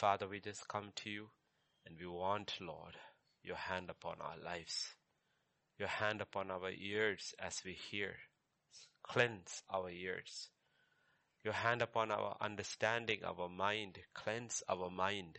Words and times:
Father, 0.00 0.26
we 0.26 0.40
just 0.40 0.66
come 0.66 0.92
to 0.96 1.10
you 1.10 1.28
and 1.84 1.94
we 2.00 2.06
want, 2.06 2.54
Lord, 2.58 2.96
your 3.42 3.56
hand 3.56 3.90
upon 3.90 4.16
our 4.18 4.38
lives, 4.42 4.94
your 5.78 5.88
hand 5.88 6.22
upon 6.22 6.50
our 6.50 6.70
ears 6.70 7.34
as 7.38 7.60
we 7.66 7.72
hear. 7.74 8.14
Cleanse 9.02 9.62
our 9.68 9.90
ears. 9.90 10.48
Your 11.44 11.52
hand 11.52 11.82
upon 11.82 12.10
our 12.10 12.34
understanding, 12.40 13.18
our 13.26 13.50
mind. 13.50 13.98
Cleanse 14.14 14.62
our 14.70 14.88
mind. 14.88 15.36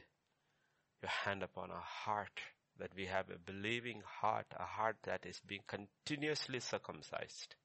Your 1.02 1.10
hand 1.10 1.42
upon 1.42 1.72
our 1.72 1.82
heart 1.82 2.40
that 2.78 2.92
we 2.96 3.08
have 3.08 3.32
a 3.32 3.40
believing 3.40 4.04
heart, 4.06 4.46
a 4.60 4.64
heart 4.64 4.98
that 5.06 5.26
is 5.26 5.40
being 5.40 5.64
continuously 5.66 6.60
circumcised. 6.60 7.56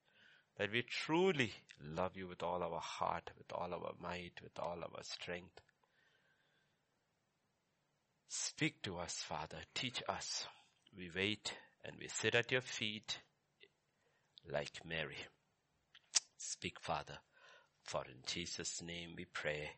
That 0.57 0.71
we 0.71 0.81
truly 0.81 1.53
love 1.79 2.17
you 2.17 2.27
with 2.27 2.41
all 2.41 2.63
our 2.63 2.81
heart, 2.81 3.29
with 3.37 3.53
all 3.53 3.71
our 3.71 3.93
might, 4.01 4.41
with 4.41 4.57
all 4.57 4.79
our 4.81 5.03
strength. 5.03 5.61
Speak 8.27 8.81
to 8.83 8.97
us, 8.97 9.23
Father. 9.27 9.57
Teach 9.73 10.03
us. 10.09 10.45
We 10.97 11.09
wait 11.15 11.53
and 11.85 11.95
we 11.99 12.07
sit 12.07 12.35
at 12.35 12.51
your 12.51 12.61
feet 12.61 13.19
like 14.51 14.85
Mary. 14.85 15.17
Speak, 16.37 16.79
Father. 16.79 17.17
For 17.83 18.03
in 18.05 18.21
Jesus' 18.25 18.81
name 18.81 19.13
we 19.17 19.25
pray. 19.25 19.69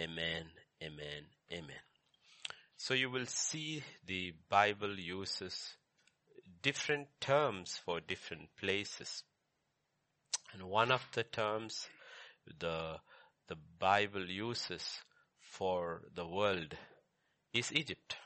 Amen, 0.00 0.46
amen, 0.82 1.24
amen. 1.52 1.82
So 2.76 2.94
you 2.94 3.10
will 3.10 3.26
see 3.26 3.82
the 4.06 4.34
Bible 4.48 4.98
uses 4.98 5.74
different 6.62 7.08
terms 7.20 7.78
for 7.84 8.00
different 8.00 8.48
places. 8.56 9.24
And 10.52 10.62
one 10.64 10.92
of 10.92 11.06
the 11.12 11.24
terms 11.24 11.88
the, 12.58 12.96
the 13.48 13.56
Bible 13.78 14.26
uses 14.26 15.00
for 15.40 16.02
the 16.14 16.26
world 16.26 16.76
is 17.52 17.72
Egypt. 17.72 18.16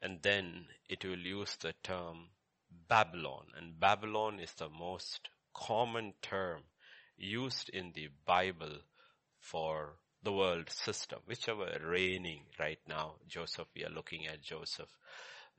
And 0.00 0.20
then 0.22 0.66
it 0.88 1.04
will 1.04 1.18
use 1.18 1.56
the 1.56 1.74
term 1.82 2.28
Babylon. 2.88 3.46
And 3.56 3.78
Babylon 3.78 4.40
is 4.40 4.52
the 4.52 4.68
most 4.68 5.28
common 5.54 6.14
term 6.22 6.62
used 7.16 7.68
in 7.68 7.92
the 7.94 8.08
Bible 8.26 8.78
for 9.38 9.94
the 10.22 10.32
world 10.32 10.70
system, 10.70 11.20
whichever 11.26 11.66
reigning 11.84 12.42
right 12.58 12.78
now. 12.88 13.14
Joseph, 13.28 13.68
we 13.74 13.84
are 13.84 13.90
looking 13.90 14.26
at 14.26 14.42
Joseph 14.42 14.90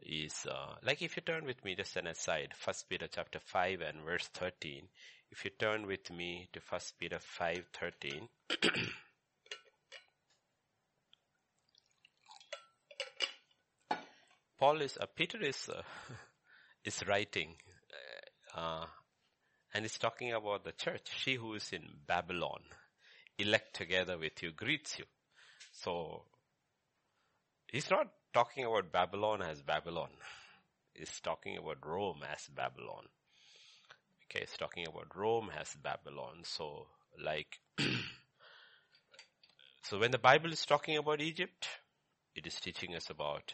is, 0.01 0.45
uh, 0.49 0.75
like 0.83 1.01
if 1.01 1.15
you 1.15 1.21
turn 1.21 1.45
with 1.45 1.63
me 1.63 1.75
just 1.75 1.95
an 1.95 2.07
aside, 2.07 2.53
First 2.57 2.89
Peter 2.89 3.07
chapter 3.07 3.39
5 3.39 3.81
and 3.81 4.03
verse 4.03 4.27
13. 4.33 4.87
If 5.31 5.45
you 5.45 5.51
turn 5.51 5.87
with 5.87 6.11
me 6.11 6.49
to 6.53 6.59
First 6.59 6.97
Peter 6.99 7.19
5, 7.19 7.65
13. 7.73 8.29
Paul 14.59 14.81
is, 14.81 14.97
uh, 14.99 15.05
Peter 15.15 15.41
is, 15.41 15.69
uh, 15.69 15.81
is 16.85 17.05
writing, 17.07 17.55
uh, 18.55 18.85
and 19.73 19.83
he's 19.83 19.97
talking 19.97 20.31
about 20.31 20.63
the 20.63 20.71
church. 20.71 21.09
She 21.17 21.35
who 21.35 21.55
is 21.55 21.71
in 21.73 21.83
Babylon, 22.07 22.61
elect 23.37 23.75
together 23.75 24.17
with 24.17 24.41
you, 24.43 24.51
greets 24.51 24.99
you. 24.99 25.05
So, 25.71 26.23
he's 27.71 27.89
not 27.89 28.07
talking 28.33 28.65
about 28.65 28.91
Babylon 28.91 29.41
as 29.41 29.61
Babylon. 29.61 30.09
He's 30.93 31.19
talking 31.21 31.57
about 31.57 31.85
Rome 31.85 32.21
as 32.31 32.47
Babylon. 32.47 33.05
Okay, 34.25 34.41
he's 34.41 34.57
talking 34.57 34.87
about 34.87 35.15
Rome 35.15 35.49
as 35.59 35.73
Babylon. 35.75 36.41
So, 36.43 36.87
like, 37.23 37.59
so 39.83 39.99
when 39.99 40.11
the 40.11 40.19
Bible 40.19 40.51
is 40.51 40.65
talking 40.65 40.97
about 40.97 41.21
Egypt, 41.21 41.67
it 42.35 42.45
is 42.45 42.55
teaching 42.59 42.95
us 42.95 43.09
about 43.09 43.53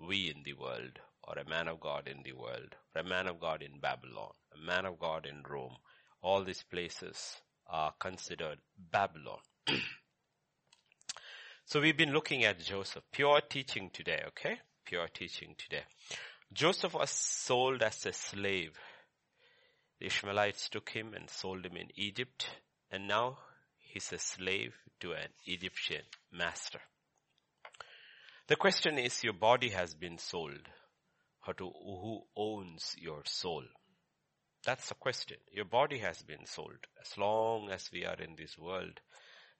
we 0.00 0.30
in 0.30 0.42
the 0.44 0.52
world, 0.54 0.98
or 1.22 1.38
a 1.38 1.48
man 1.48 1.68
of 1.68 1.80
God 1.80 2.08
in 2.08 2.22
the 2.22 2.32
world, 2.32 2.74
or 2.94 3.00
a 3.00 3.04
man 3.04 3.26
of 3.26 3.40
God 3.40 3.62
in 3.62 3.78
Babylon, 3.80 4.32
a 4.54 4.58
man 4.64 4.86
of 4.86 4.98
God 4.98 5.26
in 5.26 5.42
Rome. 5.48 5.76
All 6.22 6.44
these 6.44 6.62
places 6.62 7.36
are 7.66 7.92
considered 7.98 8.58
Babylon. 8.90 9.38
so 11.64 11.80
we've 11.80 11.96
been 11.96 12.12
looking 12.12 12.44
at 12.44 12.60
Joseph. 12.60 13.04
Pure 13.12 13.42
teaching 13.48 13.90
today, 13.92 14.22
okay? 14.28 14.58
Pure 14.84 15.08
teaching 15.14 15.54
today. 15.56 15.84
Joseph 16.52 16.94
was 16.94 17.10
sold 17.10 17.82
as 17.82 18.06
a 18.06 18.12
slave. 18.12 18.78
The 19.98 20.06
Ishmaelites 20.06 20.68
took 20.68 20.90
him 20.90 21.14
and 21.14 21.28
sold 21.30 21.64
him 21.64 21.76
in 21.76 21.88
Egypt, 21.94 22.48
and 22.90 23.08
now 23.08 23.38
he's 23.78 24.12
a 24.12 24.18
slave 24.18 24.74
to 25.00 25.12
an 25.12 25.28
Egyptian 25.46 26.02
master. 26.32 26.80
The 28.46 28.56
question 28.56 28.98
is, 28.98 29.24
your 29.24 29.32
body 29.32 29.70
has 29.70 29.94
been 29.94 30.18
sold. 30.18 30.68
Who 31.58 32.24
owns 32.36 32.94
your 32.98 33.22
soul? 33.24 33.64
That's 34.66 34.90
the 34.90 34.94
question. 34.94 35.38
Your 35.50 35.64
body 35.64 35.96
has 36.00 36.20
been 36.20 36.44
sold. 36.44 36.86
As 37.00 37.16
long 37.16 37.70
as 37.70 37.88
we 37.90 38.04
are 38.04 38.20
in 38.20 38.36
this 38.36 38.58
world, 38.58 39.00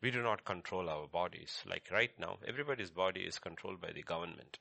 we 0.03 0.11
do 0.11 0.23
not 0.23 0.45
control 0.45 0.91
our 0.91 1.07
bodies. 1.07 1.63
Like 1.65 1.89
right 1.91 2.11
now, 2.19 2.37
everybody's 2.47 2.91
body 2.91 3.23
is 3.23 3.39
controlled 3.39 3.81
by 3.81 3.93
the 3.93 4.03
government. 4.03 4.59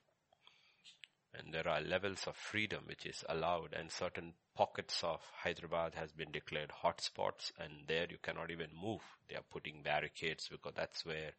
And 1.33 1.53
there 1.53 1.67
are 1.67 1.81
levels 1.81 2.25
of 2.25 2.37
freedom 2.37 2.83
which 2.85 3.05
is 3.05 3.25
allowed 3.27 3.73
and 3.73 3.91
certain 3.91 4.35
pockets 4.55 5.03
of 5.03 5.19
Hyderabad 5.43 5.95
has 5.95 6.13
been 6.13 6.31
declared 6.31 6.71
hotspots 6.81 7.51
and 7.59 7.87
there 7.87 8.07
you 8.09 8.19
cannot 8.23 8.51
even 8.51 8.69
move. 8.73 9.01
They 9.27 9.35
are 9.35 9.43
putting 9.51 9.83
barricades 9.83 10.47
because 10.49 10.73
that's 10.77 11.05
where 11.05 11.31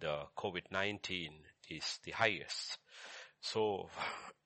the 0.00 0.24
COVID-19 0.36 1.30
is 1.68 1.98
the 2.04 2.12
highest. 2.12 2.78
So, 3.40 3.88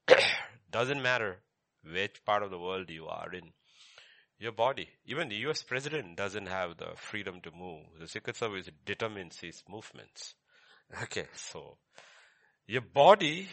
doesn't 0.71 1.03
matter 1.03 1.39
which 1.85 2.25
part 2.25 2.43
of 2.43 2.51
the 2.51 2.59
world 2.59 2.91
you 2.91 3.07
are 3.07 3.33
in. 3.33 3.53
Your 4.39 4.53
body, 4.53 4.89
even 5.05 5.29
the 5.29 5.37
US 5.49 5.63
president 5.63 6.17
doesn't 6.17 6.47
have 6.47 6.79
the 6.79 6.93
freedom 6.97 7.41
to 7.43 7.51
move. 7.51 7.85
The 7.99 8.09
Secret 8.09 8.37
Service 8.37 8.71
determines 8.85 9.39
his 9.39 9.63
movements. 9.69 10.35
Okay, 11.05 11.27
so 11.35 11.77
your 12.67 12.81
body 12.81 13.49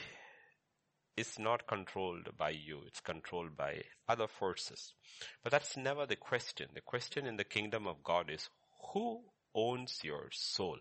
is 1.15 1.37
not 1.39 1.67
controlled 1.67 2.29
by 2.37 2.51
you. 2.51 2.81
It's 2.87 2.99
controlled 2.99 3.57
by 3.57 3.81
other 4.07 4.27
forces. 4.27 4.93
But 5.43 5.51
that's 5.51 5.75
never 5.75 6.05
the 6.05 6.15
question. 6.15 6.69
The 6.73 6.81
question 6.81 7.25
in 7.25 7.37
the 7.37 7.43
kingdom 7.43 7.87
of 7.87 8.03
God 8.03 8.29
is 8.29 8.49
who 8.93 9.21
owns 9.55 9.99
your 10.03 10.29
soul? 10.31 10.77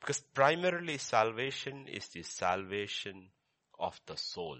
Because 0.00 0.20
primarily 0.20 0.98
salvation 0.98 1.86
is 1.88 2.08
the 2.08 2.22
salvation 2.22 3.28
of 3.78 4.00
the 4.06 4.16
soul. 4.16 4.58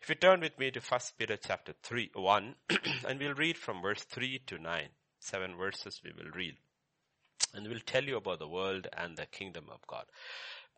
If 0.00 0.08
you 0.08 0.14
turn 0.16 0.40
with 0.40 0.58
me 0.58 0.70
to 0.72 0.80
1 0.80 1.00
Peter 1.18 1.36
chapter 1.36 1.74
3, 1.82 2.10
1, 2.14 2.54
and 3.06 3.18
we'll 3.20 3.34
read 3.34 3.56
from 3.56 3.82
verse 3.82 4.02
3 4.02 4.40
to 4.46 4.58
9. 4.58 4.88
Seven 5.20 5.56
verses 5.56 6.00
we 6.04 6.10
will 6.12 6.30
read. 6.32 6.56
And 7.54 7.68
we'll 7.68 7.78
tell 7.86 8.02
you 8.02 8.16
about 8.16 8.40
the 8.40 8.48
world 8.48 8.88
and 8.96 9.16
the 9.16 9.26
kingdom 9.26 9.66
of 9.70 9.86
God. 9.86 10.04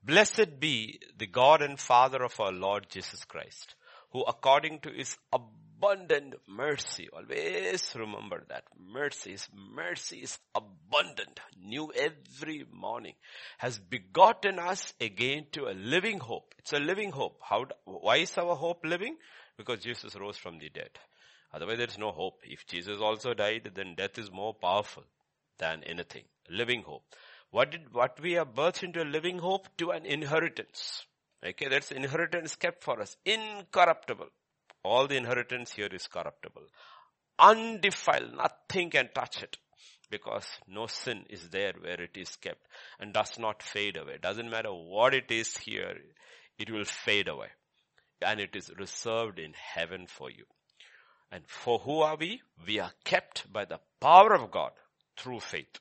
Blessed 0.02 0.60
be 0.60 1.00
the 1.16 1.26
God 1.26 1.62
and 1.62 1.80
Father 1.80 2.22
of 2.22 2.38
our 2.38 2.52
Lord 2.52 2.90
Jesus 2.90 3.24
Christ, 3.24 3.74
who 4.10 4.22
according 4.24 4.80
to 4.80 4.90
his 4.90 5.16
mercy. 6.48 7.08
Always 7.12 7.94
remember 7.96 8.44
that. 8.48 8.64
Mercy 8.78 9.32
is, 9.32 9.48
mercy 9.54 10.18
is 10.18 10.38
abundant, 10.54 11.40
new 11.62 11.92
every 11.94 12.64
morning. 12.72 13.14
Has 13.58 13.78
begotten 13.78 14.58
us 14.58 14.94
again 15.00 15.46
to 15.52 15.66
a 15.66 15.74
living 15.74 16.20
hope. 16.20 16.54
It's 16.58 16.72
a 16.72 16.78
living 16.78 17.10
hope. 17.10 17.38
How, 17.42 17.66
why 17.84 18.16
is 18.16 18.36
our 18.38 18.54
hope 18.54 18.84
living? 18.84 19.16
Because 19.56 19.80
Jesus 19.80 20.16
rose 20.16 20.36
from 20.36 20.58
the 20.58 20.68
dead. 20.68 20.90
Otherwise 21.52 21.78
there 21.78 21.88
is 21.88 21.98
no 21.98 22.10
hope. 22.10 22.40
If 22.44 22.66
Jesus 22.66 22.98
also 23.00 23.34
died, 23.34 23.70
then 23.74 23.94
death 23.94 24.18
is 24.18 24.30
more 24.30 24.54
powerful 24.54 25.04
than 25.58 25.84
anything. 25.84 26.24
Living 26.50 26.82
hope. 26.82 27.04
What 27.50 27.70
did, 27.70 27.92
what 27.92 28.18
we 28.20 28.36
are 28.36 28.46
birthed 28.46 28.82
into 28.82 29.02
a 29.02 29.04
living 29.04 29.38
hope 29.38 29.68
to 29.78 29.90
an 29.90 30.04
inheritance. 30.04 31.06
Okay, 31.46 31.68
that's 31.68 31.92
inheritance 31.92 32.56
kept 32.56 32.82
for 32.82 33.00
us. 33.00 33.16
Incorruptible. 33.24 34.28
All 34.84 35.06
the 35.06 35.16
inheritance 35.16 35.72
here 35.72 35.88
is 35.90 36.06
corruptible. 36.06 36.66
Undefiled, 37.38 38.36
nothing 38.36 38.90
can 38.90 39.08
touch 39.14 39.42
it 39.42 39.56
because 40.10 40.46
no 40.68 40.86
sin 40.86 41.24
is 41.28 41.48
there 41.48 41.72
where 41.80 42.00
it 42.00 42.16
is 42.16 42.36
kept 42.36 42.66
and 43.00 43.12
does 43.12 43.38
not 43.38 43.62
fade 43.62 43.96
away. 43.96 44.18
Doesn't 44.20 44.50
matter 44.50 44.72
what 44.72 45.14
it 45.14 45.30
is 45.30 45.56
here, 45.56 45.96
it 46.58 46.70
will 46.70 46.84
fade 46.84 47.28
away. 47.28 47.48
And 48.24 48.38
it 48.40 48.54
is 48.54 48.70
reserved 48.78 49.38
in 49.38 49.54
heaven 49.54 50.06
for 50.06 50.30
you. 50.30 50.44
And 51.32 51.42
for 51.48 51.78
who 51.80 52.00
are 52.00 52.16
we? 52.16 52.42
We 52.66 52.78
are 52.78 52.92
kept 53.04 53.52
by 53.52 53.64
the 53.64 53.80
power 54.00 54.34
of 54.34 54.50
God 54.50 54.70
through 55.16 55.40
faith. 55.40 55.80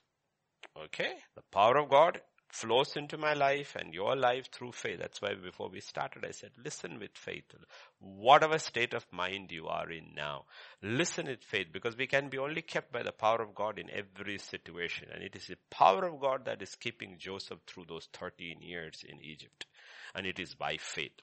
Okay? 0.85 1.13
The 1.35 1.44
power 1.51 1.77
of 1.77 1.89
God 1.89 2.21
flows 2.53 2.95
into 2.95 3.17
my 3.17 3.33
life 3.33 3.75
and 3.79 3.95
your 3.95 4.15
life 4.15 4.47
through 4.51 4.71
faith. 4.71 5.00
That's 5.00 5.19
why 5.19 5.33
before 5.33 5.69
we 5.69 5.81
started, 5.81 6.23
I 6.23 6.31
said, 6.31 6.51
listen 6.63 7.00
with 7.00 7.15
faith. 7.15 7.45
Whatever 8.00 8.59
state 8.59 8.94
of 8.94 9.05
mind 9.11 9.51
you 9.51 9.67
are 9.67 9.89
in 9.89 10.13
now, 10.15 10.45
listen 10.83 11.25
with 11.25 11.44
faith 11.44 11.67
because 11.73 11.97
we 11.97 12.05
can 12.05 12.29
be 12.29 12.38
only 12.38 12.61
kept 12.61 12.94
by 12.94 13.01
the 13.01 13.11
power 13.11 13.41
of 13.41 13.55
God 13.55 13.79
in 13.79 13.89
every 13.89 14.38
situation. 14.38 15.07
And 15.11 15.23
it 15.23 15.35
is 15.35 15.47
the 15.47 15.57
power 15.71 16.05
of 16.05 16.21
God 16.21 16.45
that 16.45 16.61
is 16.61 16.75
keeping 16.75 17.15
Joseph 17.17 17.57
through 17.65 17.85
those 17.89 18.07
13 18.13 18.61
years 18.61 19.03
in 19.07 19.19
Egypt. 19.23 19.65
And 20.13 20.27
it 20.27 20.39
is 20.39 20.53
by 20.53 20.77
faith. 20.77 21.19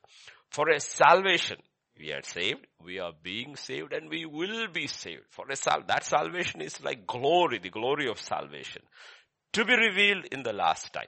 For 0.50 0.69
a 0.69 0.81
salvation, 0.81 1.59
we 1.97 2.12
are 2.12 2.23
saved, 2.25 2.67
we 2.83 2.99
are 2.99 3.12
being 3.23 3.55
saved 3.55 3.93
and 3.93 4.11
we 4.11 4.26
will 4.26 4.67
be 4.67 4.88
saved. 4.88 5.26
For 5.31 5.47
a 5.49 5.55
sal- 5.55 5.85
that 5.87 6.03
salvation 6.03 6.61
is 6.61 6.83
like 6.83 7.06
glory, 7.06 7.61
the 7.61 7.71
glory 7.71 8.09
of 8.09 8.19
salvation 8.19 8.83
to 9.53 9.65
be 9.65 9.76
revealed 9.76 10.26
in 10.33 10.43
the 10.43 10.53
last 10.53 10.93
time. 10.93 11.06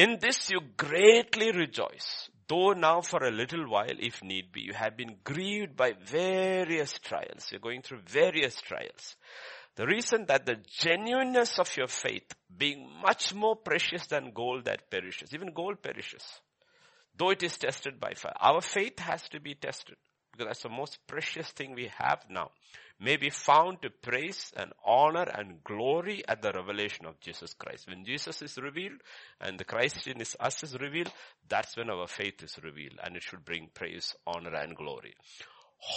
In 0.00 0.16
this 0.18 0.48
you 0.48 0.60
greatly 0.78 1.52
rejoice, 1.52 2.30
though 2.48 2.72
now 2.72 3.02
for 3.02 3.22
a 3.22 3.30
little 3.30 3.68
while, 3.68 3.98
if 3.98 4.24
need 4.24 4.50
be, 4.50 4.62
you 4.62 4.72
have 4.72 4.96
been 4.96 5.16
grieved 5.22 5.76
by 5.76 5.92
various 5.92 6.98
trials. 7.00 7.48
You're 7.50 7.60
going 7.60 7.82
through 7.82 8.00
various 8.06 8.58
trials. 8.62 9.16
The 9.76 9.86
reason 9.86 10.24
that 10.28 10.46
the 10.46 10.56
genuineness 10.78 11.58
of 11.58 11.76
your 11.76 11.88
faith 11.88 12.34
being 12.56 12.88
much 13.02 13.34
more 13.34 13.56
precious 13.56 14.06
than 14.06 14.32
gold 14.32 14.64
that 14.64 14.90
perishes, 14.90 15.34
even 15.34 15.52
gold 15.52 15.82
perishes, 15.82 16.24
though 17.14 17.28
it 17.28 17.42
is 17.42 17.58
tested 17.58 18.00
by 18.00 18.14
fire. 18.14 18.32
Our 18.40 18.62
faith 18.62 19.00
has 19.00 19.28
to 19.28 19.38
be 19.38 19.54
tested 19.54 19.96
because 20.32 20.46
that's 20.46 20.62
the 20.62 20.70
most 20.70 20.98
precious 21.06 21.50
thing 21.50 21.74
we 21.74 21.90
have 21.98 22.24
now 22.30 22.52
may 23.00 23.16
be 23.16 23.30
found 23.30 23.80
to 23.80 23.90
praise 23.90 24.52
and 24.56 24.72
honor 24.84 25.26
and 25.34 25.64
glory 25.64 26.22
at 26.28 26.42
the 26.42 26.52
revelation 26.52 27.06
of 27.06 27.18
Jesus 27.20 27.54
Christ. 27.54 27.88
When 27.88 28.04
Jesus 28.04 28.42
is 28.42 28.58
revealed 28.58 29.00
and 29.40 29.58
the 29.58 29.64
Christ 29.64 30.06
in 30.06 30.22
us 30.38 30.62
is 30.62 30.78
revealed, 30.78 31.10
that's 31.48 31.76
when 31.76 31.88
our 31.88 32.06
faith 32.06 32.42
is 32.42 32.58
revealed 32.62 32.98
and 33.02 33.16
it 33.16 33.22
should 33.22 33.44
bring 33.44 33.68
praise, 33.72 34.14
honor 34.26 34.54
and 34.54 34.76
glory. 34.76 35.14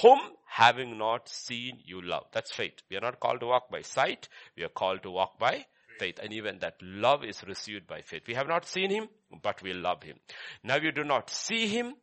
Whom 0.02 0.20
having 0.48 0.98
not 0.98 1.28
seen 1.28 1.80
you 1.84 2.02
love. 2.02 2.24
That's 2.32 2.54
faith. 2.54 2.76
We 2.90 2.96
are 2.96 3.02
not 3.02 3.20
called 3.20 3.42
to 3.42 3.48
walk 3.48 3.70
by 3.70 3.82
sight. 3.82 4.30
We 4.56 4.64
are 4.64 4.70
called 4.70 5.04
to 5.04 5.12
walk 5.12 5.38
by 5.38 5.66
faith. 6.00 6.20
And 6.24 6.32
even 6.32 6.60
that 6.60 6.76
love 6.82 7.26
is 7.26 7.44
received 7.46 7.86
by 7.86 8.02
faith. 8.02 8.24
We 8.26 8.34
have 8.36 8.48
not 8.48 8.66
seen 8.66 8.90
him, 8.90 9.10
but 9.42 9.62
we 9.62 9.74
love 9.74 10.04
him. 10.04 10.18
Now 10.64 10.78
you 10.78 10.94
do 10.94 11.04
not 11.04 11.30
see 11.30 11.68
him, 11.68 11.96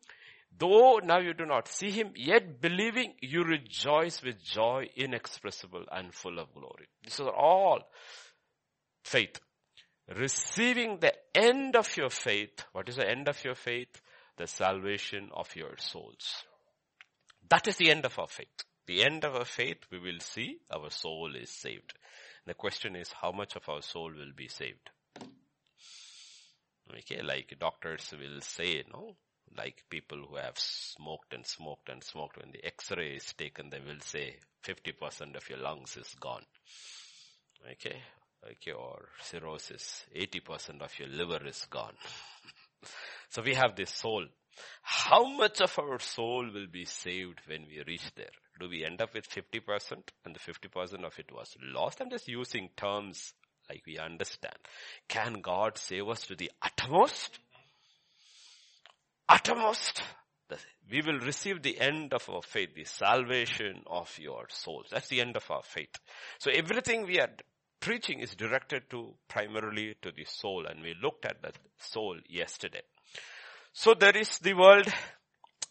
Though 0.57 1.01
now 1.03 1.21
you 1.21 1.33
do 1.33 1.47
not 1.47 1.69
see 1.69 1.91
him, 1.91 2.13
yet 2.15 2.61
believing 2.61 3.15
you 3.21 3.43
rejoice 3.45 4.23
with 4.23 4.43
joy 4.43 4.89
inexpressible 4.97 5.85
and 5.91 6.13
full 6.13 6.39
of 6.39 6.53
glory. 6.53 6.89
This 7.03 7.15
is 7.15 7.27
all 7.27 7.81
faith. 9.05 9.41
Receiving 10.15 10.99
the 10.99 11.15
end 11.35 11.77
of 11.77 11.97
your 11.97 12.11
faith. 12.11 12.65
What 12.73 12.89
is 12.89 12.97
the 12.97 13.09
end 13.09 13.29
of 13.29 13.43
your 13.45 13.55
faith? 13.55 14.01
The 14.37 14.47
salvation 14.47 15.31
of 15.33 15.55
your 15.55 15.77
souls. 15.79 16.45
That 17.49 17.69
is 17.69 17.77
the 17.77 17.91
end 17.91 18.05
of 18.05 18.19
our 18.19 18.27
faith. 18.27 18.65
The 18.87 19.05
end 19.05 19.25
of 19.25 19.37
our 19.37 19.45
faith, 19.45 19.79
we 19.91 19.99
will 19.99 20.21
see 20.21 20.59
our 20.71 20.91
soul 20.91 21.37
is 21.37 21.51
saved. 21.51 21.95
The 22.47 22.55
question 22.55 22.97
is 22.97 23.13
how 23.21 23.33
much 23.33 23.55
of 23.55 23.69
our 23.69 23.83
soul 23.83 24.11
will 24.11 24.33
be 24.35 24.49
saved? 24.49 24.91
Okay, 26.93 27.23
like 27.23 27.55
doctors 27.61 28.13
will 28.13 28.41
say, 28.41 28.83
no, 28.93 29.15
like 29.57 29.85
people 29.91 30.19
who 30.29 30.37
have 30.37 30.59
smoked 30.59 31.35
and 31.35 31.47
smoked 31.47 31.89
and 31.89 32.03
smoked, 32.03 32.39
when 32.39 32.53
the 32.53 32.65
x-ray 32.65 33.17
is 33.17 33.33
taken, 33.35 33.71
they 33.71 33.81
will 33.81 34.01
say 34.01 34.37
50% 34.65 35.37
of 35.37 35.49
your 35.49 35.59
lungs 35.59 35.97
is 35.97 36.15
gone. 36.21 36.45
Okay? 37.73 38.01
Okay, 38.43 38.73
or 38.73 39.09
cirrhosis, 39.23 40.05
80% 40.17 40.81
of 40.81 40.99
your 40.99 41.09
liver 41.09 41.47
is 41.47 41.67
gone. 41.69 41.95
so 43.29 43.43
we 43.43 43.55
have 43.55 43.77
this 43.77 43.91
soul. 43.91 44.25
How 44.83 45.29
much 45.29 45.61
of 45.61 45.79
our 45.79 45.99
soul 45.99 46.51
will 46.53 46.67
be 46.67 46.85
saved 46.85 47.41
when 47.47 47.67
we 47.67 47.83
reach 47.87 48.15
there? 48.17 48.31
Do 48.59 48.69
we 48.69 48.85
end 48.85 49.01
up 49.03 49.15
with 49.15 49.29
50% 49.29 50.03
and 50.25 50.35
the 50.35 50.39
50% 50.39 51.05
of 51.05 51.19
it 51.19 51.33
was 51.33 51.55
lost? 51.63 52.01
I'm 52.01 52.11
just 52.11 52.29
using 52.29 52.71
terms 52.77 53.35
like 53.69 53.83
we 53.87 53.99
understand. 53.99 54.57
Can 55.09 55.41
God 55.41 55.79
save 55.79 56.09
us 56.09 56.27
to 56.27 56.35
the 56.35 56.51
uttermost? 56.63 57.39
Uttermost, 59.31 60.03
we 60.91 61.01
will 61.03 61.21
receive 61.21 61.63
the 61.63 61.81
end 61.81 62.13
of 62.13 62.29
our 62.29 62.43
faith, 62.43 62.75
the 62.75 62.85
salvation 62.85 63.83
of 63.87 64.11
your 64.19 64.47
souls. 64.49 64.87
That's 64.91 65.09
the 65.09 65.21
end 65.21 65.37
of 65.37 65.49
our 65.51 65.63
faith. 65.63 65.95
So 66.39 66.51
everything 66.51 67.07
we 67.07 67.21
are 67.21 67.31
preaching 67.79 68.19
is 68.19 68.35
directed 68.35 68.91
to 68.91 69.15
primarily 69.29 69.95
to 70.03 70.11
the 70.11 70.25
soul 70.25 70.67
and 70.67 70.83
we 70.83 70.95
looked 71.01 71.25
at 71.25 71.41
the 71.43 71.53
soul 71.79 72.17
yesterday. 72.29 72.83
So 73.73 73.95
there 73.95 74.17
is 74.17 74.39
the 74.39 74.55
world 74.55 74.89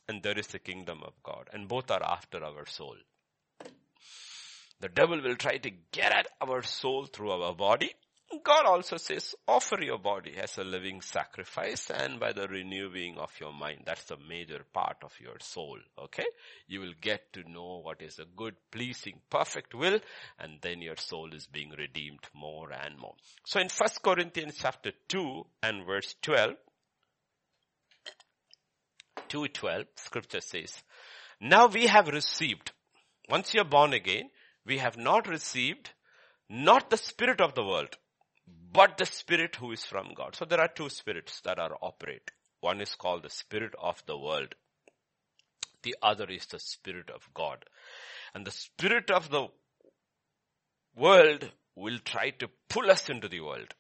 and 0.08 0.24
there 0.24 0.40
is 0.40 0.48
the 0.48 0.60
kingdom 0.60 1.02
of 1.04 1.14
God 1.22 1.50
and 1.52 1.68
both 1.68 1.92
are 1.92 2.04
after 2.04 2.44
our 2.44 2.66
soul. 2.66 2.96
The 4.80 4.88
devil 4.88 5.22
will 5.22 5.36
try 5.36 5.58
to 5.58 5.72
get 5.92 6.14
at 6.14 6.28
our 6.42 6.64
soul 6.64 7.06
through 7.06 7.32
our 7.32 7.54
body 7.54 7.94
God 8.44 8.66
also 8.66 8.98
says, 8.98 9.34
offer 9.48 9.82
your 9.82 9.98
body 9.98 10.36
as 10.38 10.58
a 10.58 10.64
living 10.64 11.02
sacrifice 11.02 11.90
and 11.90 12.20
by 12.20 12.32
the 12.32 12.48
renewing 12.48 13.18
of 13.18 13.32
your 13.40 13.52
mind. 13.52 13.82
That's 13.86 14.04
the 14.04 14.18
major 14.18 14.64
part 14.72 14.98
of 15.04 15.14
your 15.20 15.38
soul. 15.40 15.80
Okay. 15.98 16.26
You 16.68 16.82
will 16.82 16.94
get 17.02 17.34
to 17.34 17.50
know 17.50 17.82
what 17.84 18.02
is 18.02 18.20
a 18.20 18.26
good, 18.38 18.56
pleasing, 18.72 19.20
perfect 19.32 19.74
will 19.74 20.00
and 20.40 20.60
then 20.62 20.82
your 20.82 20.96
soul 20.96 21.34
is 21.34 21.48
being 21.48 21.72
redeemed 21.72 22.20
more 22.36 22.72
and 22.72 23.00
more. 23.00 23.16
So 23.46 23.60
in 23.60 23.70
1 23.70 23.90
Corinthians 24.04 24.58
chapter 24.60 24.92
2 25.08 25.46
and 25.64 25.86
verse 25.88 26.16
12, 26.22 26.52
2.12, 29.30 29.86
scripture 29.96 30.42
says, 30.42 30.84
now 31.42 31.68
we 31.68 31.88
have 31.88 32.08
received, 32.08 32.72
once 33.30 33.54
you're 33.54 33.64
born 33.64 33.94
again, 33.94 34.30
we 34.66 34.78
have 34.78 34.98
not 34.98 35.28
received 35.28 35.92
not 36.50 36.90
the 36.90 36.98
spirit 36.98 37.40
of 37.42 37.54
the 37.54 37.64
world, 37.64 37.96
but 38.72 38.98
the 38.98 39.06
spirit 39.06 39.56
who 39.56 39.72
is 39.72 39.84
from 39.84 40.14
God. 40.16 40.36
So 40.36 40.46
there 40.46 40.60
are 40.60 40.68
two 40.68 40.90
spirits 40.90 41.42
that 41.42 41.60
are 41.60 41.78
operate. 41.82 42.32
One 42.62 42.82
is 42.82 42.96
called 42.96 43.24
the 43.24 43.30
spirit 43.30 43.74
of 43.82 44.04
the 44.06 44.18
world. 44.18 44.56
The 45.84 45.96
other 46.02 46.26
is 46.26 46.46
the 46.48 46.60
spirit 46.60 47.10
of 47.10 47.28
God. 47.34 47.66
And 48.34 48.46
the 48.46 48.52
spirit 48.52 49.10
of 49.10 49.30
the 49.30 49.48
world 50.96 51.50
will 51.76 52.00
try 52.00 52.32
to 52.32 52.50
pull 52.70 52.92
us 52.92 53.10
into 53.10 53.28
the 53.28 53.40
world. 53.40 53.74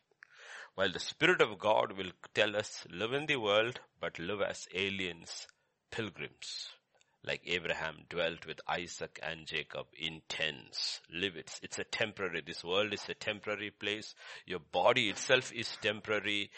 While 0.75 0.91
the 0.91 0.99
spirit 0.99 1.41
of 1.41 1.59
God 1.59 1.97
will 1.97 2.11
tell 2.33 2.55
us 2.55 2.85
live 2.89 3.13
in 3.13 3.25
the 3.25 3.35
world, 3.35 3.79
but 3.99 4.17
live 4.17 4.41
as 4.41 4.67
aliens, 4.73 5.47
pilgrims 5.91 6.69
like 7.29 7.41
Abraham 7.45 7.95
dwelt 8.09 8.47
with 8.47 8.59
Isaac 8.67 9.19
and 9.21 9.45
Jacob 9.45 9.85
in 9.95 10.23
tents. 10.27 10.99
Live 11.13 11.35
it. 11.35 11.59
It's 11.61 11.77
a 11.77 11.83
temporary, 11.83 12.41
this 12.43 12.63
world 12.63 12.91
is 12.91 13.03
a 13.07 13.13
temporary 13.13 13.69
place. 13.69 14.15
Your 14.47 14.57
body 14.57 15.09
itself 15.09 15.51
is 15.53 15.69
temporary. 15.79 16.49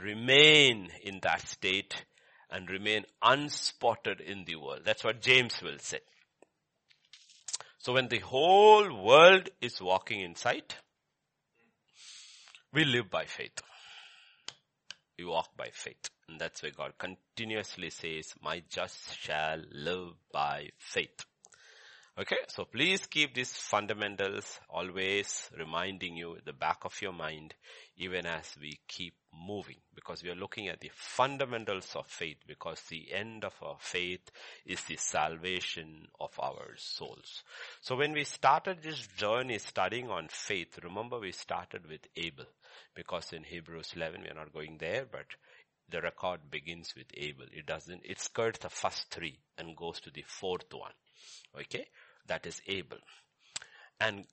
Remain 0.00 0.90
in 1.02 1.18
that 1.22 1.48
state 1.48 2.04
and 2.48 2.70
remain 2.70 3.02
unspotted 3.24 4.20
in 4.20 4.44
the 4.44 4.54
world. 4.54 4.82
That's 4.84 5.02
what 5.02 5.20
James 5.20 5.60
will 5.60 5.80
say. 5.80 5.98
So 7.78 7.94
when 7.94 8.06
the 8.06 8.20
whole 8.20 9.04
world 9.04 9.48
is 9.60 9.82
walking 9.82 10.20
in 10.20 10.36
sight, 10.36 10.76
we 12.72 12.84
live 12.84 13.10
by 13.10 13.24
faith. 13.24 13.60
We 15.18 15.24
walk 15.24 15.56
by 15.56 15.68
faith. 15.72 16.08
And 16.28 16.40
that's 16.40 16.62
why 16.62 16.70
God 16.70 16.94
continuously 16.98 17.90
says, 17.90 18.34
my 18.42 18.62
just 18.68 19.16
shall 19.16 19.62
live 19.70 20.14
by 20.32 20.70
faith. 20.78 21.24
Okay, 22.16 22.36
so 22.46 22.64
please 22.64 23.06
keep 23.06 23.34
these 23.34 23.52
fundamentals 23.52 24.60
always 24.70 25.50
reminding 25.58 26.16
you 26.16 26.36
the 26.44 26.52
back 26.52 26.84
of 26.84 27.02
your 27.02 27.12
mind, 27.12 27.54
even 27.96 28.24
as 28.24 28.54
we 28.60 28.78
keep 28.86 29.14
moving, 29.34 29.78
because 29.96 30.22
we 30.22 30.30
are 30.30 30.36
looking 30.36 30.68
at 30.68 30.78
the 30.78 30.92
fundamentals 30.94 31.96
of 31.96 32.06
faith, 32.06 32.36
because 32.46 32.80
the 32.82 33.12
end 33.12 33.44
of 33.44 33.52
our 33.60 33.78
faith 33.80 34.30
is 34.64 34.80
the 34.84 34.94
salvation 34.94 36.06
of 36.20 36.30
our 36.38 36.76
souls. 36.76 37.42
So 37.80 37.96
when 37.96 38.12
we 38.12 38.22
started 38.22 38.80
this 38.80 39.08
journey 39.16 39.58
studying 39.58 40.08
on 40.08 40.28
faith, 40.28 40.78
remember 40.84 41.18
we 41.18 41.32
started 41.32 41.84
with 41.90 42.06
Abel, 42.14 42.46
because 42.94 43.32
in 43.32 43.42
Hebrews 43.42 43.94
11, 43.96 44.20
we 44.22 44.28
are 44.28 44.34
not 44.34 44.52
going 44.52 44.76
there, 44.78 45.04
but 45.10 45.26
the 45.90 46.00
record 46.00 46.42
begins 46.48 46.94
with 46.96 47.06
Abel. 47.14 47.46
It 47.52 47.66
doesn't, 47.66 48.02
it 48.04 48.20
skirts 48.20 48.60
the 48.60 48.70
first 48.70 49.10
three 49.10 49.40
and 49.58 49.76
goes 49.76 50.00
to 50.02 50.12
the 50.12 50.24
fourth 50.28 50.72
one. 50.72 50.92
Okay? 51.60 51.86
That 52.26 52.46
is 52.46 52.60
Abel. 52.66 52.98
And 54.00 54.26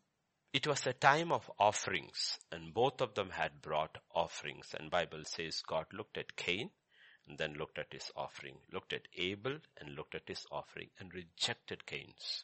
it 0.54 0.68
was 0.68 0.86
a 0.86 0.94
time 0.94 1.32
of 1.32 1.50
offerings 1.60 2.38
and 2.52 2.74
both 2.74 3.02
of 3.02 3.14
them 3.14 3.30
had 3.30 3.62
brought 3.62 3.98
offerings 4.14 4.76
and 4.78 4.92
Bible 4.92 5.24
says 5.26 5.62
God 5.66 5.86
looked 5.94 6.18
at 6.18 6.36
Cain 6.36 6.72
and 7.28 7.38
then 7.38 7.54
looked 7.54 7.78
at 7.78 7.94
his 7.94 8.12
offering, 8.16 8.58
looked 8.72 8.94
at 8.94 9.08
Abel 9.18 9.60
and 9.78 9.96
looked 9.96 10.16
at 10.16 10.28
his 10.28 10.46
offering 10.52 10.90
and 11.00 11.14
rejected 11.14 11.86
Cain's 11.86 12.44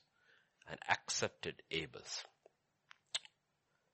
and 0.70 0.80
accepted 0.90 1.62
Abel's. 1.72 2.24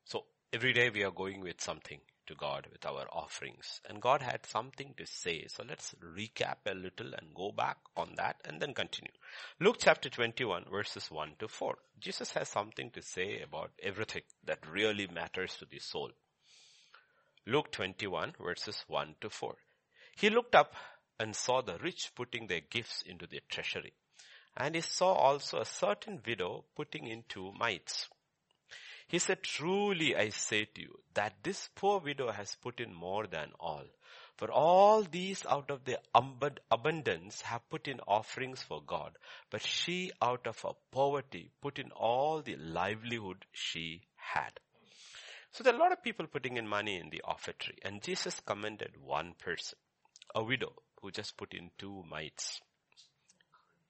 So 0.06 0.26
every 0.52 0.74
day 0.74 0.90
we 0.90 1.04
are 1.04 1.12
going 1.12 1.42
with 1.42 1.62
something 1.62 2.02
to 2.28 2.36
God 2.36 2.68
with 2.72 2.86
our 2.86 3.08
offerings. 3.12 3.82
And 3.88 4.02
God 4.02 4.22
had 4.22 4.46
something 4.46 4.94
to 4.98 5.06
say. 5.06 5.48
So 5.48 5.64
let's 5.68 5.96
recap 5.96 6.58
a 6.66 6.74
little 6.74 7.14
and 7.14 7.34
go 7.36 7.52
back 7.52 7.78
on 7.96 8.14
that 8.18 8.38
and 8.46 8.62
then 8.62 8.74
continue. 8.74 9.12
Luke 9.60 9.78
chapter 9.80 10.10
21 10.10 10.66
verses 10.72 11.10
1 11.12 11.34
to 11.40 11.48
4. 11.48 11.76
Jesus 12.00 12.32
has 12.34 12.50
something 12.50 12.92
to 12.92 13.02
say 13.02 13.42
about 13.42 13.72
everything 13.82 14.24
that 14.46 14.68
really 14.70 15.08
matters 15.08 15.56
to 15.58 15.66
the 15.66 15.80
soul. 15.80 16.12
Luke 17.46 17.72
21 17.72 18.34
verses 18.42 18.84
1 18.88 19.16
to 19.22 19.30
4. 19.30 19.56
He 20.16 20.30
looked 20.30 20.56
up 20.56 20.76
and 21.20 21.36
saw 21.36 21.62
the 21.62 21.78
rich 21.78 22.12
putting 22.16 22.48
their 22.48 22.62
gifts 22.62 23.04
into 23.06 23.28
their 23.28 23.42
treasury. 23.50 23.94
And 24.56 24.76
he 24.76 24.82
saw 24.82 25.14
also 25.14 25.60
a 25.60 25.66
certain 25.66 26.22
widow 26.26 26.66
putting 26.76 27.08
in 27.08 27.24
two 27.28 27.52
mites. 27.58 28.08
He 29.08 29.20
said, 29.20 29.44
truly 29.44 30.16
I 30.16 30.30
say 30.30 30.66
to 30.66 30.82
you 30.82 31.00
that 31.14 31.44
this 31.44 31.70
poor 31.76 32.00
widow 32.00 32.32
has 32.32 32.56
put 32.56 32.80
in 32.80 32.94
more 32.94 33.28
than 33.28 33.52
all. 33.60 33.86
For 34.38 34.52
all 34.52 35.04
these 35.04 35.46
out 35.46 35.70
of 35.70 35.86
their 35.86 36.00
abundance 36.72 37.42
have 37.42 37.70
put 37.70 37.88
in 37.88 38.00
offerings 38.08 38.64
for 38.64 38.82
God, 38.82 39.18
but 39.52 39.62
she 39.62 40.12
out 40.22 40.48
of 40.48 40.60
her 40.62 40.74
poverty 40.92 41.52
put 41.62 41.78
in 41.78 41.92
all 41.92 42.42
the 42.42 42.56
livelihood 42.56 43.46
she 43.52 44.02
had. 44.16 44.60
So 45.52 45.64
there 45.64 45.74
are 45.74 45.78
a 45.78 45.80
lot 45.80 45.92
of 45.92 46.02
people 46.02 46.26
putting 46.26 46.58
in 46.58 46.68
money 46.68 46.98
in 46.98 47.12
the 47.12 47.22
offertory 47.24 47.78
and 47.84 48.02
Jesus 48.02 48.40
commended 48.40 48.98
one 49.00 49.36
person, 49.38 49.78
a 50.34 50.44
widow 50.44 50.74
who 51.02 51.12
just 51.12 51.38
put 51.38 51.54
in 51.54 51.70
two 51.78 52.04
mites. 52.10 52.60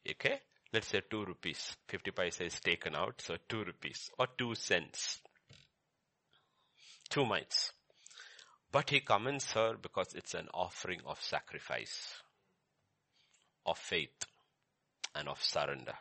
Okay? 0.09 0.41
Let's 0.73 0.87
say 0.87 1.01
2 1.09 1.25
rupees. 1.25 1.77
50 1.87 2.11
paisa 2.11 2.45
is 2.45 2.59
taken 2.59 2.95
out, 2.95 3.21
so 3.21 3.37
2 3.47 3.63
rupees 3.63 4.09
or 4.17 4.27
2 4.37 4.55
cents. 4.55 5.21
2 7.09 7.25
mites. 7.25 7.71
But 8.71 8.89
he 8.89 9.01
commends 9.01 9.51
her 9.51 9.75
because 9.79 10.13
it's 10.15 10.33
an 10.33 10.47
offering 10.51 11.01
of 11.05 11.21
sacrifice, 11.21 12.15
of 13.67 13.77
faith, 13.77 14.25
and 15.13 15.29
of 15.29 15.41
surrender. 15.43 15.93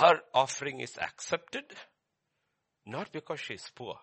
Her 0.00 0.20
offering 0.34 0.80
is 0.80 0.98
accepted 1.00 1.64
not 2.84 3.12
because 3.12 3.38
she 3.38 3.54
is 3.54 3.70
poor. 3.72 3.96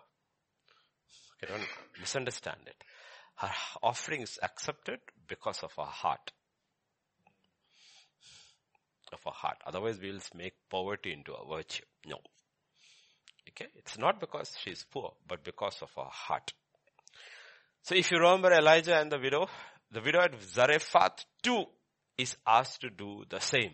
Okay, 1.42 1.52
don't 1.52 1.68
misunderstand 1.98 2.60
it. 2.66 2.82
Her 3.36 3.50
offering 3.82 4.22
is 4.22 4.38
accepted 4.42 5.00
because 5.28 5.62
of 5.62 5.72
her 5.76 5.84
heart 5.84 6.30
of 9.12 9.20
a 9.26 9.30
heart. 9.30 9.58
Otherwise 9.66 9.98
we 10.00 10.10
will 10.12 10.20
make 10.34 10.54
poverty 10.68 11.12
into 11.12 11.32
a 11.32 11.48
virtue. 11.48 11.84
No. 12.06 12.18
Okay. 13.48 13.68
It's 13.76 13.98
not 13.98 14.20
because 14.20 14.56
she 14.62 14.70
is 14.70 14.84
poor, 14.90 15.12
but 15.26 15.44
because 15.44 15.82
of 15.82 15.90
her 15.96 16.10
heart. 16.10 16.52
So 17.82 17.94
if 17.94 18.10
you 18.10 18.18
remember 18.18 18.52
Elijah 18.52 18.96
and 18.96 19.10
the 19.10 19.18
widow, 19.18 19.48
the 19.90 20.00
widow 20.00 20.20
at 20.20 20.40
Zarephath 20.42 21.24
too 21.42 21.64
is 22.16 22.36
asked 22.46 22.82
to 22.82 22.90
do 22.90 23.24
the 23.28 23.40
same. 23.40 23.72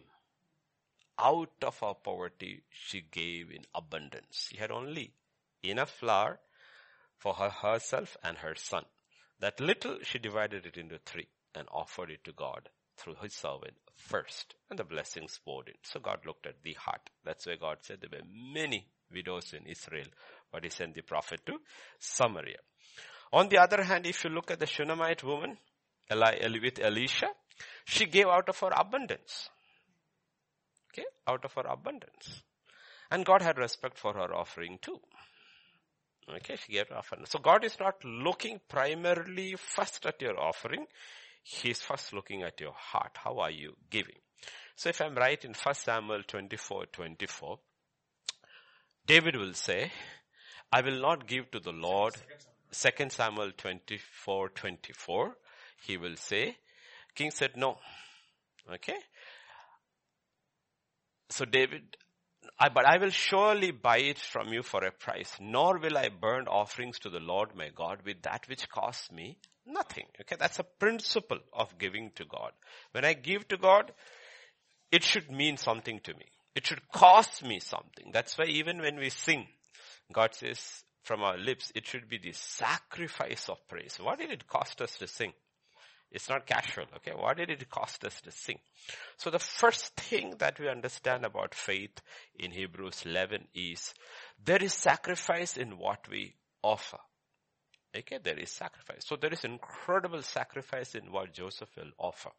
Out 1.18 1.52
of 1.62 1.78
her 1.80 1.94
poverty, 1.94 2.62
she 2.70 3.00
gave 3.10 3.50
in 3.50 3.64
abundance. 3.74 4.48
She 4.50 4.58
had 4.58 4.70
only 4.70 5.12
enough 5.62 5.90
flour 5.90 6.38
for 7.18 7.34
her 7.34 7.50
herself 7.50 8.16
and 8.22 8.38
her 8.38 8.54
son. 8.54 8.84
That 9.40 9.60
little 9.60 9.98
she 10.02 10.18
divided 10.18 10.66
it 10.66 10.76
into 10.76 10.98
three 10.98 11.28
and 11.54 11.66
offered 11.70 12.10
it 12.10 12.24
to 12.24 12.32
God 12.32 12.68
through 12.96 13.16
his 13.22 13.34
servant 13.34 13.74
first 13.96 14.54
and 14.70 14.78
the 14.78 14.84
blessings 14.84 15.40
poured 15.44 15.68
in. 15.68 15.74
So 15.82 16.00
God 16.00 16.20
looked 16.26 16.46
at 16.46 16.62
the 16.62 16.74
heart. 16.74 17.10
That's 17.24 17.46
why 17.46 17.56
God 17.56 17.78
said 17.80 17.98
there 18.00 18.18
were 18.18 18.26
many 18.54 18.86
widows 19.12 19.52
in 19.52 19.66
Israel, 19.66 20.06
but 20.52 20.64
he 20.64 20.70
sent 20.70 20.94
the 20.94 21.02
prophet 21.02 21.40
to 21.46 21.58
Samaria. 21.98 22.58
On 23.32 23.48
the 23.48 23.58
other 23.58 23.82
hand, 23.82 24.06
if 24.06 24.24
you 24.24 24.30
look 24.30 24.50
at 24.50 24.60
the 24.60 24.66
Shunammite 24.66 25.24
woman, 25.24 25.58
Eli, 26.10 26.38
with 26.62 26.78
Elisha, 26.78 27.28
she 27.84 28.06
gave 28.06 28.26
out 28.26 28.48
of 28.48 28.58
her 28.60 28.70
abundance. 28.76 29.48
Okay, 30.92 31.06
out 31.26 31.44
of 31.44 31.52
her 31.54 31.66
abundance. 31.68 32.42
And 33.10 33.24
God 33.24 33.42
had 33.42 33.58
respect 33.58 33.98
for 33.98 34.12
her 34.14 34.34
offering 34.34 34.78
too. 34.80 35.00
Okay, 36.28 36.56
she 36.56 36.72
gave 36.72 36.90
offering. 36.90 37.24
So 37.26 37.38
God 37.38 37.64
is 37.64 37.78
not 37.78 38.04
looking 38.04 38.60
primarily 38.68 39.54
first 39.56 40.06
at 40.06 40.20
your 40.20 40.38
offering. 40.38 40.86
He's 41.48 41.80
first 41.80 42.12
looking 42.12 42.42
at 42.42 42.60
your 42.60 42.72
heart. 42.72 43.12
How 43.22 43.38
are 43.38 43.52
you 43.52 43.76
giving? 43.88 44.16
So 44.74 44.88
if 44.88 45.00
I'm 45.00 45.14
right 45.14 45.42
in 45.44 45.54
1 45.54 45.74
Samuel 45.76 46.22
24, 46.26 46.86
24, 46.86 47.58
David 49.06 49.36
will 49.36 49.54
say, 49.54 49.92
I 50.72 50.80
will 50.80 51.00
not 51.00 51.28
give 51.28 51.52
to 51.52 51.60
the 51.60 51.70
Lord. 51.70 52.14
2 52.72 53.10
Samuel 53.10 53.52
24, 53.56 54.48
24, 54.48 55.36
he 55.86 55.96
will 55.96 56.16
say, 56.16 56.56
King 57.14 57.30
said 57.30 57.52
no. 57.56 57.78
Okay. 58.72 58.98
So 61.30 61.44
David, 61.44 61.96
but 62.58 62.86
I 62.86 62.98
will 62.98 63.10
surely 63.10 63.70
buy 63.70 63.98
it 63.98 64.18
from 64.18 64.52
you 64.52 64.62
for 64.62 64.84
a 64.84 64.90
price, 64.90 65.32
nor 65.40 65.78
will 65.78 65.96
I 65.98 66.08
burn 66.08 66.48
offerings 66.48 66.98
to 67.00 67.10
the 67.10 67.20
Lord 67.20 67.54
my 67.54 67.70
God 67.74 68.00
with 68.04 68.22
that 68.22 68.48
which 68.48 68.68
costs 68.68 69.12
me 69.12 69.38
Nothing. 69.66 70.04
Okay, 70.20 70.36
that's 70.38 70.60
a 70.60 70.64
principle 70.64 71.40
of 71.52 71.76
giving 71.78 72.12
to 72.14 72.24
God. 72.24 72.52
When 72.92 73.04
I 73.04 73.14
give 73.14 73.48
to 73.48 73.56
God, 73.56 73.92
it 74.92 75.02
should 75.02 75.30
mean 75.30 75.56
something 75.56 75.98
to 76.04 76.14
me. 76.14 76.26
It 76.54 76.66
should 76.66 76.88
cost 76.90 77.44
me 77.44 77.58
something. 77.58 78.10
That's 78.12 78.38
why 78.38 78.44
even 78.44 78.80
when 78.80 78.96
we 78.96 79.10
sing, 79.10 79.46
God 80.12 80.34
says 80.34 80.84
from 81.02 81.22
our 81.22 81.36
lips, 81.36 81.72
it 81.74 81.86
should 81.86 82.08
be 82.08 82.18
the 82.18 82.32
sacrifice 82.32 83.48
of 83.48 83.58
praise. 83.68 83.98
What 84.00 84.20
did 84.20 84.30
it 84.30 84.46
cost 84.46 84.80
us 84.80 84.96
to 84.98 85.08
sing? 85.08 85.32
It's 86.16 86.30
not 86.30 86.46
casual, 86.46 86.86
okay? 86.96 87.12
What 87.14 87.36
did 87.36 87.50
it 87.50 87.68
cost 87.68 88.02
us 88.06 88.22
to 88.22 88.30
sing? 88.30 88.58
So 89.18 89.28
the 89.28 89.38
first 89.38 89.94
thing 89.96 90.36
that 90.38 90.58
we 90.58 90.66
understand 90.66 91.26
about 91.26 91.54
faith 91.54 92.00
in 92.38 92.52
Hebrews 92.52 93.02
11 93.04 93.48
is 93.54 93.92
there 94.42 94.62
is 94.62 94.72
sacrifice 94.72 95.58
in 95.58 95.76
what 95.76 96.08
we 96.08 96.34
offer. 96.62 96.96
Okay, 97.94 98.18
there 98.24 98.38
is 98.38 98.50
sacrifice. 98.50 99.04
So 99.04 99.16
there 99.16 99.32
is 99.32 99.44
incredible 99.44 100.22
sacrifice 100.22 100.94
in 100.94 101.12
what 101.12 101.34
Joseph 101.34 101.68
will 101.76 101.92
offer. 101.98 102.30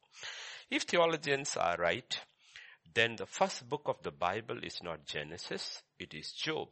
If 0.71 0.83
theologians 0.83 1.55
are 1.55 1.77
right, 1.77 2.19
then 2.95 3.15
the 3.15 3.27
first 3.27 3.69
book 3.69 3.83
of 3.85 4.01
the 4.01 4.11
Bible 4.11 4.57
is 4.63 4.79
not 4.81 5.05
Genesis, 5.05 5.83
it 5.99 6.15
is 6.15 6.31
Job. 6.31 6.69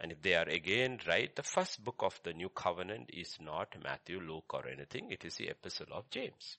And 0.00 0.12
if 0.12 0.22
they 0.22 0.34
are 0.34 0.48
again 0.48 0.98
right, 1.06 1.34
the 1.36 1.42
first 1.42 1.84
book 1.84 2.00
of 2.00 2.18
the 2.24 2.32
new 2.32 2.48
covenant 2.48 3.10
is 3.12 3.36
not 3.40 3.76
Matthew, 3.82 4.18
Luke 4.18 4.54
or 4.54 4.66
anything, 4.66 5.10
it 5.10 5.24
is 5.24 5.36
the 5.36 5.48
epistle 5.48 5.92
of 5.92 6.08
James. 6.10 6.56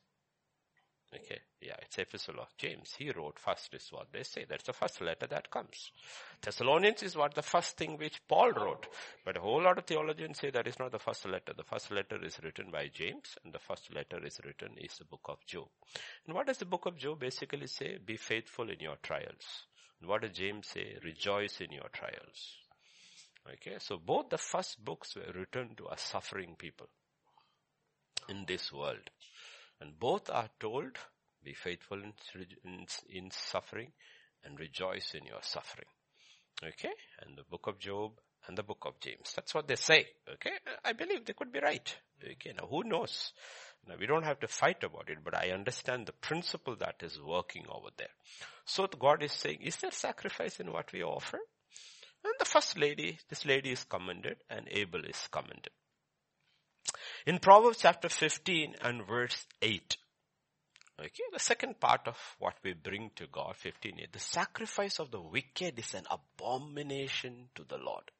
Okay, 1.14 1.42
yeah, 1.60 1.76
it's 1.82 1.98
epistle 1.98 2.40
of 2.40 2.56
James. 2.58 2.94
He 2.98 3.12
wrote 3.12 3.38
first 3.38 3.74
is 3.74 3.90
what 3.92 4.14
they 4.14 4.24
say. 4.24 4.46
That's 4.48 4.64
the 4.64 4.72
first 4.72 5.02
letter 5.02 5.28
that 5.28 5.52
comes. 5.52 5.92
Thessalonians 6.42 7.04
is 7.04 7.18
what 7.18 7.34
the 7.34 7.42
first 7.42 7.76
thing 7.76 7.98
which 7.98 8.22
Paul 8.30 8.54
wrote. 8.54 8.88
But 9.26 9.36
a 9.36 9.42
whole 9.42 9.62
lot 9.62 9.78
of 9.78 9.84
theologians 9.84 10.40
say 10.40 10.52
that 10.52 10.68
is 10.68 10.80
not 10.80 10.94
the 10.94 11.00
first 11.00 11.26
letter. 11.26 11.52
The 11.54 11.66
first 11.66 11.92
letter 11.92 12.24
is 12.24 12.40
written 12.42 12.72
by 12.72 12.88
James 12.94 13.36
and 13.44 13.52
the 13.52 13.60
first 13.60 13.94
letter 13.94 14.26
is 14.26 14.40
written 14.46 14.78
is 14.78 15.00
the 15.00 15.06
book 15.06 15.26
of 15.26 15.46
Job. 15.46 15.68
And 16.26 16.34
what 16.34 16.48
does 16.48 16.60
the 16.60 16.66
book 16.66 16.86
of 16.86 16.98
Job 16.98 17.20
basically 17.20 17.68
say? 17.68 17.98
Be 17.98 18.16
faithful 18.16 18.70
in 18.70 18.80
your 18.80 18.98
trials. 19.04 19.66
And 20.00 20.08
what 20.08 20.22
does 20.22 20.32
James 20.32 20.68
say? 20.68 20.96
Rejoice 21.04 21.60
in 21.60 21.74
your 21.74 21.90
trials. 21.92 22.61
Okay, 23.48 23.78
so 23.80 23.98
both 23.98 24.30
the 24.30 24.38
first 24.38 24.84
books 24.84 25.16
were 25.16 25.32
written 25.34 25.76
to 25.76 25.88
a 25.92 25.98
suffering 25.98 26.56
people 26.58 26.88
in 28.30 28.46
this 28.48 28.72
world. 28.72 29.10
And 29.80 30.00
both 30.00 30.30
are 30.30 30.50
told, 30.60 30.98
be 31.44 31.54
faithful 31.54 32.02
in, 32.04 32.14
in, 32.64 32.86
in 33.10 33.32
suffering 33.32 33.92
and 34.44 34.60
rejoice 34.60 35.16
in 35.16 35.26
your 35.26 35.42
suffering. 35.42 35.88
Okay? 36.64 36.92
And 37.22 37.38
the 37.38 37.44
book 37.44 37.66
of 37.68 37.80
Job 37.80 38.12
and 38.48 38.58
the 38.58 38.64
book 38.64 38.84
of 38.86 39.00
James. 39.00 39.34
That's 39.36 39.54
what 39.54 39.68
they 39.68 39.76
say. 39.76 40.08
Okay? 40.34 40.52
I 40.86 40.94
believe 40.94 41.26
they 41.26 41.34
could 41.34 41.52
be 41.52 41.60
right. 41.60 41.96
Okay? 42.24 42.54
Now 42.58 42.68
who 42.68 42.84
knows? 42.84 43.34
Now 43.88 43.96
we 44.00 44.06
don't 44.06 44.26
have 44.26 44.40
to 44.42 44.48
fight 44.48 44.84
about 44.84 45.10
it, 45.10 45.18
but 45.24 45.36
I 45.36 45.50
understand 45.50 46.06
the 46.06 46.14
principle 46.14 46.76
that 46.78 46.96
is 47.02 47.20
working 47.20 47.66
over 47.70 47.90
there. 47.98 48.14
So 48.66 48.88
God 48.88 49.24
is 49.24 49.32
saying, 49.32 49.60
is 49.62 49.78
there 49.78 49.92
sacrifice 49.92 50.60
in 50.60 50.72
what 50.72 50.92
we 50.94 51.04
offer? 51.04 51.40
And 52.24 52.34
the 52.40 52.46
first 52.46 52.78
lady, 52.78 53.20
this 53.30 53.46
lady 53.46 53.72
is 53.72 53.84
commended 53.84 54.38
and 54.50 54.68
Abel 54.70 55.04
is 55.06 55.28
commended. 55.32 55.72
In 57.25 57.40
Proverbs 57.40 57.80
chapter 57.82 58.10
15 58.10 58.75
and 58.82 59.06
verse 59.06 59.46
8, 59.62 59.98
okay, 61.00 61.24
the 61.32 61.40
second 61.40 61.80
part 61.80 62.01
of 62.08 62.18
what 62.40 62.56
we 62.63 62.74
bring 62.74 63.12
to 63.16 63.28
God, 63.28 63.56
15, 63.58 64.00
8, 64.01 64.13
the 64.13 64.20
sacrifice 64.20 65.00
of 65.00 65.12
the 65.12 65.22
wicked 65.22 65.78
is 65.78 65.94
an 65.94 66.06
abomination 66.10 67.50
to 67.56 67.63
the 67.63 67.78
Lord. 67.78 68.12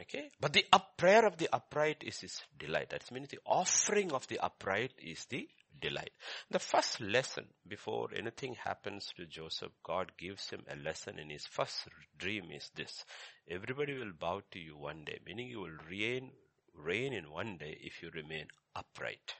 Okay, 0.00 0.30
but 0.38 0.52
the 0.52 0.64
prayer 0.96 1.26
of 1.26 1.38
the 1.38 1.48
upright 1.52 2.04
is 2.06 2.20
his 2.20 2.42
delight. 2.58 2.90
That's 2.90 3.10
meaning 3.10 3.28
the 3.30 3.40
offering 3.46 4.12
of 4.12 4.26
the 4.28 4.38
upright 4.38 4.92
is 5.02 5.24
the 5.26 5.48
delight. 5.80 6.12
The 6.50 6.58
first 6.58 7.00
lesson 7.00 7.46
before 7.66 8.08
anything 8.16 8.54
happens 8.54 9.08
to 9.16 9.26
Joseph, 9.26 9.72
God 9.82 10.12
gives 10.18 10.48
him 10.50 10.64
a 10.70 10.76
lesson 10.76 11.18
in 11.18 11.30
his 11.30 11.46
first 11.46 11.88
dream 12.18 12.50
is 12.52 12.70
this. 12.74 13.04
Everybody 13.50 13.94
will 13.94 14.12
bow 14.18 14.42
to 14.52 14.58
you 14.58 14.76
one 14.76 15.04
day, 15.04 15.18
meaning 15.26 15.48
you 15.48 15.60
will 15.60 15.78
reign, 15.90 16.30
reign 16.74 17.12
in 17.12 17.30
one 17.30 17.56
day 17.58 17.78
if 17.80 18.02
you 18.02 18.10
remain 18.14 18.46
upright. 18.74 19.34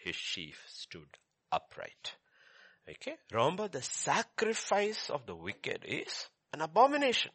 His 0.00 0.16
sheaf 0.16 0.62
stood 0.68 1.08
upright. 1.50 2.16
Okay? 2.88 3.16
Remember 3.32 3.68
the 3.68 3.82
sacrifice 3.82 5.10
of 5.10 5.26
the 5.26 5.34
wicked 5.34 5.84
is 5.86 6.28
an 6.52 6.60
abomination. 6.60 7.32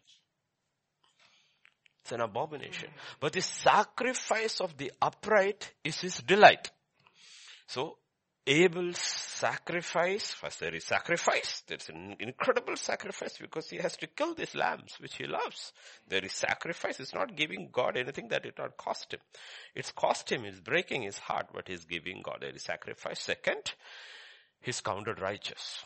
It's 2.01 2.12
an 2.12 2.21
abomination. 2.21 2.89
But 3.19 3.33
the 3.33 3.41
sacrifice 3.41 4.60
of 4.60 4.75
the 4.77 4.91
upright 5.01 5.71
is 5.83 6.00
his 6.00 6.17
delight. 6.17 6.71
So, 7.73 7.99
Abel's 8.45 8.97
sacrifice, 8.97 10.31
first 10.33 10.59
there 10.59 10.75
is 10.75 10.83
sacrifice, 10.83 11.63
there's 11.67 11.87
an 11.87 12.17
incredible 12.19 12.75
sacrifice 12.75 13.37
because 13.37 13.69
he 13.69 13.77
has 13.77 13.95
to 13.95 14.07
kill 14.07 14.33
these 14.33 14.53
lambs 14.55 14.97
which 14.99 15.15
he 15.15 15.25
loves. 15.25 15.71
There 16.05 16.25
is 16.25 16.33
sacrifice, 16.33 16.99
it's 16.99 17.13
not 17.13 17.37
giving 17.37 17.69
God 17.71 17.95
anything 17.95 18.27
that 18.27 18.45
it 18.45 18.57
not 18.57 18.75
cost 18.75 19.13
him. 19.13 19.21
It's 19.73 19.93
cost 19.93 20.29
him, 20.29 20.43
it's 20.43 20.59
breaking 20.59 21.03
his 21.03 21.17
heart, 21.17 21.47
but 21.53 21.69
he's 21.69 21.85
giving 21.85 22.21
God. 22.21 22.39
There 22.41 22.53
is 22.53 22.63
sacrifice. 22.63 23.21
Second, 23.21 23.73
he's 24.59 24.81
counted 24.81 25.21
righteous. 25.21 25.85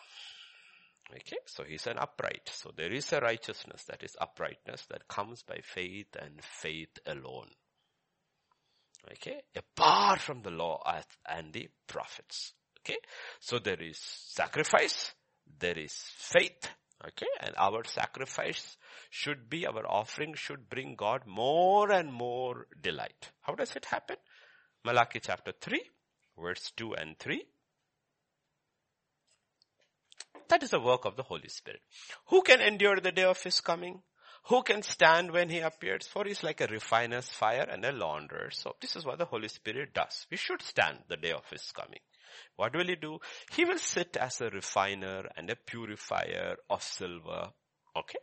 Okay, 1.12 1.38
so 1.46 1.64
he's 1.64 1.86
an 1.86 2.00
upright. 2.00 2.50
So 2.52 2.72
there 2.76 2.92
is 2.92 3.14
a 3.14 3.20
righteousness 3.20 3.84
that 3.84 4.02
is 4.02 4.18
uprightness 4.20 4.88
that 4.88 5.08
comes 5.08 5.44
by 5.44 5.60
faith 5.62 6.16
and 6.20 6.42
faith 6.42 6.98
alone. 7.06 7.50
Okay, 9.12 9.42
apart 9.56 10.20
from 10.20 10.42
the 10.42 10.50
law 10.50 10.82
and 11.28 11.54
the 11.54 11.70
prophets. 11.88 12.54
Okay, 12.80 12.98
so 13.40 13.60
there 13.60 13.82
is 13.82 13.98
sacrifice, 14.00 15.14
there 15.60 15.78
is 15.78 15.94
faith. 16.18 16.70
Okay, 17.06 17.28
and 17.42 17.54
our 17.58 17.84
sacrifice 17.84 18.78
should 19.10 19.50
be, 19.50 19.68
our 19.68 19.86
offering 19.86 20.34
should 20.34 20.70
bring 20.70 20.96
God 20.96 21.22
more 21.28 21.92
and 21.92 22.12
more 22.12 22.68
delight. 22.82 23.32
How 23.42 23.54
does 23.54 23.76
it 23.76 23.86
happen? 23.86 24.16
Malachi 24.84 25.20
chapter 25.20 25.52
3, 25.60 25.82
verse 26.40 26.72
2 26.78 26.94
and 26.94 27.20
3. 27.20 27.44
That 30.48 30.64
is 30.64 30.72
the 30.72 30.80
work 30.80 31.06
of 31.06 31.16
the 31.16 31.24
Holy 31.24 31.50
Spirit. 31.50 31.82
Who 32.28 32.42
can 32.42 32.62
endure 32.62 33.00
the 33.00 33.12
day 33.12 33.24
of 33.24 33.42
His 33.44 33.60
coming? 33.62 34.02
Who 34.48 34.64
can 34.64 34.82
stand 34.84 35.32
when 35.32 35.50
He 35.50 35.60
appears? 35.60 36.08
For 36.08 36.26
He's 36.26 36.44
like 36.44 36.62
a 36.62 36.68
refiner's 36.68 37.30
fire 37.30 37.68
and 37.70 37.84
a 37.84 37.92
launderer. 37.92 38.54
So 38.54 38.76
this 38.80 38.96
is 38.96 39.06
what 39.06 39.18
the 39.18 39.26
Holy 39.26 39.48
Spirit 39.48 39.94
does. 39.94 40.28
We 40.30 40.38
should 40.38 40.62
stand 40.62 41.00
the 41.08 41.18
day 41.18 41.32
of 41.32 41.50
His 41.50 41.72
coming. 41.72 42.00
What 42.56 42.76
will 42.76 42.88
He 42.88 42.96
do? 42.96 43.20
He 43.52 43.66
will 43.66 43.80
sit 43.80 44.18
as 44.18 44.42
a 44.42 44.50
refiner 44.50 45.30
and 45.36 45.50
a 45.50 45.56
purifier 45.56 46.58
of 46.70 46.84
silver. 46.84 47.50
Okay? 47.98 48.20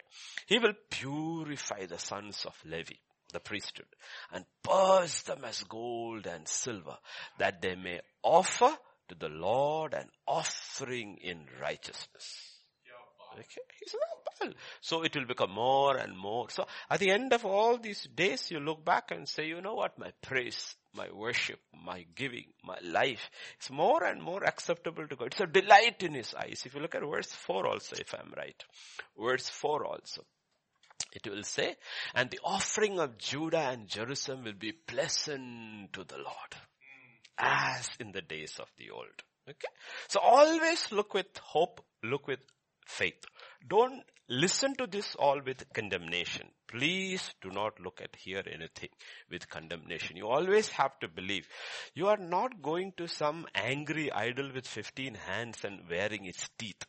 He 0.46 0.58
will 0.58 0.74
purify 0.90 1.86
the 1.86 1.98
sons 1.98 2.44
of 2.46 2.54
Levi 2.64 2.94
the 3.32 3.40
priesthood 3.40 3.86
and 4.30 4.44
purge 4.62 5.24
them 5.24 5.44
as 5.44 5.64
gold 5.64 6.26
and 6.26 6.46
silver 6.46 6.98
that 7.38 7.62
they 7.62 7.74
may 7.74 8.00
offer 8.22 8.76
to 9.08 9.14
the 9.14 9.28
Lord 9.28 9.94
an 9.94 10.08
offering 10.26 11.18
in 11.22 11.46
righteousness. 11.60 12.58
Okay, 13.34 13.62
he's 13.80 13.94
not 13.94 14.21
So 14.80 15.02
it 15.02 15.14
will 15.14 15.26
become 15.26 15.52
more 15.52 15.96
and 15.96 16.16
more. 16.16 16.50
So 16.50 16.66
at 16.90 17.00
the 17.00 17.10
end 17.10 17.32
of 17.32 17.44
all 17.44 17.78
these 17.78 18.08
days, 18.14 18.50
you 18.50 18.60
look 18.60 18.84
back 18.84 19.10
and 19.10 19.28
say, 19.28 19.46
you 19.46 19.60
know 19.60 19.74
what, 19.74 19.98
my 19.98 20.12
praise, 20.22 20.76
my 20.94 21.08
worship, 21.12 21.60
my 21.84 22.04
giving, 22.14 22.46
my 22.64 22.78
life, 22.82 23.30
it's 23.56 23.70
more 23.70 24.04
and 24.04 24.22
more 24.22 24.44
acceptable 24.44 25.06
to 25.06 25.16
God. 25.16 25.28
It's 25.28 25.40
a 25.40 25.46
delight 25.46 26.02
in 26.02 26.14
His 26.14 26.34
eyes. 26.34 26.62
If 26.64 26.74
you 26.74 26.80
look 26.80 26.94
at 26.94 27.02
verse 27.02 27.32
4 27.32 27.66
also, 27.66 27.96
if 27.98 28.14
I'm 28.14 28.32
right. 28.36 28.62
Verse 29.18 29.48
4 29.48 29.86
also. 29.86 30.22
It 31.12 31.28
will 31.28 31.42
say, 31.42 31.76
and 32.14 32.30
the 32.30 32.40
offering 32.42 32.98
of 32.98 33.18
Judah 33.18 33.68
and 33.70 33.86
Jerusalem 33.86 34.44
will 34.44 34.54
be 34.54 34.72
pleasant 34.72 35.92
to 35.92 36.04
the 36.04 36.16
Lord 36.16 36.54
as 37.38 37.90
in 37.98 38.12
the 38.12 38.22
days 38.22 38.58
of 38.58 38.68
the 38.78 38.90
old. 38.90 39.22
Okay? 39.48 39.68
So 40.08 40.20
always 40.20 40.90
look 40.92 41.14
with 41.14 41.36
hope, 41.38 41.84
look 42.02 42.26
with 42.28 42.40
faith. 42.86 43.24
Don't 43.66 44.02
listen 44.32 44.74
to 44.76 44.86
this 44.86 45.14
all 45.16 45.40
with 45.44 45.62
condemnation. 45.74 46.48
Please 46.66 47.34
do 47.42 47.50
not 47.50 47.78
look 47.80 48.00
at 48.02 48.16
hear 48.16 48.42
anything 48.46 48.88
with 49.30 49.48
condemnation. 49.48 50.16
You 50.16 50.28
always 50.28 50.68
have 50.68 50.98
to 51.00 51.08
believe. 51.08 51.46
You 51.94 52.08
are 52.08 52.16
not 52.16 52.62
going 52.62 52.94
to 52.96 53.06
some 53.08 53.46
angry 53.54 54.10
idol 54.10 54.50
with 54.54 54.66
15 54.66 55.14
hands 55.14 55.58
and 55.64 55.80
wearing 55.88 56.24
its 56.24 56.48
teeth. 56.58 56.82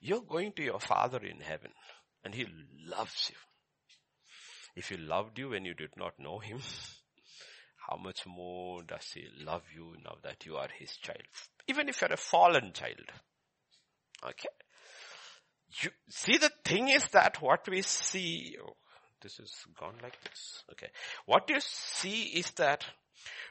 You're 0.00 0.22
going 0.22 0.52
to 0.56 0.64
your 0.64 0.80
father 0.80 1.18
in 1.18 1.38
heaven 1.38 1.70
and 2.24 2.34
he 2.34 2.46
loves 2.84 3.30
you. 3.30 3.36
If 4.74 4.88
he 4.88 4.96
loved 4.96 5.38
you 5.38 5.50
when 5.50 5.64
you 5.64 5.74
did 5.74 5.96
not 5.96 6.18
know 6.18 6.40
him, 6.40 6.58
how 7.88 7.96
much 7.96 8.26
more 8.26 8.82
does 8.82 9.08
he 9.14 9.24
love 9.44 9.62
you 9.72 9.94
now 10.04 10.16
that 10.24 10.44
you 10.44 10.56
are 10.56 10.68
his 10.76 10.96
child? 10.96 11.22
Even 11.68 11.88
if 11.88 12.00
you're 12.00 12.12
a 12.12 12.16
fallen 12.16 12.72
child. 12.72 13.12
Okay? 14.24 14.48
You, 15.82 15.90
see 16.08 16.38
the 16.38 16.50
thing 16.64 16.88
is 16.88 17.06
that 17.08 17.42
what 17.42 17.68
we 17.68 17.82
see, 17.82 18.56
oh, 18.62 18.76
this 19.20 19.38
is 19.38 19.52
gone 19.78 19.94
like 20.02 20.18
this. 20.22 20.64
Okay. 20.72 20.88
What 21.26 21.48
you 21.50 21.60
see 21.60 22.22
is 22.22 22.50
that 22.52 22.84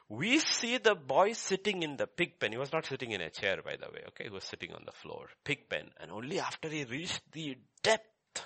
we 0.09 0.39
see 0.39 0.77
the 0.77 0.95
boy 0.95 1.33
sitting 1.33 1.83
in 1.83 1.97
the 1.97 2.07
pig 2.07 2.39
pen. 2.39 2.53
He 2.53 2.57
was 2.57 2.71
not 2.71 2.85
sitting 2.85 3.11
in 3.11 3.21
a 3.21 3.29
chair, 3.29 3.61
by 3.63 3.75
the 3.75 3.91
way. 3.91 4.03
Okay. 4.09 4.25
He 4.25 4.29
was 4.29 4.45
sitting 4.45 4.73
on 4.73 4.83
the 4.85 4.91
floor. 4.91 5.27
Pig 5.43 5.69
pen. 5.69 5.89
And 5.99 6.11
only 6.11 6.39
after 6.39 6.69
he 6.69 6.85
reached 6.85 7.21
the 7.31 7.57
depth 7.83 8.45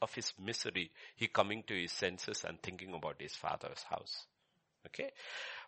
of 0.00 0.12
his 0.14 0.32
misery, 0.44 0.90
he 1.16 1.28
coming 1.28 1.62
to 1.68 1.80
his 1.80 1.92
senses 1.92 2.44
and 2.46 2.60
thinking 2.60 2.92
about 2.92 3.20
his 3.20 3.34
father's 3.34 3.84
house. 3.88 4.26
Okay. 4.86 5.12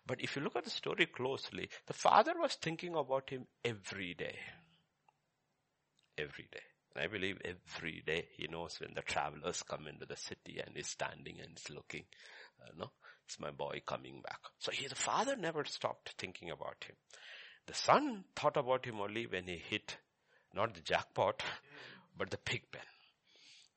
But 0.05 0.21
if 0.21 0.35
you 0.35 0.43
look 0.43 0.57
at 0.57 0.65
the 0.65 0.69
story 0.69 1.07
closely, 1.07 1.69
the 1.87 1.93
father 1.93 2.33
was 2.37 2.55
thinking 2.55 2.95
about 2.95 3.29
him 3.29 3.47
every 3.63 4.13
day. 4.13 4.35
Every 6.17 6.47
day. 6.51 6.61
I 6.97 7.07
believe 7.07 7.37
every 7.43 8.01
day 8.05 8.27
he 8.37 8.47
knows 8.47 8.79
when 8.79 8.93
the 8.95 9.01
travelers 9.01 9.63
come 9.63 9.87
into 9.87 10.05
the 10.05 10.15
city 10.15 10.61
and 10.65 10.75
he's 10.75 10.87
standing 10.87 11.39
and 11.41 11.49
he's 11.49 11.75
looking. 11.75 12.03
Uh, 12.61 12.71
no, 12.77 12.91
it's 13.25 13.39
my 13.39 13.51
boy 13.51 13.81
coming 13.85 14.21
back. 14.21 14.39
So 14.59 14.71
his 14.71 14.93
father 14.93 15.35
never 15.35 15.65
stopped 15.65 16.13
thinking 16.17 16.51
about 16.51 16.85
him. 16.87 16.95
The 17.67 17.73
son 17.73 18.23
thought 18.35 18.57
about 18.57 18.85
him 18.85 19.01
only 19.01 19.25
when 19.27 19.45
he 19.45 19.57
hit 19.57 19.97
not 20.53 20.73
the 20.73 20.81
jackpot, 20.81 21.43
but 22.17 22.29
the 22.29 22.37
pig 22.37 22.61
pen. 22.71 22.81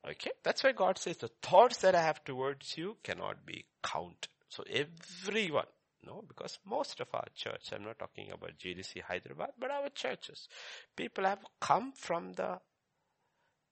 Okay, 0.08 0.30
that's 0.44 0.62
why 0.62 0.72
God 0.72 0.96
says 0.96 1.16
the 1.16 1.30
thoughts 1.42 1.78
that 1.78 1.94
I 1.94 2.02
have 2.02 2.24
towards 2.24 2.78
you 2.78 2.96
cannot 3.02 3.44
be 3.44 3.64
counted. 3.82 4.28
So 4.48 4.62
everyone, 4.70 5.66
no, 6.06 6.22
because 6.26 6.58
most 6.64 7.00
of 7.00 7.08
our 7.12 7.26
church, 7.34 7.72
I'm 7.72 7.82
not 7.82 7.98
talking 7.98 8.30
about 8.30 8.58
GDC 8.58 9.02
Hyderabad, 9.02 9.50
but 9.58 9.70
our 9.70 9.88
churches, 9.88 10.48
people 10.96 11.24
have 11.24 11.44
come 11.60 11.92
from 11.92 12.32
the 12.34 12.60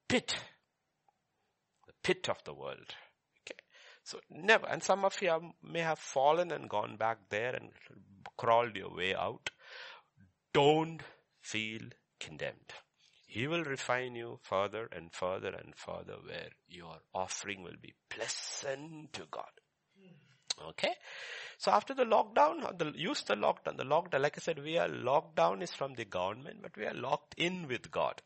pit, 0.08 0.36
the 1.86 1.92
pit 2.02 2.28
of 2.28 2.42
the 2.44 2.54
world. 2.54 2.94
Okay. 3.42 3.60
So 4.02 4.18
never, 4.30 4.66
and 4.66 4.82
some 4.82 5.04
of 5.04 5.20
you 5.20 5.28
have, 5.28 5.42
may 5.62 5.80
have 5.80 5.98
fallen 5.98 6.50
and 6.52 6.68
gone 6.68 6.96
back 6.96 7.18
there 7.30 7.54
and 7.54 7.70
crawled 8.36 8.76
your 8.76 8.94
way 8.94 9.14
out. 9.14 9.50
Don't 10.52 11.02
feel 11.40 11.82
condemned. 12.20 12.72
He 13.26 13.46
will 13.46 13.64
refine 13.64 14.14
you 14.14 14.38
further 14.42 14.88
and 14.92 15.12
further 15.12 15.48
and 15.48 15.74
further 15.74 16.16
where 16.24 16.48
your 16.68 16.96
offering 17.12 17.62
will 17.62 17.76
be 17.80 17.94
pleasant 18.08 19.12
to 19.12 19.26
God. 19.30 19.50
Okay. 20.70 20.94
So 21.58 21.70
after 21.70 21.94
the 21.94 22.04
lockdown, 22.04 22.78
the, 22.78 22.92
use 22.96 23.22
the 23.22 23.34
lockdown. 23.34 23.76
The 23.76 23.84
lockdown, 23.84 24.22
like 24.22 24.38
I 24.38 24.40
said, 24.40 24.62
we 24.62 24.78
are 24.78 24.88
locked 24.88 25.36
down 25.36 25.62
is 25.62 25.72
from 25.72 25.94
the 25.94 26.04
government, 26.04 26.58
but 26.62 26.76
we 26.76 26.86
are 26.86 26.94
locked 26.94 27.34
in 27.36 27.68
with 27.68 27.90
God. 27.90 28.22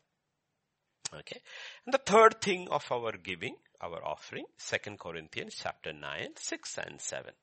Okay. 1.13 1.41
And 1.85 1.93
the 1.93 1.99
third 1.99 2.41
thing 2.41 2.67
of 2.69 2.89
our 2.91 3.11
giving, 3.11 3.55
our 3.81 4.03
offering, 4.05 4.45
Second 4.57 4.99
Corinthians 4.99 5.55
chapter 5.61 5.91
9, 5.91 6.29
6 6.35 6.77
and 6.77 7.01
7. 7.01 7.33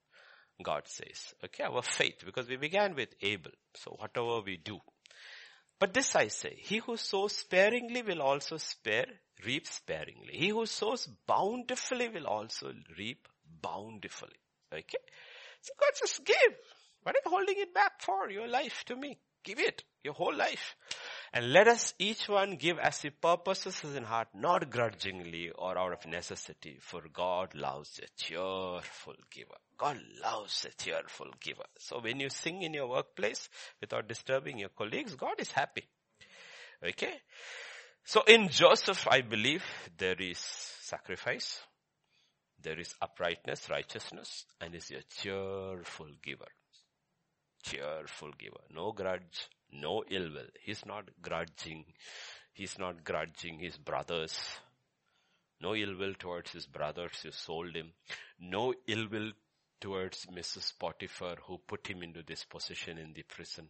God 0.62 0.83
says, 0.87 1.35
okay, 1.44 1.64
our 1.64 1.83
faith, 1.83 2.22
because 2.24 2.48
we 2.48 2.57
began 2.57 2.94
with 2.94 3.11
Abel. 3.20 3.52
So 3.74 3.96
whatever 3.98 4.40
we 4.40 4.57
do. 4.57 4.78
But 5.78 5.94
this 5.94 6.16
I 6.16 6.28
say, 6.28 6.57
he 6.59 6.78
who 6.78 6.96
sows 6.96 7.37
sparingly 7.37 8.02
will 8.02 8.22
also 8.22 8.57
spare, 8.57 9.07
reap 9.44 9.66
sparingly. 9.66 10.33
He 10.33 10.48
who 10.48 10.66
sows 10.66 11.09
bountifully 11.26 12.09
will 12.09 12.26
also 12.26 12.72
reap 12.98 13.28
bountifully. 13.62 14.40
Okay? 14.72 14.98
So 15.61 15.72
God 15.78 15.90
says, 15.94 16.20
give. 16.24 16.57
What 17.02 17.14
are 17.14 17.20
you 17.24 17.31
holding 17.31 17.57
it 17.59 17.72
back 17.72 18.00
for? 18.00 18.28
Your 18.28 18.48
life 18.48 18.83
to 18.87 18.96
me. 18.96 19.18
Give 19.44 19.61
it. 19.61 19.85
Your 20.02 20.14
whole 20.14 20.35
life. 20.35 20.74
And 21.33 21.53
let 21.53 21.69
us 21.69 21.95
each 21.99 22.29
one 22.29 22.57
give 22.57 22.79
as 22.79 23.03
he 23.03 23.11
purposes 23.11 23.95
in 23.95 24.05
heart, 24.05 24.29
not 24.35 24.71
grudgingly 24.71 25.51
or 25.51 25.77
out 25.77 25.93
of 25.93 26.07
necessity, 26.07 26.79
for 26.81 27.03
God 27.12 27.55
loves 27.55 28.01
a 28.03 28.09
cheerful 28.17 29.14
giver. 29.31 29.59
God 29.77 29.99
loves 30.23 30.64
a 30.64 30.83
cheerful 30.83 31.29
giver. 31.41 31.67
So 31.79 32.01
when 32.01 32.19
you 32.21 32.31
sing 32.31 32.62
in 32.62 32.75
your 32.75 32.88
workplace 32.88 33.49
without 33.81 34.09
disturbing 34.09 34.59
your 34.59 34.71
colleagues, 34.71 35.14
God 35.14 35.35
is 35.38 35.53
happy. 35.53 35.85
Okay? 36.83 37.14
So 38.05 38.23
in 38.27 38.49
Joseph, 38.49 39.07
I 39.09 39.21
believe 39.21 39.64
there 39.99 40.17
is 40.19 40.38
sacrifice, 40.38 41.61
there 42.61 42.81
is 42.81 42.95
uprightness, 43.03 43.69
righteousness, 43.69 44.47
and 44.61 44.75
is 44.75 44.91
a 44.91 45.03
cheerful 45.21 46.09
giver. 46.23 46.49
Cheerful 47.62 48.31
giver. 48.38 48.62
No 48.75 48.93
grudge, 48.93 49.49
no 49.72 50.04
ill 50.11 50.31
will. 50.33 50.50
He's 50.61 50.85
not 50.87 51.09
grudging. 51.20 51.85
He's 52.52 52.78
not 52.78 53.04
grudging 53.04 53.59
his 53.59 53.76
brothers. 53.76 54.38
No 55.61 55.74
ill 55.74 55.96
will 55.96 56.14
towards 56.14 56.52
his 56.52 56.66
brothers 56.66 57.20
who 57.22 57.31
sold 57.33 57.74
him. 57.74 57.92
No 58.40 58.74
ill 58.87 59.09
will 59.09 59.33
towards 59.81 60.26
Mrs. 60.26 60.72
Potiphar 60.78 61.37
who 61.46 61.59
put 61.59 61.87
him 61.87 62.02
into 62.02 62.22
this 62.22 62.44
position 62.44 62.98
in 62.98 63.12
the 63.12 63.22
prison. 63.22 63.68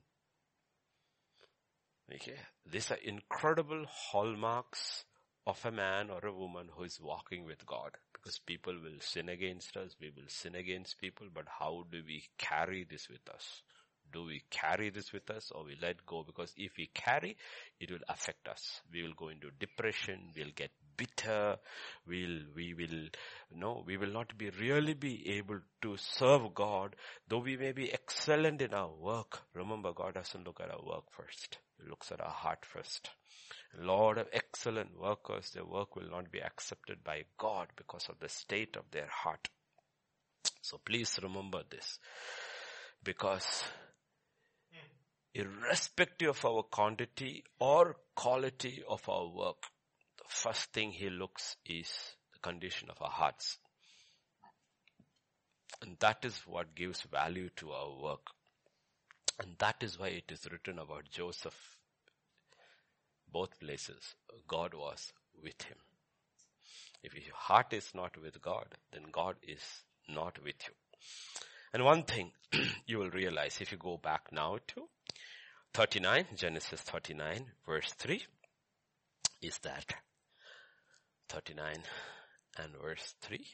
Okay. 2.15 2.39
These 2.71 2.91
are 2.91 2.99
incredible 3.05 3.85
hallmarks 3.89 5.05
of 5.47 5.65
a 5.65 5.71
man 5.71 6.11
or 6.11 6.27
a 6.27 6.33
woman 6.33 6.69
who 6.75 6.85
is 6.85 7.01
walking 7.01 7.45
with 7.45 7.65
God. 7.67 7.97
Because 8.13 8.39
people 8.39 8.75
will 8.75 9.01
sin 9.01 9.29
against 9.29 9.77
us, 9.77 9.97
we 10.01 10.11
will 10.11 10.29
sin 10.29 10.55
against 10.55 11.01
people, 11.01 11.29
but 11.33 11.47
how 11.59 11.85
do 11.91 12.03
we 12.07 12.25
carry 12.37 12.85
this 12.85 13.09
with 13.09 13.27
us? 13.33 13.63
Do 14.13 14.25
we 14.25 14.43
carry 14.51 14.91
this 14.91 15.13
with 15.13 15.31
us 15.31 15.51
or 15.55 15.65
we 15.65 15.77
let 15.81 16.05
go? 16.07 16.25
Because 16.25 16.53
if 16.57 16.73
we 16.79 16.91
carry, 16.95 17.37
it 17.81 17.91
will 17.91 18.05
affect 18.09 18.49
us. 18.49 18.81
We 18.93 19.03
will 19.03 19.15
go 19.17 19.29
into 19.29 19.51
depression, 19.59 20.33
we'll 20.37 20.53
get 20.55 20.71
bitter, 20.97 21.57
we'll, 22.07 22.41
we 22.55 22.75
will, 22.75 23.09
no, 23.55 23.83
we 23.87 23.97
will 23.97 24.13
not 24.13 24.37
be 24.37 24.51
really 24.51 24.95
be 24.95 25.37
able 25.37 25.61
to 25.83 25.97
serve 25.97 26.55
God, 26.55 26.97
though 27.29 27.39
we 27.39 27.57
may 27.57 27.73
be 27.73 27.93
excellent 27.93 28.61
in 28.63 28.75
our 28.75 28.91
work. 28.91 29.43
Remember, 29.55 29.93
God 29.93 30.15
doesn't 30.15 30.47
look 30.47 30.61
at 30.61 30.71
our 30.71 30.85
work 30.85 31.05
first. 31.11 31.59
He 31.81 31.89
looks 31.89 32.11
at 32.11 32.21
our 32.21 32.31
heart 32.31 32.65
first. 32.65 33.11
Lord 33.79 34.19
of 34.19 34.29
excellent 34.33 34.99
workers, 34.99 35.51
their 35.51 35.65
work 35.65 35.95
will 35.95 36.11
not 36.11 36.33
be 36.33 36.41
accepted 36.41 37.05
by 37.05 37.25
God 37.39 37.69
because 37.77 38.09
of 38.09 38.19
the 38.19 38.29
state 38.29 38.77
of 38.77 38.91
their 38.91 39.09
heart. 39.09 39.49
So 40.63 40.81
please 40.85 41.19
remember 41.23 41.63
this. 41.71 41.99
Because 43.05 43.63
irrespective 45.39 46.31
of 46.31 46.45
our 46.45 46.63
quantity 46.65 47.45
or 47.61 47.97
quality 48.17 48.83
of 48.89 49.09
our 49.09 49.29
work, 49.29 49.63
the 50.17 50.25
first 50.27 50.73
thing 50.73 50.91
he 50.91 51.09
looks 51.09 51.57
is 51.65 51.89
the 52.33 52.41
condition 52.41 52.91
of 52.91 53.01
our 53.01 53.11
hearts. 53.11 53.59
And 55.81 55.97
that 56.01 56.25
is 56.25 56.37
what 56.45 56.75
gives 56.75 57.03
value 57.03 57.51
to 57.57 57.71
our 57.71 58.03
work. 58.03 58.27
And 59.39 59.55
that 59.59 59.77
is 59.81 59.97
why 59.97 60.09
it 60.09 60.25
is 60.33 60.49
written 60.51 60.81
about 60.81 61.09
Joseph. 61.09 61.77
Both 63.31 63.61
places, 63.61 64.17
God 64.49 64.75
was 64.75 65.13
with 65.41 65.63
him. 65.63 65.77
If 67.05 67.15
your 67.15 67.37
heart 67.37 67.73
is 67.73 67.93
not 67.95 68.21
with 68.21 68.43
God, 68.43 68.67
then 68.93 69.05
God 69.13 69.37
is 69.47 69.63
not 70.09 70.43
with 70.43 70.57
you. 70.67 70.75
And 71.73 71.85
one 71.85 72.03
thing 72.03 72.33
you 72.87 72.99
will 72.99 73.11
realize 73.11 73.61
if 73.61 73.71
you 73.71 73.79
go 73.79 73.99
back 73.99 74.33
now 74.33 74.59
to 74.69 74.89
39, 75.75 76.27
Genesis 76.35 76.81
39 76.81 77.47
verse 77.67 77.93
3 77.95 78.23
is 79.43 79.59
that 79.59 79.95
39 81.29 81.77
and 82.59 82.73
verse 82.83 83.15
3. 83.23 83.45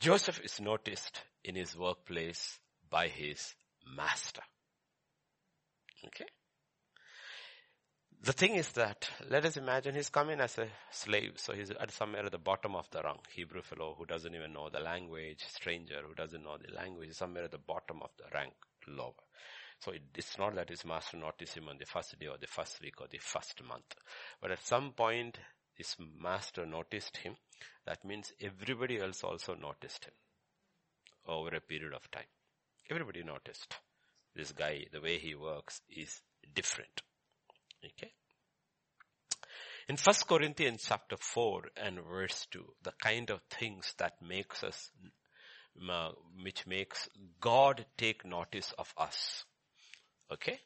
Joseph 0.00 0.40
is 0.40 0.60
noticed 0.60 1.20
in 1.44 1.54
his 1.54 1.76
workplace 1.76 2.58
by 2.90 3.06
his 3.06 3.54
master. 3.96 4.42
Okay? 6.06 6.26
The 8.24 8.32
thing 8.32 8.54
is 8.54 8.68
that, 8.74 9.10
let 9.30 9.44
us 9.44 9.56
imagine 9.56 9.96
he's 9.96 10.08
come 10.08 10.30
in 10.30 10.40
as 10.40 10.56
a 10.56 10.68
slave, 10.92 11.32
so 11.38 11.54
he's 11.54 11.72
at 11.72 11.90
somewhere 11.90 12.24
at 12.24 12.30
the 12.30 12.38
bottom 12.38 12.76
of 12.76 12.88
the 12.92 13.02
rung. 13.02 13.18
Hebrew 13.34 13.62
fellow 13.62 13.96
who 13.98 14.06
doesn't 14.06 14.32
even 14.32 14.52
know 14.52 14.68
the 14.70 14.78
language, 14.78 15.44
stranger 15.48 16.00
who 16.06 16.14
doesn't 16.14 16.44
know 16.44 16.56
the 16.56 16.72
language, 16.72 17.14
somewhere 17.14 17.42
at 17.42 17.50
the 17.50 17.58
bottom 17.58 18.00
of 18.00 18.10
the 18.16 18.26
rank, 18.32 18.52
lower. 18.86 19.10
So 19.80 19.90
it, 19.90 20.02
it's 20.14 20.38
not 20.38 20.54
that 20.54 20.68
his 20.68 20.84
master 20.84 21.16
noticed 21.16 21.56
him 21.56 21.68
on 21.68 21.78
the 21.78 21.84
first 21.84 22.16
day 22.16 22.28
or 22.28 22.38
the 22.38 22.46
first 22.46 22.80
week 22.80 23.00
or 23.00 23.08
the 23.10 23.18
first 23.18 23.60
month. 23.64 23.96
But 24.40 24.52
at 24.52 24.64
some 24.64 24.92
point, 24.92 25.38
his 25.74 25.96
master 26.20 26.64
noticed 26.64 27.16
him. 27.16 27.34
That 27.86 28.04
means 28.04 28.32
everybody 28.40 29.00
else 29.00 29.24
also 29.24 29.56
noticed 29.56 30.04
him 30.04 30.14
over 31.26 31.56
a 31.56 31.60
period 31.60 31.92
of 31.92 32.08
time. 32.12 32.30
Everybody 32.88 33.24
noticed 33.24 33.74
this 34.32 34.52
guy, 34.52 34.86
the 34.92 35.00
way 35.00 35.18
he 35.18 35.34
works 35.34 35.80
is 35.90 36.22
different. 36.54 37.02
Okay. 37.84 38.12
In 39.88 39.96
1 39.96 40.14
Corinthians 40.28 40.84
chapter 40.86 41.16
4 41.16 41.70
and 41.76 42.00
verse 42.00 42.46
2, 42.52 42.64
the 42.82 42.92
kind 43.02 43.30
of 43.30 43.40
things 43.50 43.94
that 43.98 44.22
makes 44.22 44.62
us, 44.62 44.90
uh, 45.90 46.10
which 46.40 46.66
makes 46.66 47.08
God 47.40 47.84
take 47.98 48.24
notice 48.24 48.72
of 48.78 48.94
us. 48.96 49.44
Okay? 50.30 50.60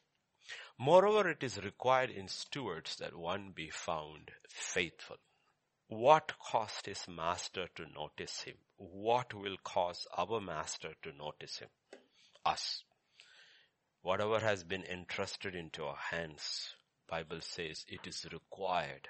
Moreover, 0.77 1.31
it 1.31 1.43
is 1.43 1.63
required 1.63 2.11
in 2.11 2.27
stewards 2.27 2.97
that 2.97 3.17
one 3.17 3.51
be 3.55 3.71
found 3.71 4.31
faithful. 4.47 5.17
What 5.87 6.33
caused 6.39 6.85
his 6.85 7.07
master 7.07 7.67
to 7.75 7.85
notice 7.87 8.41
him? 8.41 8.57
What 8.75 9.33
will 9.33 9.57
cause 9.63 10.05
our 10.15 10.39
master 10.39 10.93
to 11.01 11.11
notice 11.13 11.57
him? 11.57 11.69
Us. 12.45 12.83
Whatever 14.03 14.39
has 14.39 14.63
been 14.63 14.83
entrusted 14.83 15.55
into 15.55 15.85
our 15.85 15.97
hands, 16.11 16.75
Bible 17.07 17.41
says 17.41 17.85
it 17.87 18.05
is 18.05 18.25
required 18.31 19.07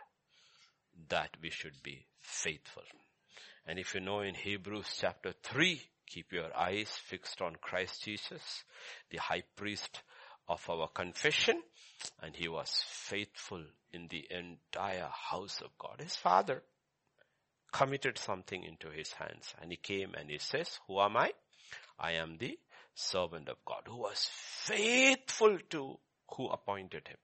that 1.09 1.29
we 1.41 1.49
should 1.49 1.81
be 1.83 2.05
faithful. 2.19 2.83
And 3.65 3.79
if 3.79 3.93
you 3.93 4.01
know 4.01 4.21
in 4.21 4.35
Hebrews 4.35 4.97
chapter 4.99 5.33
3, 5.43 5.81
keep 6.05 6.31
your 6.31 6.55
eyes 6.57 6.89
fixed 6.89 7.41
on 7.41 7.57
Christ 7.61 8.03
Jesus, 8.03 8.63
the 9.09 9.17
high 9.17 9.43
priest 9.55 10.01
of 10.47 10.67
our 10.69 10.87
confession, 10.87 11.61
and 12.21 12.35
he 12.35 12.47
was 12.47 12.83
faithful 12.87 13.63
in 13.91 14.07
the 14.09 14.25
entire 14.29 15.09
house 15.11 15.61
of 15.61 15.77
God. 15.77 15.99
His 15.99 16.15
father 16.15 16.63
committed 17.71 18.17
something 18.17 18.63
into 18.63 18.89
his 18.89 19.11
hands 19.11 19.53
and 19.61 19.71
he 19.71 19.77
came 19.77 20.13
and 20.17 20.29
he 20.29 20.37
says, 20.37 20.79
who 20.87 20.99
am 20.99 21.17
I? 21.17 21.31
I 21.99 22.13
am 22.13 22.37
the 22.37 22.57
servant 22.95 23.49
of 23.49 23.57
God 23.65 23.83
who 23.87 23.97
was 23.97 24.29
faithful 24.31 25.57
to 25.71 25.99
who 26.35 26.47
appointed 26.47 27.07
him. 27.07 27.17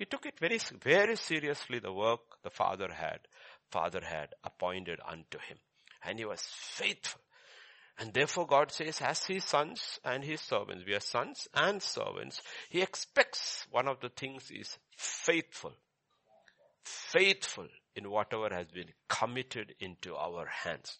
He 0.00 0.06
took 0.06 0.24
it 0.24 0.40
very, 0.40 0.58
very 0.82 1.14
seriously 1.14 1.78
the 1.78 1.92
work 1.92 2.20
the 2.42 2.48
father 2.48 2.90
had, 2.90 3.18
father 3.70 4.00
had 4.02 4.28
appointed 4.42 4.98
unto 5.06 5.38
him. 5.46 5.58
And 6.02 6.18
he 6.18 6.24
was 6.24 6.40
faithful. 6.40 7.20
And 7.98 8.14
therefore 8.14 8.46
God 8.46 8.72
says 8.72 9.02
as 9.02 9.24
his 9.24 9.44
sons 9.44 10.00
and 10.02 10.24
his 10.24 10.40
servants, 10.40 10.84
we 10.86 10.94
are 10.94 11.00
sons 11.00 11.48
and 11.52 11.82
servants, 11.82 12.40
he 12.70 12.80
expects 12.80 13.66
one 13.70 13.88
of 13.88 14.00
the 14.00 14.08
things 14.08 14.50
is 14.50 14.78
faithful. 14.96 15.74
Faithful 16.82 17.68
in 17.94 18.08
whatever 18.08 18.48
has 18.54 18.68
been 18.68 18.88
committed 19.06 19.74
into 19.80 20.16
our 20.16 20.46
hands. 20.46 20.96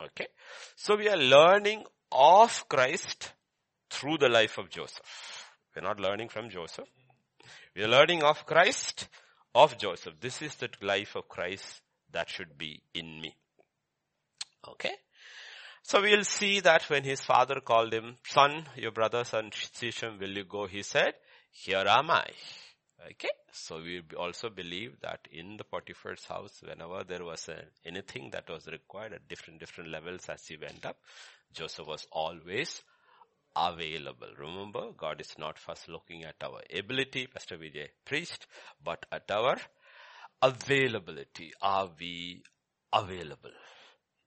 Okay. 0.00 0.28
So 0.76 0.94
we 0.94 1.08
are 1.08 1.16
learning 1.16 1.82
of 2.12 2.68
Christ 2.68 3.32
through 3.90 4.18
the 4.18 4.28
life 4.28 4.58
of 4.58 4.70
Joseph. 4.70 5.44
We're 5.74 5.82
not 5.82 5.98
learning 5.98 6.28
from 6.28 6.50
Joseph. 6.50 6.86
We 7.78 7.84
are 7.84 7.88
learning 7.88 8.24
of 8.24 8.44
Christ, 8.44 9.06
of 9.54 9.78
Joseph. 9.78 10.14
This 10.20 10.42
is 10.42 10.56
the 10.56 10.68
life 10.82 11.14
of 11.14 11.28
Christ 11.28 11.80
that 12.10 12.28
should 12.28 12.58
be 12.58 12.82
in 12.92 13.20
me. 13.20 13.32
Okay? 14.66 14.94
So 15.84 16.02
we'll 16.02 16.24
see 16.24 16.58
that 16.58 16.82
when 16.90 17.04
his 17.04 17.20
father 17.20 17.60
called 17.60 17.92
him, 17.94 18.16
son, 18.26 18.64
your 18.74 18.90
brother 18.90 19.22
son 19.22 19.52
Shechem, 19.52 20.18
will 20.18 20.36
you 20.36 20.42
go? 20.42 20.66
He 20.66 20.82
said, 20.82 21.14
here 21.52 21.84
am 21.86 22.10
I. 22.10 22.26
Okay? 23.12 23.30
So 23.52 23.76
we 23.76 24.02
also 24.18 24.48
believe 24.48 24.96
that 25.02 25.28
in 25.30 25.56
the 25.56 25.62
Potiphar's 25.62 26.24
house, 26.24 26.60
whenever 26.64 27.04
there 27.04 27.24
was 27.24 27.48
a, 27.48 27.62
anything 27.86 28.30
that 28.32 28.50
was 28.50 28.66
required 28.66 29.12
at 29.12 29.28
different, 29.28 29.60
different 29.60 29.90
levels 29.90 30.28
as 30.28 30.44
he 30.44 30.56
went 30.56 30.84
up, 30.84 30.96
Joseph 31.54 31.86
was 31.86 32.08
always 32.10 32.82
available. 33.58 34.28
Remember, 34.38 34.92
God 34.96 35.20
is 35.20 35.34
not 35.38 35.58
first 35.58 35.88
looking 35.88 36.24
at 36.24 36.36
our 36.42 36.62
ability, 36.76 37.26
Pastor 37.26 37.56
Vijay 37.58 37.88
preached, 38.04 38.46
but 38.84 39.04
at 39.10 39.30
our 39.30 39.56
availability. 40.42 41.52
Are 41.60 41.90
we 41.98 42.42
available? 42.92 43.50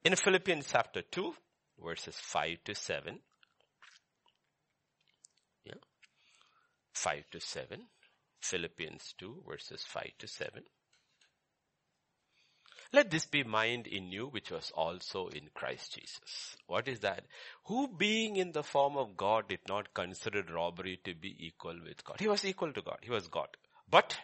In 0.03 0.15
Philippians 0.15 0.67
chapter 0.71 1.01
2, 1.01 1.33
verses 1.83 2.15
5 2.15 2.63
to 2.65 2.75
7, 2.75 3.19
yeah, 5.65 5.73
5 6.93 7.23
to 7.31 7.39
7. 7.39 7.87
Philippians 8.41 9.13
2 9.19 9.43
verses 9.47 9.83
5 9.87 10.11
to 10.17 10.27
7. 10.27 10.63
Let 12.93 13.09
this 13.09 13.25
be 13.25 13.43
mind 13.43 13.87
in 13.87 14.11
you, 14.11 14.27
which 14.27 14.51
was 14.51 14.71
also 14.75 15.27
in 15.27 15.49
Christ 15.53 15.93
Jesus. 15.93 16.57
What 16.67 16.89
is 16.89 16.99
that? 16.99 17.23
Who 17.65 17.87
being 17.87 18.35
in 18.35 18.51
the 18.51 18.63
form 18.63 18.97
of 18.97 19.15
God 19.15 19.47
did 19.47 19.61
not 19.67 19.93
consider 19.93 20.43
robbery 20.53 20.99
to 21.05 21.15
be 21.15 21.35
equal 21.39 21.75
with 21.85 22.03
God. 22.03 22.17
He 22.19 22.27
was 22.27 22.43
equal 22.43 22.73
to 22.73 22.81
God. 22.81 22.97
He 23.01 23.11
was 23.11 23.27
God. 23.29 23.47
But 23.89 24.17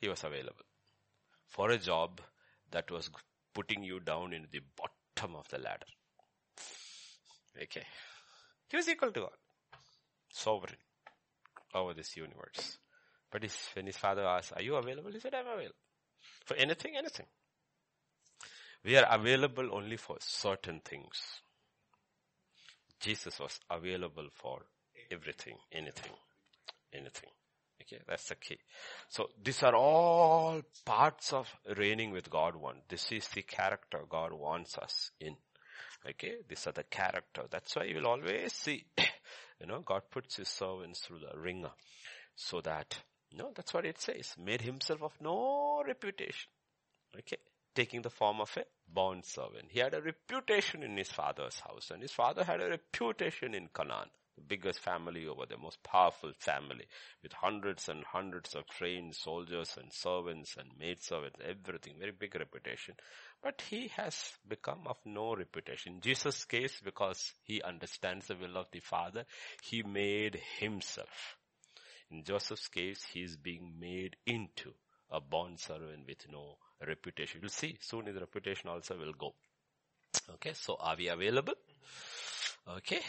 he 0.00 0.08
was 0.08 0.24
available 0.24 0.64
for 1.46 1.70
a 1.70 1.78
job 1.78 2.20
that 2.72 2.90
was 2.90 3.08
putting 3.54 3.84
you 3.84 4.00
down 4.00 4.32
in 4.32 4.46
the 4.50 4.60
bottom 4.76 5.36
of 5.36 5.48
the 5.48 5.58
ladder. 5.58 5.86
Okay. 7.62 7.84
He 8.68 8.76
was 8.76 8.88
equal 8.88 9.12
to 9.12 9.20
God. 9.20 9.30
Sovereign 10.32 10.78
over 11.74 11.94
this 11.94 12.16
universe. 12.16 12.78
But 13.30 13.44
his, 13.44 13.56
when 13.74 13.86
his 13.86 13.96
father 13.96 14.24
asked, 14.24 14.52
are 14.56 14.62
you 14.62 14.74
available? 14.76 15.12
He 15.12 15.20
said, 15.20 15.34
I'm 15.34 15.46
available. 15.46 15.76
For 16.44 16.56
anything, 16.56 16.96
anything. 16.96 17.26
We 18.84 18.96
are 18.96 19.06
available 19.10 19.74
only 19.74 19.96
for 19.96 20.16
certain 20.20 20.80
things. 20.84 21.40
Jesus 23.00 23.38
was 23.38 23.58
available 23.70 24.28
for 24.32 24.62
everything, 25.10 25.56
anything, 25.72 26.12
anything. 26.92 27.30
Okay, 27.82 28.00
that's 28.06 28.28
the 28.28 28.36
key. 28.36 28.58
So 29.08 29.28
these 29.42 29.62
are 29.62 29.74
all 29.74 30.62
parts 30.84 31.32
of 31.32 31.52
reigning 31.76 32.12
with 32.12 32.30
God 32.30 32.54
one. 32.54 32.76
This 32.88 33.10
is 33.10 33.26
the 33.28 33.42
character 33.42 34.00
God 34.08 34.32
wants 34.32 34.78
us 34.78 35.10
in. 35.20 35.36
Okay, 36.08 36.36
these 36.48 36.66
are 36.66 36.72
the 36.72 36.84
character. 36.84 37.42
That's 37.50 37.74
why 37.74 37.84
you 37.84 37.96
will 37.96 38.06
always 38.06 38.52
see, 38.52 38.84
you 39.60 39.66
know, 39.66 39.80
God 39.80 40.02
puts 40.10 40.36
his 40.36 40.48
servants 40.48 41.00
through 41.00 41.20
the 41.20 41.38
ringer 41.38 41.70
so 42.34 42.60
that, 42.60 42.96
you 43.30 43.38
know, 43.38 43.52
that's 43.54 43.74
what 43.74 43.86
it 43.86 44.00
says. 44.00 44.34
Made 44.38 44.62
himself 44.62 45.02
of 45.02 45.12
no 45.20 45.82
reputation. 45.86 46.50
Okay, 47.16 47.38
taking 47.74 48.02
the 48.02 48.10
form 48.10 48.40
of 48.40 48.56
a 48.56 48.64
bond 48.92 49.24
servant. 49.24 49.66
He 49.70 49.80
had 49.80 49.94
a 49.94 50.02
reputation 50.02 50.82
in 50.82 50.96
his 50.96 51.10
father's 51.10 51.58
house 51.60 51.90
and 51.90 52.02
his 52.02 52.12
father 52.12 52.44
had 52.44 52.60
a 52.60 52.68
reputation 52.68 53.54
in 53.54 53.68
Canaan 53.74 54.10
the 54.36 54.42
biggest 54.42 54.80
family 54.80 55.26
over 55.26 55.44
the 55.46 55.58
most 55.58 55.82
powerful 55.82 56.32
family 56.38 56.86
with 57.22 57.32
hundreds 57.32 57.88
and 57.88 58.04
hundreds 58.04 58.54
of 58.54 58.66
trained 58.66 59.14
soldiers 59.14 59.76
and 59.78 59.92
servants 59.92 60.56
and 60.56 60.70
maidservants, 60.78 61.38
everything, 61.44 61.96
very 61.98 62.12
big 62.12 62.34
reputation. 62.34 62.94
But 63.42 63.62
he 63.68 63.88
has 63.96 64.32
become 64.48 64.86
of 64.86 64.96
no 65.04 65.36
reputation. 65.36 65.94
In 65.94 66.00
Jesus' 66.00 66.44
case, 66.44 66.80
because 66.82 67.34
he 67.42 67.62
understands 67.62 68.26
the 68.26 68.36
will 68.36 68.56
of 68.56 68.70
the 68.72 68.80
Father, 68.80 69.24
he 69.62 69.82
made 69.82 70.40
himself. 70.58 71.36
In 72.10 72.24
Joseph's 72.24 72.68
case, 72.68 73.04
he 73.12 73.22
is 73.22 73.36
being 73.36 73.74
made 73.78 74.16
into 74.26 74.72
a 75.10 75.20
bond 75.20 75.60
servant 75.60 76.06
with 76.06 76.26
no 76.30 76.56
reputation. 76.86 77.40
You'll 77.42 77.50
see 77.50 77.76
soon 77.80 78.06
his 78.06 78.16
reputation 78.16 78.68
also 78.68 78.96
will 78.96 79.12
go. 79.12 79.34
Okay, 80.34 80.52
so 80.54 80.76
are 80.80 80.96
we 80.96 81.08
available? 81.08 81.54
Okay. 82.68 83.00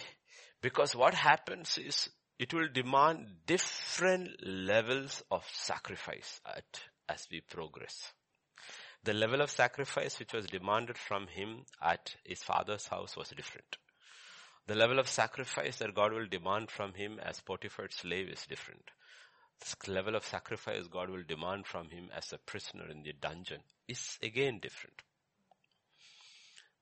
Because 0.62 0.95
what 0.95 1.13
happens 1.13 1.77
is 1.77 2.09
it 2.39 2.53
will 2.53 2.67
demand 2.73 3.27
different 3.45 4.29
levels 4.45 5.21
of 5.29 5.45
sacrifice 5.51 6.39
at, 6.45 6.79
as 7.09 7.27
we 7.31 7.41
progress. 7.41 8.13
The 9.03 9.13
level 9.13 9.41
of 9.41 9.51
sacrifice 9.51 10.17
which 10.17 10.33
was 10.33 10.47
demanded 10.47 10.97
from 10.97 11.27
him 11.27 11.65
at 11.81 12.15
his 12.23 12.41
father's 12.41 12.88
house 12.88 13.17
was 13.17 13.29
different. 13.29 13.77
The 14.65 14.75
level 14.75 14.97
of 14.97 15.09
sacrifice 15.09 15.77
that 15.77 15.93
God 15.93 16.13
will 16.13 16.27
demand 16.27 16.71
from 16.71 16.93
him 16.93 17.19
as 17.19 17.41
Potiphar's 17.41 17.95
slave 17.95 18.29
is 18.29 18.45
different. 18.45 18.89
The 19.59 19.91
level 19.91 20.15
of 20.15 20.25
sacrifice 20.25 20.87
God 20.87 21.09
will 21.09 21.23
demand 21.23 21.65
from 21.65 21.89
him 21.89 22.09
as 22.15 22.31
a 22.31 22.37
prisoner 22.37 22.87
in 22.89 23.03
the 23.03 23.13
dungeon 23.13 23.61
is 23.87 24.17
again 24.21 24.59
different. 24.59 25.01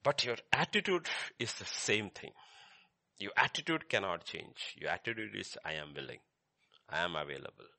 But 0.02 0.24
your 0.24 0.36
attitude 0.52 1.08
is 1.38 1.52
the 1.54 1.64
same 1.64 2.10
thing. 2.10 2.32
Your 3.18 3.32
attitude 3.36 3.88
cannot 3.88 4.24
change. 4.24 4.74
Your 4.76 4.90
attitude 4.90 5.36
is, 5.36 5.56
I 5.64 5.74
am 5.74 5.94
willing. 5.94 6.18
I 6.88 7.00
am 7.04 7.14
available. 7.14 7.70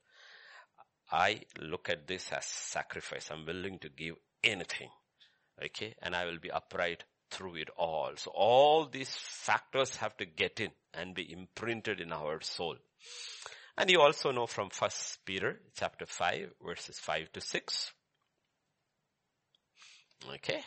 I 1.11 1.41
look 1.59 1.89
at 1.89 2.07
this 2.07 2.31
as 2.31 2.45
sacrifice. 2.45 3.29
I'm 3.29 3.45
willing 3.45 3.77
to 3.79 3.89
give 3.89 4.15
anything. 4.43 4.89
Okay. 5.63 5.95
And 6.01 6.15
I 6.15 6.25
will 6.25 6.39
be 6.39 6.49
upright 6.49 7.03
through 7.29 7.55
it 7.55 7.69
all. 7.77 8.11
So 8.15 8.31
all 8.33 8.85
these 8.85 9.13
factors 9.13 9.97
have 9.97 10.15
to 10.17 10.25
get 10.25 10.59
in 10.59 10.71
and 10.93 11.13
be 11.13 11.31
imprinted 11.31 11.99
in 11.99 12.13
our 12.13 12.41
soul. 12.41 12.77
And 13.77 13.89
you 13.89 14.01
also 14.01 14.31
know 14.31 14.45
from 14.45 14.69
first 14.69 15.25
Peter 15.25 15.59
chapter 15.75 16.05
5 16.05 16.49
verses 16.63 16.99
5 16.99 17.31
to 17.33 17.41
6. 17.41 17.91
Okay. 20.35 20.61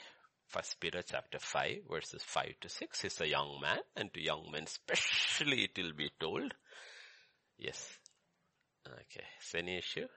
First 0.49 0.81
Peter 0.81 1.03
chapter 1.03 1.39
5 1.39 1.83
verses 1.89 2.23
5 2.23 2.55
to 2.61 2.69
6 2.69 3.05
is 3.05 3.21
a 3.21 3.29
young 3.29 3.61
man 3.61 3.79
and 3.97 4.13
to 4.13 4.21
young 4.21 4.51
men 4.51 4.65
especially 4.65 5.65
it 5.65 5.77
will 5.77 5.93
be 5.93 6.11
told. 6.19 6.53
Yes. 7.59 7.99
Okay. 8.87 9.25
Is 9.41 9.55
any 9.55 9.79
issue? 9.79 10.09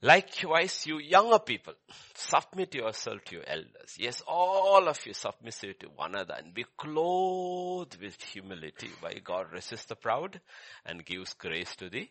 Likewise, 0.00 0.86
you 0.86 0.98
younger 1.00 1.40
people, 1.40 1.74
submit 2.14 2.72
yourself 2.74 3.24
to 3.24 3.36
your 3.36 3.48
elders. 3.48 3.96
Yes, 3.98 4.22
all 4.28 4.86
of 4.88 5.04
you 5.04 5.12
submissive 5.12 5.76
to 5.80 5.88
one 5.88 6.14
another 6.14 6.34
and 6.38 6.54
be 6.54 6.64
clothed 6.76 8.00
with 8.00 8.22
humility. 8.22 8.90
Why 9.00 9.14
God 9.14 9.46
resists 9.52 9.86
the 9.86 9.96
proud 9.96 10.40
and 10.86 11.04
gives 11.04 11.34
grace 11.34 11.74
to 11.76 11.90
the 11.90 12.08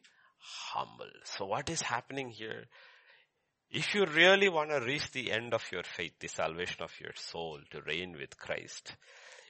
humble. 0.73 1.11
So 1.23 1.45
what 1.45 1.69
is 1.69 1.81
happening 1.81 2.29
here? 2.29 2.65
If 3.69 3.95
you 3.95 4.05
really 4.05 4.49
want 4.49 4.71
to 4.71 4.81
reach 4.81 5.11
the 5.11 5.31
end 5.31 5.53
of 5.53 5.63
your 5.71 5.83
faith, 5.83 6.13
the 6.19 6.27
salvation 6.27 6.83
of 6.83 6.91
your 6.99 7.13
soul, 7.15 7.59
to 7.71 7.81
reign 7.81 8.17
with 8.19 8.37
Christ, 8.37 8.97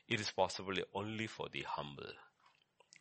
it 0.08 0.20
is 0.20 0.30
possible 0.30 0.76
only 0.94 1.26
for 1.26 1.48
the 1.52 1.66
humble. 1.68 2.12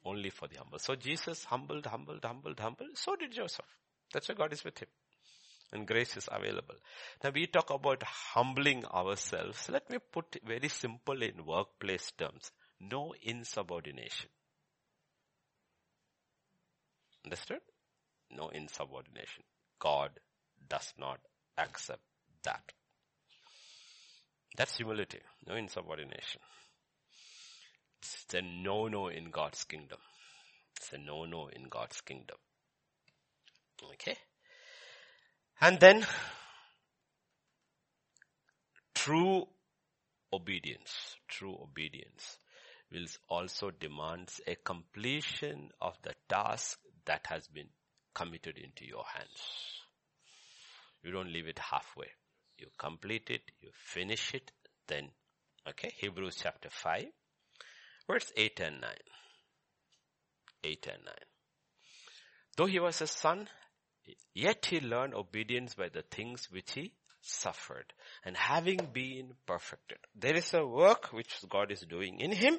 Only 0.03 0.31
for 0.31 0.49
the 0.49 0.57
humble. 0.57 0.79
So 0.79 0.95
Jesus 0.95 1.45
humbled, 1.45 1.85
humbled, 1.85 2.25
humbled, 2.25 2.59
humbled. 2.59 2.97
So 2.97 3.17
did 3.17 3.33
Joseph. 3.33 3.67
That's 4.13 4.29
why 4.29 4.35
God 4.35 4.53
is 4.53 4.65
with 4.65 4.79
him. 4.79 4.89
And 5.73 5.87
grace 5.87 6.17
is 6.17 6.29
available. 6.31 6.77
Now 7.23 7.31
we 7.31 7.47
talk 7.47 7.71
about 7.71 8.03
humbling 8.03 8.85
ourselves. 8.85 9.69
Let 9.69 9.91
me 9.91 9.99
put 9.99 10.37
very 10.47 10.69
simple 10.69 11.21
in 11.23 11.45
workplace 11.45 12.13
terms. 12.17 12.53
No 12.81 13.15
insubordination. 13.23 14.31
Understood? 17.25 17.61
No 18.31 18.49
insubordination. 18.49 19.43
God 19.81 20.11
does 20.69 20.95
not 20.99 21.19
accept 21.59 22.03
that. 22.45 22.73
That's 24.57 24.77
humility, 24.77 25.21
no 25.47 25.57
insubordination. 25.57 26.41
It's 27.99 28.35
a 28.35 28.41
no-no 28.41 29.09
in 29.09 29.31
God's 29.31 29.65
kingdom. 29.65 29.99
It's 30.77 30.93
a 30.93 30.99
no-no 30.99 31.49
in 31.49 31.69
God's 31.69 32.01
kingdom. 32.01 32.37
Okay? 33.93 34.17
And 35.61 35.81
then, 35.81 36.07
true 38.95 39.47
obedience, 40.33 41.17
true 41.29 41.57
obedience 41.63 42.39
will 42.93 43.07
also 43.29 43.71
demands 43.71 44.41
a 44.47 44.57
completion 44.57 45.71
of 45.81 45.97
the 46.03 46.15
task 46.29 46.79
that 47.07 47.27
has 47.29 47.49
been 47.49 47.69
committed 48.15 48.59
into 48.59 48.85
your 48.85 49.05
hands. 49.15 49.41
You 51.03 51.11
don't 51.11 51.33
leave 51.33 51.47
it 51.47 51.59
halfway. 51.59 52.09
You 52.59 52.69
complete 52.79 53.31
it, 53.31 53.43
you 53.61 53.71
finish 53.73 54.35
it, 54.35 54.51
then, 54.89 55.11
okay, 55.69 55.93
Hebrews 55.99 56.39
chapter 56.43 56.71
5, 56.71 57.05
verse 58.09 58.33
8 58.37 58.61
and 58.61 58.81
9. 58.81 58.91
8 60.65 60.89
and 60.93 61.05
9. 61.05 61.15
Though 62.57 62.67
he 62.67 62.81
was 62.81 63.01
a 63.03 63.07
son, 63.07 63.49
yet 64.35 64.67
he 64.67 64.81
learned 64.81 65.15
obedience 65.15 65.75
by 65.75 65.89
the 65.89 66.03
things 66.03 66.49
which 66.51 66.73
he 66.73 66.93
suffered 67.21 67.93
and 68.25 68.37
having 68.37 68.89
been 68.93 69.33
perfected. 69.47 69.99
There 70.15 70.37
is 70.37 70.55
a 70.55 70.67
work 70.67 71.13
which 71.13 71.35
God 71.49 71.73
is 71.73 71.81
doing 71.81 72.21
in 72.21 72.33
him 72.33 72.59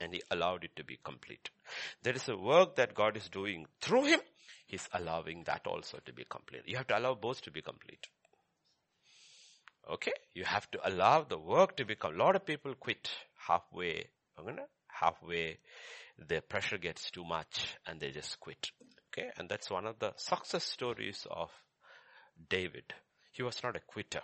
and 0.00 0.12
he 0.12 0.22
allowed 0.30 0.64
it 0.64 0.74
to 0.76 0.84
be 0.84 0.98
complete. 1.02 1.50
There 2.02 2.14
is 2.14 2.28
a 2.28 2.36
work 2.36 2.76
that 2.76 2.94
God 2.94 3.16
is 3.16 3.28
doing 3.28 3.66
through 3.80 4.06
him 4.06 4.20
He's 4.68 4.86
allowing 4.92 5.44
that 5.44 5.66
also 5.66 5.98
to 6.04 6.12
be 6.12 6.24
complete. 6.28 6.62
You 6.66 6.76
have 6.76 6.86
to 6.88 6.98
allow 6.98 7.14
both 7.14 7.40
to 7.42 7.50
be 7.50 7.62
complete. 7.62 8.06
Okay? 9.90 10.12
You 10.34 10.44
have 10.44 10.70
to 10.72 10.86
allow 10.86 11.22
the 11.22 11.38
work 11.38 11.78
to 11.78 11.86
become, 11.86 12.14
a 12.14 12.18
lot 12.18 12.36
of 12.36 12.44
people 12.44 12.74
quit 12.74 13.08
halfway, 13.48 14.08
halfway, 14.88 15.58
the 16.18 16.42
pressure 16.42 16.76
gets 16.76 17.10
too 17.10 17.24
much 17.24 17.76
and 17.86 17.98
they 17.98 18.10
just 18.10 18.38
quit. 18.40 18.70
Okay? 19.18 19.30
And 19.36 19.48
that's 19.48 19.70
one 19.70 19.86
of 19.86 19.98
the 19.98 20.12
success 20.16 20.64
stories 20.64 21.26
of 21.30 21.50
David. 22.48 22.94
He 23.32 23.42
was 23.42 23.62
not 23.62 23.76
a 23.76 23.80
quitter. 23.80 24.22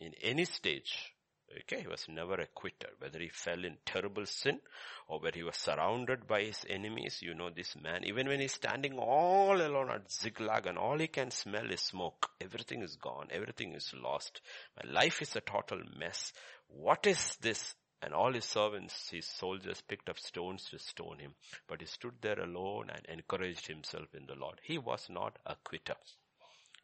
In 0.00 0.14
any 0.22 0.46
stage, 0.46 1.14
Okay, 1.62 1.80
he 1.80 1.88
was 1.88 2.06
never 2.08 2.34
a 2.34 2.46
quitter. 2.46 2.90
Whether 3.00 3.18
he 3.18 3.28
fell 3.28 3.64
in 3.64 3.78
terrible 3.84 4.24
sin 4.24 4.60
or 5.08 5.18
whether 5.18 5.36
he 5.36 5.42
was 5.42 5.56
surrounded 5.56 6.28
by 6.28 6.42
his 6.42 6.64
enemies, 6.68 7.18
you 7.22 7.34
know 7.34 7.50
this 7.50 7.74
man, 7.74 8.04
even 8.04 8.28
when 8.28 8.38
he's 8.38 8.52
standing 8.52 8.98
all 8.98 9.60
alone 9.60 9.90
at 9.90 10.12
Ziklag 10.12 10.66
and 10.66 10.78
all 10.78 10.98
he 10.98 11.08
can 11.08 11.32
smell 11.32 11.68
is 11.70 11.80
smoke. 11.80 12.30
Everything 12.40 12.82
is 12.82 12.94
gone. 12.94 13.26
Everything 13.32 13.74
is 13.74 13.92
lost. 14.00 14.40
My 14.76 14.92
life 14.92 15.20
is 15.22 15.34
a 15.34 15.40
total 15.40 15.80
mess. 15.98 16.32
What 16.68 17.04
is 17.08 17.36
this? 17.40 17.74
And 18.02 18.14
all 18.14 18.32
his 18.32 18.46
servants, 18.46 19.10
his 19.10 19.26
soldiers 19.26 19.82
picked 19.86 20.08
up 20.08 20.18
stones 20.18 20.64
to 20.70 20.78
stone 20.78 21.18
him. 21.18 21.34
But 21.68 21.80
he 21.80 21.86
stood 21.86 22.14
there 22.22 22.40
alone 22.40 22.90
and 22.94 23.04
encouraged 23.06 23.66
himself 23.66 24.14
in 24.14 24.26
the 24.26 24.34
Lord. 24.34 24.58
He 24.62 24.78
was 24.78 25.08
not 25.10 25.38
a 25.44 25.54
quitter. 25.62 25.96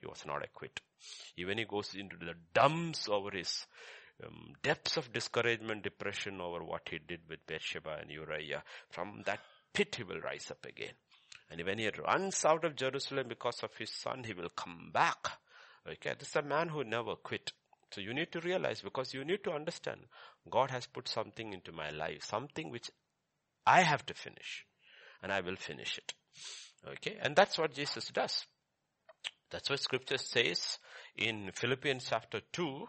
He 0.00 0.06
was 0.06 0.24
not 0.26 0.44
a 0.44 0.48
quitter. 0.48 0.82
Even 1.36 1.58
he 1.58 1.64
goes 1.64 1.94
into 1.94 2.16
the 2.16 2.34
dumps 2.52 3.08
over 3.08 3.30
his 3.30 3.66
um, 4.24 4.52
depths 4.62 4.96
of 4.96 5.12
discouragement, 5.12 5.82
depression 5.82 6.40
over 6.40 6.62
what 6.62 6.88
he 6.90 6.98
did 6.98 7.20
with 7.28 7.46
Bathsheba 7.46 7.98
and 8.00 8.10
Uriah. 8.10 8.62
From 8.90 9.22
that 9.24 9.40
pit 9.72 9.94
he 9.96 10.02
will 10.02 10.20
rise 10.20 10.50
up 10.50 10.64
again. 10.66 10.94
And 11.50 11.62
when 11.64 11.78
he 11.78 11.88
runs 11.88 12.44
out 12.44 12.64
of 12.64 12.76
Jerusalem 12.76 13.28
because 13.28 13.62
of 13.62 13.74
his 13.76 13.90
son, 13.90 14.24
he 14.24 14.32
will 14.32 14.48
come 14.48 14.90
back. 14.92 15.28
Okay, 15.88 16.14
this 16.18 16.30
is 16.30 16.36
a 16.36 16.42
man 16.42 16.68
who 16.68 16.82
never 16.82 17.14
quit. 17.16 17.52
So 17.92 18.00
you 18.00 18.12
need 18.12 18.32
to 18.32 18.40
realize 18.40 18.80
because 18.80 19.14
you 19.14 19.24
need 19.24 19.44
to 19.44 19.52
understand 19.52 20.00
God 20.50 20.70
has 20.70 20.86
put 20.86 21.08
something 21.08 21.52
into 21.52 21.72
my 21.72 21.90
life, 21.90 22.24
something 22.24 22.70
which 22.70 22.90
I 23.66 23.82
have 23.82 24.06
to 24.06 24.14
finish 24.14 24.64
and 25.22 25.32
I 25.32 25.40
will 25.40 25.56
finish 25.56 25.98
it. 25.98 26.14
Okay. 26.86 27.16
And 27.20 27.34
that's 27.34 27.58
what 27.58 27.74
Jesus 27.74 28.08
does. 28.08 28.46
That's 29.50 29.70
what 29.70 29.80
scripture 29.80 30.18
says 30.18 30.78
in 31.16 31.50
Philippians 31.54 32.06
chapter 32.08 32.40
2 32.52 32.86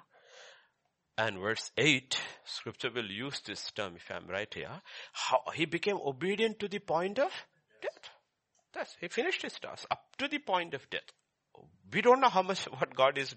and 1.17 1.39
verse 1.39 1.71
8, 1.77 2.19
scripture 2.45 2.91
will 2.93 3.09
use 3.09 3.39
this 3.41 3.71
term, 3.71 3.95
if 3.95 4.11
I'm 4.11 4.27
right 4.27 4.51
here. 4.53 4.81
How 5.13 5.41
he 5.53 5.65
became 5.65 5.97
obedient 5.97 6.59
to 6.59 6.67
the 6.67 6.79
point 6.79 7.17
of 7.17 7.31
death. 7.81 8.09
That's, 8.73 8.95
he 8.99 9.07
finished 9.07 9.41
his 9.41 9.53
task 9.53 9.87
up 9.89 10.03
to 10.19 10.27
the 10.27 10.39
point 10.39 10.73
of 10.75 10.87
death. 10.89 11.11
We 11.93 12.01
don't 12.01 12.19
know 12.19 12.29
how 12.29 12.41
much, 12.41 12.65
what 12.65 12.95
God 12.95 13.17
is, 13.17 13.35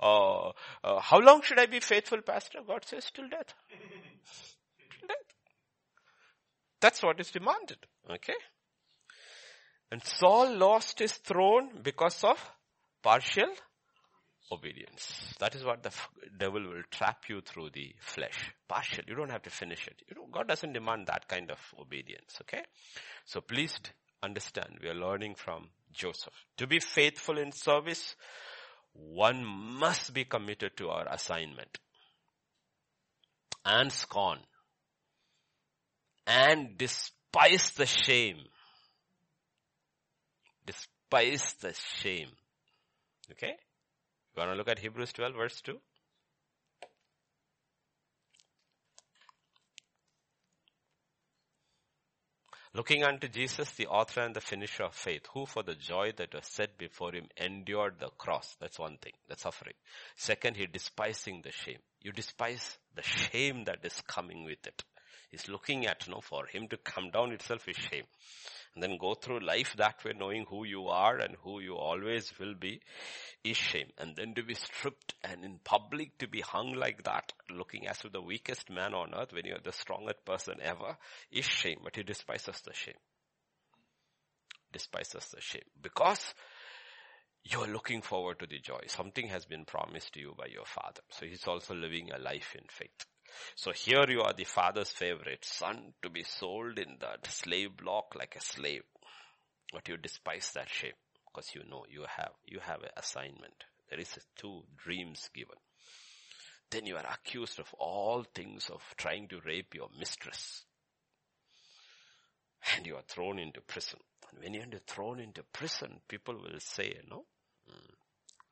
uh, 0.00 0.48
uh, 0.84 1.00
how 1.00 1.18
long 1.18 1.42
should 1.42 1.58
I 1.58 1.66
be 1.66 1.80
faithful, 1.80 2.20
pastor? 2.22 2.60
God 2.66 2.84
says 2.84 3.10
till 3.14 3.28
death. 3.28 3.54
till 3.70 5.08
death. 5.08 5.16
That's 6.80 7.02
what 7.02 7.20
is 7.20 7.30
demanded. 7.30 7.78
Okay? 8.10 8.34
And 9.90 10.02
Saul 10.04 10.56
lost 10.56 10.98
his 10.98 11.12
throne 11.12 11.70
because 11.82 12.22
of 12.24 12.38
partial 13.02 13.48
obedience. 14.52 15.34
That 15.38 15.54
is 15.54 15.64
what 15.64 15.82
the 15.82 15.92
devil 16.38 16.62
will 16.62 16.82
trap 16.90 17.24
you 17.28 17.40
through 17.40 17.70
the 17.70 17.94
flesh. 18.00 18.52
Partial. 18.68 19.04
You 19.06 19.14
don't 19.14 19.30
have 19.30 19.42
to 19.42 19.50
finish 19.50 19.86
it. 19.86 20.02
You 20.08 20.16
know, 20.16 20.28
God 20.30 20.48
doesn't 20.48 20.72
demand 20.72 21.06
that 21.06 21.28
kind 21.28 21.50
of 21.50 21.58
obedience. 21.80 22.38
Okay. 22.42 22.62
So 23.24 23.40
please 23.40 23.78
understand 24.22 24.78
we 24.82 24.88
are 24.88 24.94
learning 24.94 25.34
from 25.36 25.68
Joseph. 25.96 26.34
To 26.58 26.66
be 26.66 26.78
faithful 26.78 27.38
in 27.38 27.52
service, 27.52 28.16
one 28.92 29.44
must 29.44 30.14
be 30.14 30.24
committed 30.24 30.76
to 30.76 30.88
our 30.88 31.06
assignment 31.08 31.78
and 33.64 33.92
scorn 33.92 34.38
and 36.26 36.78
despise 36.78 37.72
the 37.76 37.86
shame. 37.86 38.38
Despise 40.64 41.54
the 41.60 41.74
shame. 41.74 42.30
Okay? 43.32 43.54
You 44.34 44.40
want 44.42 44.50
to 44.50 44.56
look 44.56 44.68
at 44.68 44.78
Hebrews 44.78 45.12
12 45.12 45.34
verse 45.34 45.60
2? 45.62 45.78
Looking 52.76 53.04
unto 53.04 53.26
Jesus, 53.26 53.70
the 53.72 53.86
author 53.86 54.20
and 54.20 54.36
the 54.36 54.42
finisher 54.42 54.82
of 54.82 54.94
faith, 54.94 55.22
who 55.32 55.46
for 55.46 55.62
the 55.62 55.74
joy 55.74 56.12
that 56.18 56.34
was 56.34 56.44
set 56.44 56.76
before 56.76 57.12
him 57.12 57.24
endured 57.38 57.94
the 57.98 58.10
cross. 58.18 58.54
That's 58.60 58.78
one 58.78 58.98
thing, 58.98 59.14
the 59.30 59.36
suffering. 59.38 59.72
Second, 60.14 60.58
he 60.58 60.66
despising 60.66 61.40
the 61.40 61.52
shame. 61.52 61.78
You 62.02 62.12
despise 62.12 62.76
the 62.94 63.02
shame 63.02 63.64
that 63.64 63.78
is 63.82 64.02
coming 64.06 64.44
with 64.44 64.66
it. 64.66 64.84
He's 65.30 65.48
looking 65.48 65.86
at, 65.86 66.06
you 66.06 66.12
know, 66.12 66.20
for 66.20 66.44
him 66.44 66.68
to 66.68 66.76
come 66.76 67.08
down 67.10 67.32
itself 67.32 67.66
is 67.66 67.76
shame. 67.76 68.04
And 68.76 68.82
then 68.82 68.98
go 68.98 69.14
through 69.14 69.40
life 69.40 69.74
that 69.78 70.04
way 70.04 70.12
knowing 70.14 70.44
who 70.50 70.64
you 70.64 70.88
are 70.88 71.16
and 71.16 71.34
who 71.42 71.60
you 71.60 71.76
always 71.76 72.30
will 72.38 72.54
be 72.54 72.82
is 73.42 73.56
shame. 73.56 73.88
And 73.96 74.14
then 74.14 74.34
to 74.34 74.42
be 74.42 74.52
stripped 74.52 75.14
and 75.24 75.42
in 75.42 75.60
public 75.64 76.18
to 76.18 76.28
be 76.28 76.42
hung 76.42 76.74
like 76.74 77.02
that, 77.04 77.32
looking 77.48 77.88
as 77.88 78.04
if 78.04 78.12
the 78.12 78.20
weakest 78.20 78.68
man 78.68 78.92
on 78.92 79.14
earth 79.14 79.32
when 79.32 79.46
you're 79.46 79.60
the 79.64 79.72
strongest 79.72 80.26
person 80.26 80.56
ever 80.62 80.98
is 81.32 81.46
shame. 81.46 81.78
But 81.82 81.96
he 81.96 82.02
despises 82.02 82.60
the 82.66 82.74
shame. 82.74 83.00
Despises 84.74 85.26
the 85.34 85.40
shame. 85.40 85.64
Because 85.80 86.34
you're 87.44 87.68
looking 87.68 88.02
forward 88.02 88.40
to 88.40 88.46
the 88.46 88.58
joy. 88.58 88.80
Something 88.88 89.28
has 89.28 89.46
been 89.46 89.64
promised 89.64 90.12
to 90.12 90.20
you 90.20 90.34
by 90.36 90.48
your 90.52 90.66
father. 90.66 91.00
So 91.12 91.24
he's 91.24 91.46
also 91.46 91.74
living 91.74 92.10
a 92.12 92.18
life 92.18 92.54
in 92.54 92.64
faith. 92.68 93.06
So 93.54 93.72
here 93.72 94.04
you 94.08 94.22
are 94.22 94.32
the 94.32 94.44
father's 94.44 94.90
favorite 94.90 95.44
son 95.44 95.94
to 96.02 96.10
be 96.10 96.24
sold 96.24 96.78
in 96.78 96.96
that 97.00 97.26
slave 97.26 97.76
block 97.76 98.14
like 98.14 98.36
a 98.36 98.40
slave. 98.40 98.82
But 99.72 99.88
you 99.88 99.96
despise 99.96 100.52
that 100.54 100.68
shape 100.68 100.94
because 101.26 101.54
you 101.54 101.62
know 101.68 101.84
you 101.88 102.04
have, 102.16 102.32
you 102.46 102.60
have 102.60 102.82
an 102.82 102.90
assignment. 102.96 103.64
There 103.90 104.00
is 104.00 104.18
two 104.36 104.62
dreams 104.76 105.28
given. 105.34 105.56
Then 106.70 106.86
you 106.86 106.96
are 106.96 107.06
accused 107.06 107.60
of 107.60 107.72
all 107.78 108.24
things 108.34 108.68
of 108.70 108.82
trying 108.96 109.28
to 109.28 109.40
rape 109.44 109.74
your 109.74 109.88
mistress. 109.98 110.64
And 112.74 112.86
you 112.86 112.96
are 112.96 113.04
thrown 113.06 113.38
into 113.38 113.60
prison. 113.60 114.00
And 114.30 114.42
when 114.42 114.54
you 114.54 114.62
are 114.62 114.80
thrown 114.86 115.20
into 115.20 115.42
prison, 115.52 116.00
people 116.08 116.34
will 116.34 116.58
say, 116.58 116.96
no, 117.08 117.24
mm, 117.70 117.94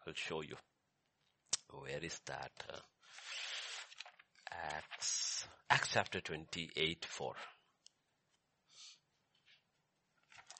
I'll 0.07 0.15
show 0.15 0.43
you. 0.43 0.57
Where 1.71 1.99
is 2.05 2.21
that? 2.27 2.53
Uh, 2.73 2.77
Acts, 4.62 5.47
Acts 5.71 5.90
chapter 5.93 6.21
28, 6.21 7.05
4. 7.05 7.35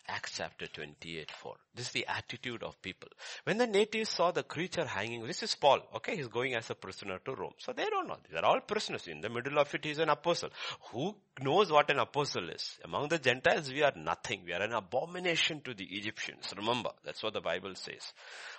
Acts 0.07 0.33
chapter 0.37 0.67
28, 0.67 1.31
4. 1.31 1.55
This 1.75 1.87
is 1.87 1.93
the 1.93 2.07
attitude 2.07 2.63
of 2.63 2.81
people. 2.83 3.09
When 3.45 3.57
the 3.57 3.67
natives 3.67 4.11
saw 4.11 4.33
the 4.33 4.43
creature 4.43 4.85
hanging, 4.85 5.27
this 5.27 5.43
is 5.43 5.55
Paul, 5.55 5.81
okay, 5.97 6.15
he's 6.17 6.29
going 6.29 6.55
as 6.55 6.69
a 6.69 6.75
prisoner 6.75 7.19
to 7.25 7.35
Rome. 7.35 7.55
So 7.59 7.73
they 7.73 7.89
don't 7.89 8.07
know. 8.07 8.19
They're 8.31 8.45
all 8.45 8.61
prisoners. 8.61 9.07
In 9.09 9.23
the 9.23 9.31
middle 9.31 9.59
of 9.59 9.75
it, 9.75 9.83
he's 9.83 9.99
an 9.99 10.11
apostle. 10.11 10.51
Who 10.93 11.17
knows 11.41 11.73
what 11.73 11.91
an 11.91 12.01
apostle 12.01 12.51
is? 12.51 12.79
Among 12.85 13.09
the 13.09 13.19
Gentiles, 13.19 13.73
we 13.73 13.83
are 13.83 13.95
nothing. 13.97 14.43
We 14.45 14.53
are 14.53 14.63
an 14.63 14.73
abomination 14.73 15.63
to 15.63 15.73
the 15.73 15.85
Egyptians. 15.85 16.53
Remember, 16.55 16.91
that's 17.03 17.23
what 17.23 17.33
the 17.33 17.41
Bible 17.41 17.75
says. 17.75 18.13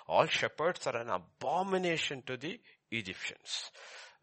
All 0.08 0.26
shepherds 0.26 0.88
are 0.88 0.98
an 0.98 1.10
abomination 1.10 2.24
to 2.26 2.38
the 2.38 2.60
Egyptians. 2.90 3.72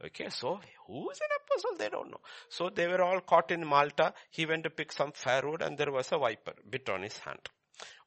Okay, 0.04 0.28
so 0.30 0.60
who 0.86 1.10
is 1.10 1.20
an 1.20 1.28
apostle? 1.40 1.76
They 1.78 1.88
don't 1.88 2.10
know. 2.10 2.20
So 2.48 2.70
they 2.70 2.86
were 2.88 3.02
all 3.02 3.20
caught 3.20 3.50
in 3.50 3.66
Malta. 3.66 4.14
He 4.30 4.46
went 4.46 4.64
to 4.64 4.70
pick 4.70 4.92
some 4.92 5.12
firewood 5.12 5.62
and 5.62 5.78
there 5.78 5.92
was 5.92 6.10
a 6.12 6.18
viper 6.18 6.54
bit 6.68 6.88
on 6.88 7.02
his 7.02 7.18
hand. 7.18 7.40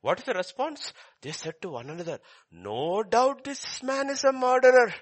What 0.01 0.19
is 0.19 0.25
the 0.25 0.33
response? 0.33 0.93
They 1.21 1.31
said 1.31 1.61
to 1.61 1.69
one 1.69 1.89
another, 1.89 2.19
no 2.51 3.03
doubt 3.03 3.43
this 3.43 3.81
man 3.81 4.09
is 4.09 4.23
a 4.23 4.31
murderer, 4.31 4.93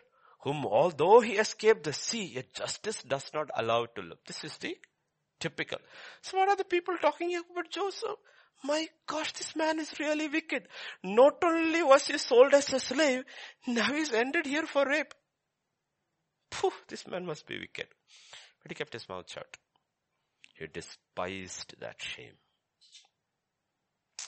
whom 0.41 0.65
although 0.65 1.19
he 1.19 1.34
escaped 1.34 1.84
the 1.84 1.93
sea, 1.93 2.26
yet 2.36 2.54
justice 2.54 3.04
does 3.04 3.30
not 3.34 3.50
allow 3.56 3.86
to 3.86 4.02
live. 4.02 4.19
This 4.26 4.43
is 4.43 4.58
the 4.58 4.78
typical. 5.39 5.80
So 6.22 6.38
what 6.38 6.50
are 6.50 6.56
the 6.56 6.63
people 6.63 6.96
talking 7.02 7.36
about 7.36 7.69
Joseph? 7.69 8.17
My 8.63 8.88
gosh, 9.06 9.34
this 9.34 9.56
man 9.58 9.80
is 9.80 10.00
really 10.00 10.30
wicked. 10.30 10.69
Not 11.04 11.43
only 11.43 11.84
was 11.84 12.08
he 12.08 12.17
sold 12.17 12.54
as 12.54 12.72
a 12.72 12.80
slave, 12.80 13.26
now 13.67 13.91
he's 13.91 14.13
ended 14.13 14.46
here 14.46 14.65
for 14.65 14.86
rape. 14.86 15.13
Phew, 16.60 16.72
this 16.88 17.08
man 17.08 17.26
must 17.26 17.48
be 17.48 17.60
wicked. 17.60 17.88
But 18.62 18.72
he 18.72 18.76
kept 18.76 18.94
his 18.94 19.10
mouth 19.10 19.30
shut. 19.30 19.58
He 20.56 20.68
despised 20.68 21.76
that 21.80 22.02
shame. 22.02 22.34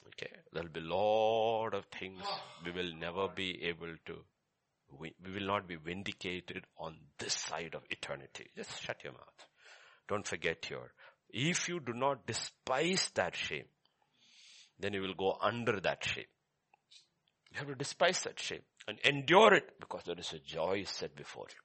Okay, 0.07 0.31
there'll 0.51 0.69
be 0.69 0.81
a 0.81 0.83
lot 0.83 1.73
of 1.73 1.85
things 1.85 2.21
we 2.63 2.71
will 2.71 2.93
never 2.99 3.27
be 3.27 3.63
able 3.63 3.95
to, 4.05 4.17
we, 4.99 5.13
we 5.23 5.33
will 5.33 5.47
not 5.47 5.67
be 5.67 5.75
vindicated 5.75 6.63
on 6.77 6.95
this 7.17 7.33
side 7.33 7.73
of 7.75 7.81
eternity. 7.89 8.47
Just 8.55 8.81
shut 8.81 9.03
your 9.03 9.13
mouth. 9.13 9.45
Don't 10.07 10.27
forget 10.27 10.69
your, 10.69 10.91
if 11.29 11.67
you 11.67 11.79
do 11.79 11.93
not 11.93 12.27
despise 12.27 13.11
that 13.15 13.35
shame, 13.35 13.65
then 14.79 14.93
you 14.93 15.01
will 15.01 15.15
go 15.15 15.37
under 15.41 15.79
that 15.79 16.03
shame. 16.03 16.25
You 17.51 17.59
have 17.59 17.67
to 17.67 17.75
despise 17.75 18.21
that 18.21 18.39
shame 18.39 18.61
and 18.87 18.99
endure 19.03 19.53
it 19.53 19.79
because 19.79 20.03
there 20.05 20.19
is 20.19 20.33
a 20.33 20.39
joy 20.39 20.83
set 20.85 21.15
before 21.15 21.47
you. 21.49 21.64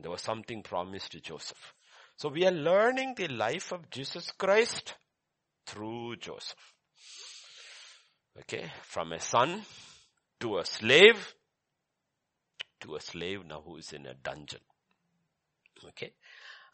There 0.00 0.10
was 0.10 0.22
something 0.22 0.62
promised 0.62 1.12
to 1.12 1.20
Joseph. 1.20 1.74
So 2.16 2.28
we 2.28 2.46
are 2.46 2.52
learning 2.52 3.14
the 3.16 3.28
life 3.28 3.72
of 3.72 3.90
Jesus 3.90 4.30
Christ 4.32 4.94
through 5.66 6.16
Joseph. 6.16 6.74
Okay, 8.40 8.70
from 8.82 9.12
a 9.12 9.20
son 9.20 9.62
to 10.40 10.58
a 10.58 10.64
slave 10.64 11.34
to 12.80 12.96
a 12.96 13.00
slave 13.00 13.44
now 13.46 13.62
who 13.64 13.76
is 13.76 13.92
in 13.92 14.06
a 14.06 14.14
dungeon. 14.14 14.60
Okay. 15.88 16.12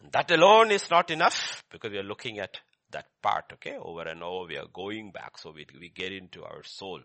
And 0.01 0.13
that 0.13 0.31
alone 0.31 0.71
is 0.71 0.91
not 0.91 1.11
enough 1.11 1.65
because 1.71 1.91
we 1.91 1.99
are 1.99 2.05
looking 2.05 2.39
at 2.39 2.59
that 2.91 3.07
part, 3.23 3.47
okay, 3.55 3.77
over 3.77 4.03
and 4.03 4.23
over. 4.23 4.49
We 4.49 4.57
are 4.57 4.69
going 4.73 5.11
back 5.11 5.39
so 5.39 5.51
we, 5.51 5.67
we 5.79 5.89
get 5.89 6.13
into 6.13 6.45
our 6.45 6.63
soul. 6.63 7.01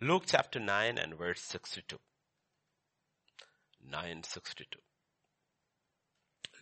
Luke 0.00 0.24
chapter 0.26 0.58
9 0.58 0.98
and 0.98 1.16
verse 1.16 1.40
62. 1.42 1.98
962. 3.84 4.78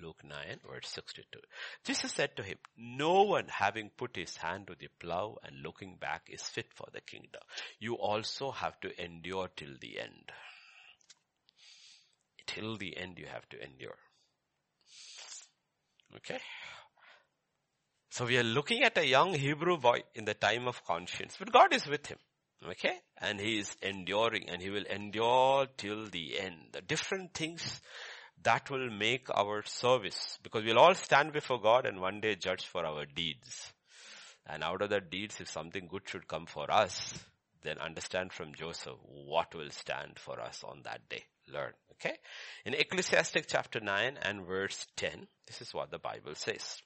Luke 0.02 0.22
9 0.24 0.38
verse 0.68 0.88
62. 0.88 1.38
Jesus 1.84 2.12
said 2.12 2.36
to 2.36 2.42
him, 2.42 2.58
no 2.76 3.22
one 3.22 3.46
having 3.48 3.90
put 3.96 4.16
his 4.16 4.36
hand 4.36 4.66
to 4.66 4.74
the 4.78 4.88
plow 4.98 5.36
and 5.42 5.62
looking 5.62 5.96
back 6.00 6.22
is 6.28 6.42
fit 6.42 6.66
for 6.74 6.86
the 6.92 7.00
kingdom. 7.00 7.42
You 7.78 7.94
also 7.94 8.50
have 8.50 8.78
to 8.80 9.02
endure 9.02 9.48
till 9.56 9.74
the 9.80 10.00
end. 10.00 10.32
Till 12.46 12.76
the 12.76 12.96
end 12.96 13.18
you 13.18 13.26
have 13.26 13.48
to 13.50 13.62
endure. 13.62 13.98
Okay. 16.16 16.40
So 18.10 18.26
we 18.26 18.38
are 18.38 18.44
looking 18.44 18.82
at 18.82 18.98
a 18.98 19.06
young 19.06 19.34
Hebrew 19.34 19.78
boy 19.78 20.00
in 20.14 20.24
the 20.24 20.34
time 20.34 20.66
of 20.66 20.84
conscience, 20.84 21.36
but 21.38 21.52
God 21.52 21.72
is 21.72 21.86
with 21.86 22.06
him. 22.06 22.18
Okay? 22.68 22.98
And 23.18 23.40
he 23.40 23.58
is 23.58 23.74
enduring 23.82 24.50
and 24.50 24.60
he 24.60 24.70
will 24.70 24.84
endure 24.84 25.66
till 25.76 26.06
the 26.06 26.38
end. 26.38 26.56
The 26.72 26.80
different 26.80 27.34
things 27.34 27.80
that 28.42 28.70
will 28.70 28.90
make 28.90 29.28
our 29.34 29.62
service 29.64 30.38
because 30.42 30.64
we'll 30.64 30.78
all 30.78 30.94
stand 30.94 31.32
before 31.32 31.60
God 31.60 31.86
and 31.86 32.00
one 32.00 32.20
day 32.20 32.34
judge 32.34 32.66
for 32.66 32.84
our 32.84 33.04
deeds. 33.06 33.72
And 34.46 34.64
out 34.64 34.82
of 34.82 34.90
the 34.90 35.00
deeds, 35.00 35.40
if 35.40 35.50
something 35.50 35.86
good 35.88 36.02
should 36.06 36.26
come 36.26 36.46
for 36.46 36.70
us, 36.70 37.14
then 37.62 37.78
understand 37.78 38.32
from 38.32 38.54
Joseph 38.54 38.96
what 39.04 39.54
will 39.54 39.70
stand 39.70 40.18
for 40.18 40.40
us 40.40 40.64
on 40.66 40.80
that 40.84 41.08
day. 41.08 41.24
Learn. 41.52 41.72
Okay? 41.92 42.16
In 42.64 42.74
Ecclesiastic 42.74 43.46
chapter 43.46 43.80
9 43.80 44.18
and 44.22 44.46
verse 44.46 44.86
10, 44.96 45.26
this 45.46 45.60
is 45.60 45.74
what 45.74 45.90
the 45.90 45.98
Bible 45.98 46.34
says. 46.34 46.82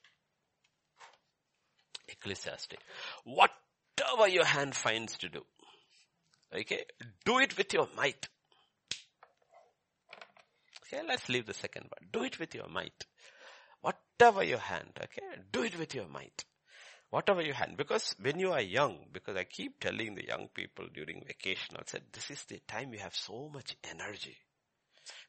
Ecclesiastic. 2.09 2.79
Whatever 3.23 4.27
your 4.27 4.45
hand 4.45 4.75
finds 4.75 5.17
to 5.19 5.29
do, 5.29 5.43
Okay, 6.53 6.85
do 7.25 7.39
it 7.39 7.57
with 7.57 7.73
your 7.73 7.89
might. 7.97 8.27
Okay, 10.87 11.01
let's 11.07 11.29
leave 11.29 11.45
the 11.45 11.53
second 11.53 11.89
part. 11.89 12.11
Do 12.11 12.23
it 12.23 12.39
with 12.39 12.53
your 12.53 12.67
might. 12.67 13.05
Whatever 13.81 14.43
your 14.43 14.59
hand, 14.59 14.91
okay, 15.01 15.41
do 15.51 15.63
it 15.63 15.77
with 15.77 15.95
your 15.95 16.07
might. 16.07 16.45
Whatever 17.09 17.41
your 17.41 17.55
hand. 17.55 17.77
Because 17.77 18.15
when 18.21 18.39
you 18.39 18.51
are 18.51 18.61
young, 18.61 19.05
because 19.11 19.35
I 19.35 19.45
keep 19.45 19.79
telling 19.79 20.15
the 20.15 20.25
young 20.25 20.49
people 20.53 20.85
during 20.93 21.23
vacation, 21.25 21.75
I 21.77 21.83
said, 21.85 22.03
this 22.11 22.29
is 22.29 22.43
the 22.45 22.59
time 22.67 22.93
you 22.93 22.99
have 22.99 23.15
so 23.15 23.49
much 23.53 23.75
energy. 23.89 24.37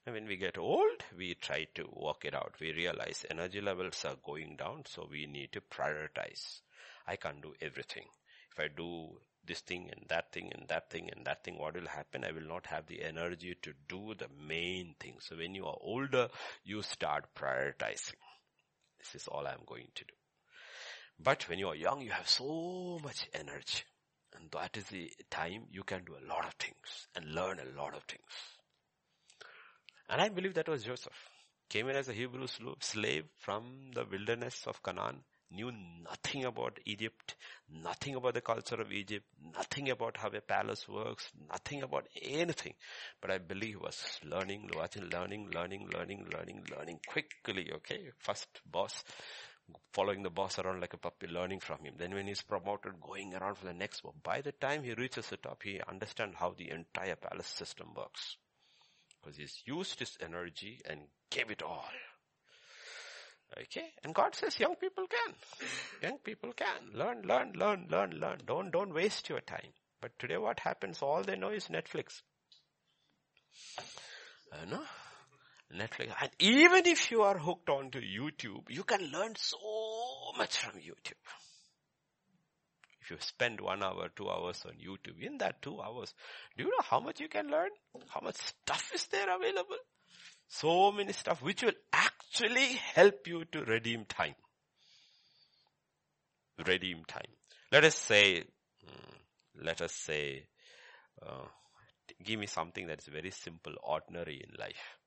And 0.05 0.15
when 0.15 0.27
we 0.27 0.37
get 0.37 0.59
old, 0.59 1.05
we 1.17 1.35
try 1.35 1.67
to 1.75 1.87
work 1.93 2.25
it 2.25 2.35
out. 2.35 2.55
We 2.61 2.73
realize 2.73 3.27
energy 3.31 3.61
levels 3.61 4.05
are 4.05 4.17
going 4.25 4.57
down, 4.57 4.85
so 4.87 5.07
we 5.11 5.27
need 5.27 5.53
to 5.53 5.61
prioritize. 5.61 6.61
I 7.07 7.17
can't 7.17 7.43
do 7.43 7.55
everything. 7.61 8.07
If 8.53 8.59
I 8.59 8.69
do 8.75 9.19
this 9.47 9.61
thing 9.61 9.91
and 9.91 10.05
that 10.09 10.33
thing 10.33 10.51
and 10.55 10.69
that 10.69 10.91
thing 10.91 11.11
and 11.15 11.25
that 11.27 11.45
thing, 11.45 11.59
what 11.59 11.75
will 11.75 11.87
happen? 11.87 12.25
I 12.25 12.33
will 12.33 12.49
not 12.49 12.67
have 12.67 12.87
the 12.87 13.03
energy 13.03 13.57
to 13.63 13.73
do 13.89 14.15
the 14.15 14.29
main 14.47 14.95
thing. 15.01 15.17
So 15.21 15.37
when 15.37 15.55
you 15.55 15.67
are 15.67 15.79
older, 15.81 16.29
you 16.65 16.83
start 16.83 17.27
prioritizing. 17.35 18.21
This 18.99 19.23
is 19.23 19.29
all 19.29 19.47
I'm 19.47 19.65
going 19.67 19.89
to 19.95 20.05
do. 20.05 20.15
But 21.19 21.49
when 21.49 21.59
you 21.59 21.69
are 21.69 21.75
young, 21.75 22.03
you 22.03 22.11
have 22.11 22.29
so 22.29 22.99
much 23.03 23.29
energy. 23.33 23.85
And 24.35 24.51
that 24.51 24.77
is 24.77 24.85
the 24.87 25.11
time 25.31 25.65
you 25.71 25.83
can 25.83 26.05
do 26.05 26.15
a 26.15 26.27
lot 26.29 26.47
of 26.47 26.53
things 26.55 27.09
and 27.15 27.35
learn 27.35 27.59
a 27.59 27.81
lot 27.81 27.95
of 27.95 28.03
things. 28.03 28.23
And 30.09 30.21
I 30.21 30.29
believe 30.29 30.55
that 30.55 30.69
was 30.69 30.85
Joseph. 30.85 31.31
Came 31.69 31.89
in 31.89 31.97
as 31.97 32.09
a 32.09 32.13
Hebrew 32.13 32.47
slave 32.81 33.25
from 33.39 33.91
the 33.95 34.05
wilderness 34.05 34.65
of 34.67 34.83
Canaan 34.83 35.25
knew 35.51 35.73
nothing 36.03 36.45
about 36.45 36.79
Egypt, 36.85 37.35
nothing 37.71 38.15
about 38.17 38.35
the 38.35 38.41
culture 38.41 38.81
of 38.81 38.93
Egypt, 38.93 39.25
nothing 39.55 39.91
about 39.91 40.17
how 40.17 40.29
a 40.29 40.41
palace 40.41 40.89
works, 40.89 41.31
nothing 41.51 41.83
about 41.83 42.07
anything. 42.23 42.75
But 43.21 43.31
I 43.31 43.39
believe 43.39 43.81
was 43.81 44.21
learning, 44.25 44.71
watching, 44.75 45.09
learning, 45.11 45.51
learning, 45.55 45.89
learning, 45.93 46.27
learning, 46.33 46.65
learning 46.77 47.01
quickly, 47.07 47.71
okay? 47.75 48.11
First 48.19 48.49
boss, 48.71 49.05
following 49.93 50.23
the 50.23 50.31
boss 50.31 50.59
around 50.59 50.81
like 50.81 50.95
a 50.95 50.99
puppy, 50.99 51.27
learning 51.27 51.61
from 51.61 51.79
him. 51.85 51.95
Then 51.99 52.15
when 52.15 52.27
he's 52.27 52.43
promoted, 52.43 53.01
going 53.01 53.35
around 53.35 53.57
for 53.57 53.67
the 53.67 53.75
next 53.75 54.05
one. 54.05 54.15
By 54.23 54.41
the 54.41 54.53
time 54.53 54.83
he 54.83 54.95
reaches 54.95 55.29
the 55.29 55.37
top, 55.37 55.63
he 55.63 55.81
understands 55.89 56.37
how 56.39 56.55
the 56.57 56.71
entire 56.71 57.17
palace 57.17 57.47
system 57.47 57.89
works. 57.97 58.37
Because 59.21 59.39
he's 59.39 59.63
used 59.65 59.99
his 59.99 60.17
energy 60.21 60.81
and 60.89 61.01
gave 61.31 61.51
it 61.51 61.63
all. 61.63 61.89
Okay? 63.61 63.93
And 64.05 64.15
God 64.15 64.35
says 64.35 64.59
young 64.59 64.77
people 64.77 65.05
can. 65.07 65.35
Young 66.03 66.19
people 66.19 66.53
can. 66.53 66.93
Learn, 66.95 67.23
learn, 67.23 67.53
learn, 67.55 67.87
learn, 67.91 68.11
learn. 68.21 68.39
Don't, 68.47 68.71
don't 68.71 68.95
waste 68.95 69.29
your 69.29 69.41
time. 69.41 69.73
But 70.01 70.19
today 70.19 70.37
what 70.37 70.61
happens, 70.61 71.01
all 71.03 71.23
they 71.23 71.37
know 71.37 71.51
is 71.51 71.69
Netflix. 71.69 72.23
Uh, 74.53 74.57
you 74.65 74.71
know? 74.73 74.83
Netflix. 75.75 76.13
And 76.21 76.31
even 76.39 76.87
if 76.87 77.11
you 77.11 77.23
are 77.23 77.39
hooked 77.39 77.69
onto 77.69 78.01
YouTube, 78.01 78.69
you 78.69 78.85
can 78.85 79.11
learn 79.11 79.35
so 79.37 79.59
much 80.37 80.59
from 80.59 80.79
YouTube. 80.81 81.23
If 83.01 83.11
you 83.11 83.17
spend 83.21 83.61
one 83.61 83.83
hour, 83.83 84.09
two 84.15 84.29
hours 84.29 84.65
on 84.67 84.73
YouTube, 84.73 85.21
in 85.25 85.39
that 85.39 85.63
two 85.63 85.81
hours, 85.81 86.13
do 86.57 86.65
you 86.65 86.71
know 86.71 86.85
how 86.85 87.01
much 87.01 87.21
you 87.21 87.29
can 87.29 87.49
learn? 87.49 87.71
How 88.09 88.21
much 88.21 88.37
stuff 88.37 88.91
is 88.95 89.07
there 89.07 89.35
available? 89.35 89.77
So 90.49 90.93
many 90.93 91.13
stuff 91.13 91.43
which 91.43 91.63
will 91.63 91.73
actually 91.93 92.79
help 92.95 93.27
you 93.27 93.45
to 93.53 93.65
redeem 93.65 94.05
time. 94.05 94.35
Redeem 96.65 97.05
time. 97.07 97.31
Let 97.73 97.85
us 97.85 97.97
say, 97.97 98.45
hmm, 98.81 99.65
let 99.65 99.83
us 99.83 99.93
say, 99.93 100.47
uh, 101.23 101.45
give 102.23 102.39
me 102.39 102.47
something 102.47 102.87
that's 102.87 103.07
very 103.07 103.31
simple, 103.31 103.75
ordinary 103.83 104.43
in 104.43 104.59
life. 104.59 104.99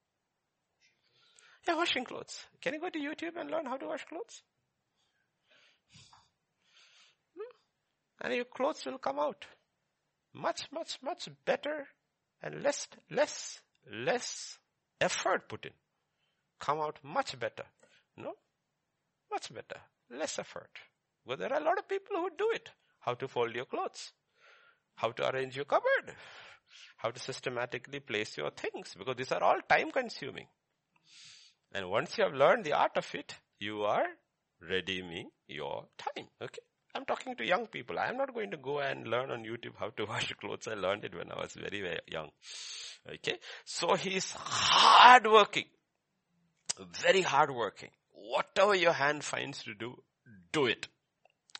Yeah, 1.68 1.76
washing 1.76 2.04
clothes. 2.04 2.46
Can 2.62 2.74
you 2.74 2.80
go 2.80 2.90
to 2.90 3.00
YouTube 3.00 3.40
and 3.40 3.50
learn 3.50 3.66
how 3.66 3.78
to 3.78 3.88
wash 3.88 4.06
clothes? 4.06 4.42
Hmm? 7.36 8.26
And 8.26 8.34
your 8.36 8.46
clothes 8.46 8.86
will 8.86 8.98
come 8.98 9.20
out 9.20 9.46
much, 10.34 10.68
much, 10.72 10.98
much 11.02 11.30
better 11.46 11.88
and 12.42 12.62
less, 12.64 12.88
less, 13.10 13.60
less 13.92 14.58
effort 15.02 15.48
put 15.48 15.66
in, 15.66 15.72
come 16.60 16.80
out 16.80 17.00
much 17.04 17.40
better. 17.40 17.64
No? 18.18 18.34
Much 19.32 19.54
better. 19.54 19.80
Less 20.10 20.40
effort. 20.40 20.72
But 21.26 21.40
there 21.40 21.54
are 21.54 21.62
a 21.62 21.64
lot 21.64 21.78
of 21.78 21.88
people 21.88 22.18
who 22.18 22.30
do 22.38 22.50
it. 22.54 22.70
How 23.00 23.14
to 23.14 23.28
fold 23.28 23.56
your 23.56 23.66
clothes. 23.66 24.12
How 24.96 25.12
to 25.12 25.30
arrange 25.30 25.56
your 25.56 25.66
cupboard. 25.66 26.16
How 26.98 27.12
to 27.12 27.20
systematically 27.20 28.00
place 28.00 28.38
your 28.38 28.52
things. 28.52 28.96
Because 28.98 29.16
these 29.16 29.32
are 29.32 29.44
all 29.44 29.60
time 29.68 29.92
consuming. 29.92 30.48
And 31.72 31.90
once 31.90 32.18
you 32.18 32.24
have 32.24 32.34
learned 32.34 32.66
the 32.66 32.74
art 32.74 32.98
of 32.98 33.08
it, 33.14 33.36
you 33.60 33.84
are 33.84 34.06
redeeming 34.60 35.30
your 35.48 35.86
time. 35.98 36.28
Okay? 36.42 36.60
I'm 36.96 37.06
talking 37.06 37.36
to 37.36 37.46
young 37.46 37.68
people. 37.68 38.00
I'm 38.00 38.18
not 38.18 38.34
going 38.34 38.52
to 38.52 38.58
go 38.58 38.80
and 38.80 39.08
learn 39.08 39.30
on 39.32 39.44
YouTube 39.44 39.76
how 39.78 39.90
to 39.90 40.06
wash 40.06 40.34
clothes. 40.34 40.68
I 40.68 40.74
learned 40.74 41.06
it 41.06 41.16
when 41.16 41.32
I 41.32 41.40
was 41.40 41.54
very, 41.54 41.82
very 41.82 42.00
young. 42.08 42.30
Okay. 43.08 43.38
So 43.66 43.96
he's 43.96 44.32
hardworking. 44.32 45.66
Very 47.02 47.22
hardworking. 47.22 47.90
Whatever 48.12 48.76
your 48.76 48.94
hand 48.94 49.24
finds 49.24 49.64
to 49.64 49.74
do, 49.74 50.02
do 50.52 50.66
it. 50.66 50.88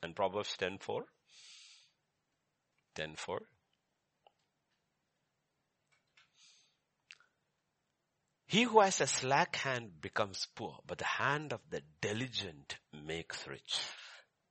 And 0.02 0.16
Proverbs 0.16 0.56
10 0.58 0.78
4. 0.80 1.04
10 2.96 3.14
4. 3.16 3.42
He 8.48 8.64
who 8.64 8.80
has 8.80 9.00
a 9.00 9.06
slack 9.06 9.58
hand 9.58 10.02
becomes 10.02 10.48
poor, 10.56 10.80
but 10.88 10.98
the 10.98 11.06
hand 11.06 11.54
of 11.54 11.60
the 11.70 11.84
diligent 12.02 12.78
makes 13.06 13.48
rich. 13.48 13.80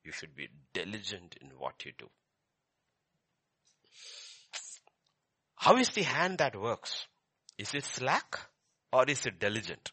You 0.09 0.13
should 0.13 0.35
be 0.35 0.49
diligent 0.73 1.37
in 1.39 1.49
what 1.59 1.85
you 1.85 1.93
do. 1.99 2.09
How 5.57 5.77
is 5.77 5.91
the 5.91 6.03
hand 6.03 6.39
that 6.39 6.59
works? 6.59 7.05
Is 7.59 7.75
it 7.75 7.85
slack 7.85 8.41
or 8.91 9.05
is 9.05 9.27
it 9.27 9.39
diligent? 9.39 9.93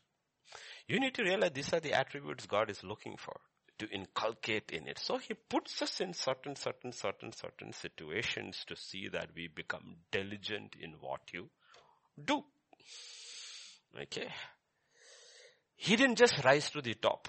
You 0.88 1.02
need 1.02 1.16
to 1.16 1.24
realize 1.24 1.52
these 1.54 1.74
are 1.74 1.82
the 1.82 1.92
attributes 1.92 2.46
God 2.46 2.70
is 2.70 2.82
looking 2.82 3.18
for 3.18 3.42
to 3.80 3.90
inculcate 3.90 4.72
in 4.72 4.88
it. 4.88 5.00
So 5.00 5.18
he 5.18 5.34
puts 5.34 5.82
us 5.82 6.00
in 6.00 6.14
certain, 6.14 6.56
certain, 6.56 6.94
certain, 6.94 7.34
certain 7.34 7.74
situations 7.74 8.64
to 8.70 8.78
see 8.78 9.10
that 9.10 9.32
we 9.36 9.50
become 9.50 9.98
diligent 10.12 10.78
in 10.80 10.94
what 11.02 11.34
you 11.34 11.50
do. 12.24 12.42
Okay. 14.02 14.30
He 15.76 15.98
didn't 15.98 16.16
just 16.16 16.42
rise 16.46 16.70
to 16.70 16.82
the 16.82 16.94
top. 16.94 17.28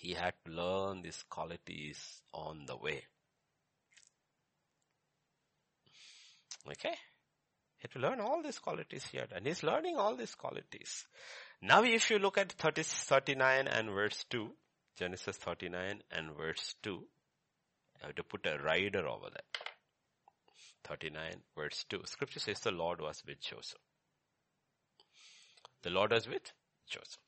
He 0.00 0.14
had 0.14 0.32
to 0.46 0.50
learn 0.50 1.02
these 1.02 1.22
qualities 1.28 2.22
on 2.32 2.64
the 2.66 2.74
way. 2.74 3.04
Okay? 6.66 6.96
He 7.76 7.82
had 7.82 7.90
to 7.90 7.98
learn 7.98 8.18
all 8.18 8.42
these 8.42 8.58
qualities 8.58 9.04
here 9.12 9.26
and 9.30 9.46
he's 9.46 9.62
learning 9.62 9.96
all 9.98 10.16
these 10.16 10.34
qualities. 10.34 11.06
Now 11.60 11.84
if 11.84 12.08
you 12.10 12.18
look 12.18 12.38
at 12.38 12.52
30, 12.52 12.82
39 12.82 13.68
and 13.68 13.90
verse 13.90 14.24
2, 14.30 14.50
Genesis 14.98 15.36
39 15.36 16.00
and 16.10 16.34
verse 16.34 16.76
2, 16.82 17.04
I 18.02 18.06
have 18.06 18.14
to 18.14 18.22
put 18.22 18.46
a 18.46 18.56
rider 18.56 19.06
over 19.06 19.28
that. 19.28 19.44
39 20.84 21.42
verse 21.54 21.84
2. 21.90 22.00
Scripture 22.06 22.40
says 22.40 22.60
the 22.60 22.70
Lord 22.70 23.02
was 23.02 23.22
with 23.26 23.42
Joseph. 23.42 23.82
The 25.82 25.90
Lord 25.90 26.12
was 26.12 26.26
with 26.26 26.52
Joseph. 26.88 27.20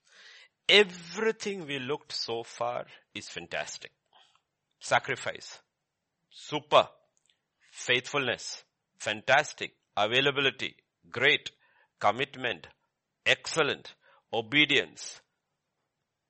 Everything 0.73 1.67
we 1.67 1.79
looked 1.79 2.13
so 2.13 2.43
far 2.43 2.87
is 3.15 3.29
fantastic. 3.29 3.93
Sacrifice. 4.81 5.59
Super. 6.31 6.89
Faithfulness. 7.71 8.65
Fantastic. 8.99 9.75
Availability. 9.99 10.75
Great. 11.11 11.51
Commitment. 12.01 12.69
Excellent. 13.27 13.93
Obedience. 14.33 15.21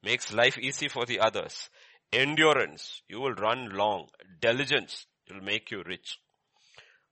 Makes 0.02 0.32
life 0.32 0.58
easy 0.58 0.88
for 0.88 1.06
the 1.06 1.20
others. 1.20 1.70
Endurance. 2.12 3.02
You 3.08 3.20
will 3.20 3.34
run 3.34 3.70
long. 3.76 4.08
Diligence. 4.40 5.06
It 5.24 5.34
will 5.34 5.44
make 5.44 5.70
you 5.70 5.84
rich. 5.86 6.18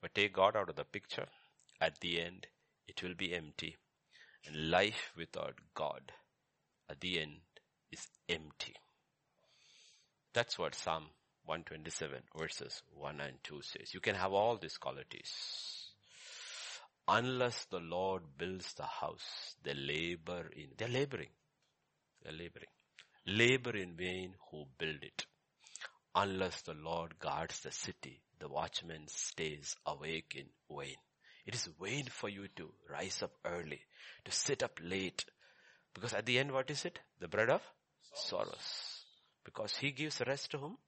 But 0.02 0.16
take 0.16 0.32
God 0.32 0.56
out 0.56 0.68
of 0.68 0.74
the 0.74 0.84
picture. 0.84 1.28
At 1.80 2.00
the 2.00 2.20
end, 2.20 2.48
it 2.88 3.04
will 3.04 3.14
be 3.14 3.32
empty. 3.32 3.76
And 4.44 4.72
life 4.72 5.12
without 5.16 5.54
God 5.76 6.10
at 6.90 7.00
the 7.00 7.20
end 7.20 7.38
is 7.92 8.06
empty. 8.28 8.74
That's 10.34 10.58
what 10.58 10.74
Psalm 10.74 11.04
127 11.46 12.18
verses 12.36 12.82
1 12.94 13.20
and 13.20 13.36
2 13.42 13.62
says. 13.62 13.94
You 13.94 14.00
can 14.00 14.14
have 14.14 14.32
all 14.32 14.56
these 14.56 14.76
qualities. 14.76 15.32
Unless 17.08 17.64
the 17.66 17.80
Lord 17.80 18.22
builds 18.38 18.72
the 18.74 18.84
house, 18.84 19.56
they 19.64 19.74
labor 19.74 20.48
in, 20.54 20.68
they're 20.76 20.88
laboring. 20.88 21.30
They're 22.22 22.32
laboring. 22.32 22.68
Labor 23.26 23.76
in 23.76 23.96
vain 23.96 24.34
who 24.50 24.64
build 24.78 25.02
it. 25.02 25.26
Unless 26.14 26.62
the 26.62 26.74
Lord 26.74 27.18
guards 27.18 27.60
the 27.60 27.72
city, 27.72 28.20
the 28.38 28.48
watchman 28.48 29.06
stays 29.06 29.76
awake 29.86 30.36
in 30.36 30.46
vain. 30.76 30.96
It 31.46 31.54
is 31.54 31.68
vain 31.80 32.06
for 32.06 32.28
you 32.28 32.46
to 32.56 32.70
rise 32.88 33.22
up 33.22 33.32
early, 33.44 33.80
to 34.24 34.32
sit 34.32 34.62
up 34.62 34.78
late. 34.82 35.24
Because 35.94 36.12
at 36.12 36.26
the 36.26 36.38
end, 36.38 36.52
what 36.52 36.70
is 36.70 36.84
it? 36.84 37.00
The 37.18 37.28
bread 37.28 37.50
of 37.50 37.62
sorrows. 38.14 39.04
Because 39.44 39.76
he 39.76 39.90
gives 39.90 40.22
rest 40.26 40.50
to 40.52 40.58
whom? 40.58 40.78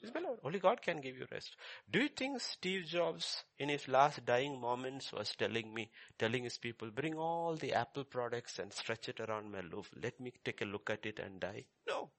His 0.00 0.10
beloved. 0.10 0.40
Only 0.42 0.58
God 0.58 0.82
can 0.82 1.00
give 1.00 1.16
you 1.16 1.26
rest. 1.30 1.54
Do 1.88 2.00
you 2.00 2.08
think 2.08 2.40
Steve 2.40 2.86
Jobs 2.86 3.44
in 3.58 3.68
his 3.68 3.86
last 3.86 4.24
dying 4.24 4.60
moments 4.60 5.12
was 5.12 5.32
telling 5.36 5.72
me, 5.72 5.90
telling 6.18 6.42
his 6.42 6.58
people, 6.58 6.90
bring 6.90 7.14
all 7.14 7.54
the 7.54 7.72
Apple 7.72 8.04
products 8.04 8.58
and 8.58 8.72
stretch 8.72 9.08
it 9.08 9.20
around 9.20 9.52
my 9.52 9.60
loaf. 9.60 9.88
Let 10.02 10.18
me 10.18 10.32
take 10.44 10.60
a 10.60 10.64
look 10.64 10.90
at 10.90 11.06
it 11.06 11.20
and 11.20 11.38
die? 11.38 11.66
No. 11.88 12.10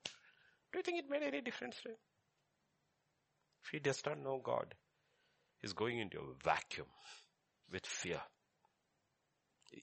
Do 0.71 0.80
you 0.80 0.84
think 0.84 0.99
it 0.99 1.09
made 1.09 1.24
any 1.24 1.41
difference 1.41 1.76
to 1.84 1.89
him? 1.89 1.97
If 3.65 3.71
he 3.71 3.80
does 3.80 4.01
not 4.05 4.19
know 4.19 4.39
God, 4.41 4.74
he's 5.61 5.74
going 5.74 5.99
into 5.99 6.19
a 6.19 6.43
vacuum 6.43 6.88
with 7.71 7.86
fear. 7.86 8.21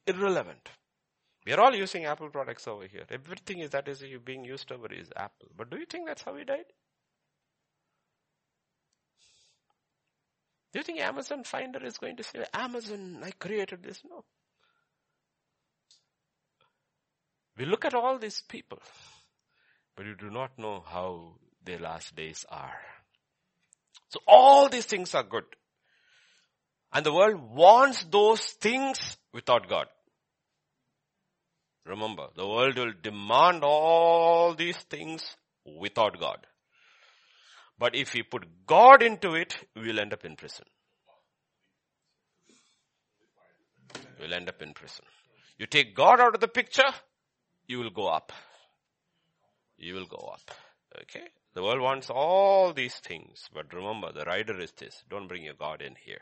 Irrelevant. 0.07 0.69
We 1.47 1.53
are 1.53 1.61
all 1.61 1.75
using 1.75 2.05
Apple 2.05 2.29
products 2.29 2.69
over 2.69 2.87
here. 2.87 3.05
Everything 3.11 3.61
is 3.61 3.71
that 3.71 3.89
is 3.89 4.05
being 4.25 4.45
used 4.45 4.71
over 4.71 4.93
is 4.93 5.11
Apple. 5.17 5.49
But 5.57 5.71
do 5.71 5.79
you 5.79 5.87
think 5.87 6.07
that's 6.07 6.23
how 6.23 6.37
he 6.37 6.45
died? 6.45 6.67
Do 10.73 10.79
you 10.79 10.83
think 10.85 11.01
Amazon 11.01 11.43
Finder 11.45 11.85
is 11.85 11.99
going 11.99 12.17
to 12.17 12.23
say, 12.23 12.45
Amazon, 12.55 13.23
I 13.25 13.33
created 13.33 13.83
this? 13.83 14.03
No. 14.09 14.25
We 17.57 17.65
look 17.65 17.85
at 17.85 17.95
all 17.95 18.19
these 18.19 18.43
people, 18.49 18.79
but 19.97 20.07
you 20.07 20.15
do 20.15 20.31
not 20.31 20.59
know 20.59 20.85
how 20.87 21.35
their 21.65 21.79
last 21.79 22.15
days 22.15 22.45
are. 22.49 22.81
So 24.09 24.21
all 24.27 24.69
these 24.69 24.87
things 24.87 25.15
are 25.15 25.25
good. 25.25 25.45
And 26.93 27.05
the 27.05 27.13
world 27.13 27.41
wants 27.55 28.05
those 28.05 28.41
things 28.41 29.17
without 29.33 29.69
God. 29.69 29.87
Remember, 31.85 32.29
the 32.37 32.47
world 32.47 32.77
will 32.77 32.93
demand 33.03 33.65
all 33.65 34.55
these 34.55 34.77
things 34.77 35.37
without 35.65 36.21
God. 36.21 36.47
But 37.79 37.95
if 37.95 38.13
we 38.13 38.23
put 38.23 38.67
God 38.67 39.03
into 39.03 39.35
it, 39.35 39.57
we'll 39.75 40.01
end 40.01 40.13
up 40.13 40.25
in 40.25 40.37
prison. 40.37 40.67
We'll 44.21 44.35
end 44.35 44.49
up 44.49 44.61
in 44.61 44.75
prison. 44.75 45.05
You 45.59 45.67
take 45.67 45.95
God 45.95 46.21
out 46.21 46.35
of 46.35 46.41
the 46.41 46.49
picture, 46.49 46.93
you 47.67 47.79
will 47.79 47.91
go 47.91 48.07
up. 48.07 48.33
You 49.79 49.95
will 49.95 50.07
go 50.07 50.31
up. 50.33 50.51
Okay? 51.03 51.29
The 51.55 51.63
world 51.63 51.81
wants 51.81 52.11
all 52.11 52.73
these 52.73 52.95
things, 52.97 53.49
but 53.53 53.73
remember 53.73 54.13
the 54.13 54.25
rider 54.25 54.59
is 54.61 54.73
this. 54.73 55.03
Don't 55.09 55.27
bring 55.27 55.45
your 55.45 55.55
God 55.55 55.81
in 55.81 55.95
here. 56.05 56.21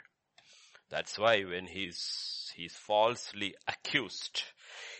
That's 0.91 1.19
why 1.19 1.43
when 1.43 1.67
he's, 1.67 2.53
he's 2.57 2.73
falsely 2.73 3.55
accused, 3.67 4.43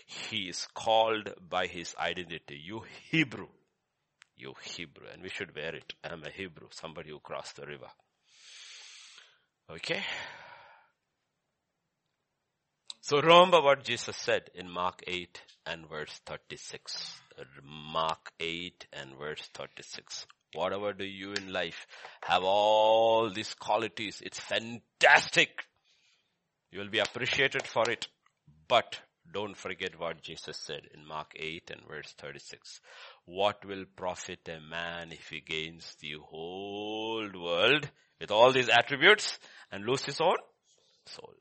he 0.05 0.49
is 0.49 0.67
called 0.73 1.33
by 1.49 1.67
his 1.67 1.95
identity. 1.97 2.61
You 2.63 2.83
Hebrew. 3.09 3.47
You 4.35 4.53
Hebrew. 4.63 5.07
And 5.11 5.21
we 5.21 5.29
should 5.29 5.55
wear 5.55 5.75
it. 5.75 5.93
I'm 6.03 6.23
a 6.23 6.31
Hebrew. 6.31 6.67
Somebody 6.71 7.09
who 7.09 7.19
crossed 7.19 7.57
the 7.57 7.65
river. 7.65 7.89
Okay. 9.69 10.01
So 13.01 13.21
remember 13.21 13.61
what 13.61 13.83
Jesus 13.83 14.15
said 14.17 14.49
in 14.53 14.69
Mark 14.69 15.01
8 15.07 15.41
and 15.65 15.87
verse 15.89 16.19
36. 16.25 17.21
Mark 17.63 18.31
8 18.39 18.87
and 18.93 19.17
verse 19.17 19.47
36. 19.53 20.25
Whatever 20.53 20.93
do 20.93 21.05
you 21.05 21.33
in 21.33 21.53
life 21.53 21.85
have 22.21 22.43
all 22.43 23.29
these 23.31 23.53
qualities. 23.53 24.21
It's 24.23 24.39
fantastic. 24.39 25.49
You 26.71 26.79
will 26.79 26.89
be 26.89 26.99
appreciated 26.99 27.65
for 27.65 27.89
it. 27.89 28.07
But 28.67 28.99
don't 29.31 29.55
forget 29.55 29.99
what 29.99 30.21
Jesus 30.21 30.57
said 30.57 30.81
in 30.93 31.05
Mark 31.05 31.33
8 31.35 31.71
and 31.71 31.87
verse 31.87 32.13
36. 32.17 32.81
What 33.25 33.65
will 33.65 33.85
profit 33.95 34.47
a 34.47 34.59
man 34.59 35.11
if 35.11 35.29
he 35.29 35.41
gains 35.41 35.95
the 36.01 36.13
whole 36.21 37.29
world 37.33 37.89
with 38.19 38.31
all 38.31 38.51
these 38.51 38.69
attributes 38.69 39.37
and 39.71 39.85
lose 39.85 40.03
his 40.03 40.19
own 40.19 40.37
soul? 41.05 41.33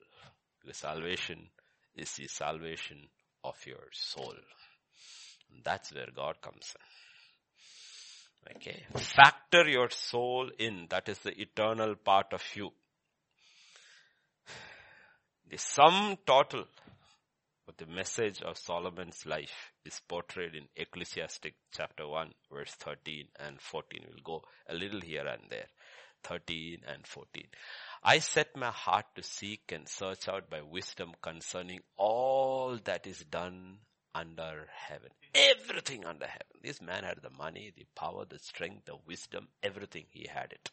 The 0.64 0.74
salvation 0.74 1.48
is 1.96 2.12
the 2.12 2.28
salvation 2.28 2.98
of 3.44 3.56
your 3.66 3.88
soul. 3.92 4.34
That's 5.64 5.94
where 5.94 6.08
God 6.14 6.40
comes 6.42 6.74
in. 6.74 8.56
Okay. 8.56 8.84
Factor 8.94 9.68
your 9.68 9.90
soul 9.90 10.50
in. 10.58 10.86
That 10.90 11.08
is 11.08 11.18
the 11.18 11.38
eternal 11.40 11.94
part 11.96 12.32
of 12.32 12.42
you. 12.54 12.70
The 15.50 15.56
sum 15.56 16.18
total 16.26 16.66
of 17.68 17.76
the 17.76 17.86
message 17.86 18.40
of 18.40 18.56
Solomon's 18.56 19.26
life 19.26 19.72
is 19.84 20.00
portrayed 20.08 20.54
in 20.54 20.64
Ecclesiastic 20.74 21.54
chapter 21.70 22.08
1 22.08 22.32
verse 22.50 22.70
13 22.80 23.26
and 23.38 23.60
14. 23.60 24.06
We'll 24.08 24.22
go 24.24 24.42
a 24.68 24.74
little 24.74 25.02
here 25.02 25.26
and 25.26 25.42
there. 25.50 25.66
13 26.24 26.78
and 26.86 27.06
14. 27.06 27.44
I 28.02 28.20
set 28.20 28.56
my 28.56 28.70
heart 28.70 29.04
to 29.16 29.22
seek 29.22 29.70
and 29.70 29.86
search 29.86 30.28
out 30.28 30.48
by 30.48 30.62
wisdom 30.62 31.12
concerning 31.20 31.80
all 31.96 32.78
that 32.84 33.06
is 33.06 33.24
done 33.30 33.76
under 34.14 34.66
heaven. 34.74 35.10
Everything 35.34 36.06
under 36.06 36.26
heaven. 36.26 36.46
This 36.62 36.80
man 36.80 37.04
had 37.04 37.18
the 37.22 37.30
money, 37.30 37.72
the 37.76 37.86
power, 37.94 38.24
the 38.24 38.38
strength, 38.38 38.86
the 38.86 38.96
wisdom, 39.06 39.46
everything. 39.62 40.06
He 40.10 40.26
had 40.26 40.52
it. 40.52 40.70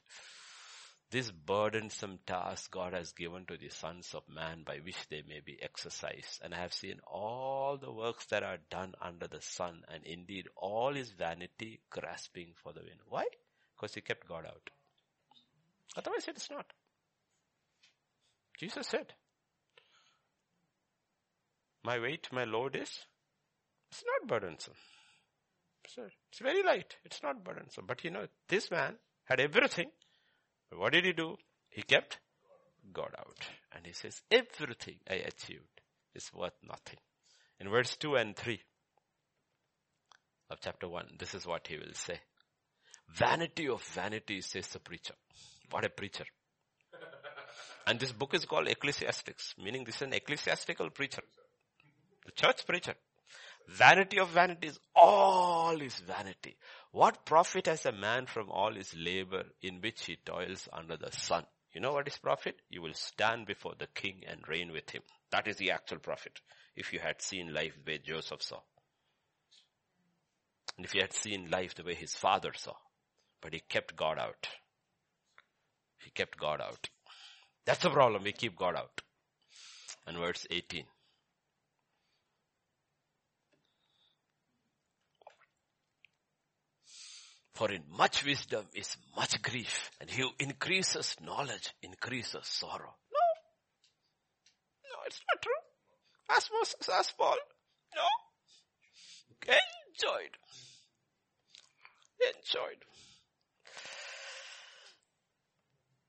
This 1.12 1.32
burdensome 1.32 2.20
task 2.26 2.72
God 2.72 2.94
has 2.94 3.14
given 3.14 3.46
to 3.46 3.58
the 3.58 3.70
sons 3.70 4.14
of 4.14 4.24
man 4.28 4.64
by 4.66 4.78
which 4.78 5.08
they 5.10 5.22
may 5.28 5.40
be 5.40 5.58
exercised. 5.62 6.42
And 6.44 6.54
I 6.54 6.60
have 6.60 6.74
seen 6.74 7.00
all 7.06 7.78
the 7.78 7.92
works 7.92 8.26
that 8.28 8.44
are 8.44 8.58
done 8.70 8.96
under 9.02 9.28
the 9.28 9.42
sun 9.42 9.84
and 9.94 10.04
indeed 10.04 10.48
all 10.58 10.96
is 10.98 11.12
vanity 11.12 11.80
grasping 11.90 12.54
for 12.64 12.74
the 12.74 12.82
wind. 12.82 13.00
Why? 13.08 13.26
Because 13.76 13.94
he 13.94 14.02
kept 14.02 14.28
God 14.28 14.46
out. 14.46 14.70
Otherwise 15.96 16.28
it 16.28 16.38
is 16.38 16.50
not. 16.50 16.66
Jesus 18.58 18.88
said, 18.88 19.14
my 21.84 22.00
weight, 22.00 22.28
my 22.32 22.46
load 22.46 22.76
is, 22.76 23.06
it's 23.92 24.04
not 24.04 24.28
burdensome. 24.28 24.74
It's 25.84 26.40
very 26.42 26.64
light. 26.64 26.96
It's 27.06 27.22
not 27.22 27.44
burdensome. 27.44 27.86
But 27.86 28.04
you 28.04 28.10
know, 28.10 28.26
this 28.50 28.72
man 28.72 28.96
had 29.26 29.40
everything 29.40 29.92
what 30.72 30.94
did 30.94 31.06
he 31.06 31.14
do? 31.14 31.38
He 31.70 31.82
kept 31.82 32.20
God 32.94 33.14
out. 33.18 33.40
And 33.76 33.86
he 33.86 33.94
says, 33.94 34.22
everything 34.32 34.98
I 35.10 35.16
achieved 35.16 35.82
is 36.14 36.32
worth 36.34 36.54
nothing. 36.68 37.00
In 37.60 37.70
verse 37.70 37.96
2 37.96 38.16
and 38.16 38.36
3 38.36 38.60
of 40.50 40.60
chapter 40.62 40.88
1, 40.88 41.16
this 41.20 41.34
is 41.34 41.46
what 41.46 41.68
he 41.68 41.78
will 41.78 41.94
say. 41.94 42.20
Vanity 43.14 43.68
of 43.70 43.84
vanity, 43.84 44.42
says 44.42 44.68
the 44.68 44.80
preacher. 44.80 45.14
What 45.70 45.86
a 45.86 45.90
preacher. 45.90 46.26
And 47.88 48.00
this 48.00 48.12
book 48.12 48.34
is 48.34 48.46
called 48.46 48.68
Ecclesiastics, 48.68 49.54
meaning 49.64 49.84
this 49.84 49.98
is 49.98 50.02
an 50.04 50.14
ecclesiastical 50.14 50.90
preacher. 50.90 51.22
The 52.26 52.32
church 52.32 52.66
preacher. 52.66 52.96
Vanity 53.68 54.20
of 54.20 54.30
vanities, 54.30 54.80
all 54.96 55.80
is 55.82 55.96
vanity. 56.00 56.56
What 56.96 57.26
profit 57.26 57.66
has 57.66 57.86
a 57.86 57.92
man 57.92 58.26
from 58.26 58.50
all 58.50 58.74
his 58.74 58.96
labor 58.96 59.44
in 59.62 59.82
which 59.82 60.06
he 60.06 60.16
toils 60.16 60.70
under 60.72 60.96
the 60.96 61.12
sun? 61.12 61.46
You 61.74 61.82
know 61.82 61.92
what 61.92 62.08
is 62.08 62.18
profit? 62.18 62.56
You 62.70 62.82
will 62.82 62.94
stand 62.94 63.48
before 63.48 63.74
the 63.78 63.88
king 63.88 64.24
and 64.26 64.48
reign 64.48 64.72
with 64.72 64.90
him. 64.92 65.02
That 65.30 65.46
is 65.50 65.58
the 65.58 65.72
actual 65.72 66.00
profit. 66.00 66.40
If 66.74 66.94
you 66.94 67.00
had 67.00 67.22
seen 67.22 67.54
life 67.54 67.74
the 67.84 67.92
way 67.92 67.98
Joseph 67.98 68.42
saw. 68.42 68.62
And 70.78 70.86
if 70.86 70.94
he 70.94 71.00
had 71.00 71.12
seen 71.12 71.50
life 71.52 71.76
the 71.76 71.84
way 71.84 71.96
his 71.96 72.16
father 72.16 72.54
saw. 72.56 72.76
But 73.42 73.54
he 73.54 73.60
kept 73.60 73.98
God 73.98 74.18
out. 74.18 74.48
He 76.02 76.12
kept 76.12 76.40
God 76.40 76.62
out. 76.62 76.88
That's 77.66 77.84
the 77.84 77.90
problem. 77.90 78.24
We 78.24 78.32
keep 78.32 78.58
God 78.58 78.78
out. 78.78 79.02
And 80.08 80.16
verse 80.16 80.48
18. 80.50 80.86
For 87.56 87.72
in 87.72 87.84
much 87.98 88.26
wisdom 88.26 88.66
is 88.74 88.98
much 89.16 89.42
grief, 89.42 89.90
and 90.02 90.10
he 90.10 90.22
who 90.22 90.30
increases 90.40 91.16
knowledge 91.22 91.74
increases 91.82 92.42
sorrow. 92.44 92.94
No. 93.14 93.26
No, 94.84 94.98
it's 95.08 95.22
not 95.32 95.42
true. 95.42 95.54
As 96.36 96.50
Moses, 96.52 96.90
as 96.90 97.14
Paul. 97.18 97.38
No. 97.96 98.04
Enjoyed. 99.48 100.32
Enjoyed. 102.22 102.84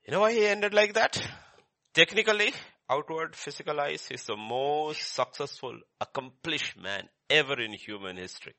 You 0.05 0.13
know 0.13 0.21
why 0.21 0.33
he 0.33 0.47
ended 0.47 0.75
like 0.75 0.95
that? 0.95 1.23
Technically, 1.95 2.53
outward 2.91 3.37
physical 3.37 3.79
eyes, 3.79 4.05
he's 4.09 4.25
the 4.25 4.37
most 4.37 5.15
successful, 5.15 5.79
accomplished 6.01 6.77
man 6.77 7.09
ever 7.31 7.61
in 7.61 7.73
human 7.73 8.17
history. 8.17 8.55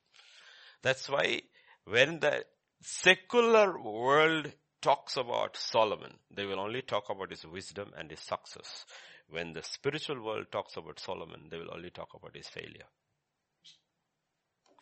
That's 0.82 1.10
why 1.10 1.42
when 1.84 2.22
the 2.22 2.46
secular 2.82 3.80
world 3.82 4.52
talks 4.82 5.18
about 5.18 5.58
Solomon, 5.58 6.14
they 6.32 6.46
will 6.46 6.60
only 6.60 6.82
talk 6.82 7.10
about 7.10 7.32
his 7.32 7.46
wisdom 7.46 7.92
and 7.98 8.10
his 8.10 8.20
success. 8.20 8.86
When 9.30 9.54
the 9.54 9.64
spiritual 9.64 10.24
world 10.24 10.46
talks 10.52 10.78
about 10.78 11.00
Solomon, 11.00 11.48
they 11.50 11.58
will 11.58 11.74
only 11.74 11.90
talk 11.90 12.10
about 12.14 12.36
his 12.36 12.48
failure. 12.48 12.86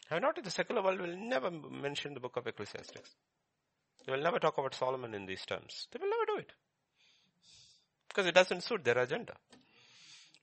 Have 0.09 0.21
not 0.21 0.41
the 0.43 0.51
secular 0.51 0.83
world 0.83 1.01
will 1.01 1.15
never 1.15 1.49
mention 1.49 2.13
the 2.13 2.19
book 2.19 2.37
of 2.37 2.45
Ecclesiastes. 2.45 3.15
They 4.05 4.11
will 4.11 4.21
never 4.21 4.37
talk 4.37 4.57
about 4.59 4.75
Solomon 4.75 5.15
in 5.15 5.25
these 5.25 5.43
terms. 5.45 5.87
They 5.91 5.99
will 5.99 6.09
never 6.09 6.25
do 6.27 6.37
it. 6.37 6.51
Because 8.07 8.27
it 8.27 8.35
doesn't 8.35 8.61
suit 8.61 8.83
their 8.83 8.99
agenda. 8.99 9.33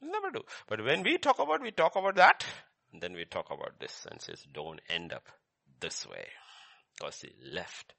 Never 0.00 0.32
do. 0.32 0.42
But 0.66 0.84
when 0.84 1.04
we 1.04 1.18
talk 1.18 1.38
about, 1.38 1.62
we 1.62 1.70
talk 1.70 1.94
about 1.94 2.16
that, 2.16 2.44
then 2.92 3.12
we 3.12 3.24
talk 3.24 3.46
about 3.52 3.78
this 3.78 4.04
and 4.10 4.20
says, 4.20 4.44
don't 4.52 4.80
end 4.88 5.12
up 5.12 5.28
this 5.80 6.06
way. 6.08 6.26
Because 7.02 7.20
he 7.22 7.32
left 7.52 7.94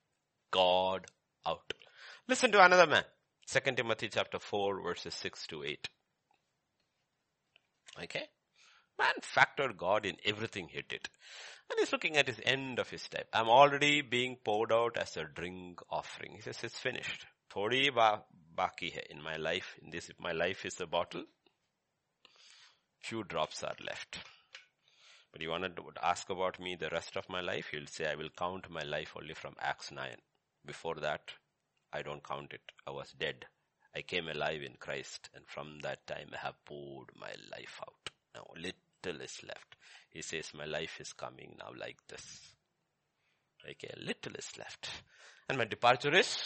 God 0.49 1.07
out. 1.45 1.73
Listen 2.29 2.53
to 2.53 2.63
another 2.63 2.87
man. 2.87 3.03
2 3.47 3.59
Timothy 3.73 4.07
chapter 4.07 4.39
4 4.39 4.81
verses 4.81 5.13
6 5.15 5.45
to 5.47 5.65
8. 5.65 5.89
Okay? 8.03 8.23
Man 8.97 9.13
factored 9.21 9.75
God 9.75 10.05
in 10.05 10.15
everything 10.23 10.69
he 10.69 10.83
did. 10.87 11.09
And 11.69 11.79
he's 11.79 11.91
looking 11.91 12.15
at 12.15 12.29
his 12.29 12.39
end 12.45 12.79
of 12.79 12.89
his 12.89 13.09
time. 13.09 13.25
I'm 13.33 13.49
already 13.49 14.01
being 14.01 14.37
poured 14.37 14.71
out 14.71 14.95
as 14.97 15.17
a 15.17 15.25
drink 15.25 15.81
offering. 15.89 16.35
He 16.35 16.41
says, 16.41 16.63
it's 16.63 16.79
finished. 16.79 17.25
Thodi 17.53 17.93
ba 17.93 18.21
baki 18.57 18.93
hai 18.93 19.03
in 19.09 19.21
my 19.21 19.35
life. 19.35 19.75
In 19.83 19.89
this, 19.89 20.09
if 20.09 20.17
my 20.17 20.31
life 20.31 20.65
is 20.65 20.79
a 20.79 20.87
bottle, 20.87 21.25
few 23.01 23.25
drops 23.25 23.63
are 23.63 23.75
left. 23.85 24.19
But 25.33 25.41
you 25.41 25.49
want 25.49 25.63
to 25.75 25.83
ask 26.01 26.29
about 26.29 26.59
me 26.59 26.75
the 26.75 26.91
rest 26.91 27.17
of 27.17 27.27
my 27.27 27.41
life, 27.41 27.73
you'll 27.73 27.87
say, 27.87 28.05
I 28.05 28.15
will 28.15 28.29
count 28.29 28.69
my 28.69 28.83
life 28.83 29.13
only 29.19 29.33
from 29.33 29.55
Acts 29.59 29.91
9. 29.91 30.07
Before 30.63 30.95
that, 31.01 31.33
I 31.91 32.03
don't 32.03 32.23
count 32.23 32.53
it. 32.53 32.61
I 32.87 32.91
was 32.91 33.11
dead. 33.19 33.47
I 33.95 34.03
came 34.03 34.27
alive 34.27 34.61
in 34.61 34.75
Christ 34.79 35.29
and 35.35 35.43
from 35.47 35.79
that 35.81 36.05
time 36.07 36.29
I 36.33 36.45
have 36.45 36.63
poured 36.65 37.09
my 37.19 37.33
life 37.51 37.81
out. 37.81 38.11
Now 38.35 38.45
little 38.55 39.21
is 39.21 39.41
left. 39.45 39.75
He 40.11 40.21
says, 40.21 40.51
my 40.53 40.65
life 40.65 41.01
is 41.01 41.13
coming 41.13 41.55
now 41.59 41.71
like 41.79 41.97
this. 42.07 42.39
Okay, 43.67 43.93
little 43.97 44.35
is 44.35 44.51
left. 44.57 44.89
And 45.49 45.57
my 45.57 45.65
departure 45.65 46.13
is 46.13 46.37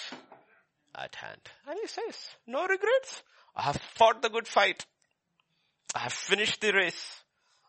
at 0.95 1.15
hand. 1.15 1.41
And 1.67 1.77
he 1.81 1.87
says, 1.87 2.15
no 2.47 2.61
regrets. 2.61 3.23
I 3.55 3.63
have 3.63 3.81
fought 3.95 4.21
the 4.21 4.29
good 4.29 4.47
fight. 4.47 4.85
I 5.95 5.99
have 5.99 6.13
finished 6.13 6.61
the 6.61 6.73
race. 6.73 7.21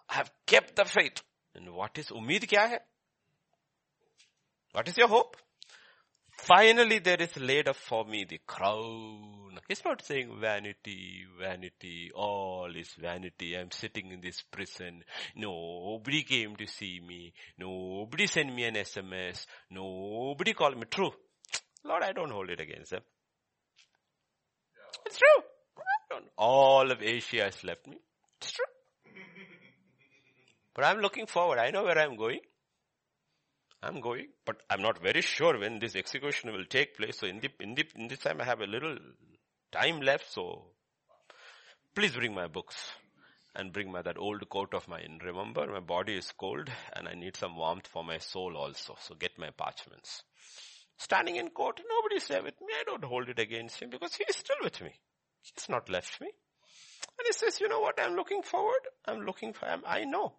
I 0.09 0.15
have 0.15 0.31
kept 0.47 0.77
the 0.77 0.85
faith. 0.85 1.23
And 1.55 1.73
what 1.75 1.99
is 1.99 2.09
umid 2.09 2.49
kya 2.49 2.69
hai? 2.69 2.79
What 4.73 4.89
is 4.89 4.97
your 4.97 5.09
hope? 5.09 5.37
Finally 6.39 7.01
there 7.01 7.21
is 7.21 7.37
laid 7.37 7.69
up 7.69 7.77
for 7.77 8.05
me 8.05 8.25
the 8.25 8.39
crown. 8.47 9.59
He's 9.67 9.85
not 9.85 10.03
saying 10.03 10.39
vanity, 10.41 11.27
vanity, 11.39 12.11
all 12.15 12.71
is 12.75 12.89
vanity. 12.99 13.55
I'm 13.57 13.71
sitting 13.71 14.13
in 14.13 14.21
this 14.21 14.41
prison. 14.43 15.03
Nobody 15.37 16.23
came 16.23 16.57
to 16.57 16.67
see 16.67 17.01
me. 17.07 17.35
Nobody 17.59 18.27
sent 18.29 18.55
me 18.55 18.65
an 18.65 18.75
SMS. 18.75 19.45
Nobody 19.71 20.55
called 20.55 20.79
me. 20.79 20.85
True. 20.91 21.11
Lord, 21.85 22.03
I 22.03 22.13
don't 22.13 22.31
hold 22.31 22.51
it 22.51 22.61
against 22.61 22.93
them. 22.93 23.03
It's 25.07 25.19
true. 25.19 25.45
All 26.39 26.91
of 26.91 27.03
Asia 27.03 27.45
has 27.45 27.63
left 27.65 27.87
me. 27.87 27.99
It's 28.41 28.53
true. 28.53 28.65
But 30.75 30.85
I'm 30.85 31.01
looking 31.01 31.27
forward. 31.27 31.59
I 31.59 31.71
know 31.71 31.85
where 31.85 31.99
I'm 31.99 32.17
going. 32.17 32.41
I'm 33.83 34.01
going, 34.01 34.29
but 34.45 34.61
I'm 34.69 34.83
not 34.83 35.01
very 35.01 35.23
sure 35.23 35.59
when 35.59 35.79
this 35.79 35.95
execution 35.95 36.53
will 36.53 36.65
take 36.65 36.97
place. 36.97 37.19
So 37.19 37.27
in 37.29 37.39
the, 37.39 37.49
in 37.61 37.75
the, 37.75 37.85
in 37.95 38.09
this 38.09 38.19
time 38.19 38.41
I 38.41 38.45
have 38.45 38.61
a 38.61 38.67
little 38.67 38.97
time 39.71 40.01
left. 40.01 40.33
So 40.33 40.65
please 41.95 42.13
bring 42.13 42.35
my 42.35 42.49
books 42.49 42.77
and 43.55 43.73
bring 43.73 43.93
my, 43.93 44.03
that 44.03 44.19
old 44.19 44.49
coat 44.49 44.75
of 44.75 44.89
mine. 44.89 45.21
Remember 45.25 45.67
my 45.69 45.81
body 45.81 46.17
is 46.17 46.33
cold 46.33 46.69
and 46.95 47.09
I 47.09 47.15
need 47.15 47.37
some 47.37 47.57
warmth 47.57 47.87
for 47.87 48.03
my 48.03 48.19
soul 48.19 48.57
also. 48.57 48.97
So 49.01 49.15
get 49.15 49.39
my 49.39 49.51
parchments. 49.51 50.25
Standing 50.97 51.37
in 51.37 51.51
court, 51.51 51.81
nobody's 51.89 52.27
there 52.27 52.43
with 52.43 52.61
me. 52.61 52.73
I 52.81 52.83
don't 52.85 53.05
hold 53.05 53.29
it 53.29 53.39
against 53.39 53.81
him 53.81 53.91
because 53.91 54.15
he 54.17 54.25
is 54.29 54.37
still 54.37 54.57
with 54.61 54.81
me. 54.81 54.93
He's 55.43 55.69
not 55.69 55.89
left 55.89 56.21
me. 56.21 56.27
And 56.27 57.27
he 57.27 57.33
says, 57.33 57.61
you 57.61 57.69
know 57.69 57.79
what? 57.79 58.01
I'm 58.01 58.17
looking 58.17 58.43
forward. 58.43 58.81
I'm 59.07 59.21
looking 59.21 59.53
for, 59.53 59.67
I'm, 59.67 59.83
I 59.87 60.05
know 60.05 60.35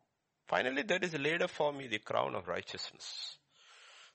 Finally, 0.49 0.81
there 0.81 0.99
is 1.03 1.13
laid 1.13 1.43
up 1.43 1.51
for 1.51 1.71
me 1.71 1.85
the 1.85 1.99
crown 1.99 2.33
of 2.33 2.47
righteousness. 2.47 3.37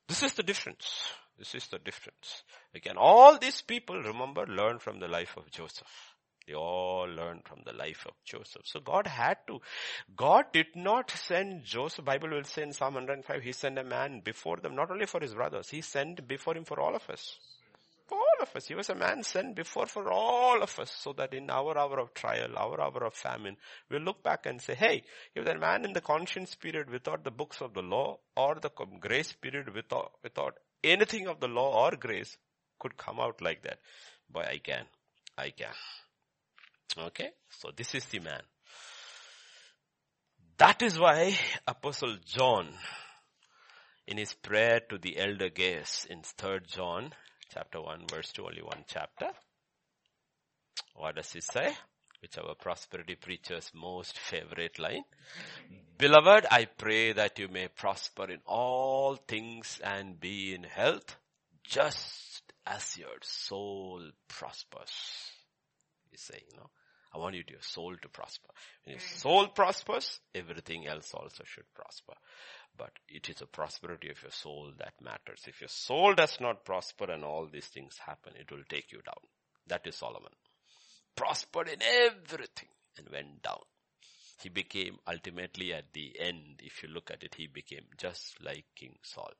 This 0.09 0.24
is 0.24 0.35
the 0.35 0.43
difference. 0.43 1.12
This 1.39 1.55
is 1.55 1.68
the 1.68 1.78
difference. 1.78 2.43
Again, 2.74 2.97
all 2.97 3.39
these 3.39 3.62
people, 3.62 4.03
remember, 4.03 4.45
learned 4.45 4.82
from 4.82 4.99
the 4.99 5.07
life 5.07 5.37
of 5.37 5.49
Joseph. 5.53 6.14
They 6.45 6.55
all 6.55 7.07
learned 7.07 7.43
from 7.45 7.61
the 7.64 7.72
life 7.72 8.05
of 8.07 8.14
Joseph. 8.24 8.62
So 8.66 8.80
God 8.80 9.07
had 9.07 9.39
to, 9.47 9.61
God 10.16 10.47
did 10.53 10.74
not 10.74 11.12
send 11.12 11.64
Joseph, 11.64 12.05
Bible 12.05 12.30
will 12.30 12.45
say 12.45 12.64
in 12.64 12.72
Psalm 12.72 12.95
105, 12.95 13.41
He 13.41 13.53
sent 13.53 13.78
a 13.78 13.85
man 13.85 14.20
before 14.24 14.57
them, 14.57 14.74
not 14.74 14.91
only 14.91 15.07
for 15.07 15.20
His 15.20 15.35
brothers, 15.35 15.68
He 15.70 15.82
sent 15.82 16.26
before 16.26 16.57
Him 16.57 16.64
for 16.64 16.80
all 16.80 16.97
of 16.97 17.09
us 17.09 17.39
of 18.45 18.57
us. 18.57 18.66
He 18.66 18.74
was 18.74 18.90
a 18.90 18.95
man 18.95 19.22
sent 19.22 19.57
before 19.57 19.86
for 19.86 20.11
all 20.12 20.62
of 20.62 20.78
us 20.78 20.90
so 21.01 21.12
that 21.14 21.34
in 21.34 21.51
our 21.51 21.76
hour 21.76 21.99
of 21.99 22.14
trial, 22.14 22.57
our 22.57 22.80
hour 22.80 23.05
of 23.05 23.14
famine, 23.14 23.57
we'll 23.90 24.03
look 24.03 24.22
back 24.22 24.47
and 24.47 24.61
say, 24.61 24.74
hey, 24.74 25.03
if 25.34 25.45
that 25.45 25.59
man 25.59 25.84
in 25.84 25.92
the 25.92 26.01
conscience 26.01 26.55
period 26.55 26.90
without 26.90 27.24
the 27.24 27.30
books 27.30 27.61
of 27.61 27.74
the 27.74 27.82
law 27.82 28.18
or 28.36 28.57
the 28.61 28.70
grace 29.01 29.32
period 29.32 29.74
without, 29.74 30.12
without 30.22 30.59
anything 30.82 31.26
of 31.26 31.40
the 31.40 31.49
law 31.49 31.86
or 31.86 31.97
grace 31.97 32.36
could 32.78 32.97
come 32.97 33.18
out 33.18 33.40
like 33.40 33.62
that. 33.62 33.78
Boy, 34.30 34.47
I 34.49 34.59
can. 34.59 34.84
I 35.38 35.51
can. 35.51 35.74
Okay? 37.07 37.30
So 37.51 37.70
this 37.74 37.95
is 37.95 38.05
the 38.07 38.20
man. 38.20 38.42
That 40.59 40.82
is 40.82 40.99
why 40.99 41.36
Apostle 41.66 42.16
John 42.24 42.68
in 44.07 44.18
his 44.18 44.34
prayer 44.34 44.80
to 44.90 44.99
the 44.99 45.16
elder 45.18 45.49
Gaius 45.49 46.07
in 46.09 46.20
3rd 46.20 46.66
John 46.66 47.12
chapter 47.55 47.81
1 47.81 48.07
verse 48.11 48.33
2, 48.33 48.47
only 48.47 48.63
one 48.63 48.85
chapter. 48.89 49.29
What 50.97 51.15
does 51.15 51.33
he 51.33 51.41
say? 51.41 51.73
Which 52.21 52.37
our 52.37 52.57
prosperity 52.57 53.15
preacher's 53.15 53.71
most 53.73 54.19
favorite 54.19 54.79
line. 54.81 55.05
Beloved, 55.97 56.47
I 56.51 56.65
pray 56.65 57.13
that 57.13 57.39
you 57.39 57.47
may 57.47 57.69
prosper 57.69 58.29
in 58.31 58.41
all 58.45 59.15
things 59.15 59.81
and 59.85 60.19
be 60.19 60.53
in 60.55 60.65
health 60.65 61.17
just 61.63 62.43
as 62.67 62.97
your 62.99 63.19
soul 63.23 64.01
prospers. 64.27 65.31
He's 66.11 66.23
saying, 66.23 66.43
you 66.51 66.57
know, 66.57 66.71
I 67.15 67.19
want 67.19 67.37
you 67.37 67.45
to 67.45 67.53
your 67.53 67.63
soul 67.63 67.95
to 68.03 68.09
prosper. 68.09 68.49
When 68.85 68.95
your 68.95 69.01
soul 69.01 69.47
prospers, 69.47 70.19
everything 70.35 70.89
else 70.89 71.15
also 71.15 71.45
should 71.47 71.73
prosper. 71.73 72.15
But 72.77 72.93
it 73.09 73.29
is 73.29 73.37
the 73.37 73.47
prosperity 73.47 74.11
of 74.11 74.20
your 74.22 74.33
soul 74.33 74.72
that 74.79 74.95
matters. 75.01 75.43
If 75.47 75.61
your 75.61 75.68
soul 75.68 76.14
does 76.14 76.39
not 76.41 76.64
prosper 76.64 77.11
and 77.11 77.25
all 77.25 77.47
these 77.47 77.66
things 77.66 77.99
happen, 78.05 78.33
it 78.39 78.51
will 78.51 78.64
take 78.68 78.91
you 78.91 79.01
down. 79.03 79.29
That 79.68 79.87
is 79.87 79.97
Solomon. 79.97 80.33
Prospered 81.14 81.68
in 81.68 81.81
everything 81.83 82.68
and 82.99 83.09
went 83.11 83.43
down. 83.43 83.62
He 84.43 84.49
became 84.49 84.99
ultimately 85.07 85.72
at 85.72 85.93
the 85.93 86.18
end, 86.18 86.61
if 86.62 86.83
you 86.83 86.89
look 86.89 87.11
at 87.11 87.22
it, 87.22 87.37
he 87.37 87.47
became 87.47 87.85
just 87.97 88.43
like 88.43 88.64
King 88.75 88.97
Saul. 89.03 89.33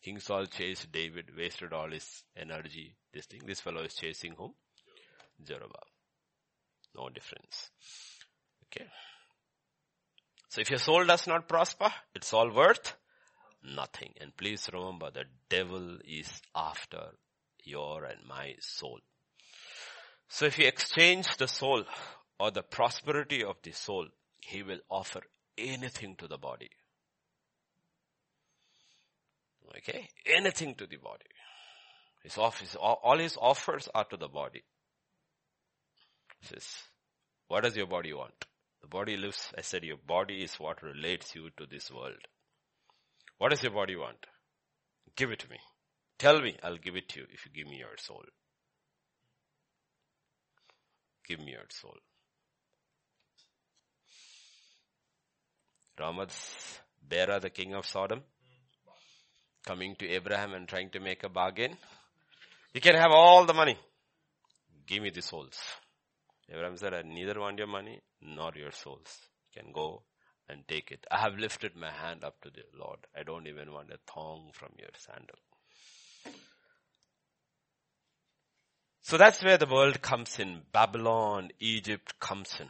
King 0.00 0.20
Saul 0.20 0.46
chased 0.46 0.90
David, 0.92 1.36
wasted 1.36 1.72
all 1.72 1.90
his 1.90 2.22
energy, 2.36 2.94
this 3.12 3.26
thing. 3.26 3.42
This 3.44 3.60
fellow 3.60 3.82
is 3.82 3.94
chasing 3.94 4.34
whom? 4.38 4.54
Jeroboam. 5.44 5.90
No 6.96 7.08
difference. 7.10 7.70
Okay. 8.66 8.86
So 10.48 10.60
if 10.60 10.70
your 10.70 10.78
soul 10.78 11.04
does 11.04 11.26
not 11.26 11.48
prosper, 11.48 11.92
it's 12.14 12.32
all 12.32 12.50
worth 12.50 12.94
nothing. 13.62 14.14
And 14.20 14.36
please 14.36 14.68
remember 14.72 15.10
the 15.10 15.24
devil 15.48 15.98
is 16.04 16.30
after 16.54 17.10
your 17.64 18.04
and 18.04 18.26
my 18.26 18.54
soul. 18.60 18.98
So 20.28 20.46
if 20.46 20.58
you 20.58 20.66
exchange 20.66 21.36
the 21.36 21.48
soul 21.48 21.84
or 22.38 22.50
the 22.50 22.62
prosperity 22.62 23.44
of 23.44 23.56
the 23.62 23.72
soul, 23.72 24.06
he 24.40 24.62
will 24.62 24.80
offer 24.90 25.20
anything 25.56 26.16
to 26.16 26.28
the 26.28 26.38
body. 26.38 26.70
Okay? 29.76 30.08
Anything 30.26 30.74
to 30.76 30.86
the 30.86 30.96
body. 30.96 31.26
His 32.22 32.38
office, 32.38 32.74
all 32.74 33.18
his 33.18 33.36
offers 33.40 33.88
are 33.94 34.04
to 34.04 34.16
the 34.16 34.28
body. 34.28 34.62
Says, 36.42 36.66
what 37.48 37.64
does 37.64 37.76
your 37.76 37.86
body 37.86 38.12
want? 38.12 38.46
The 38.88 38.96
body 38.96 39.16
lives, 39.18 39.52
I 39.56 39.60
said, 39.60 39.84
your 39.84 39.98
body 39.98 40.42
is 40.42 40.54
what 40.54 40.82
relates 40.82 41.34
you 41.34 41.50
to 41.58 41.66
this 41.66 41.90
world. 41.90 42.26
What 43.36 43.50
does 43.50 43.62
your 43.62 43.72
body 43.72 43.96
want? 43.96 44.26
Give 45.14 45.30
it 45.30 45.40
to 45.40 45.50
me. 45.50 45.58
Tell 46.18 46.40
me, 46.40 46.56
I'll 46.62 46.78
give 46.78 46.96
it 46.96 47.06
to 47.10 47.20
you 47.20 47.26
if 47.30 47.44
you 47.44 47.52
give 47.52 47.70
me 47.70 47.76
your 47.80 47.98
soul. 47.98 48.24
Give 51.28 51.38
me 51.38 51.52
your 51.52 51.66
soul. 51.68 51.96
Ramad's 56.00 56.80
Bera, 57.06 57.40
the 57.40 57.50
king 57.50 57.74
of 57.74 57.84
Sodom, 57.84 58.22
coming 59.66 59.96
to 59.96 60.08
Abraham 60.08 60.54
and 60.54 60.66
trying 60.66 60.88
to 60.90 61.00
make 61.00 61.24
a 61.24 61.28
bargain. 61.28 61.76
You 62.72 62.80
can 62.80 62.94
have 62.94 63.10
all 63.10 63.44
the 63.44 63.52
money. 63.52 63.76
Give 64.86 65.02
me 65.02 65.10
the 65.10 65.20
souls. 65.20 65.58
Abraham 66.50 66.78
said, 66.78 66.94
I 66.94 67.02
neither 67.02 67.38
want 67.38 67.58
your 67.58 67.66
money 67.66 68.00
nor 68.20 68.52
your 68.54 68.72
souls. 68.72 69.18
Can 69.54 69.72
go 69.72 70.02
and 70.48 70.66
take 70.68 70.90
it. 70.90 71.06
I 71.10 71.20
have 71.20 71.38
lifted 71.38 71.76
my 71.76 71.90
hand 71.90 72.24
up 72.24 72.40
to 72.42 72.50
the 72.50 72.62
Lord. 72.78 72.98
I 73.18 73.22
don't 73.22 73.46
even 73.46 73.72
want 73.72 73.90
a 73.90 73.98
thong 74.12 74.50
from 74.52 74.70
your 74.78 74.90
sandal. 74.96 75.36
So 79.02 79.16
that's 79.16 79.42
where 79.42 79.56
the 79.56 79.66
world 79.66 80.02
comes 80.02 80.38
in. 80.38 80.62
Babylon, 80.72 81.50
Egypt 81.60 82.18
comes 82.20 82.54
in. 82.60 82.68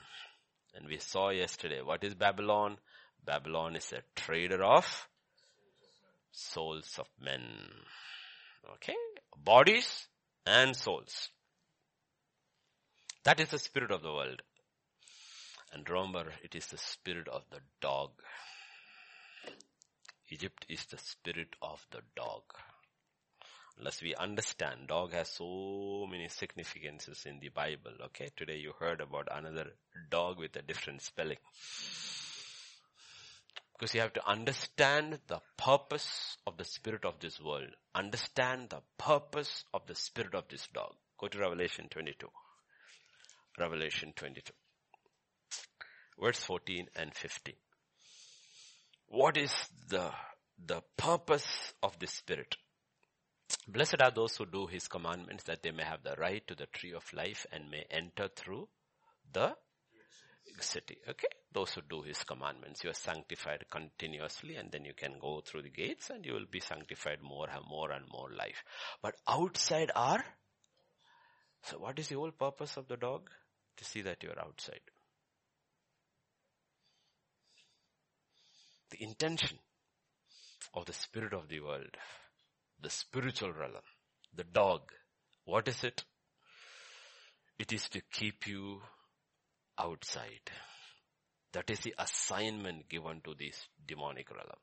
And 0.75 0.87
we 0.87 0.99
saw 0.99 1.31
yesterday, 1.31 1.83
what 1.83 2.05
is 2.05 2.15
Babylon? 2.15 2.77
Babylon 3.25 3.75
is 3.75 3.93
a 3.93 4.03
trader 4.15 4.63
of 4.63 5.09
souls 6.31 6.97
of 6.99 7.07
men. 7.21 7.43
Okay? 8.75 8.95
Bodies 9.37 10.07
and 10.47 10.77
souls. 10.77 11.31
That 13.25 13.41
is 13.41 13.49
the 13.49 13.59
spirit 13.59 13.91
of 13.91 14.03
the 14.03 14.13
world. 14.13 14.43
And 15.73 15.89
remember, 15.89 16.33
it 16.43 16.55
is 16.55 16.67
the 16.67 16.79
spirit 16.79 17.29
of 17.29 17.43
the 17.51 17.61
dog. 17.81 18.11
Egypt 20.31 20.67
is 20.69 20.85
the 20.87 20.99
spirit 20.99 21.57
of 21.63 21.85
the 21.91 22.01
dog. 22.17 22.43
Unless 23.79 24.03
we 24.03 24.15
understand, 24.17 24.89
dog 24.89 25.13
has 25.13 25.29
so 25.29 26.07
many 26.11 26.29
significances 26.29 27.25
in 27.27 27.39
the 27.39 27.49
Bible. 27.49 27.93
Okay, 28.07 28.29
today 28.37 28.57
you 28.57 28.73
heard 28.79 29.01
about 29.01 29.29
another 29.31 29.69
dog 30.11 30.39
with 30.39 30.57
a 30.57 30.63
different 30.63 31.01
spelling. 31.01 31.37
Because 33.73 33.95
you 33.95 34.01
have 34.01 34.13
to 34.15 34.29
understand 34.29 35.21
the 35.29 35.41
purpose 35.57 36.37
of 36.47 36.57
the 36.57 36.65
spirit 36.65 37.05
of 37.05 37.21
this 37.21 37.41
world. 37.41 37.71
Understand 37.95 38.71
the 38.71 38.83
purpose 38.99 39.65
of 39.73 39.87
the 39.87 39.95
spirit 39.95 40.35
of 40.35 40.49
this 40.49 40.67
dog. 40.75 40.95
Go 41.19 41.29
to 41.29 41.39
Revelation 41.39 41.87
22. 41.89 42.29
Revelation 43.59 44.13
22. 44.17 44.53
Verse 46.21 46.39
14 46.39 46.89
and 46.97 47.15
15. 47.15 47.55
What 49.09 49.37
is 49.37 49.53
the, 49.89 50.11
the 50.65 50.83
purpose 50.97 51.73
of 51.83 51.99
the 51.99 52.07
spirit? 52.07 52.57
Blessed 53.67 54.03
are 54.03 54.11
those 54.11 54.37
who 54.37 54.47
do 54.47 54.67
his 54.67 54.89
commandments 54.89 55.45
that 55.45 55.63
they 55.63 55.71
may 55.71 55.85
have 55.85 56.03
the 56.03 56.17
right 56.19 56.47
to 56.49 56.55
the 56.55 56.67
tree 56.67 56.93
of 56.93 57.11
life 57.13 57.47
and 57.53 57.71
may 57.71 57.85
enter 57.91 58.29
through 58.29 58.69
the 59.33 59.55
city. 60.61 60.99
Okay? 61.09 61.29
Those 61.53 61.73
who 61.73 61.83
do 61.89 62.03
his 62.03 62.23
commandments, 62.25 62.85
you 62.85 62.91
are 62.91 62.95
sanctified 62.95 63.65
continuously 63.71 64.57
and 64.57 64.71
then 64.71 64.85
you 64.85 64.93
can 64.95 65.15
go 65.21 65.41
through 65.41 65.63
the 65.63 65.71
gates 65.71 66.11
and 66.11 66.27
you 66.27 66.35
will 66.35 66.47
be 66.51 66.61
sanctified 66.61 67.23
more, 67.23 67.49
and 67.49 67.65
more 67.69 67.91
and 67.93 68.05
more 68.11 68.29
life. 68.37 68.63
But 69.03 69.15
outside 69.27 69.91
are, 69.95 70.25
so 71.63 71.79
what 71.79 71.99
is 71.99 72.09
the 72.09 72.17
whole 72.17 72.33
purpose 72.33 72.77
of 72.77 72.89
the 72.89 72.97
dog? 72.97 73.31
To 73.77 73.85
see 73.85 74.03
that 74.03 74.23
you 74.25 74.31
are 74.31 74.45
outside. 74.45 74.81
The 78.91 79.03
intention 79.03 79.59
of 80.75 80.87
the 80.87 80.93
spirit 80.93 81.33
of 81.33 81.49
the 81.49 81.61
world 81.61 81.97
the 82.81 82.91
spiritual 82.91 83.53
realm, 83.53 83.83
the 84.35 84.45
dog. 84.45 84.93
What 85.45 85.69
is 85.69 85.83
it? 85.83 86.05
It 87.59 87.73
is 87.73 87.89
to 87.91 88.01
keep 88.13 88.47
you 88.47 88.81
outside. 89.79 90.51
That 91.53 91.71
is 91.71 91.81
the 91.81 91.95
assignment 91.99 92.89
given 92.89 93.21
to 93.25 93.35
this 93.35 93.67
demonic 93.87 94.31
realm. 94.31 94.61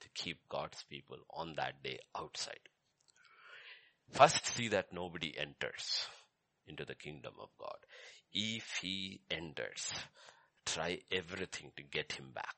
To 0.00 0.08
keep 0.14 0.38
God's 0.48 0.82
people 0.88 1.18
on 1.30 1.54
that 1.56 1.82
day 1.82 1.98
outside. 2.16 2.60
First 4.12 4.46
see 4.46 4.68
that 4.68 4.92
nobody 4.92 5.36
enters 5.36 6.06
into 6.66 6.84
the 6.84 6.94
kingdom 6.94 7.34
of 7.40 7.48
God. 7.58 7.76
If 8.32 8.78
he 8.80 9.20
enters, 9.30 9.92
try 10.64 11.00
everything 11.10 11.72
to 11.76 11.82
get 11.82 12.12
him 12.12 12.30
back. 12.32 12.56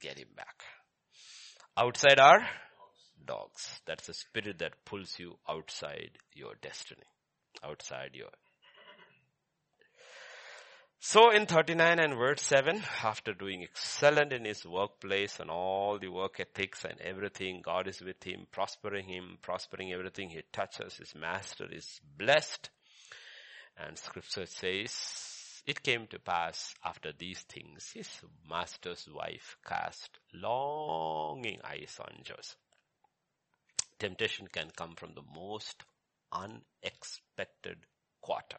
Get 0.00 0.18
him 0.18 0.28
back. 0.36 0.62
Outside 1.76 2.18
are 2.18 2.46
dogs. 3.24 3.80
That's 3.86 4.06
the 4.06 4.14
spirit 4.14 4.58
that 4.58 4.84
pulls 4.84 5.18
you 5.18 5.36
outside 5.48 6.10
your 6.34 6.54
destiny. 6.60 7.06
Outside 7.62 8.10
your. 8.14 8.30
So 11.02 11.30
in 11.30 11.46
39 11.46 11.98
and 11.98 12.14
verse 12.14 12.42
7, 12.42 12.82
after 13.02 13.32
doing 13.32 13.62
excellent 13.62 14.34
in 14.34 14.44
his 14.44 14.66
workplace 14.66 15.40
and 15.40 15.50
all 15.50 15.98
the 15.98 16.08
work 16.08 16.38
ethics 16.40 16.84
and 16.84 17.00
everything, 17.00 17.62
God 17.64 17.88
is 17.88 18.02
with 18.02 18.22
him, 18.22 18.46
prospering 18.52 19.08
him, 19.08 19.38
prospering 19.40 19.94
everything 19.94 20.28
he 20.28 20.42
touches. 20.52 20.96
His 20.96 21.14
master 21.14 21.66
is 21.72 22.00
blessed. 22.18 22.68
And 23.78 23.96
scripture 23.96 24.44
says, 24.44 24.90
it 25.66 25.82
came 25.82 26.06
to 26.08 26.18
pass 26.18 26.74
after 26.84 27.12
these 27.12 27.40
things, 27.40 27.90
his 27.94 28.08
master's 28.48 29.08
wife 29.12 29.56
cast 29.66 30.18
longing 30.32 31.60
eyes 31.64 31.98
on 32.00 32.22
Joseph. 32.22 32.56
Temptation 33.98 34.48
can 34.50 34.70
come 34.74 34.94
from 34.96 35.14
the 35.14 35.22
most 35.34 35.82
unexpected 36.32 37.78
quarter. 38.20 38.58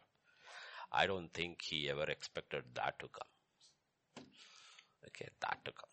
I 0.92 1.06
don't 1.06 1.32
think 1.32 1.62
he 1.62 1.88
ever 1.90 2.04
expected 2.04 2.64
that 2.74 2.98
to 3.00 3.08
come. 3.08 4.24
Okay, 5.08 5.28
that 5.40 5.58
to 5.64 5.72
come. 5.72 5.90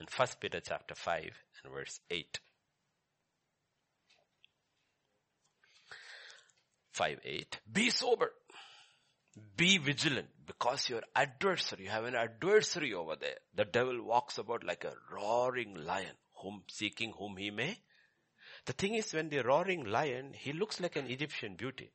In 0.00 0.06
First 0.06 0.40
Peter 0.40 0.60
chapter 0.60 0.94
5 0.94 1.22
and 1.64 1.72
verse 1.72 2.00
8. 2.10 2.40
5 6.92 7.20
8. 7.24 7.60
Be 7.72 7.90
sober. 7.90 8.32
Be 9.56 9.78
vigilant 9.78 10.28
because 10.46 10.88
your 10.88 11.02
adversary, 11.14 11.84
you 11.84 11.90
have 11.90 12.04
an 12.04 12.14
adversary 12.14 12.94
over 12.94 13.16
there. 13.16 13.36
The 13.54 13.64
devil 13.64 14.02
walks 14.02 14.38
about 14.38 14.64
like 14.64 14.84
a 14.84 14.94
roaring 15.12 15.74
lion, 15.74 16.16
whom 16.42 16.62
seeking 16.68 17.12
whom 17.18 17.36
he 17.36 17.50
may. 17.50 17.78
The 18.66 18.72
thing 18.72 18.94
is 18.94 19.12
when 19.12 19.28
the 19.28 19.42
roaring 19.42 19.84
lion, 19.84 20.32
he 20.34 20.52
looks 20.52 20.80
like 20.80 20.96
an 20.96 21.06
Egyptian 21.06 21.56
beauty. 21.56 21.90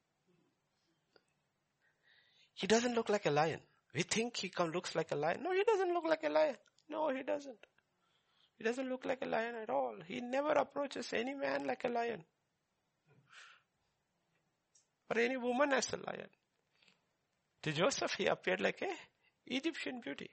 He 2.54 2.68
doesn't 2.68 2.96
look 2.96 3.10
like 3.10 3.26
a 3.26 3.32
lion. 3.32 3.60
We 3.94 4.04
think 4.04 4.38
he 4.38 4.52
looks 4.74 4.96
like 4.96 5.12
a 5.12 5.16
lion. 5.16 5.44
No, 5.44 5.52
he 5.52 5.64
doesn't 5.64 5.94
look 5.94 6.06
like 6.06 6.24
a 6.24 6.30
lion. 6.30 6.56
No, 6.90 7.10
he 7.10 7.24
doesn't. 7.24 7.66
He 8.58 8.64
doesn't 8.64 8.90
look 8.90 9.06
like 9.06 9.22
a 9.22 9.26
lion 9.26 9.56
at 9.56 9.70
all. 9.70 9.96
He 10.08 10.22
never 10.22 10.52
approaches 10.52 11.12
any 11.14 11.34
man 11.34 11.66
like 11.66 11.84
a 11.84 11.90
lion. 11.90 12.24
Or 15.10 15.20
any 15.20 15.38
woman 15.38 15.74
as 15.74 15.92
a 15.94 15.98
lion. 15.98 16.30
To 17.66 17.72
Joseph, 17.72 18.14
he 18.14 18.28
appeared 18.28 18.62
like 18.62 18.84
a 18.84 18.94
Egyptian 19.48 20.00
beauty. 20.00 20.30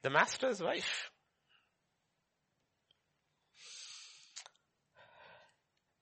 The 0.00 0.08
master's 0.08 0.62
wife. 0.62 1.10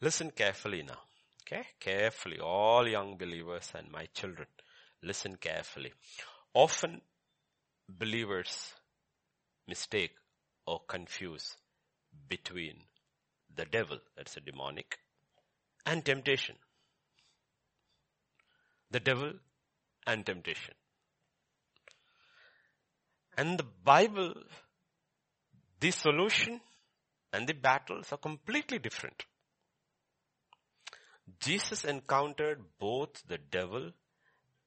Listen 0.01 0.31
carefully 0.31 0.85
now. 0.85 1.01
Okay, 1.43 1.66
carefully, 1.81 2.39
all 2.39 2.87
young 2.87 3.16
believers 3.16 3.73
and 3.75 3.91
my 3.91 4.07
children, 4.14 4.47
listen 5.03 5.35
carefully. 5.35 5.93
Often 6.55 7.01
believers 7.89 8.73
mistake 9.66 10.12
or 10.64 10.81
confuse 10.87 11.57
between 12.29 12.77
the 13.53 13.64
devil, 13.64 13.99
that's 14.16 14.37
a 14.37 14.41
demonic, 14.41 14.97
and 15.85 16.05
temptation. 16.05 16.55
The 18.91 19.01
devil 19.01 19.32
and 20.07 20.24
temptation. 20.26 20.74
And 23.36 23.59
the 23.59 23.66
Bible, 23.84 24.34
the 25.78 25.91
solution 25.91 26.61
and 27.32 27.47
the 27.47 27.55
battles 27.55 28.12
are 28.12 28.18
completely 28.18 28.78
different. 28.78 29.24
Jesus 31.38 31.84
encountered 31.84 32.61
both 32.78 33.22
the 33.28 33.38
devil 33.38 33.93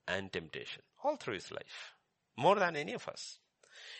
and 0.08 0.32
temptation 0.32 0.82
all 1.04 1.18
through 1.18 1.36
his 1.36 1.52
life. 1.52 1.94
More 2.38 2.56
than 2.56 2.76
any 2.76 2.94
of 2.94 3.08
us. 3.08 3.40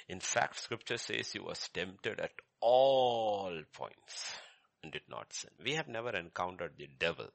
In 0.08 0.20
fact, 0.20 0.60
scripture 0.60 0.98
says 0.98 1.32
he 1.32 1.40
was 1.40 1.70
tempted 1.74 2.20
at 2.20 2.32
all 2.62 3.62
points 3.74 4.36
and 4.82 4.92
did 4.92 5.04
not 5.10 5.34
sin. 5.34 5.52
We 5.64 5.74
have 5.74 5.88
never 5.88 6.16
encountered 6.16 6.74
the 6.78 6.90
devil. 7.00 7.28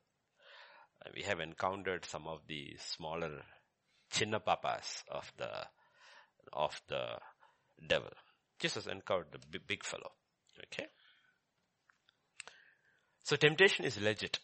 We 1.15 1.23
have 1.23 1.41
encountered 1.41 2.05
some 2.05 2.27
of 2.27 2.41
the 2.47 2.77
smaller 2.79 3.43
chinna 4.13 4.45
papas 4.45 5.05
of 5.11 5.33
the, 5.37 5.51
of 6.53 6.81
the 6.89 7.19
devil. 7.87 8.11
Jesus 8.59 8.87
encountered 8.87 9.33
the 9.33 9.39
big, 9.51 9.67
big 9.67 9.85
fellow. 9.85 10.11
Okay. 10.65 10.87
So 13.23 13.37
temptation 13.37 13.85
is 13.85 14.01
legit. 14.01 14.39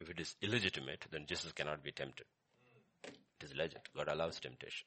If 0.00 0.10
it 0.10 0.20
is 0.20 0.34
illegitimate, 0.42 1.06
then 1.10 1.24
Jesus 1.26 1.52
cannot 1.52 1.82
be 1.82 1.92
tempted. 1.92 2.26
It 3.04 3.44
is 3.44 3.54
legit. 3.54 3.88
God 3.96 4.08
allows 4.08 4.40
temptation. 4.40 4.86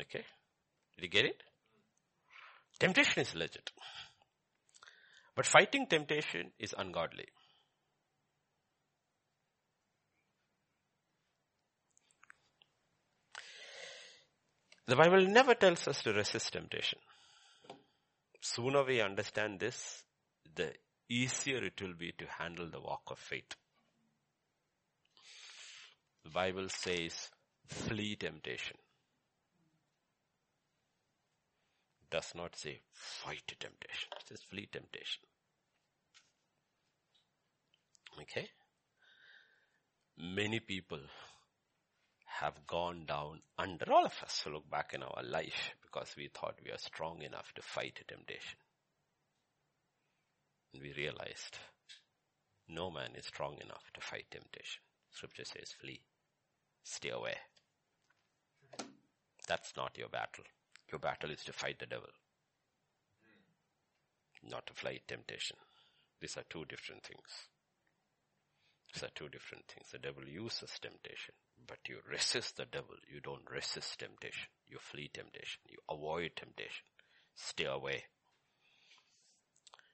Okay? 0.00 0.24
Did 0.96 1.02
you 1.02 1.08
get 1.08 1.24
it? 1.24 1.42
Temptation 2.78 3.22
is 3.22 3.34
legit. 3.34 3.70
But 5.34 5.46
fighting 5.46 5.86
temptation 5.86 6.52
is 6.58 6.74
ungodly. 6.76 7.26
The 14.86 14.96
Bible 14.96 15.26
never 15.26 15.54
tells 15.54 15.88
us 15.88 16.02
to 16.02 16.12
resist 16.12 16.52
temptation. 16.52 16.98
Sooner 18.40 18.84
we 18.84 19.00
understand 19.00 19.58
this, 19.58 20.04
the 20.54 20.74
easier 21.08 21.64
it 21.64 21.80
will 21.80 21.94
be 21.94 22.12
to 22.18 22.26
handle 22.26 22.68
the 22.70 22.80
walk 22.80 23.02
of 23.10 23.18
faith. 23.18 23.54
The 26.24 26.30
Bible 26.30 26.68
says, 26.68 27.30
flee 27.66 28.16
temptation. 28.16 28.76
It 32.02 32.03
does 32.14 32.32
not 32.36 32.54
say 32.54 32.78
fight 32.92 33.42
temptation. 33.58 34.08
It 34.20 34.28
says 34.28 34.40
flee 34.48 34.68
temptation. 34.70 35.24
Okay? 38.22 38.48
Many 40.16 40.60
people 40.60 41.00
have 42.40 42.64
gone 42.68 43.04
down 43.06 43.40
under. 43.58 43.92
All 43.92 44.06
of 44.06 44.12
us 44.22 44.44
look 44.46 44.70
back 44.70 44.92
in 44.94 45.02
our 45.02 45.24
life 45.24 45.74
because 45.82 46.14
we 46.16 46.28
thought 46.28 46.54
we 46.64 46.70
are 46.70 46.78
strong 46.78 47.20
enough 47.20 47.52
to 47.56 47.62
fight 47.62 47.98
temptation. 48.06 48.58
And 50.72 50.82
we 50.82 50.92
realized 50.92 51.58
no 52.68 52.92
man 52.92 53.16
is 53.18 53.26
strong 53.26 53.54
enough 53.60 53.90
to 53.92 54.00
fight 54.00 54.26
temptation. 54.30 54.82
Scripture 55.10 55.46
says 55.46 55.74
flee. 55.80 56.00
Stay 56.84 57.10
away. 57.10 57.38
That's 59.48 59.72
not 59.76 59.98
your 59.98 60.08
battle. 60.08 60.44
Your 60.90 60.98
battle 60.98 61.30
is 61.30 61.44
to 61.44 61.52
fight 61.52 61.78
the 61.78 61.86
devil. 61.86 62.08
Not 64.48 64.66
to 64.66 64.74
fight 64.74 65.02
temptation. 65.08 65.56
These 66.20 66.36
are 66.36 66.44
two 66.48 66.64
different 66.66 67.02
things. 67.02 67.48
These 68.92 69.02
are 69.02 69.12
two 69.14 69.28
different 69.28 69.64
things. 69.66 69.88
The 69.90 69.98
devil 69.98 70.22
uses 70.28 70.70
temptation, 70.80 71.34
but 71.66 71.78
you 71.88 71.98
resist 72.08 72.56
the 72.56 72.66
devil. 72.66 72.94
You 73.12 73.20
don't 73.20 73.50
resist 73.50 73.98
temptation. 73.98 74.48
You 74.68 74.78
flee 74.78 75.10
temptation. 75.12 75.62
You 75.68 75.78
avoid 75.90 76.32
temptation. 76.36 76.84
Stay 77.34 77.64
away. 77.64 78.04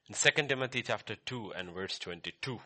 In 0.09 0.15
2 0.15 0.49
Timothy 0.49 0.83
chapter 0.83 1.17
2 1.17 1.53
and 1.57 1.73
verse 1.73 1.99
22. 1.99 2.61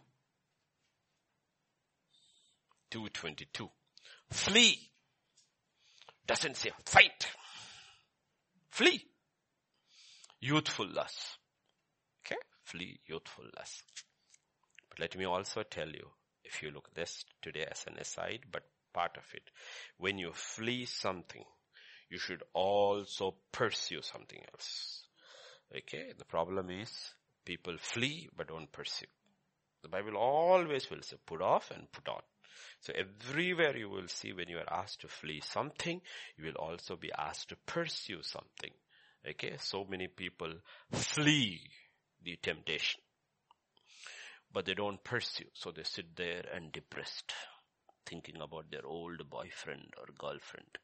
222. 2.91 3.71
Flee. 4.31 4.91
Doesn't 6.27 6.57
say 6.57 6.71
fight. 6.85 7.29
Flee. 8.75 9.07
Youthful 10.41 10.89
lust. 10.93 11.39
Okay? 12.27 12.41
Flee 12.65 12.99
youthful 13.07 13.45
lust. 13.57 13.85
But 14.91 14.99
let 14.99 15.17
me 15.17 15.25
also 15.27 15.63
tell 15.63 15.87
you, 15.87 16.09
if 16.43 16.61
you 16.61 16.73
look 16.73 16.93
this 16.93 17.25
today 17.41 17.67
as 17.71 17.85
an 17.87 17.99
aside, 18.01 18.41
but 18.51 18.65
part 18.93 19.17
of 19.17 19.23
it, 19.33 19.45
when 19.99 20.19
you 20.19 20.33
flee 20.33 20.87
something, 20.87 21.45
you 22.11 22.19
should 22.19 22.43
also 22.53 23.37
pursue 23.53 24.03
something 24.03 24.41
else. 24.53 25.05
Okay? 25.73 26.13
The 26.19 26.25
problem 26.25 26.69
is 26.69 26.91
people 27.45 27.77
flee 27.79 28.29
but 28.37 28.49
don't 28.49 28.73
pursue. 28.73 29.07
The 29.83 29.89
Bible 29.89 30.17
always 30.17 30.91
will 30.91 31.03
say 31.03 31.15
put 31.25 31.41
off 31.41 31.71
and 31.71 31.93
put 31.93 32.09
on. 32.09 32.23
So 32.85 32.93
everywhere 32.95 33.75
you 33.79 33.89
will 33.89 34.09
see 34.09 34.35
when 34.35 34.51
you 34.51 34.59
are 34.59 34.71
asked 34.71 35.01
to 35.01 35.09
flee 35.09 35.41
something, 35.41 36.03
you 36.37 36.45
will 36.45 36.63
also 36.63 36.97
be 36.97 37.11
asked 37.17 37.49
to 37.49 37.57
pursue 37.65 38.23
something. 38.23 38.73
Okay, 39.27 39.55
so 39.59 39.87
many 39.89 40.07
people 40.07 40.53
flee 40.93 41.63
the 42.23 42.37
temptation, 42.43 43.01
but 44.53 44.67
they 44.67 44.75
don't 44.75 45.03
pursue. 45.03 45.47
So 45.55 45.71
they 45.71 45.85
sit 45.85 46.15
there 46.15 46.45
and 46.55 46.73
depressed, 46.73 47.33
thinking 48.05 48.37
about 48.43 48.71
their 48.71 48.85
old 48.85 49.31
boyfriend 49.31 49.95
or 49.97 50.05
girlfriend. 50.19 50.77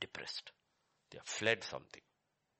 Depressed. 0.00 0.50
They 1.12 1.18
have 1.18 1.28
fled 1.28 1.62
something 1.62 2.02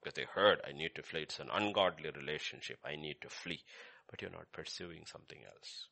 because 0.01 0.15
they 0.15 0.27
heard 0.33 0.61
I 0.65 0.71
need 0.71 0.95
to 0.95 1.03
flee. 1.03 1.23
It's 1.23 1.41
an 1.41 1.51
ungodly 1.53 2.11
relationship. 2.15 2.79
I 2.85 2.95
need 2.95 3.17
to 3.23 3.29
flee, 3.29 3.65
but 4.09 4.23
you're 4.23 4.31
not 4.31 4.53
pursuing 4.53 5.07
something 5.07 5.41
else. 5.45 5.89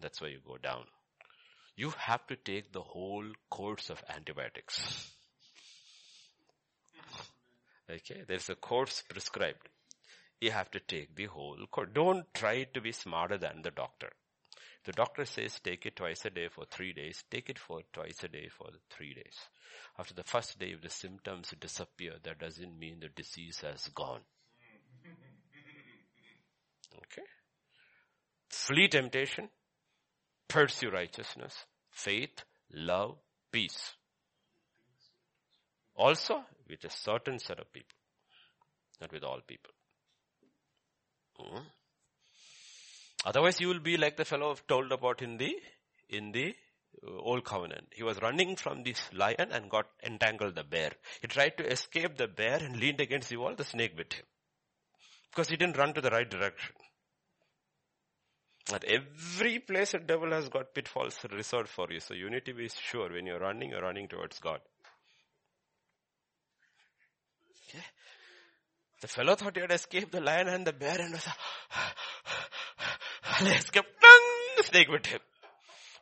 That's 0.00 0.20
why 0.20 0.28
you 0.28 0.38
go 0.46 0.56
down. 0.56 0.84
You 1.76 1.90
have 1.90 2.26
to 2.28 2.36
take 2.36 2.72
the 2.72 2.82
whole 2.82 3.26
course 3.50 3.90
of 3.90 4.02
antibiotics. 4.08 5.10
Okay, 7.90 8.22
there's 8.26 8.48
a 8.48 8.54
course 8.54 9.02
prescribed. 9.08 9.68
You 10.40 10.52
have 10.52 10.70
to 10.70 10.80
take 10.80 11.14
the 11.14 11.26
whole 11.26 11.58
course. 11.70 11.88
Don't 11.92 12.32
try 12.32 12.64
to 12.64 12.80
be 12.80 12.92
smarter 12.92 13.38
than 13.38 13.62
the 13.62 13.70
doctor. 13.70 14.10
The 14.84 14.92
doctor 14.92 15.24
says 15.24 15.58
take 15.60 15.86
it 15.86 15.96
twice 15.96 16.24
a 16.26 16.30
day 16.30 16.48
for 16.48 16.64
three 16.66 16.92
days. 16.92 17.24
Take 17.30 17.48
it 17.48 17.58
for 17.58 17.80
twice 17.92 18.22
a 18.22 18.28
day 18.28 18.48
for 18.48 18.68
three 18.90 19.14
days. 19.14 19.36
After 19.98 20.14
the 20.14 20.24
first 20.24 20.58
day, 20.58 20.72
if 20.72 20.82
the 20.82 20.90
symptoms 20.90 21.54
disappear, 21.58 22.14
that 22.22 22.38
doesn't 22.38 22.78
mean 22.78 23.00
the 23.00 23.08
disease 23.08 23.60
has 23.60 23.88
gone. 23.88 24.20
Okay? 26.96 27.22
Flee 28.48 28.86
temptation 28.86 29.48
pursue 30.48 30.90
righteousness, 30.90 31.54
faith, 31.90 32.44
love, 32.72 33.16
peace. 33.52 33.94
Also, 35.96 36.44
with 36.68 36.84
a 36.84 36.90
certain 36.90 37.38
set 37.38 37.60
of 37.60 37.72
people, 37.72 37.96
not 39.00 39.12
with 39.12 39.22
all 39.22 39.40
people. 39.46 39.70
Mm. 41.40 41.62
Otherwise, 43.24 43.60
you 43.60 43.68
will 43.68 43.80
be 43.80 43.96
like 43.96 44.16
the 44.16 44.24
fellow 44.24 44.54
told 44.68 44.92
about 44.92 45.22
in 45.22 45.36
the 45.36 45.56
in 46.08 46.32
the 46.32 46.54
uh, 47.06 47.16
old 47.18 47.44
covenant. 47.44 47.88
He 47.92 48.02
was 48.02 48.20
running 48.20 48.56
from 48.56 48.82
this 48.82 49.00
lion 49.12 49.50
and 49.50 49.70
got 49.70 49.86
entangled 50.02 50.54
the 50.54 50.64
bear. 50.64 50.92
He 51.22 51.28
tried 51.28 51.56
to 51.58 51.70
escape 51.70 52.16
the 52.16 52.28
bear 52.28 52.58
and 52.58 52.76
leaned 52.76 53.00
against 53.00 53.30
the 53.30 53.36
wall. 53.36 53.54
The 53.54 53.64
snake 53.64 53.96
bit 53.96 54.14
him 54.14 54.24
because 55.30 55.48
he 55.48 55.56
didn't 55.56 55.76
run 55.76 55.92
to 55.94 56.00
the 56.00 56.10
right 56.10 56.28
direction. 56.28 56.74
At 58.72 58.84
every 58.84 59.58
place 59.58 59.92
the 59.92 59.98
devil 59.98 60.30
has 60.30 60.48
got 60.48 60.74
pitfalls 60.74 61.18
reserved 61.30 61.68
for 61.68 61.86
you. 61.90 62.00
So 62.00 62.14
you 62.14 62.30
need 62.30 62.46
to 62.46 62.54
be 62.54 62.68
sure 62.68 63.12
when 63.12 63.26
you're 63.26 63.38
running, 63.38 63.70
you're 63.70 63.82
running 63.82 64.08
towards 64.08 64.38
God. 64.38 64.60
Okay. 67.68 67.84
The 69.02 69.08
fellow 69.08 69.34
thought 69.34 69.54
he 69.54 69.60
had 69.60 69.70
escaped 69.70 70.12
the 70.12 70.20
lion 70.20 70.48
and 70.48 70.66
the 70.66 70.72
bear 70.72 70.98
and 70.98 71.12
was 71.12 71.26
and 73.40 73.48
escaped. 73.48 73.88
The 74.56 74.62
snake 74.62 74.88
with 74.88 75.06
him. 75.06 75.20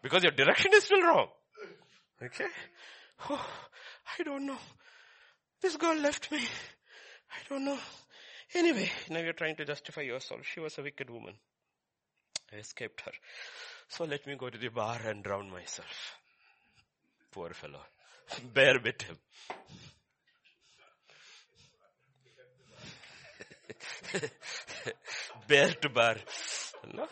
Because 0.02 0.22
your 0.22 0.32
direction 0.32 0.72
is 0.74 0.84
still 0.84 1.00
wrong. 1.02 1.28
Okay? 2.22 2.46
Oh, 3.30 3.50
I 4.18 4.22
don't 4.22 4.46
know. 4.46 4.58
This 5.60 5.76
girl 5.76 5.96
left 5.96 6.30
me. 6.30 6.38
I 6.38 7.48
don't 7.48 7.64
know. 7.64 7.78
Anyway, 8.54 8.90
now 9.10 9.20
you're 9.20 9.32
trying 9.32 9.56
to 9.56 9.64
justify 9.64 10.02
yourself. 10.02 10.42
She 10.44 10.60
was 10.60 10.76
a 10.78 10.82
wicked 10.82 11.08
woman. 11.08 11.34
I 12.52 12.56
escaped 12.56 13.00
her. 13.02 13.12
So 13.88 14.04
let 14.04 14.26
me 14.26 14.36
go 14.36 14.50
to 14.50 14.58
the 14.58 14.68
bar 14.68 15.00
and 15.04 15.22
drown 15.22 15.50
myself. 15.50 16.16
Poor 17.30 17.50
fellow. 17.50 17.80
Bear 18.54 18.78
bit 18.78 19.02
him. 19.02 19.16
bear 25.48 25.72
to 25.80 25.88
bar. 25.88 26.16
No? 26.92 27.06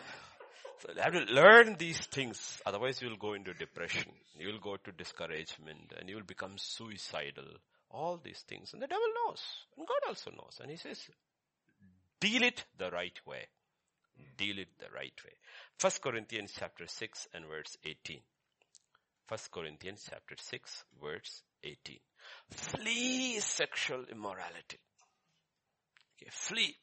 So 0.79 0.93
you 0.95 1.01
have 1.01 1.13
to 1.13 1.33
learn 1.33 1.75
these 1.77 1.99
things. 1.99 2.61
Otherwise 2.65 3.01
you 3.01 3.09
will 3.09 3.17
go 3.17 3.33
into 3.33 3.53
depression. 3.53 4.11
You 4.37 4.47
will 4.47 4.59
go 4.59 4.77
to 4.77 4.91
discouragement 4.91 5.93
and 5.99 6.09
you 6.09 6.15
will 6.15 6.23
become 6.23 6.53
suicidal. 6.57 7.45
All 7.89 8.19
these 8.23 8.43
things. 8.47 8.73
And 8.73 8.81
the 8.81 8.87
devil 8.87 9.07
knows. 9.25 9.41
And 9.77 9.87
God 9.87 10.07
also 10.07 10.31
knows. 10.31 10.59
And 10.61 10.71
he 10.71 10.77
says, 10.77 10.99
deal 12.19 12.43
it 12.43 12.63
the 12.77 12.89
right 12.89 13.19
way. 13.25 13.47
Deal 14.37 14.59
it 14.59 14.69
the 14.79 14.87
right 14.93 15.13
way. 15.23 15.33
First 15.77 16.01
Corinthians 16.01 16.53
chapter 16.57 16.87
6 16.87 17.27
and 17.33 17.45
verse 17.45 17.77
18. 17.85 18.19
First 19.27 19.51
Corinthians 19.51 20.07
chapter 20.09 20.35
6 20.37 20.83
verse 21.01 21.43
18. 21.63 21.99
Flee 22.49 23.39
sexual 23.39 24.05
immorality. 24.11 24.79
Okay, 26.15 26.29
flee. 26.29 26.75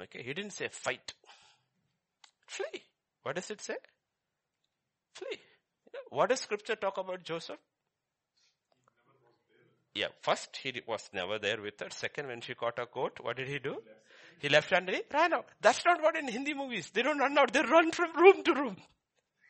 Okay, 0.00 0.22
he 0.22 0.34
didn't 0.34 0.52
say 0.52 0.68
fight. 0.70 1.12
Flee. 2.46 2.82
What 3.22 3.36
does 3.36 3.50
it 3.50 3.60
say? 3.60 3.76
Flee. 5.14 5.38
What 6.10 6.28
does 6.28 6.40
scripture 6.40 6.76
talk 6.76 6.98
about 6.98 7.24
Joseph? 7.24 7.58
Yeah, 9.94 10.08
first 10.22 10.56
he 10.56 10.80
was 10.86 11.10
never 11.12 11.38
there 11.38 11.60
with 11.60 11.78
her. 11.80 11.90
Second, 11.90 12.28
when 12.28 12.40
she 12.40 12.54
caught 12.54 12.78
a 12.78 12.86
coat, 12.86 13.18
what 13.20 13.36
did 13.36 13.48
he 13.48 13.58
do? 13.58 13.82
He 14.40 14.48
left 14.48 14.72
and 14.72 14.88
he 14.88 15.02
ran 15.12 15.32
out. 15.32 15.46
That's 15.60 15.84
not 15.84 16.02
what 16.02 16.16
in 16.16 16.26
Hindi 16.28 16.54
movies. 16.54 16.90
They 16.92 17.02
don't 17.02 17.18
run 17.18 17.36
out. 17.38 17.52
They 17.52 17.62
run 17.62 17.90
from 17.92 18.12
room 18.16 18.42
to 18.44 18.54
room. 18.54 18.76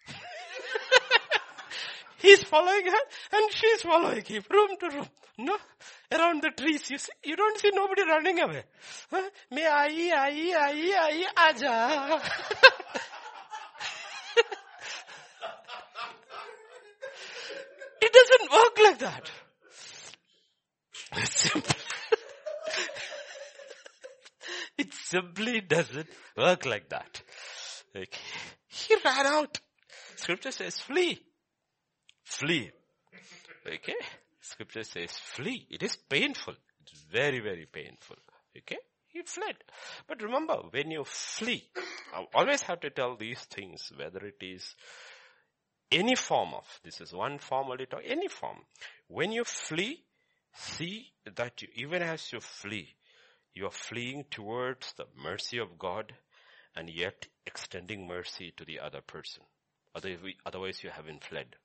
He's 2.18 2.43
following 2.45 2.85
her 2.87 3.01
and 3.33 3.53
she's 3.53 3.83
following 3.83 4.24
him 4.24 4.43
room 4.51 4.76
to 4.80 4.89
room. 4.91 5.09
No, 5.39 5.57
around 6.12 6.43
the 6.43 6.51
trees. 6.51 6.91
You 6.91 6.99
see, 6.99 7.11
you 7.24 7.37
don't 7.37 7.59
see 7.59 7.70
nobody 7.72 8.03
running 8.03 8.39
away. 8.39 8.64
Me 9.51 9.64
ai, 9.64 10.11
ai, 10.14 10.53
ai, 10.55 10.93
ai, 10.95 11.24
aja. 11.49 12.20
it 18.03 18.12
doesn't 18.12 18.53
work 18.53 18.78
like 18.85 18.99
that. 18.99 19.30
It's 21.14 21.51
simple. 21.51 21.70
It 24.83 24.93
simply 24.93 25.61
doesn't 25.61 26.09
work 26.37 26.66
like 26.66 26.89
that. 26.89 27.22
Okay. 27.95 28.07
He 28.68 28.97
ran 29.05 29.26
out. 29.26 29.59
Scripture 30.16 30.51
says 30.51 30.80
flee. 30.80 31.20
Flee. 32.24 32.70
Okay? 33.66 33.95
Scripture 34.41 34.83
says 34.83 35.12
flee. 35.12 35.66
It 35.70 35.83
is 35.83 35.97
painful. 35.97 36.55
It's 36.83 37.01
very, 37.12 37.41
very 37.41 37.66
painful. 37.66 38.16
Okay? 38.57 38.78
He 39.09 39.22
fled. 39.22 39.57
But 40.09 40.22
remember, 40.22 40.57
when 40.70 40.91
you 40.91 41.05
flee, 41.05 41.64
I 42.14 42.24
always 42.35 42.62
have 42.62 42.80
to 42.80 42.91
tell 42.91 43.16
these 43.16 43.41
things, 43.41 43.93
whether 43.97 44.24
it 44.26 44.41
is 44.41 44.74
any 45.91 46.16
form 46.16 46.55
of, 46.55 46.64
this 46.83 47.01
is 47.03 47.12
one 47.12 47.39
form 47.39 47.70
only 47.70 47.87
talk, 47.87 48.01
any 48.05 48.28
form. 48.28 48.57
When 49.09 49.30
you 49.30 49.45
flee, 49.45 50.03
see 50.55 51.12
that 51.37 51.61
you, 51.61 51.68
even 51.76 52.03
as 52.03 52.33
you 52.33 52.41
flee, 52.41 52.89
you 53.55 53.67
are 53.67 53.71
fleeing 53.71 54.25
towards 54.31 54.93
the 54.95 55.07
mercy 55.23 55.59
of 55.59 55.79
God 55.79 56.15
and 56.75 56.89
yet 56.89 57.27
extending 57.47 58.07
mercy 58.07 58.53
to 58.57 58.65
the 58.65 58.81
other 58.81 59.01
person. 59.01 59.43
Otherwise 59.95 60.83
you 60.83 60.91
haven't 60.91 61.25
fled. 61.25 61.57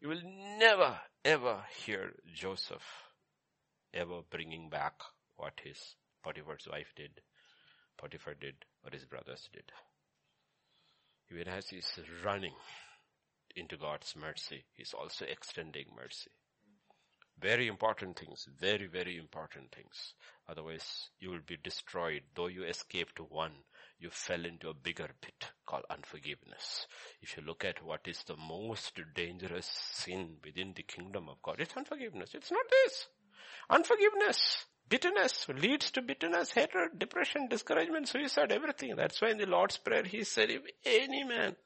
You 0.00 0.08
will 0.08 0.22
never 0.58 0.98
ever 1.24 1.64
hear 1.84 2.12
Joseph 2.34 2.82
ever 3.92 4.20
bringing 4.30 4.68
back 4.68 4.94
what 5.36 5.60
his 5.62 5.96
Potiphar's 6.22 6.66
wife 6.70 6.92
did, 6.96 7.20
Potiphar 7.98 8.34
did, 8.34 8.54
or 8.84 8.90
his 8.90 9.04
brothers 9.04 9.48
did. 9.52 9.70
Even 11.30 11.48
as 11.48 11.68
he's 11.68 11.98
running 12.24 12.54
into 13.54 13.76
God's 13.76 14.14
mercy, 14.16 14.64
he's 14.74 14.92
also 14.92 15.24
extending 15.24 15.86
mercy. 15.96 16.30
Very 17.40 17.68
important 17.68 18.18
things, 18.18 18.48
very, 18.58 18.86
very 18.86 19.18
important 19.18 19.70
things. 19.74 20.14
Otherwise, 20.48 21.10
you 21.20 21.30
will 21.30 21.44
be 21.46 21.58
destroyed. 21.62 22.22
Though 22.34 22.46
you 22.46 22.64
escaped 22.64 23.20
one, 23.20 23.52
you 23.98 24.08
fell 24.10 24.44
into 24.44 24.68
a 24.68 24.74
bigger 24.74 25.10
pit 25.20 25.50
called 25.66 25.84
unforgiveness. 25.90 26.86
If 27.20 27.36
you 27.36 27.42
look 27.42 27.64
at 27.64 27.84
what 27.84 28.06
is 28.06 28.22
the 28.24 28.36
most 28.36 28.98
dangerous 29.14 29.66
sin 29.92 30.36
within 30.44 30.72
the 30.74 30.82
kingdom 30.82 31.28
of 31.28 31.42
God, 31.42 31.56
it's 31.58 31.76
unforgiveness. 31.76 32.30
It's 32.34 32.50
not 32.50 32.64
this. 32.70 33.06
Unforgiveness, 33.68 34.64
bitterness 34.88 35.46
leads 35.48 35.90
to 35.90 36.02
bitterness, 36.02 36.52
hatred, 36.52 36.98
depression, 36.98 37.48
discouragement, 37.48 38.08
suicide, 38.08 38.52
everything. 38.52 38.96
That's 38.96 39.20
why 39.20 39.30
in 39.30 39.38
the 39.38 39.46
Lord's 39.46 39.76
Prayer 39.76 40.04
he 40.04 40.24
said, 40.24 40.50
if 40.50 40.62
any 40.84 41.24
man, 41.24 41.56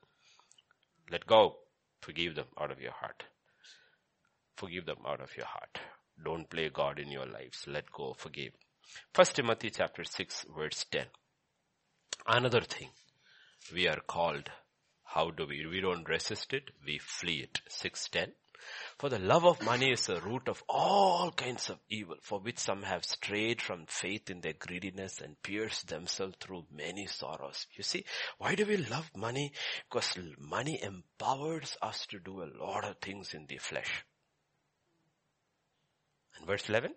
let 1.10 1.26
go, 1.26 1.56
forgive 2.00 2.34
them 2.34 2.46
out 2.58 2.70
of 2.70 2.80
your 2.80 2.92
heart. 2.92 3.24
Forgive 4.60 4.84
them 4.84 4.98
out 5.08 5.22
of 5.22 5.34
your 5.38 5.46
heart. 5.46 5.78
Don't 6.22 6.50
play 6.50 6.68
God 6.68 6.98
in 6.98 7.10
your 7.10 7.24
lives. 7.24 7.64
Let 7.66 7.90
go, 7.90 8.12
forgive. 8.12 8.52
First 9.14 9.36
Timothy 9.36 9.70
chapter 9.70 10.04
6 10.04 10.44
verse 10.54 10.84
10. 10.90 11.06
Another 12.26 12.60
thing, 12.60 12.90
we 13.72 13.88
are 13.88 14.00
called, 14.06 14.50
how 15.02 15.30
do 15.30 15.46
we, 15.46 15.64
we 15.64 15.80
don't 15.80 16.06
resist 16.06 16.52
it, 16.52 16.72
we 16.84 16.98
flee 16.98 17.38
it. 17.38 17.62
610. 17.70 18.34
For 18.98 19.08
the 19.08 19.18
love 19.18 19.46
of 19.46 19.62
money 19.62 19.92
is 19.92 20.04
the 20.04 20.20
root 20.20 20.46
of 20.46 20.62
all 20.68 21.32
kinds 21.32 21.70
of 21.70 21.78
evil, 21.88 22.16
for 22.20 22.38
which 22.38 22.58
some 22.58 22.82
have 22.82 23.06
strayed 23.06 23.62
from 23.62 23.86
faith 23.86 24.28
in 24.28 24.42
their 24.42 24.52
greediness 24.52 25.22
and 25.22 25.42
pierced 25.42 25.88
themselves 25.88 26.36
through 26.38 26.66
many 26.70 27.06
sorrows. 27.06 27.66
You 27.74 27.82
see, 27.82 28.04
why 28.36 28.56
do 28.56 28.66
we 28.66 28.76
love 28.76 29.10
money? 29.16 29.54
Because 29.88 30.18
money 30.38 30.82
empowers 30.82 31.78
us 31.80 32.04
to 32.08 32.18
do 32.18 32.42
a 32.42 32.52
lot 32.62 32.84
of 32.84 32.98
things 32.98 33.32
in 33.32 33.46
the 33.46 33.56
flesh. 33.56 34.04
Verse 36.46 36.68
11, 36.68 36.92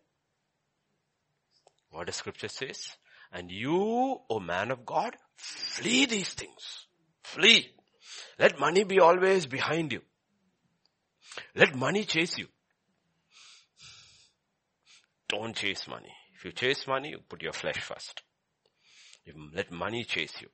what 1.92 2.08
the 2.08 2.14
scripture 2.14 2.48
says? 2.48 2.98
And 3.32 3.52
you, 3.52 4.20
O 4.30 4.40
man 4.40 4.72
of 4.72 4.86
God, 4.86 5.16
flee 5.36 6.06
these 6.06 6.34
things. 6.34 6.88
Flee. 7.24 7.70
Let 8.40 8.60
money 8.60 8.84
be 8.84 9.00
always 9.00 9.46
behind 9.46 9.92
you. 9.92 10.02
Let 11.56 11.76
money 11.76 12.04
chase 12.04 12.38
you. 12.38 12.48
Don't 15.30 15.56
chase 15.56 15.88
money. 15.88 16.14
If 16.36 16.46
you 16.46 16.52
chase 16.52 16.86
money, 16.88 17.10
you 17.10 17.20
put 17.28 17.42
your 17.42 17.54
flesh 17.54 17.80
first. 17.80 18.22
You 19.26 19.34
let 19.54 19.72
money 19.72 20.04
chase 20.04 20.34
you. 20.42 20.50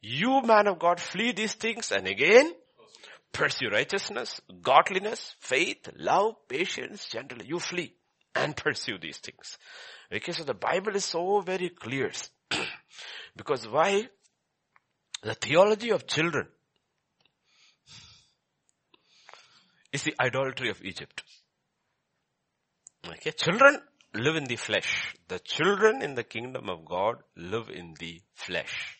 You, 0.00 0.42
man 0.42 0.66
of 0.66 0.78
God, 0.78 1.00
flee 1.00 1.32
these 1.32 1.54
things 1.54 1.90
and 1.90 2.06
again, 2.06 2.52
pursue 3.32 3.68
righteousness, 3.70 4.40
godliness, 4.60 5.34
faith, 5.40 5.88
love, 5.96 6.34
patience, 6.48 7.06
gentleness. 7.06 7.48
You 7.48 7.58
flee 7.58 7.94
and 8.34 8.56
pursue 8.64 8.98
these 8.98 9.18
things. 9.18 9.58
Okay, 10.12 10.32
so 10.32 10.44
the 10.44 10.54
Bible 10.54 10.94
is 10.96 11.04
so 11.04 11.40
very 11.40 11.68
clear. 11.70 12.10
because 13.36 13.66
why? 13.68 14.08
The 15.22 15.34
theology 15.34 15.90
of 15.90 16.06
children 16.06 16.48
is 19.92 20.02
the 20.02 20.14
idolatry 20.20 20.68
of 20.68 20.82
Egypt. 20.82 21.22
Okay, 23.06 23.30
children 23.30 23.80
live 24.14 24.36
in 24.36 24.44
the 24.44 24.56
flesh. 24.56 25.14
The 25.28 25.38
children 25.38 26.02
in 26.02 26.14
the 26.14 26.24
kingdom 26.24 26.68
of 26.68 26.84
God 26.84 27.16
live 27.36 27.70
in 27.70 27.94
the 27.98 28.20
flesh. 28.34 28.98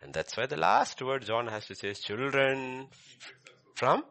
And 0.00 0.14
that's 0.14 0.36
why 0.36 0.46
the 0.46 0.56
last 0.56 1.02
word 1.02 1.24
John 1.24 1.48
has 1.48 1.66
to 1.66 1.74
say 1.74 1.88
is 1.88 2.00
children 2.00 2.88
from 3.74 4.04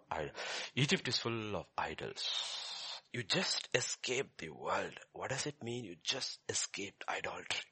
Egypt 0.76 1.08
is 1.08 1.18
full 1.18 1.56
of 1.56 1.66
idols. 1.78 2.67
You 3.14 3.24
just 3.24 3.70
escaped 3.74 4.38
the 4.38 4.50
world. 4.50 4.94
What 5.14 5.30
does 5.30 5.46
it 5.46 5.64
mean? 5.64 5.86
You 5.86 5.96
just 6.04 6.40
escaped 6.50 7.04
idolatry. 7.10 7.66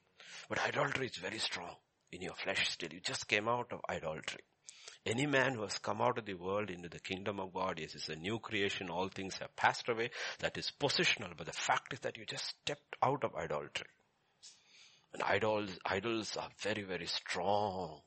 But 0.48 0.60
idolatry 0.60 1.06
is 1.06 1.16
very 1.16 1.38
strong 1.38 1.76
in 2.10 2.22
your 2.22 2.34
flesh 2.34 2.70
still. 2.70 2.92
You 2.92 3.00
just 3.00 3.28
came 3.28 3.48
out 3.48 3.72
of 3.72 3.80
idolatry. 3.88 4.40
Any 5.04 5.26
man 5.26 5.54
who 5.54 5.62
has 5.62 5.78
come 5.78 6.00
out 6.00 6.18
of 6.18 6.26
the 6.26 6.34
world 6.34 6.70
into 6.70 6.88
the 6.88 6.98
kingdom 6.98 7.38
of 7.38 7.52
God, 7.54 7.78
yes, 7.78 7.94
is 7.94 8.08
a 8.08 8.16
new 8.16 8.40
creation. 8.40 8.90
All 8.90 9.08
things 9.08 9.38
have 9.38 9.54
passed 9.54 9.88
away. 9.88 10.10
That 10.40 10.56
is 10.56 10.72
positional. 10.80 11.36
But 11.36 11.46
the 11.46 11.52
fact 11.52 11.92
is 11.92 12.00
that 12.00 12.16
you 12.16 12.24
just 12.26 12.44
stepped 12.62 12.96
out 13.02 13.22
of 13.22 13.34
idolatry. 13.36 13.86
And 15.12 15.22
idols, 15.22 15.78
idols 15.86 16.36
are 16.36 16.50
very, 16.60 16.82
very 16.82 17.06
strong, 17.06 18.00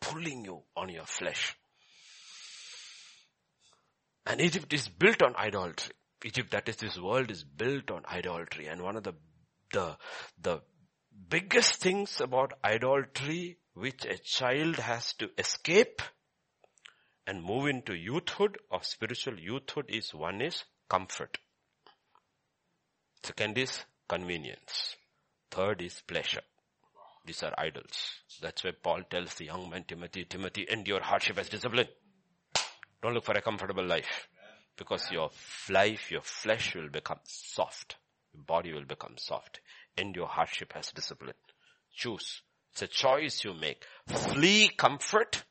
pulling 0.00 0.44
you 0.44 0.62
on 0.76 0.88
your 0.88 1.06
flesh. 1.06 1.54
And 4.26 4.40
Egypt 4.40 4.72
is 4.72 4.88
built 4.88 5.22
on 5.22 5.36
idolatry. 5.36 5.94
Egypt, 6.24 6.50
that 6.52 6.68
is 6.68 6.76
this 6.76 6.98
world 6.98 7.30
is 7.30 7.44
built 7.44 7.90
on 7.90 8.02
idolatry. 8.10 8.66
And 8.66 8.82
one 8.82 8.96
of 8.96 9.02
the 9.02 9.14
the, 9.72 9.96
the 10.40 10.60
biggest 11.28 11.76
things 11.76 12.20
about 12.20 12.52
idolatry 12.64 13.58
which 13.74 14.04
a 14.04 14.18
child 14.18 14.76
has 14.76 15.14
to 15.14 15.30
escape 15.38 16.02
and 17.26 17.42
move 17.42 17.66
into 17.66 17.94
youthhood 17.94 18.58
or 18.70 18.82
spiritual 18.82 19.38
youthhood 19.38 19.86
is 19.88 20.12
one 20.12 20.40
is 20.42 20.64
comfort. 20.88 21.38
Second 23.22 23.56
is 23.56 23.84
convenience. 24.08 24.96
Third 25.50 25.80
is 25.80 26.02
pleasure. 26.06 26.42
These 27.24 27.44
are 27.44 27.54
idols. 27.56 28.10
That's 28.40 28.64
why 28.64 28.72
Paul 28.82 29.02
tells 29.08 29.34
the 29.34 29.46
young 29.46 29.70
man 29.70 29.84
Timothy, 29.84 30.24
Timothy, 30.24 30.66
endure 30.68 31.00
hardship 31.00 31.38
as 31.38 31.48
discipline. 31.48 31.86
Don't 33.00 33.14
look 33.14 33.24
for 33.24 33.36
a 33.38 33.42
comfortable 33.42 33.86
life. 33.86 34.28
Because 34.76 35.10
your 35.10 35.30
life, 35.68 36.10
your 36.10 36.22
flesh 36.22 36.74
will 36.74 36.88
become 36.88 37.20
soft. 37.24 37.96
Your 38.32 38.42
body 38.44 38.72
will 38.72 38.84
become 38.84 39.16
soft. 39.18 39.60
End 39.96 40.16
your 40.16 40.26
hardship 40.26 40.72
as 40.74 40.90
discipline. 40.92 41.34
Choose. 41.94 42.42
It's 42.72 42.82
a 42.82 42.86
choice 42.86 43.44
you 43.44 43.52
make. 43.54 43.84
Flee 44.06 44.70
comfort. 44.76 45.44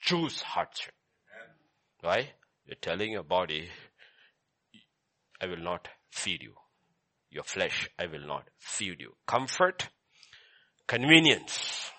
Choose 0.00 0.42
hardship. 0.42 0.94
Why? 2.00 2.30
You're 2.66 2.76
telling 2.76 3.12
your 3.12 3.24
body, 3.24 3.68
I 5.40 5.46
will 5.46 5.62
not 5.62 5.88
feed 6.10 6.42
you. 6.42 6.54
Your 7.30 7.44
flesh, 7.44 7.88
I 7.98 8.06
will 8.06 8.26
not 8.26 8.48
feed 8.58 9.00
you. 9.00 9.14
Comfort, 9.26 9.88
convenience. 10.86 11.90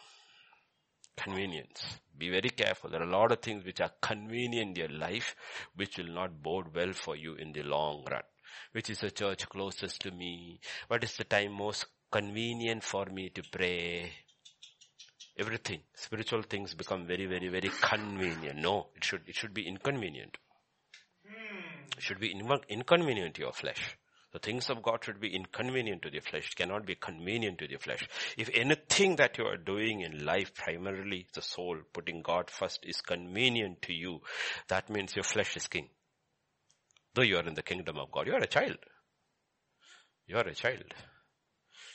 Convenience. 1.17 1.99
Be 2.17 2.29
very 2.29 2.49
careful. 2.49 2.89
There 2.89 3.01
are 3.01 3.07
a 3.07 3.09
lot 3.09 3.31
of 3.31 3.41
things 3.41 3.65
which 3.65 3.81
are 3.81 3.91
convenient 4.01 4.77
in 4.77 4.89
your 4.89 4.99
life, 4.99 5.35
which 5.75 5.97
will 5.97 6.13
not 6.13 6.41
bode 6.41 6.73
well 6.75 6.93
for 6.93 7.15
you 7.15 7.35
in 7.35 7.51
the 7.51 7.63
long 7.63 8.05
run. 8.09 8.21
Which 8.71 8.89
is 8.89 8.99
the 8.99 9.11
church 9.11 9.47
closest 9.49 10.01
to 10.01 10.11
me? 10.11 10.59
What 10.87 11.03
is 11.03 11.15
the 11.17 11.23
time 11.23 11.53
most 11.53 11.85
convenient 12.11 12.83
for 12.83 13.05
me 13.05 13.29
to 13.29 13.43
pray? 13.51 14.11
Everything. 15.37 15.81
Spiritual 15.95 16.43
things 16.43 16.75
become 16.75 17.07
very, 17.07 17.25
very, 17.25 17.47
very 17.47 17.69
convenient. 17.81 18.59
No, 18.59 18.87
it 18.95 19.03
should, 19.03 19.21
it 19.27 19.35
should 19.35 19.53
be 19.53 19.67
inconvenient. 19.67 20.37
Hmm. 21.27 21.97
It 21.97 22.03
should 22.03 22.19
be 22.19 22.31
inconvenient 22.69 23.35
to 23.35 23.41
your 23.41 23.53
flesh. 23.53 23.97
The 24.33 24.39
things 24.39 24.71
of 24.71 24.81
God 24.81 25.03
should 25.03 25.19
be 25.19 25.35
inconvenient 25.35 26.01
to 26.01 26.09
the 26.09 26.19
flesh. 26.19 26.49
It 26.49 26.55
cannot 26.55 26.87
be 26.87 26.95
convenient 26.95 27.59
to 27.59 27.67
the 27.67 27.77
flesh. 27.77 28.07
If 28.35 28.49
anything 28.53 29.15
that 29.17 29.37
you 29.37 29.45
are 29.45 29.57
doing 29.57 30.01
in 30.01 30.25
life, 30.25 30.55
primarily 30.55 31.27
the 31.33 31.41
soul, 31.41 31.77
putting 31.93 32.23
God 32.23 32.49
first 32.49 32.79
is 32.83 32.99
convenient 32.99 33.83
to 33.83 33.93
you, 33.93 34.21
that 34.69 34.89
means 34.89 35.15
your 35.15 35.23
flesh 35.23 35.55
is 35.55 35.67
king. 35.67 35.87
Though 37.13 37.21
you 37.21 37.37
are 37.37 37.47
in 37.47 37.53
the 37.53 37.61
kingdom 37.61 37.99
of 37.99 38.11
God, 38.11 38.25
you 38.25 38.33
are 38.33 38.39
a 38.39 38.47
child. 38.47 38.77
You 40.25 40.37
are 40.37 40.47
a 40.47 40.55
child. 40.55 40.95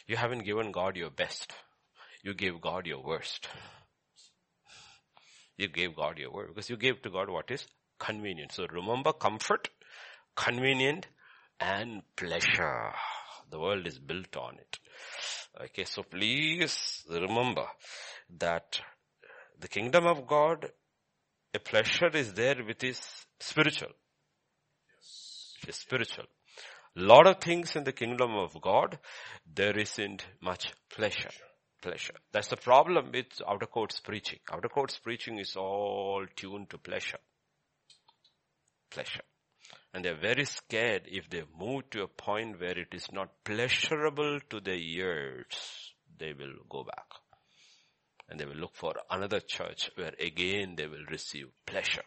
You 0.07 0.17
haven't 0.17 0.45
given 0.45 0.71
God 0.71 0.97
your 0.97 1.11
best. 1.11 1.53
You 2.23 2.35
gave 2.35 2.61
God 2.61 2.87
your 2.87 3.03
worst. 3.03 3.49
You 5.57 5.67
gave 5.67 5.97
God 5.97 6.19
your 6.19 6.31
word 6.31 6.49
because 6.49 6.71
you 6.71 6.77
gave 6.77 7.03
to 7.03 7.11
God 7.11 7.29
what 7.31 7.51
is 7.51 7.67
convenient. 7.99 8.53
So 8.53 8.67
remember 8.71 9.13
comfort, 9.13 9.71
convenient, 10.37 11.09
and 11.61 12.03
pleasure. 12.17 12.93
The 13.51 13.59
world 13.59 13.87
is 13.87 13.99
built 13.99 14.37
on 14.37 14.55
it. 14.59 14.79
Okay, 15.61 15.85
so 15.85 16.03
please 16.03 17.05
remember 17.11 17.67
that 18.39 18.81
the 19.59 19.69
kingdom 19.69 20.07
of 20.07 20.27
God, 20.27 20.71
a 21.55 21.59
pleasure 21.59 22.11
is 22.15 22.33
there 22.35 22.57
which 22.57 22.85
is 22.85 23.01
spiritual. 23.41 23.93
Yes. 25.67 25.79
spiritual. 25.79 26.27
Lot 26.95 27.27
of 27.27 27.41
things 27.41 27.77
in 27.77 27.85
the 27.85 27.93
kingdom 27.93 28.35
of 28.35 28.61
God, 28.61 28.99
there 29.53 29.77
isn't 29.77 30.27
much 30.41 30.73
pleasure. 30.91 31.31
Pleasure. 31.81 32.15
That's 32.33 32.49
the 32.49 32.57
problem 32.57 33.13
with 33.13 33.27
outer 33.47 33.67
courts 33.67 34.01
preaching. 34.01 34.41
Outer 34.53 34.69
courts 34.69 34.99
preaching 34.99 35.39
is 35.39 35.57
all 35.57 36.27
tuned 36.35 36.71
to 36.71 36.79
pleasure. 36.79 37.19
Pleasure. 38.91 39.23
And 39.95 40.05
they're 40.05 40.21
very 40.21 40.45
scared 40.45 41.03
if 41.07 41.31
they 41.31 41.45
move 41.59 41.89
to 41.91 42.03
a 42.03 42.09
point 42.09 42.61
where 42.61 42.79
it 42.79 42.89
is 42.93 43.11
not 43.11 43.31
pleasurable 43.45 44.39
to 44.51 44.61
their 44.61 44.75
ears, 44.75 45.93
they 46.19 46.33
will 46.35 46.55
go 46.69 46.85
back. 46.85 47.07
And 48.29 48.39
they 48.39 48.45
will 48.45 48.57
look 48.57 48.77
for 48.77 48.95
another 49.11 49.41
church 49.41 49.91
where 49.95 50.13
again 50.21 50.75
they 50.77 50.87
will 50.87 51.07
receive 51.11 51.47
pleasure. 51.65 52.05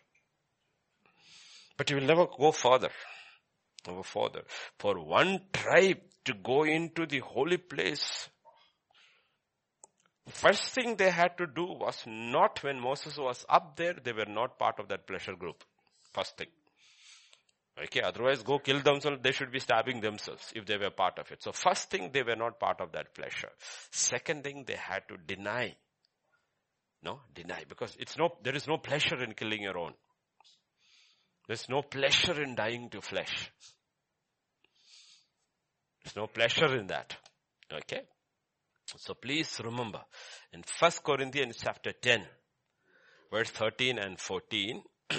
But 1.76 1.90
you 1.90 1.96
will 1.96 2.06
never 2.06 2.28
go 2.28 2.52
further. 2.52 2.92
Never 3.88 4.04
further. 4.04 4.44
For 4.78 5.04
one 5.04 5.42
tribe 5.52 6.02
to 6.26 6.34
go 6.36 6.64
into 6.64 7.08
the 7.08 7.20
holy 7.20 7.58
place, 7.58 8.30
first 10.28 10.64
thing 10.66 10.96
they 10.96 11.10
had 11.10 11.38
to 11.40 11.48
do 11.48 11.66
was 11.66 12.04
not 12.06 12.64
when 12.64 12.80
Moses 12.80 13.18
was 13.18 13.44
up 13.50 13.76
there, 13.78 13.96
they 13.96 14.12
were 14.14 14.28
not 14.28 14.60
part 14.60 14.80
of 14.80 14.88
that 14.90 15.08
pleasure 15.08 15.36
group. 15.36 15.64
First 16.14 16.38
thing. 16.38 16.48
Okay, 17.80 18.02
otherwise 18.02 18.44
go 18.44 18.60
kill 18.60 18.82
themselves, 18.82 19.20
they 19.22 19.32
should 19.32 19.52
be 19.52 19.60
stabbing 19.60 20.02
themselves 20.02 20.52
if 20.56 20.66
they 20.66 20.78
were 20.78 20.90
part 20.90 21.18
of 21.20 21.32
it. 21.32 21.42
So 21.42 21.52
first 21.52 21.90
thing, 21.90 22.12
they 22.14 22.24
were 22.24 22.36
not 22.36 22.60
part 22.60 22.82
of 22.82 22.92
that 22.92 23.14
pleasure. 23.16 23.50
Second 23.92 24.44
thing, 24.44 24.66
they 24.68 24.76
had 24.76 25.08
to 25.08 25.18
deny. 25.18 25.76
No, 27.04 27.22
deny, 27.34 27.64
because 27.68 27.96
it's 28.00 28.18
no, 28.18 28.30
there 28.44 28.56
is 28.56 28.68
no 28.68 28.78
pleasure 28.78 29.24
in 29.24 29.34
killing 29.34 29.64
your 29.64 29.78
own. 29.78 29.94
There's 31.48 31.68
no 31.70 31.82
pleasure 31.82 32.42
in 32.42 32.56
dying 32.56 32.90
to 32.92 33.02
flesh. 33.02 33.52
There's 36.04 36.16
no 36.16 36.28
pleasure 36.28 36.78
in 36.78 36.88
that. 36.88 37.16
Okay? 37.72 38.02
So 38.98 39.14
please 39.14 39.60
remember, 39.64 40.02
in 40.54 40.64
First 40.64 41.04
Corinthians 41.04 41.58
chapter 41.64 41.94
10, 41.94 42.26
verse 43.32 43.50
13 43.50 43.98
and 43.98 44.20
14, 44.20 44.84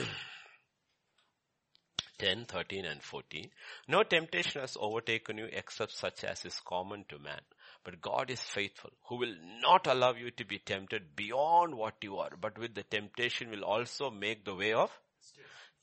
10, 2.23 2.45
13 2.45 2.85
and 2.85 3.03
14. 3.03 3.51
No 3.89 4.05
temptation 4.05 4.61
has 4.61 4.77
overtaken 4.81 5.39
you 5.39 5.49
except 5.53 5.91
such 5.91 6.23
as 6.23 6.45
is 6.45 6.61
common 6.65 7.05
to 7.09 7.19
man. 7.19 7.41
But 7.85 8.01
God 8.01 8.31
is 8.31 8.41
faithful, 8.41 8.91
who 9.09 9.17
will 9.17 9.35
not 9.61 9.89
allow 9.89 10.15
you 10.15 10.31
to 10.31 10.45
be 10.45 10.61
tempted 10.61 11.17
beyond 11.17 11.75
what 11.75 11.95
you 12.01 12.19
are, 12.19 12.31
but 12.41 12.57
with 12.57 12.77
the 12.77 12.85
temptation 12.85 13.51
will 13.51 13.65
also 13.65 14.09
make 14.09 14.45
the 14.45 14.55
way 14.55 14.73
of 14.73 14.91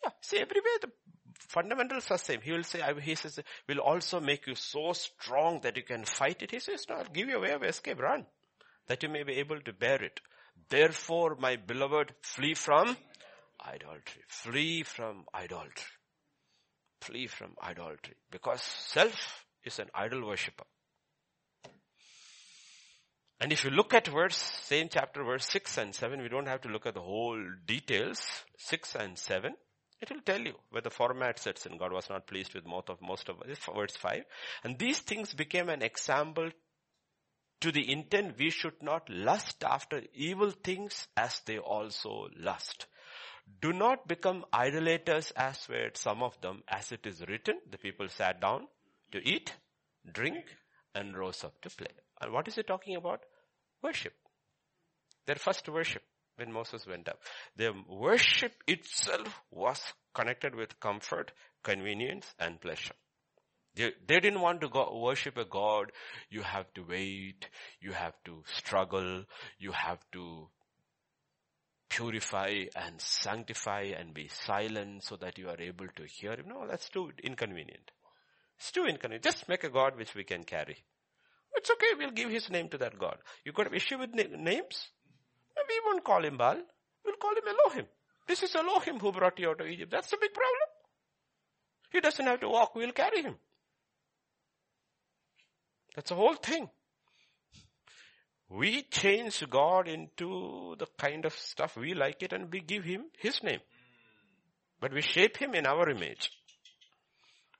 yeah, 0.01 0.11
see 0.21 0.37
everywhere 0.37 0.79
the 0.81 0.91
fundamentals 1.49 2.09
are 2.09 2.17
same. 2.17 2.39
He 2.39 2.53
will 2.53 2.63
say, 2.63 2.81
he 3.01 3.15
says, 3.15 3.37
will 3.67 3.79
also 3.79 4.21
make 4.21 4.47
you 4.47 4.55
so 4.55 4.93
strong 4.93 5.59
that 5.63 5.75
you 5.75 5.83
can 5.83 6.05
fight 6.05 6.41
it. 6.41 6.51
He 6.51 6.59
says, 6.59 6.85
no, 6.87 6.95
I'll 6.95 7.03
give 7.03 7.27
you 7.27 7.35
a 7.35 7.41
way 7.41 7.51
of 7.51 7.63
escape, 7.63 7.99
run. 7.99 8.25
That 8.87 9.03
you 9.03 9.09
may 9.09 9.23
be 9.23 9.33
able 9.33 9.59
to 9.59 9.73
bear 9.73 10.01
it. 10.01 10.21
Therefore, 10.69 11.35
my 11.37 11.57
beloved, 11.57 12.13
flee 12.21 12.53
from 12.53 12.95
idolatry. 13.61 14.21
Flee 14.29 14.83
from 14.83 15.25
idolatry. 15.35 15.98
Flee 17.01 17.27
from 17.27 17.55
idolatry. 17.61 18.15
Because 18.31 18.61
self 18.61 19.45
is 19.63 19.79
an 19.79 19.89
idol 19.93 20.27
worshipper. 20.27 20.65
And 23.41 23.53
if 23.53 23.63
you 23.63 23.69
look 23.69 23.93
at 23.93 24.07
verse, 24.07 24.35
same 24.35 24.89
chapter, 24.91 25.23
verse 25.23 25.45
6 25.45 25.77
and 25.77 25.95
7, 25.95 26.21
we 26.21 26.27
don't 26.27 26.47
have 26.47 26.61
to 26.61 26.69
look 26.69 26.85
at 26.85 26.93
the 26.93 27.01
whole 27.01 27.41
details. 27.65 28.21
6 28.57 28.95
and 28.95 29.17
7, 29.17 29.53
it 30.01 30.09
will 30.09 30.21
tell 30.25 30.41
you 30.41 30.55
where 30.71 30.81
the 30.81 30.89
format 30.89 31.39
sets 31.39 31.65
in. 31.65 31.77
God 31.77 31.93
was 31.93 32.09
not 32.09 32.27
pleased 32.27 32.53
with 32.53 32.65
most 32.65 32.89
of, 32.89 33.01
most 33.01 33.29
of, 33.29 33.37
verse 33.73 33.95
5. 33.95 34.23
And 34.63 34.77
these 34.77 34.99
things 34.99 35.33
became 35.33 35.69
an 35.69 35.81
example 35.81 36.49
to 37.61 37.71
the 37.71 37.91
intent 37.91 38.37
we 38.37 38.49
should 38.49 38.81
not 38.81 39.09
lust 39.09 39.63
after 39.63 40.01
evil 40.13 40.51
things 40.51 41.07
as 41.15 41.41
they 41.45 41.57
also 41.57 42.27
lust. 42.37 42.87
Do 43.61 43.73
not 43.73 44.07
become 44.07 44.45
idolaters 44.53 45.31
as 45.35 45.67
were 45.67 45.89
some 45.93 46.23
of 46.23 46.39
them, 46.41 46.63
as 46.67 46.91
it 46.91 47.05
is 47.05 47.21
written, 47.27 47.59
the 47.69 47.77
people 47.77 48.07
sat 48.09 48.39
down 48.39 48.67
to 49.11 49.19
eat, 49.27 49.53
drink, 50.11 50.45
and 50.95 51.17
rose 51.17 51.43
up 51.43 51.59
to 51.61 51.69
play. 51.69 51.87
And 52.21 52.31
what 52.31 52.47
is 52.47 52.57
it 52.57 52.67
talking 52.67 52.95
about? 52.95 53.21
Worship. 53.81 54.13
Their 55.25 55.35
first 55.35 55.67
worship 55.69 56.03
when 56.37 56.51
Moses 56.51 56.87
went 56.87 57.07
up. 57.07 57.19
Their 57.55 57.73
worship 57.87 58.53
itself 58.67 59.41
was 59.51 59.81
connected 60.13 60.55
with 60.55 60.79
comfort, 60.79 61.31
convenience, 61.63 62.33
and 62.39 62.59
pleasure. 62.59 62.95
They, 63.75 63.91
they 64.07 64.19
didn't 64.19 64.41
want 64.41 64.61
to 64.61 64.69
go 64.69 64.99
worship 65.01 65.37
a 65.37 65.45
God. 65.45 65.91
You 66.29 66.41
have 66.41 66.73
to 66.73 66.83
wait. 66.87 67.47
You 67.79 67.91
have 67.91 68.13
to 68.25 68.43
struggle. 68.53 69.25
You 69.59 69.71
have 69.71 69.99
to 70.13 70.49
purify 71.89 72.65
and 72.75 73.01
sanctify 73.01 73.81
and 73.97 74.13
be 74.13 74.27
silent 74.27 75.03
so 75.03 75.15
that 75.17 75.37
you 75.37 75.49
are 75.49 75.59
able 75.59 75.87
to 75.95 76.03
hear 76.05 76.33
him. 76.33 76.47
No, 76.47 76.67
that's 76.67 76.89
too 76.89 77.11
inconvenient. 77.23 77.91
It's 78.57 78.71
too 78.71 78.85
inconvenient. 78.85 79.23
Just 79.23 79.49
make 79.49 79.63
a 79.63 79.69
God 79.69 79.97
which 79.97 80.13
we 80.15 80.23
can 80.23 80.43
carry. 80.43 80.77
It's 81.55 81.71
okay, 81.71 81.93
we'll 81.97 82.11
give 82.11 82.29
his 82.29 82.49
name 82.49 82.69
to 82.69 82.77
that 82.77 82.99
God. 82.99 83.17
You 83.43 83.51
got 83.51 83.67
an 83.67 83.73
issue 83.73 83.97
with 83.97 84.13
na- 84.13 84.37
names? 84.37 84.89
We 85.67 85.81
won't 85.85 86.03
call 86.03 86.23
him 86.23 86.37
Baal. 86.37 86.57
We'll 87.05 87.15
call 87.15 87.31
him 87.31 87.43
Elohim. 87.47 87.85
This 88.27 88.43
is 88.43 88.55
Elohim 88.55 88.99
who 88.99 89.11
brought 89.11 89.39
you 89.39 89.49
out 89.49 89.61
of 89.61 89.67
Egypt. 89.67 89.91
That's 89.91 90.09
the 90.09 90.17
big 90.21 90.33
problem. 90.33 90.69
He 91.91 91.99
doesn't 91.99 92.25
have 92.25 92.39
to 92.41 92.49
walk, 92.49 92.75
we'll 92.75 92.91
carry 92.91 93.23
him. 93.23 93.35
That's 95.95 96.09
the 96.09 96.15
whole 96.15 96.35
thing. 96.35 96.69
We 98.49 98.81
change 98.83 99.47
God 99.49 99.87
into 99.87 100.75
the 100.79 100.87
kind 100.97 101.25
of 101.25 101.33
stuff 101.33 101.77
we 101.77 101.93
like 101.93 102.23
it 102.23 102.33
and 102.33 102.51
we 102.51 102.61
give 102.61 102.83
him 102.83 103.05
his 103.17 103.43
name. 103.43 103.59
But 104.79 104.93
we 104.93 105.01
shape 105.01 105.37
him 105.37 105.53
in 105.53 105.67
our 105.67 105.87
image. 105.89 106.31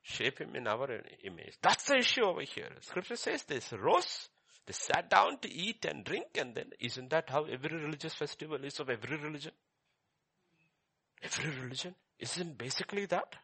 Shape 0.01 0.39
him 0.39 0.55
in 0.55 0.67
our 0.67 0.89
image. 1.23 1.57
That's 1.61 1.83
the 1.83 1.97
issue 1.97 2.23
over 2.23 2.41
here. 2.41 2.69
Scripture 2.81 3.17
says 3.17 3.43
this 3.43 3.71
rose, 3.73 4.29
they 4.65 4.73
sat 4.73 5.09
down 5.09 5.37
to 5.41 5.51
eat 5.51 5.85
and 5.85 6.03
drink 6.03 6.27
and 6.39 6.55
then 6.55 6.71
isn't 6.79 7.11
that 7.11 7.29
how 7.29 7.43
every 7.43 7.77
religious 7.77 8.15
festival 8.15 8.63
is 8.63 8.79
of 8.79 8.89
every 8.89 9.17
religion? 9.17 9.51
Every 11.21 11.51
religion 11.61 11.93
isn't 12.17 12.57
basically 12.57 13.05
that. 13.07 13.35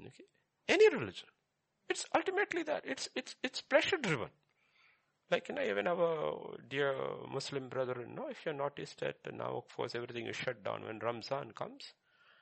Okay. 0.00 0.24
Any 0.68 0.88
religion. 0.94 1.28
It's 1.88 2.06
ultimately 2.14 2.62
that. 2.64 2.84
It's, 2.84 3.08
it's, 3.14 3.34
it's 3.42 3.62
pleasure 3.62 3.96
driven. 3.96 4.28
Like, 5.30 5.48
you 5.48 5.54
know, 5.54 5.62
even 5.62 5.86
our 5.86 6.56
dear 6.68 6.94
Muslim 7.32 7.68
brethren, 7.68 8.14
no, 8.14 8.28
if 8.28 8.44
you're 8.44 8.54
noticed 8.54 9.00
that 9.00 9.16
now, 9.32 9.56
of 9.56 9.76
course, 9.76 9.94
everything 9.94 10.26
is 10.26 10.36
shut 10.36 10.62
down. 10.62 10.84
When 10.84 10.98
Ramzan 10.98 11.52
comes, 11.52 11.94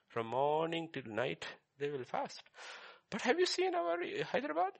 from 0.09 0.27
morning 0.27 0.89
till 0.93 1.05
night, 1.07 1.47
they 1.79 1.91
will 1.91 2.05
fast. 2.05 2.43
But 3.11 3.23
have 3.23 3.39
you 3.39 3.47
seen 3.47 3.75
our 3.75 3.99
Hyderabad? 4.31 4.73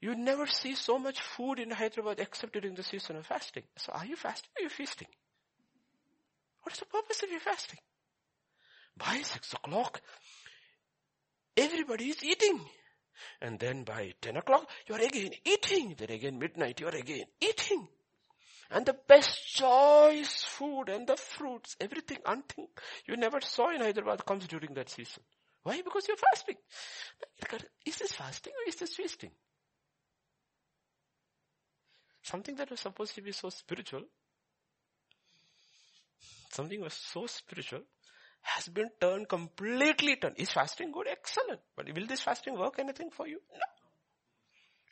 You 0.00 0.14
never 0.14 0.46
see 0.46 0.74
so 0.74 0.98
much 0.98 1.20
food 1.20 1.58
in 1.58 1.70
Hyderabad 1.70 2.20
except 2.20 2.52
during 2.52 2.74
the 2.74 2.82
season 2.82 3.16
of 3.16 3.26
fasting. 3.26 3.62
So 3.76 3.92
are 3.92 4.04
you 4.04 4.16
fasting 4.16 4.50
or 4.56 4.60
are 4.60 4.64
you 4.64 4.68
feasting? 4.68 5.08
What 6.62 6.74
is 6.74 6.80
the 6.80 6.86
purpose 6.86 7.22
of 7.22 7.30
your 7.30 7.40
fasting? 7.40 7.78
By 8.96 9.22
six 9.22 9.52
o'clock, 9.52 10.00
everybody 11.56 12.10
is 12.10 12.22
eating. 12.22 12.60
And 13.40 13.58
then 13.58 13.84
by 13.84 14.12
10 14.20 14.36
o'clock, 14.36 14.68
you 14.86 14.94
are 14.94 15.00
again 15.00 15.32
eating. 15.44 15.94
Then 15.98 16.10
again 16.10 16.38
midnight, 16.38 16.80
you 16.80 16.86
are 16.88 16.96
again 16.96 17.24
eating. 17.40 17.88
And 18.70 18.86
the 18.86 18.96
best 19.06 19.46
choice 19.46 20.42
food 20.42 20.88
and 20.88 21.06
the 21.06 21.16
fruits, 21.16 21.76
everything, 21.80 22.18
anything 22.26 22.68
you 23.06 23.16
never 23.16 23.40
saw 23.40 23.70
in 23.70 23.80
Hyderabad 23.80 24.24
comes 24.24 24.46
during 24.46 24.74
that 24.74 24.90
season. 24.90 25.22
Why? 25.62 25.80
Because 25.82 26.08
you're 26.08 26.16
fasting. 26.16 26.56
Is 27.86 27.98
this 27.98 28.12
fasting 28.12 28.52
or 28.52 28.68
is 28.68 28.76
this 28.76 28.94
feasting? 28.94 29.30
Something 32.22 32.56
that 32.56 32.70
was 32.70 32.80
supposed 32.80 33.14
to 33.14 33.22
be 33.22 33.32
so 33.32 33.50
spiritual, 33.50 34.02
something 36.50 36.80
was 36.80 36.94
so 36.94 37.26
spiritual, 37.26 37.82
has 38.44 38.68
been 38.68 38.90
turned 39.00 39.28
completely 39.28 40.16
turned. 40.16 40.36
Is 40.38 40.50
fasting 40.50 40.92
good? 40.92 41.08
Excellent. 41.10 41.60
But 41.76 41.92
will 41.94 42.06
this 42.06 42.20
fasting 42.20 42.58
work 42.58 42.78
anything 42.78 43.10
for 43.10 43.26
you? 43.26 43.40
No. 43.52 43.60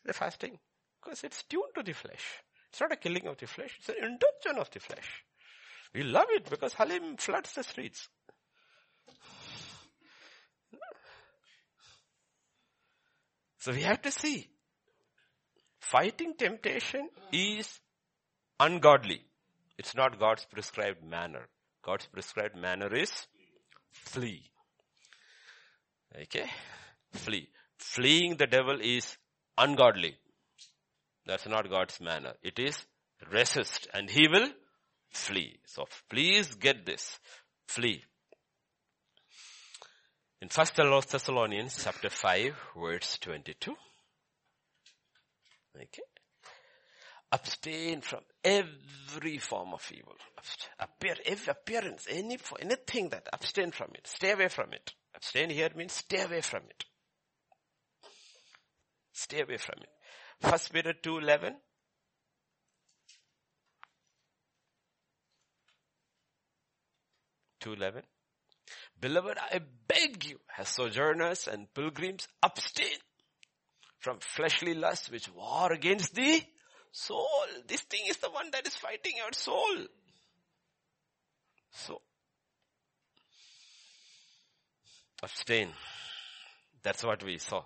The 0.05 0.13
fasting, 0.13 0.59
because 1.01 1.23
it's 1.23 1.45
tuned 1.45 1.75
to 1.77 1.83
the 1.83 1.93
flesh. 1.93 2.43
It's 2.71 2.81
not 2.81 2.93
a 2.93 2.97
killing 2.97 3.27
of 3.27 3.37
the 3.37 3.47
flesh, 3.47 3.77
it's 3.79 3.91
an 3.91 3.97
indulgence 3.97 4.59
of 4.59 4.71
the 4.71 4.81
flesh. 4.81 5.25
We 5.95 6.03
love 6.03 6.27
it 6.31 6.49
because 6.49 6.73
Halim 6.73 7.17
floods 7.19 7.53
the 7.53 7.63
streets. 7.63 8.09
So 13.59 13.73
we 13.73 13.83
have 13.83 14.03
to 14.03 14.11
see. 14.11 14.49
Fighting 15.79 16.35
temptation 16.37 17.09
is 17.33 17.79
ungodly. 18.59 19.23
It's 19.79 19.95
not 19.95 20.19
God's 20.19 20.47
prescribed 20.47 21.05
manner. 21.05 21.47
God's 21.85 22.07
prescribed 22.07 22.57
manner 22.57 22.93
is 22.95 23.13
Flee. 23.93 24.43
Okay? 26.23 26.47
Flee. 27.13 27.49
Fleeing 27.79 28.37
the 28.37 28.47
devil 28.47 28.79
is 28.81 29.17
ungodly. 29.57 30.17
That's 31.27 31.47
not 31.47 31.71
God's 31.71 32.01
manner. 32.01 32.35
It 32.43 32.59
is 32.59 32.85
resist 33.31 33.89
and 33.95 34.11
he 34.11 34.27
will 34.29 34.49
flee. 35.11 35.59
So 35.67 35.87
please 36.09 36.55
get 36.55 36.85
this. 36.85 37.19
Flee. 37.67 38.03
In 40.41 40.49
1 40.53 40.67
Thessalonians 41.09 41.81
chapter 41.85 42.11
5 42.11 42.55
verse 42.77 43.19
22. 43.21 43.75
Okay 45.77 46.03
abstain 47.33 48.03
from 48.03 48.21
every 48.45 49.39
form 49.39 49.73
of 49.73 49.91
evil. 49.93 50.15
Appear, 50.79 51.17
every 51.25 51.51
appearance, 51.51 52.07
any, 52.11 52.39
anything 52.61 53.09
that 53.09 53.29
abstain 53.33 53.71
from 53.71 53.89
it. 53.95 54.07
Stay 54.07 54.33
away 54.33 54.49
from 54.49 54.73
it. 54.73 54.93
Abstain 55.15 55.51
here 55.51 55.71
means 55.75 55.93
stay 55.93 56.23
away 56.23 56.43
from 56.43 56.63
it. 56.69 56.85
Stay 59.13 59.41
away 59.43 59.57
from 59.57 59.77
it. 59.83 59.89
First 60.41 60.73
Peter 60.73 60.93
2.11. 60.93 61.55
Two 67.61 67.75
eleven. 67.75 68.03
Beloved, 69.01 69.39
I 69.39 69.61
beg 69.87 70.25
you, 70.25 70.41
as 70.59 70.69
sojourners 70.69 71.47
and 71.47 71.73
pilgrims, 71.73 72.27
abstain 72.43 72.99
from 74.01 74.19
fleshly 74.19 74.75
lusts 74.75 75.11
which 75.11 75.29
war 75.33 75.73
against 75.73 76.15
the 76.15 76.43
Soul. 76.93 77.47
This 77.67 77.81
thing 77.81 78.03
is 78.07 78.19
the 78.19 78.31
one 78.31 78.51
that 78.53 78.67
is 78.67 78.75
fighting 78.75 79.15
your 79.17 79.33
soul. 79.33 79.87
So, 81.71 82.03
abstain. 85.23 85.71
That's 86.83 87.03
what 87.03 87.25
we 87.25 87.39
saw. 87.39 87.65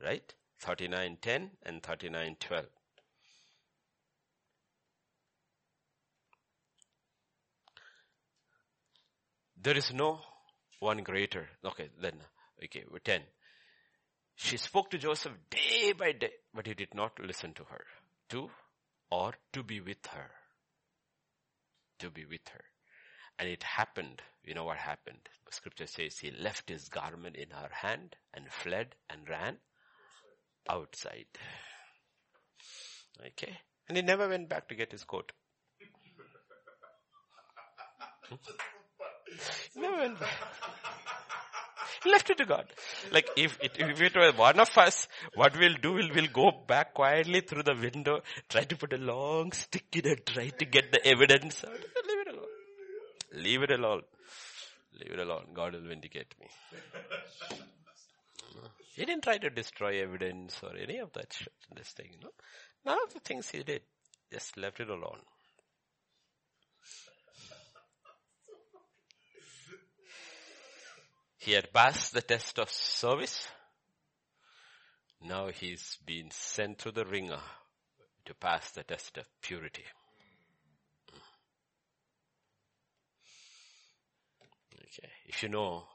Right? 0.00 0.32
39.10 0.64 1.50
and 1.64 1.82
39.12. 1.82 2.66
There 9.60 9.76
is 9.76 9.92
no 9.92 10.20
one 10.78 10.98
greater. 11.02 11.48
Okay, 11.64 11.88
then, 12.00 12.14
okay, 12.64 12.84
10. 13.04 13.20
She 14.36 14.56
spoke 14.56 14.90
to 14.90 14.98
Joseph 14.98 15.32
day 15.50 15.92
by 15.92 16.12
day, 16.12 16.32
but 16.54 16.66
he 16.66 16.74
did 16.74 16.94
not 16.94 17.12
listen 17.20 17.52
to 17.54 17.64
her 17.64 17.84
to 18.32 18.50
or 19.10 19.34
to 19.52 19.62
be 19.62 19.80
with 19.80 20.06
her. 20.06 20.30
To 22.00 22.10
be 22.10 22.24
with 22.24 22.48
her. 22.48 22.64
And 23.38 23.48
it 23.48 23.62
happened, 23.62 24.22
you 24.42 24.54
know 24.54 24.64
what 24.64 24.78
happened? 24.78 25.28
Scripture 25.50 25.86
says 25.86 26.18
he 26.18 26.30
left 26.30 26.70
his 26.70 26.88
garment 26.88 27.36
in 27.36 27.50
her 27.50 27.68
hand 27.70 28.16
and 28.32 28.50
fled 28.50 28.94
and 29.10 29.28
ran 29.28 29.58
outside. 30.68 31.26
Okay? 33.26 33.58
And 33.88 33.98
he 33.98 34.02
never 34.02 34.28
went 34.28 34.48
back 34.48 34.68
to 34.68 34.74
get 34.74 34.92
his 34.92 35.04
coat. 35.04 35.32
Hmm? 38.28 38.36
never 39.76 39.96
went 39.96 40.20
back. 40.20 40.30
Left 42.06 42.30
it 42.30 42.38
to 42.38 42.46
God. 42.46 42.66
Like 43.10 43.28
if 43.36 43.58
it, 43.60 43.72
if 43.78 44.00
it 44.00 44.14
were 44.14 44.32
one 44.32 44.58
of 44.58 44.76
us, 44.76 45.08
what 45.34 45.56
we'll 45.58 45.74
do, 45.74 45.92
we'll, 45.92 46.10
we'll 46.14 46.26
go 46.32 46.50
back 46.66 46.94
quietly 46.94 47.40
through 47.40 47.62
the 47.62 47.74
window, 47.74 48.20
try 48.48 48.64
to 48.64 48.76
put 48.76 48.92
a 48.92 48.98
long 48.98 49.52
stick 49.52 49.84
in 49.92 50.06
it, 50.06 50.26
try 50.26 50.48
to 50.48 50.64
get 50.64 50.92
the 50.92 51.04
evidence 51.06 51.64
out. 51.64 51.72
Leave 52.06 52.20
it 52.20 52.28
alone. 52.28 52.46
Leave 53.34 53.62
it 53.62 53.70
alone. 53.70 54.02
Leave 55.00 55.12
it 55.12 55.18
alone. 55.20 55.46
God 55.54 55.74
will 55.74 55.88
vindicate 55.88 56.34
me. 56.40 56.48
He 58.94 59.06
didn't 59.06 59.24
try 59.24 59.38
to 59.38 59.48
destroy 59.48 60.02
evidence 60.02 60.60
or 60.62 60.76
any 60.76 60.98
of 60.98 61.14
that 61.14 61.32
shit 61.32 61.52
this 61.74 61.88
thing, 61.88 62.10
you 62.12 62.20
know. 62.20 62.32
None 62.84 62.98
of 63.06 63.14
the 63.14 63.20
things 63.20 63.48
he 63.48 63.62
did. 63.62 63.80
Just 64.30 64.58
left 64.58 64.80
it 64.80 64.90
alone. 64.90 65.20
He 71.42 71.54
had 71.54 71.72
passed 71.72 72.14
the 72.14 72.22
test 72.22 72.60
of 72.60 72.70
service. 72.70 73.48
Now 75.20 75.48
he's 75.48 75.98
been 76.06 76.30
sent 76.30 76.78
to 76.78 76.92
the 76.92 77.04
wringer 77.04 77.40
to 78.26 78.34
pass 78.34 78.70
the 78.70 78.84
test 78.84 79.18
of 79.18 79.26
purity. 79.40 79.82
Hmm. 81.10 81.18
Okay. 84.76 85.10
If 85.26 85.42
you 85.42 85.48
know, 85.48 85.88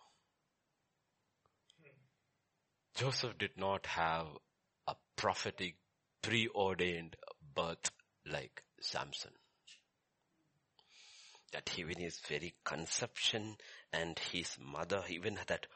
Joseph 2.96 3.38
did 3.38 3.56
not 3.56 3.86
have 3.86 4.28
a 4.86 4.96
prophetic 5.16 5.78
preordained 6.22 7.16
birth 7.56 7.90
like 8.26 8.64
Samson 8.82 9.37
that 11.54 11.72
even 11.78 11.98
his 11.98 12.20
very 12.28 12.54
conception 12.64 13.56
and 13.94 14.20
his 14.32 14.58
mother, 14.60 15.04
even 15.10 15.38
that 15.48 15.68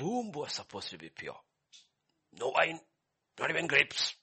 womb 0.00 0.32
was 0.32 0.52
supposed 0.52 0.90
to 0.90 0.98
be 0.98 1.10
pure. 1.10 1.36
No 2.38 2.48
wine, 2.48 2.80
not 3.38 3.50
even 3.50 3.66
grapes. 3.66 4.14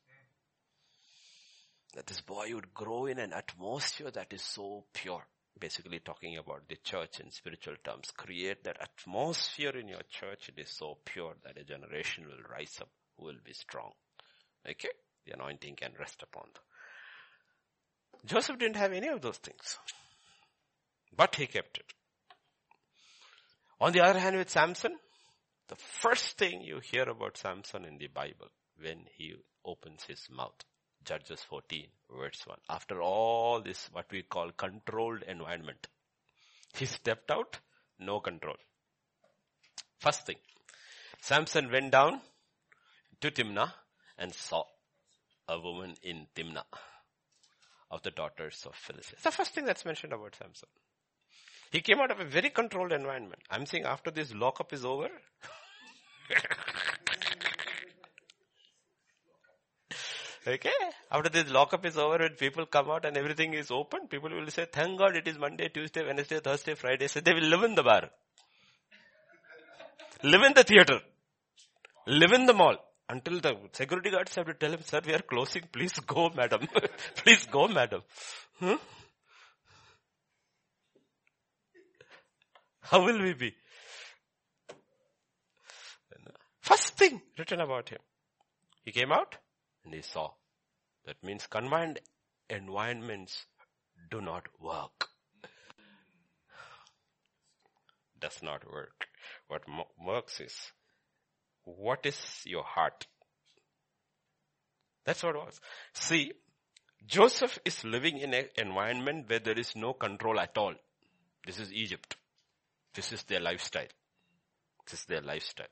That 1.95 2.07
this 2.07 2.21
boy 2.21 2.53
would 2.53 2.73
grow 2.73 3.05
in 3.05 3.19
an 3.19 3.34
atmosphere 3.34 4.11
that 4.11 4.34
is 4.34 4.41
so 4.41 4.85
pure. 4.93 5.25
Basically 5.59 5.99
talking 5.99 6.38
about 6.38 6.67
the 6.67 6.77
church 6.84 7.19
in 7.19 7.30
spiritual 7.30 7.75
terms. 7.84 8.11
Create 8.17 8.63
that 8.63 8.77
atmosphere 8.81 9.77
in 9.77 9.88
your 9.88 10.01
church. 10.09 10.49
It 10.49 10.59
is 10.59 10.69
so 10.69 10.97
pure 11.05 11.35
that 11.43 11.59
a 11.59 11.63
generation 11.63 12.25
will 12.25 12.43
rise 12.49 12.80
up 12.81 12.89
who 13.17 13.25
will 13.25 13.39
be 13.45 13.53
strong. 13.53 13.91
Okay? 14.67 14.89
The 15.25 15.34
anointing 15.34 15.75
can 15.75 15.91
rest 15.99 16.23
upon 16.23 16.45
them. 16.53 16.63
Joseph 18.25 18.57
didn't 18.57 18.77
have 18.77 18.93
any 18.93 19.09
of 19.09 19.21
those 19.21 19.38
things. 19.38 19.77
But 21.15 21.35
he 21.35 21.48
kept 21.48 21.77
it. 21.77 21.94
On 23.80 23.91
the 23.91 24.02
other 24.02 24.19
hand 24.19 24.38
with 24.38 24.49
Samson, 24.49 24.98
the 25.68 25.76
first 25.76 26.38
thing 26.38 26.61
you 26.61 26.80
hear 26.80 27.03
about 27.03 27.38
Samson 27.38 27.85
in 27.85 27.98
the 27.98 28.07
Bible 28.07 28.48
when 28.80 29.06
he 29.15 29.35
opens 29.65 30.03
his 30.03 30.27
mouth. 30.30 30.64
Judges 31.03 31.41
14 31.49 31.88
verse 32.18 32.41
1. 32.45 32.57
After 32.69 33.02
all 33.02 33.61
this, 33.61 33.90
what 33.91 34.06
we 34.11 34.23
call 34.23 34.52
controlled 34.52 35.23
environment. 35.23 35.88
He 36.76 36.85
stepped 36.85 37.30
out, 37.30 37.60
no 37.99 38.19
control. 38.19 38.56
First 39.99 40.26
thing, 40.26 40.38
Samson 41.22 41.72
went 41.72 41.91
down 41.91 42.22
to 43.22 43.31
Timnah 43.31 43.73
and 44.18 44.34
saw 44.34 44.64
a 45.48 45.60
woman 45.60 45.95
in 46.02 46.27
Timnah 46.35 46.65
of 47.91 48.02
the 48.03 48.11
daughters 48.11 48.65
of 48.65 48.76
Philistia. 48.76 49.18
the 49.23 49.31
first 49.31 49.53
thing 49.53 49.65
that's 49.65 49.85
mentioned 49.85 50.14
about 50.14 50.35
Samson. 50.35 50.69
He 51.73 51.81
came 51.81 51.99
out 51.99 52.11
of 52.11 52.19
a 52.19 52.25
very 52.25 52.51
controlled 52.51 52.91
environment. 52.91 53.41
I'm 53.49 53.65
saying 53.65 53.85
after 53.85 54.11
this 54.11 54.31
lockup 54.31 54.71
is 54.73 54.85
over, 54.85 55.09
okay, 60.47 60.69
after 61.11 61.29
this 61.29 61.49
lockup 61.49 61.83
is 61.87 61.97
over, 61.97 62.19
when 62.19 62.33
people 62.33 62.67
come 62.67 62.91
out 62.91 63.05
and 63.05 63.17
everything 63.17 63.55
is 63.55 63.71
open, 63.71 64.07
people 64.07 64.29
will 64.29 64.51
say, 64.51 64.67
thank 64.71 64.99
God 64.99 65.15
it 65.15 65.27
is 65.27 65.39
Monday, 65.39 65.67
Tuesday, 65.67 66.05
Wednesday, 66.05 66.39
Thursday, 66.39 66.75
Friday. 66.75 67.07
So 67.07 67.21
they 67.21 67.33
will 67.33 67.49
live 67.55 67.63
in 67.63 67.73
the 67.73 67.81
bar. 67.81 68.11
Live 70.21 70.43
in 70.43 70.53
the 70.53 70.63
theater. 70.63 70.99
Live 72.05 72.33
in 72.33 72.45
the 72.45 72.53
mall. 72.53 72.77
Until 73.09 73.41
the 73.41 73.57
security 73.71 74.11
guards 74.11 74.35
have 74.35 74.45
to 74.45 74.53
tell 74.53 74.71
him, 74.71 74.83
sir, 74.83 75.01
we 75.03 75.15
are 75.15 75.23
closing. 75.23 75.63
Please 75.71 75.93
go, 75.93 76.29
madam. 76.29 76.67
Please 77.15 77.47
go, 77.47 77.67
madam. 77.67 78.03
Hmm? 78.59 78.75
How 82.84 83.05
will 83.05 83.22
we 83.22 83.34
be? 83.34 83.55
First 86.61 86.97
thing 86.97 87.22
written 87.38 87.60
about 87.60 87.89
him. 87.89 87.99
He 88.85 88.91
came 88.91 89.11
out 89.11 89.38
and 89.84 89.93
he 89.93 90.01
saw. 90.01 90.31
That 91.05 91.22
means 91.23 91.47
confined 91.47 91.99
environments 92.49 93.45
do 94.10 94.22
not 94.22 94.47
work. 94.61 95.10
Does 98.19 98.41
not 98.41 98.69
work. 98.72 99.07
What 99.47 99.64
works 99.99 100.39
is, 100.39 100.55
what 101.65 102.05
is 102.05 102.18
your 102.45 102.64
heart? 102.64 103.07
That's 105.05 105.23
what 105.23 105.35
it 105.35 105.39
was. 105.39 105.60
See, 105.93 106.31
Joseph 107.05 107.60
is 107.65 107.84
living 107.84 108.19
in 108.19 108.34
an 108.34 108.45
environment 108.57 109.30
where 109.30 109.39
there 109.39 109.60
is 109.60 109.76
no 109.76 109.91
control 109.93 110.39
at 110.39 110.57
all. 110.57 110.73
This 111.45 111.60
is 111.60 111.73
Egypt. 111.73 112.15
This 112.93 113.11
is 113.11 113.23
their 113.23 113.39
lifestyle. 113.39 113.87
This 114.85 114.99
is 115.01 115.05
their 115.05 115.21
lifestyle. 115.21 115.67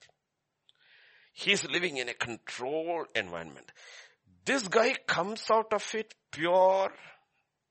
He's 1.34 1.64
living 1.65 1.98
in 1.98 2.10
a 2.10 2.14
controlled 2.14 3.07
environment. 3.15 3.72
This 4.45 4.68
guy 4.68 4.93
comes 5.07 5.43
out 5.52 5.73
of 5.73 5.95
it 5.95 6.14
pure. 6.31 6.91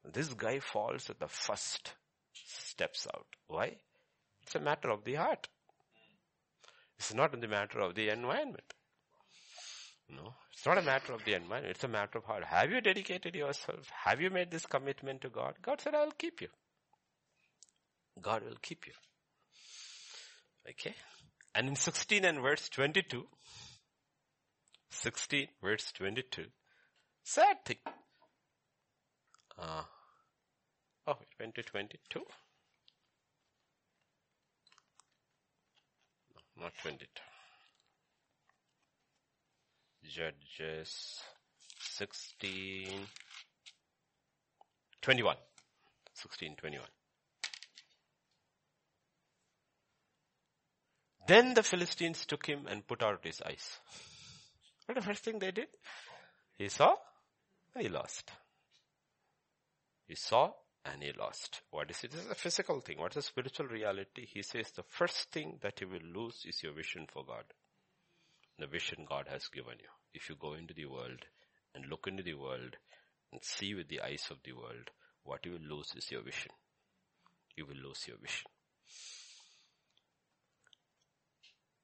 This 0.05 0.29
guy 0.29 0.61
falls 0.61 1.11
at 1.11 1.19
the 1.19 1.29
first 1.29 1.95
steps 2.33 3.07
out. 3.15 3.27
Why? 3.49 3.77
It's 4.43 4.55
a 4.55 4.61
matter 4.61 4.91
of 4.91 5.05
the 5.05 5.15
heart. 5.15 5.49
It's 6.99 7.15
not 7.15 7.35
in 7.35 7.41
the 7.41 7.49
matter 7.49 7.81
of 7.81 7.95
the 7.95 8.09
environment. 8.09 8.75
No, 10.09 10.35
it's 10.53 10.67
not 10.67 10.79
a 10.79 10.83
matter 10.83 11.13
of 11.13 11.25
the 11.25 11.35
environment. 11.35 11.71
It's 11.71 11.85
a 11.85 11.89
matter 11.89 12.19
of 12.19 12.25
heart. 12.25 12.45
Have 12.45 12.71
you 12.71 12.81
dedicated 12.81 13.35
yourself? 13.35 13.89
Have 14.05 14.21
you 14.21 14.31
made 14.31 14.51
this 14.51 14.67
commitment 14.67 15.21
to 15.23 15.29
God? 15.29 15.55
God 15.63 15.81
said, 15.81 15.95
I'll 15.95 16.11
keep 16.11 16.41
you. 16.41 16.49
God 18.21 18.43
will 18.45 18.59
keep 18.61 18.87
you. 18.87 18.93
Okay. 20.69 20.95
And 21.55 21.69
in 21.69 21.77
16 21.77 22.25
and 22.25 22.41
verse 22.41 22.69
22, 22.69 23.27
16 24.91 25.49
verse 25.63 25.93
22, 25.93 26.45
sad 27.25 27.65
thing. 27.65 27.79
Uh, 29.59 29.83
oh, 31.07 31.17
it 31.21 31.29
went 31.39 31.55
to 31.57 31.63
22. 31.63 32.21
No, 36.57 36.65
not 36.65 36.73
22. 36.83 37.07
Judges 40.05 41.23
16, 41.79 43.07
21. 45.03 45.37
16, 46.15 46.57
21. 46.57 46.87
Then 51.27 51.55
the 51.55 51.63
Philistines 51.63 52.27
took 52.27 52.47
him 52.47 52.67
and 52.67 52.87
put 52.87 53.03
out 53.03 53.25
his 53.25 53.41
eyes. 53.43 53.79
What 54.87 54.97
the 54.97 55.03
first 55.03 55.23
thing 55.23 55.39
they 55.39 55.53
did? 55.53 55.69
He 56.59 56.69
saw 56.69 56.97
and 57.75 57.85
he 57.85 57.89
lost. 57.89 58.31
He 60.09 60.17
saw 60.17 60.53
and 60.85 61.03
he 61.03 61.13
lost. 61.13 61.61
What 61.71 61.91
is 61.91 62.03
it? 62.03 62.11
This 62.11 62.25
is 62.25 62.31
a 62.31 62.35
physical 62.35 62.81
thing. 62.81 62.99
What 62.99 63.13
is 63.13 63.19
a 63.19 63.23
spiritual 63.23 63.67
reality? 63.67 64.27
He 64.27 64.43
says 64.43 64.71
the 64.73 64.83
first 64.83 65.31
thing 65.31 65.59
that 65.63 65.81
you 65.81 65.89
will 65.89 66.23
lose 66.23 66.45
is 66.47 66.63
your 66.63 66.73
vision 66.73 67.07
for 67.13 67.25
God. 67.25 67.45
The 68.59 68.67
vision 68.67 69.07
God 69.09 69.27
has 69.31 69.47
given 69.49 69.75
you. 69.81 69.89
If 70.13 70.29
you 70.29 70.37
go 70.37 70.55
into 70.55 70.75
the 70.75 70.87
world 70.87 71.25
and 71.75 71.87
look 71.87 72.07
into 72.09 72.23
the 72.23 72.35
world 72.35 72.77
and 73.33 73.41
see 73.45 73.75
with 73.75 73.89
the 73.89 74.01
eyes 74.01 74.27
of 74.31 74.39
the 74.45 74.53
world, 74.53 74.91
what 75.23 75.47
you 75.47 75.53
will 75.53 75.77
lose 75.77 75.93
is 75.97 76.11
your 76.11 76.23
vision. 76.23 76.51
You 77.57 77.67
will 77.67 77.77
lose 77.77 78.09
your 78.09 78.17
vision. 78.19 78.47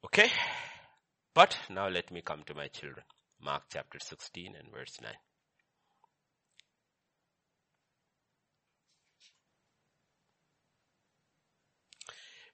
Okay? 0.06 0.30
But 1.34 1.58
now 1.68 1.88
let 1.88 2.12
me 2.12 2.22
come 2.22 2.44
to 2.46 2.54
my 2.54 2.68
children. 2.68 3.04
Mark 3.42 3.64
chapter 3.72 3.98
16 3.98 4.54
and 4.56 4.72
verse 4.72 4.96
9. 5.02 5.10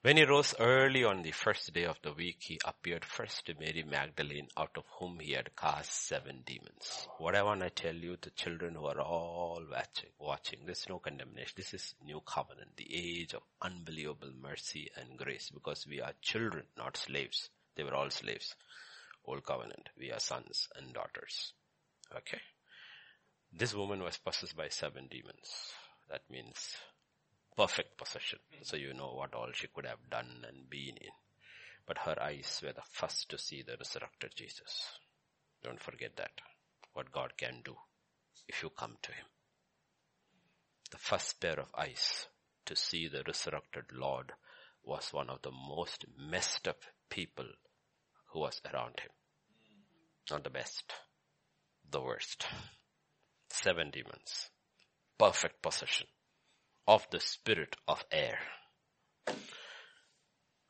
When 0.02 0.16
he 0.16 0.24
rose 0.24 0.52
early 0.58 1.04
on 1.04 1.22
the 1.22 1.30
first 1.30 1.72
day 1.72 1.84
of 1.84 1.96
the 2.02 2.12
week, 2.12 2.38
he 2.40 2.58
appeared 2.64 3.04
first 3.04 3.46
to 3.46 3.54
Mary 3.54 3.84
Magdalene, 3.88 4.48
out 4.56 4.72
of 4.76 4.82
whom 4.98 5.20
he 5.20 5.34
had 5.34 5.54
cast 5.54 6.08
seven 6.08 6.42
demons. 6.44 7.06
What 7.18 7.36
I 7.36 7.44
want 7.44 7.60
to 7.60 7.70
tell 7.70 7.94
you, 7.94 8.16
the 8.20 8.30
children 8.30 8.74
who 8.74 8.86
are 8.86 9.00
all 9.00 9.62
watching, 9.70 10.10
watching, 10.18 10.58
there's 10.66 10.88
no 10.88 10.98
condemnation. 10.98 11.52
This 11.56 11.72
is 11.72 11.94
new 12.04 12.20
covenant, 12.26 12.76
the 12.76 12.92
age 12.92 13.34
of 13.34 13.42
unbelievable 13.60 14.32
mercy 14.42 14.90
and 14.96 15.16
grace, 15.16 15.50
because 15.54 15.86
we 15.86 16.00
are 16.00 16.14
children, 16.20 16.64
not 16.76 16.96
slaves. 16.96 17.48
They 17.76 17.84
were 17.84 17.94
all 17.94 18.10
slaves. 18.10 18.56
Old 19.24 19.46
covenant. 19.46 19.88
We 19.96 20.10
are 20.10 20.18
sons 20.18 20.68
and 20.74 20.92
daughters. 20.92 21.52
Okay. 22.12 22.40
This 23.52 23.72
woman 23.72 24.02
was 24.02 24.18
possessed 24.18 24.56
by 24.56 24.68
seven 24.68 25.06
demons. 25.08 25.72
That 26.10 26.22
means 26.28 26.74
perfect 27.56 27.96
possession. 27.98 28.38
So 28.62 28.76
you 28.76 28.94
know 28.94 29.12
what 29.14 29.34
all 29.34 29.50
she 29.52 29.68
could 29.68 29.86
have 29.86 30.10
done 30.10 30.44
and 30.48 30.68
been 30.70 30.96
in. 30.96 31.12
But 31.86 31.98
her 31.98 32.16
eyes 32.20 32.60
were 32.62 32.72
the 32.72 32.82
first 32.90 33.28
to 33.30 33.38
see 33.38 33.62
the 33.62 33.76
resurrected 33.78 34.32
Jesus. 34.36 34.98
Don't 35.62 35.80
forget 35.80 36.16
that. 36.16 36.40
What 36.94 37.12
God 37.12 37.32
can 37.36 37.62
do 37.64 37.74
if 38.48 38.62
you 38.62 38.70
come 38.70 38.96
to 39.02 39.12
Him. 39.12 39.24
The 40.90 40.98
first 40.98 41.40
pair 41.40 41.58
of 41.58 41.74
eyes 41.76 42.26
to 42.66 42.76
see 42.76 43.08
the 43.08 43.22
resurrected 43.26 43.84
Lord 43.92 44.32
was 44.84 45.12
one 45.12 45.30
of 45.30 45.42
the 45.42 45.50
most 45.50 46.04
messed 46.18 46.68
up 46.68 46.82
people 47.08 47.46
who 48.26 48.40
was 48.40 48.60
around 48.72 49.00
him. 49.00 49.10
Not 50.30 50.44
the 50.44 50.50
best, 50.50 50.92
the 51.90 52.00
worst. 52.00 52.46
Seven 53.48 53.90
demons. 53.90 54.50
Perfect 55.18 55.62
possession 55.62 56.06
of 56.86 57.06
the 57.10 57.20
spirit 57.20 57.76
of 57.86 58.04
air. 58.10 58.38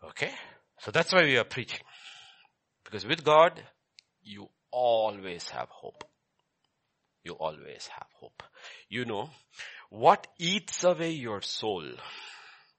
Okay? 0.05 0.33
So 0.81 0.91
that's 0.91 1.13
why 1.13 1.23
we 1.23 1.39
are 1.39 1.45
preaching. 1.45 1.81
Because 2.85 3.07
with 3.07 3.25
God, 3.25 3.63
you 4.23 4.49
always 4.71 5.49
have 5.51 5.69
hope. 5.69 6.05
You 7.25 7.35
always 7.35 7.89
have 7.89 8.09
hope. 8.19 8.43
You 8.89 9.05
know, 9.05 9.31
what 9.91 10.27
eats 10.39 10.83
away 10.83 11.13
your 11.13 11.41
soul, 11.41 11.85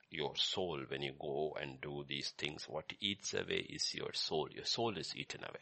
your 0.10 0.36
soul 0.36 0.82
when 0.90 1.02
you 1.02 1.14
go 1.20 1.56
and 1.60 1.80
do 1.82 2.04
these 2.08 2.34
things, 2.38 2.66
what 2.68 2.92
eats 3.00 3.34
away 3.34 3.66
is 3.70 3.94
your 3.94 4.14
soul. 4.14 4.50
Your 4.54 4.66
soul 4.66 4.98
is 4.98 5.16
eaten 5.16 5.44
away. 5.44 5.62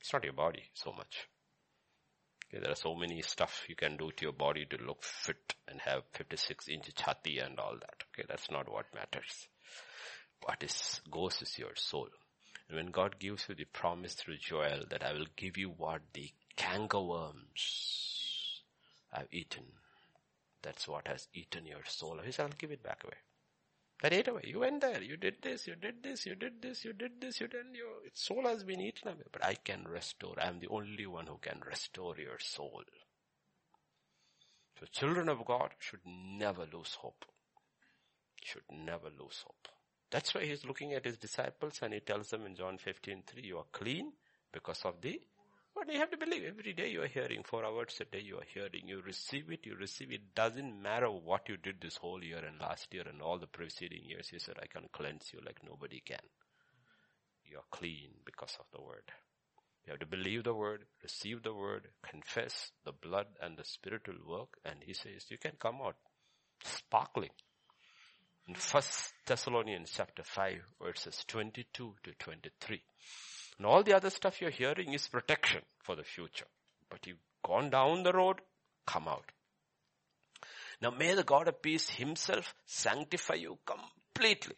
It's 0.00 0.12
not 0.12 0.24
your 0.24 0.34
body 0.34 0.62
so 0.74 0.92
much. 0.92 1.28
Okay, 2.56 2.62
there 2.62 2.72
are 2.72 2.76
so 2.76 2.94
many 2.94 3.20
stuff 3.20 3.64
you 3.68 3.74
can 3.74 3.98
do 3.98 4.10
to 4.16 4.24
your 4.24 4.32
body 4.32 4.64
to 4.64 4.78
look 4.78 5.02
fit 5.02 5.54
and 5.68 5.78
have 5.82 6.04
56 6.14 6.68
inch 6.68 6.88
chati 6.94 7.44
and 7.44 7.58
all 7.58 7.74
that. 7.74 8.04
Okay, 8.08 8.24
that's 8.26 8.50
not 8.50 8.72
what 8.72 8.86
matters. 8.94 9.48
What 10.42 10.62
is, 10.62 11.02
goes 11.10 11.42
is 11.42 11.58
your 11.58 11.74
soul. 11.74 12.08
And 12.68 12.78
when 12.78 12.86
God 12.86 13.18
gives 13.18 13.44
you 13.48 13.54
the 13.54 13.66
promise 13.66 14.14
through 14.14 14.38
Joel 14.38 14.84
that 14.88 15.04
I 15.04 15.12
will 15.12 15.26
give 15.36 15.58
you 15.58 15.68
what 15.68 16.00
the 16.14 16.30
cankerworms 16.56 18.62
have 19.12 19.26
eaten. 19.32 19.64
That's 20.62 20.88
what 20.88 21.08
has 21.08 21.28
eaten 21.34 21.66
your 21.66 21.84
soul. 21.86 22.20
He 22.24 22.32
said, 22.32 22.44
I'll 22.44 22.56
give 22.56 22.70
it 22.70 22.82
back 22.82 23.04
away. 23.04 23.18
That 24.02 24.12
ate 24.12 24.28
away. 24.28 24.42
You 24.44 24.60
went 24.60 24.82
there. 24.82 25.02
You 25.02 25.16
did 25.16 25.36
this. 25.42 25.66
You 25.66 25.74
did 25.74 26.02
this. 26.02 26.26
You 26.26 26.34
did 26.34 26.60
this. 26.60 26.84
You 26.84 26.92
did 26.92 27.20
this. 27.20 27.40
You 27.40 27.48
did. 27.48 27.64
Your 27.72 28.10
soul 28.12 28.46
has 28.46 28.62
been 28.62 28.80
eaten 28.80 29.08
away. 29.08 29.24
But 29.32 29.44
I 29.44 29.54
can 29.54 29.84
restore. 29.84 30.34
I 30.38 30.48
am 30.48 30.58
the 30.58 30.68
only 30.68 31.06
one 31.06 31.26
who 31.26 31.38
can 31.38 31.60
restore 31.66 32.16
your 32.18 32.38
soul. 32.38 32.82
So 34.78 34.86
children 34.92 35.30
of 35.30 35.44
God 35.46 35.70
should 35.78 36.00
never 36.06 36.66
lose 36.70 36.98
hope. 37.00 37.24
Should 38.44 38.70
never 38.70 39.08
lose 39.08 39.42
hope. 39.46 39.68
That's 40.10 40.34
why 40.34 40.44
he's 40.44 40.64
looking 40.64 40.92
at 40.92 41.04
his 41.04 41.16
disciples 41.16 41.80
and 41.82 41.94
he 41.94 42.00
tells 42.00 42.28
them 42.28 42.44
in 42.44 42.54
John 42.54 42.78
15, 42.78 43.22
3, 43.26 43.42
you 43.42 43.58
are 43.58 43.64
clean 43.72 44.12
because 44.52 44.82
of 44.84 45.00
the 45.00 45.20
but 45.76 45.92
you 45.92 45.98
have 45.98 46.10
to 46.10 46.16
believe 46.16 46.42
every 46.44 46.72
day 46.72 46.88
you 46.88 47.02
are 47.02 47.06
hearing, 47.06 47.42
four 47.44 47.64
hours 47.64 48.00
a 48.00 48.04
day 48.06 48.22
you 48.24 48.36
are 48.36 48.46
hearing, 48.54 48.86
you 48.86 49.02
receive 49.04 49.50
it, 49.50 49.60
you 49.64 49.76
receive 49.78 50.10
it. 50.10 50.34
Doesn't 50.34 50.82
matter 50.82 51.10
what 51.10 51.48
you 51.48 51.58
did 51.58 51.80
this 51.80 51.96
whole 51.98 52.24
year 52.24 52.38
and 52.38 52.58
last 52.58 52.92
year 52.94 53.04
and 53.06 53.20
all 53.20 53.38
the 53.38 53.46
preceding 53.46 54.04
years. 54.04 54.28
He 54.30 54.38
said, 54.38 54.54
I 54.62 54.66
can 54.66 54.88
cleanse 54.90 55.30
you 55.34 55.40
like 55.44 55.58
nobody 55.62 56.02
can. 56.04 56.24
You 57.44 57.58
are 57.58 57.70
clean 57.70 58.08
because 58.24 58.56
of 58.58 58.66
the 58.72 58.82
word. 58.82 59.04
You 59.84 59.92
have 59.92 60.00
to 60.00 60.06
believe 60.06 60.44
the 60.44 60.54
word, 60.54 60.84
receive 61.02 61.42
the 61.42 61.54
word, 61.54 61.88
confess 62.02 62.72
the 62.84 62.92
blood 62.92 63.26
and 63.40 63.56
the 63.56 63.64
spiritual 63.64 64.16
work. 64.26 64.56
And 64.64 64.76
he 64.80 64.94
says, 64.94 65.26
you 65.28 65.38
can 65.38 65.52
come 65.60 65.76
out 65.84 65.96
sparkling. 66.64 67.30
In 68.48 68.54
First 68.54 69.12
Thessalonians 69.26 69.92
chapter 69.94 70.22
5 70.24 70.54
verses 70.80 71.22
22 71.28 71.94
to 72.02 72.12
23. 72.18 72.82
And 73.58 73.66
all 73.66 73.82
the 73.82 73.94
other 73.94 74.10
stuff 74.10 74.40
you're 74.40 74.50
hearing 74.50 74.92
is 74.92 75.08
protection 75.08 75.62
for 75.82 75.96
the 75.96 76.04
future. 76.04 76.46
But 76.90 77.06
you've 77.06 77.16
gone 77.44 77.70
down 77.70 78.02
the 78.02 78.12
road, 78.12 78.40
come 78.86 79.08
out. 79.08 79.30
Now 80.80 80.90
may 80.90 81.14
the 81.14 81.24
God 81.24 81.48
of 81.48 81.62
peace 81.62 81.88
himself 81.88 82.54
sanctify 82.66 83.34
you 83.34 83.58
completely. 83.64 84.56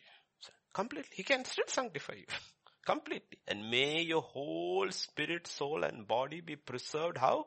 Completely. 0.74 1.10
He 1.14 1.22
can 1.22 1.44
still 1.44 1.64
sanctify 1.68 2.14
you. 2.14 2.26
completely. 2.88 3.38
And 3.46 3.70
may 3.70 4.02
your 4.02 4.22
whole 4.22 4.90
spirit, 4.90 5.46
soul 5.46 5.84
and 5.84 6.08
body 6.08 6.40
be 6.40 6.56
preserved. 6.56 7.18
How? 7.18 7.46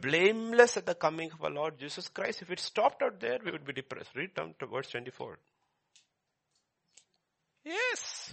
Blameless 0.00 0.76
at 0.76 0.86
the 0.86 0.94
coming 0.94 1.30
of 1.32 1.42
our 1.42 1.50
Lord 1.50 1.78
Jesus 1.78 2.08
Christ. 2.08 2.42
If 2.42 2.50
it 2.50 2.60
stopped 2.60 3.02
out 3.02 3.20
there, 3.20 3.38
we 3.44 3.50
would 3.50 3.66
be 3.66 3.72
depressed. 3.72 4.14
Read 4.14 4.34
down 4.34 4.54
to 4.60 4.66
verse 4.66 4.88
24. 4.90 5.38
Yes. 7.64 8.32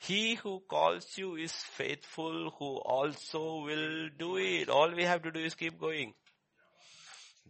He 0.00 0.34
who 0.36 0.62
calls 0.66 1.06
you 1.18 1.36
is 1.36 1.52
faithful 1.52 2.54
who 2.58 2.76
also 2.78 3.62
will 3.64 4.08
do 4.18 4.38
it. 4.38 4.70
All 4.70 4.90
we 4.94 5.04
have 5.04 5.22
to 5.24 5.30
do 5.30 5.40
is 5.40 5.54
keep 5.54 5.78
going. 5.78 6.14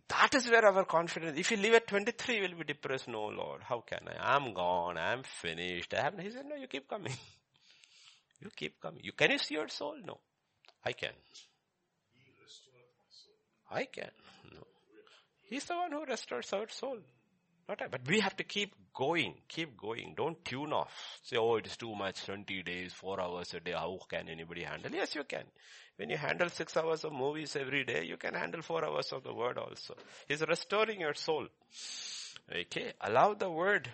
That 0.09 0.35
is 0.35 0.51
where 0.51 0.67
our 0.67 0.85
confidence, 0.85 1.39
if 1.39 1.53
you 1.53 1.57
leave 1.59 1.75
at 1.75 1.87
23, 1.87 2.41
we'll 2.41 2.59
be 2.59 2.65
depressed. 2.65 3.07
No, 3.07 3.27
Lord, 3.27 3.63
how 3.63 3.85
can 3.87 4.01
I? 4.09 4.35
I'm 4.35 4.53
gone. 4.53 4.99
I'm 4.99 5.23
finished. 5.23 5.95
I 5.95 6.03
haven't. 6.03 6.25
He 6.25 6.31
said, 6.31 6.45
no, 6.47 6.57
you 6.57 6.67
keep 6.67 6.89
coming. 6.89 7.13
You 8.43 8.49
keep 8.57 8.81
coming. 8.81 9.03
You, 9.05 9.13
can 9.13 9.33
you 9.33 9.39
see 9.39 9.55
your 9.55 9.69
soul? 9.69 9.97
No. 10.03 10.19
I 10.83 10.93
can. 10.93 11.11
I 13.71 13.85
can. 13.85 14.11
No. 14.51 14.67
He's 15.43 15.67
the 15.67 15.77
one 15.77 15.93
who 15.93 16.07
restores 16.07 16.51
our 16.55 16.67
soul. 16.71 17.01
Not 17.71 17.91
But 17.93 18.01
we 18.09 18.19
have 18.19 18.37
to 18.37 18.43
keep 18.43 18.75
going, 18.93 19.35
keep 19.47 19.77
going. 19.77 20.15
Don't 20.17 20.45
tune 20.45 20.73
off. 20.73 20.93
Say, 21.23 21.37
oh, 21.37 21.55
it 21.55 21.67
is 21.67 21.77
too 21.77 21.95
much, 21.95 22.25
20 22.27 22.65
days, 22.65 22.93
4 22.95 23.21
hours 23.21 23.55
a 23.55 23.61
day. 23.61 23.73
How 23.73 23.97
can 24.09 24.29
anybody 24.29 24.65
handle? 24.65 24.91
Yes, 24.93 25.15
you 25.15 25.23
can. 25.23 25.45
When 25.97 26.11
you 26.11 26.17
handle 26.17 26.49
6 26.49 26.77
hours 26.77 27.05
of 27.05 27.13
movies 27.13 27.55
every 27.55 27.85
day, 27.85 28.05
you 28.05 28.17
can 28.17 28.35
handle 28.35 28.63
4 28.63 28.85
hours 28.85 29.13
of 29.13 29.23
the 29.23 29.33
word 29.33 29.57
also. 29.57 29.95
He's 30.27 30.41
restoring 30.41 31.01
your 31.01 31.15
soul. 31.15 31.47
Okay. 32.53 32.93
Allow 33.01 33.35
the 33.35 33.49
word 33.49 33.89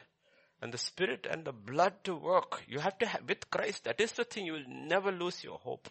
and 0.62 0.72
the 0.72 0.78
spirit 0.78 1.26
and 1.30 1.44
the 1.44 1.52
blood 1.52 2.02
to 2.04 2.14
work. 2.14 2.62
You 2.66 2.78
have 2.78 2.96
to 3.00 3.06
have, 3.06 3.28
with 3.28 3.50
Christ, 3.50 3.84
that 3.84 4.00
is 4.00 4.12
the 4.12 4.24
thing. 4.24 4.46
You 4.46 4.54
will 4.54 4.68
never 4.68 5.12
lose 5.12 5.44
your 5.44 5.58
hope 5.58 5.90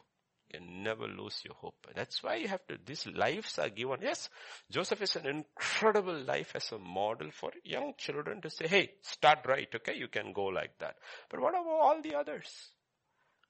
can 0.56 0.84
never 0.84 1.08
lose 1.08 1.42
your 1.44 1.54
hope. 1.56 1.88
That's 1.96 2.24
why 2.24 2.36
you 2.36 2.48
have 2.48 2.66
to, 2.68 2.78
these 2.86 3.08
lives 3.08 3.60
are 3.60 3.70
given. 3.70 4.00
Yes, 4.02 4.30
Joseph 4.72 5.02
is 5.02 5.16
an 5.16 5.26
incredible 5.26 6.18
life 6.18 6.54
as 6.56 6.72
a 6.72 6.78
model 6.78 7.30
for 7.32 7.52
young 7.64 7.94
children 7.98 8.42
to 8.42 8.50
say, 8.50 8.68
hey, 8.68 8.92
start 9.02 9.40
right, 9.48 9.68
okay, 9.76 9.96
you 9.96 10.08
can 10.08 10.34
go 10.34 10.46
like 10.46 10.78
that. 10.80 10.96
But 11.30 11.42
what 11.42 11.54
about 11.54 11.68
all 11.68 12.02
the 12.02 12.16
others? 12.16 12.50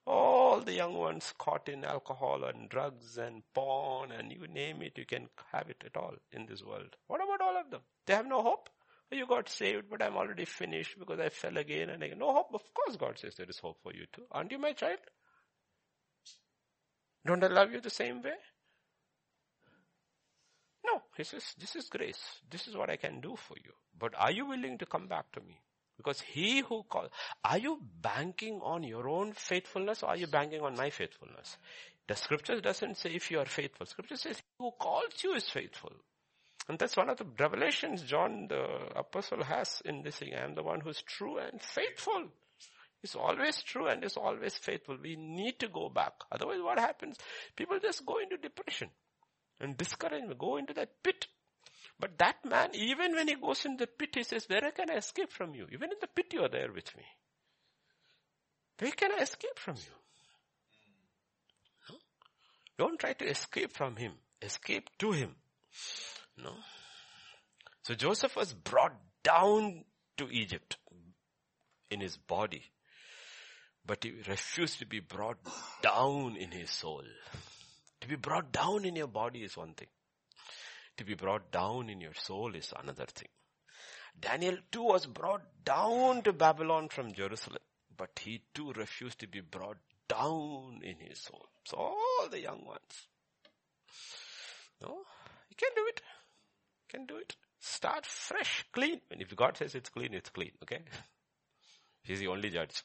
All 0.08 0.62
the 0.62 0.74
young 0.74 0.94
ones 0.94 1.34
caught 1.38 1.68
in 1.68 1.84
alcohol 1.84 2.44
and 2.44 2.70
drugs 2.70 3.18
and 3.18 3.42
porn 3.54 4.12
and 4.12 4.32
you 4.32 4.48
name 4.48 4.82
it, 4.82 4.94
you 4.98 5.06
can 5.06 5.28
have 5.52 5.70
it 5.70 5.84
at 5.86 5.98
all 5.98 6.14
in 6.32 6.46
this 6.46 6.64
world. 6.64 6.96
What 7.08 7.22
about 7.24 7.42
all 7.42 7.60
of 7.60 7.72
them? 7.72 7.82
They 8.06 8.14
have 8.14 8.28
no 8.28 8.44
hope? 8.44 8.70
Oh, 9.12 9.16
you 9.16 9.28
got 9.28 9.50
saved, 9.50 9.86
but 9.90 10.02
I'm 10.02 10.16
already 10.16 10.46
finished 10.46 10.98
because 10.98 11.20
I 11.20 11.30
fell 11.30 11.58
again 11.58 11.90
and 11.90 12.02
again. 12.02 12.20
No 12.20 12.34
hope. 12.34 12.54
Of 12.54 12.62
course 12.74 12.98
God 12.98 13.18
says 13.20 13.36
there 13.36 13.50
is 13.50 13.60
hope 13.60 13.78
for 13.84 13.94
you 13.94 14.06
too. 14.14 14.24
Aren't 14.32 14.52
you 14.52 14.58
my 14.58 14.74
child? 14.74 15.00
Don't 17.26 17.44
I 17.44 17.48
love 17.48 17.72
you 17.72 17.82
the 17.82 17.90
same 17.90 18.22
way? 18.22 18.36
No, 20.86 21.02
he 21.18 21.24
says, 21.24 21.44
this 21.58 21.76
is 21.76 21.90
grace. 21.90 22.22
This 22.50 22.68
is 22.68 22.76
what 22.76 22.90
I 22.90 22.98
can 22.98 23.20
do 23.20 23.36
for 23.36 23.56
you. 23.58 23.72
But 23.98 24.14
are 24.18 24.32
you 24.32 24.46
willing 24.46 24.78
to 24.78 24.86
come 24.86 25.08
back 25.08 25.32
to 25.34 25.40
me? 25.42 25.60
Because 25.98 26.22
he 26.22 26.60
who 26.62 26.84
calls, 26.84 27.10
are 27.44 27.58
you 27.58 27.82
banking 28.02 28.60
on 28.62 28.84
your 28.84 29.08
own 29.10 29.34
faithfulness 29.34 30.04
or 30.04 30.10
are 30.10 30.18
you 30.18 30.28
banking 30.28 30.62
on 30.62 30.76
my 30.76 30.90
faithfulness? 30.90 31.58
The 32.08 32.16
scripture 32.16 32.62
doesn't 32.62 32.98
say 32.98 33.12
if 33.12 33.32
you 33.32 33.40
are 33.40 33.46
faithful. 33.46 33.86
Scripture 33.88 34.18
says 34.18 34.42
who 34.60 34.72
calls 34.80 35.24
you 35.24 35.34
is 35.34 35.50
faithful. 35.50 35.94
And 36.68 36.78
that's 36.78 36.98
one 36.98 37.10
of 37.10 37.18
the 37.18 37.26
revelations 37.40 38.02
John 38.04 38.48
the 38.50 38.64
apostle 38.96 39.44
has 39.44 39.82
in 39.86 40.04
this 40.04 40.18
thing. 40.18 40.34
I 40.36 40.44
am 40.44 40.56
the 40.56 40.64
one 40.64 40.82
who's 40.82 41.02
true 41.02 41.38
and 41.38 41.62
faithful 41.62 42.28
is 43.06 43.16
always 43.16 43.62
true 43.62 43.88
and 43.88 44.04
is 44.04 44.18
always 44.18 44.56
faithful. 44.56 44.98
We 45.02 45.16
need 45.16 45.60
to 45.60 45.68
go 45.68 45.90
back. 45.90 46.14
Otherwise 46.32 46.60
what 46.62 46.80
happens? 46.80 47.18
People 47.56 47.80
just 47.80 48.06
go 48.06 48.18
into 48.18 48.38
depression 48.38 48.90
and 49.60 49.78
discouragement, 49.78 50.38
go 50.38 50.58
into 50.58 50.74
that 50.74 50.90
pit. 51.04 51.28
But 52.00 52.18
that 52.18 52.44
man, 52.44 52.72
even 52.74 53.14
when 53.14 53.28
he 53.28 53.36
goes 53.36 53.64
in 53.64 53.78
the 53.78 53.88
pit, 53.88 54.10
he 54.16 54.24
says, 54.24 54.46
where 54.50 54.72
can 54.72 54.90
I 54.92 54.96
escape 54.96 55.32
from 55.32 55.56
you? 55.56 55.68
Even 55.72 55.92
in 55.92 55.98
the 56.02 56.08
pit 56.08 56.34
you 56.34 56.42
are 56.42 56.50
there 56.50 56.72
with 56.74 56.96
me. 56.98 57.04
Where 58.80 58.92
can 58.92 59.12
I 59.18 59.22
escape 59.22 59.58
from 59.58 59.76
you? 59.76 59.96
No? 61.90 61.96
Don't 62.78 63.00
try 63.00 63.14
to 63.14 63.26
escape 63.26 63.72
from 63.72 63.96
him. 63.96 64.14
Escape 64.42 64.90
to 65.00 65.12
him. 65.12 65.36
No. 66.44 66.52
So 67.84 67.94
Joseph 67.94 68.36
was 68.36 68.54
brought 68.54 68.96
down 69.24 69.86
to 70.18 70.28
Egypt 70.30 70.78
in 71.90 72.02
his 72.02 72.18
body. 72.18 72.64
But 73.86 74.04
he 74.04 74.14
refused 74.28 74.80
to 74.80 74.86
be 74.86 75.00
brought 75.00 75.38
down 75.82 76.38
in 76.38 76.52
his 76.52 76.72
soul. 76.72 77.04
To 78.02 78.08
be 78.08 78.16
brought 78.16 78.52
down 78.52 78.86
in 78.86 78.96
your 78.96 79.08
body 79.08 79.44
is 79.44 79.56
one 79.56 79.74
thing. 79.74 79.88
To 80.98 81.04
be 81.04 81.14
brought 81.14 81.52
down 81.52 81.90
in 81.90 82.02
your 82.02 82.14
soul 82.14 82.56
is 82.56 82.74
another 82.82 83.06
thing. 83.06 83.28
Daniel 84.20 84.58
too 84.72 84.84
was 84.84 85.06
brought 85.06 85.44
down 85.64 86.22
to 86.24 86.34
Babylon 86.34 86.88
from 86.90 87.14
Jerusalem, 87.14 87.62
but 87.98 88.20
he 88.24 88.42
too 88.54 88.72
refused 88.74 89.20
to 89.20 89.28
be 89.28 89.42
brought 89.42 89.78
down 90.08 90.80
in 90.84 90.96
his 91.00 91.20
soul. 91.20 91.46
So 91.66 91.78
all 91.78 92.28
the 92.30 92.40
young 92.40 92.64
ones. 92.66 93.08
No, 94.82 95.00
you 95.50 95.56
can 95.58 95.70
do 95.76 95.86
it. 95.88 96.02
You 96.82 97.00
can 97.00 97.06
do 97.06 97.18
it. 97.18 97.36
Start 97.60 98.06
fresh, 98.06 98.66
clean. 98.72 99.02
And 99.10 99.22
if 99.22 99.36
God 99.36 99.58
says 99.58 99.76
it's 99.76 99.90
clean, 99.90 100.14
it's 100.14 100.30
clean, 100.30 100.52
okay? 100.64 100.82
He's 102.04 102.20
the 102.20 102.28
only 102.28 102.50
judge. 102.50 102.84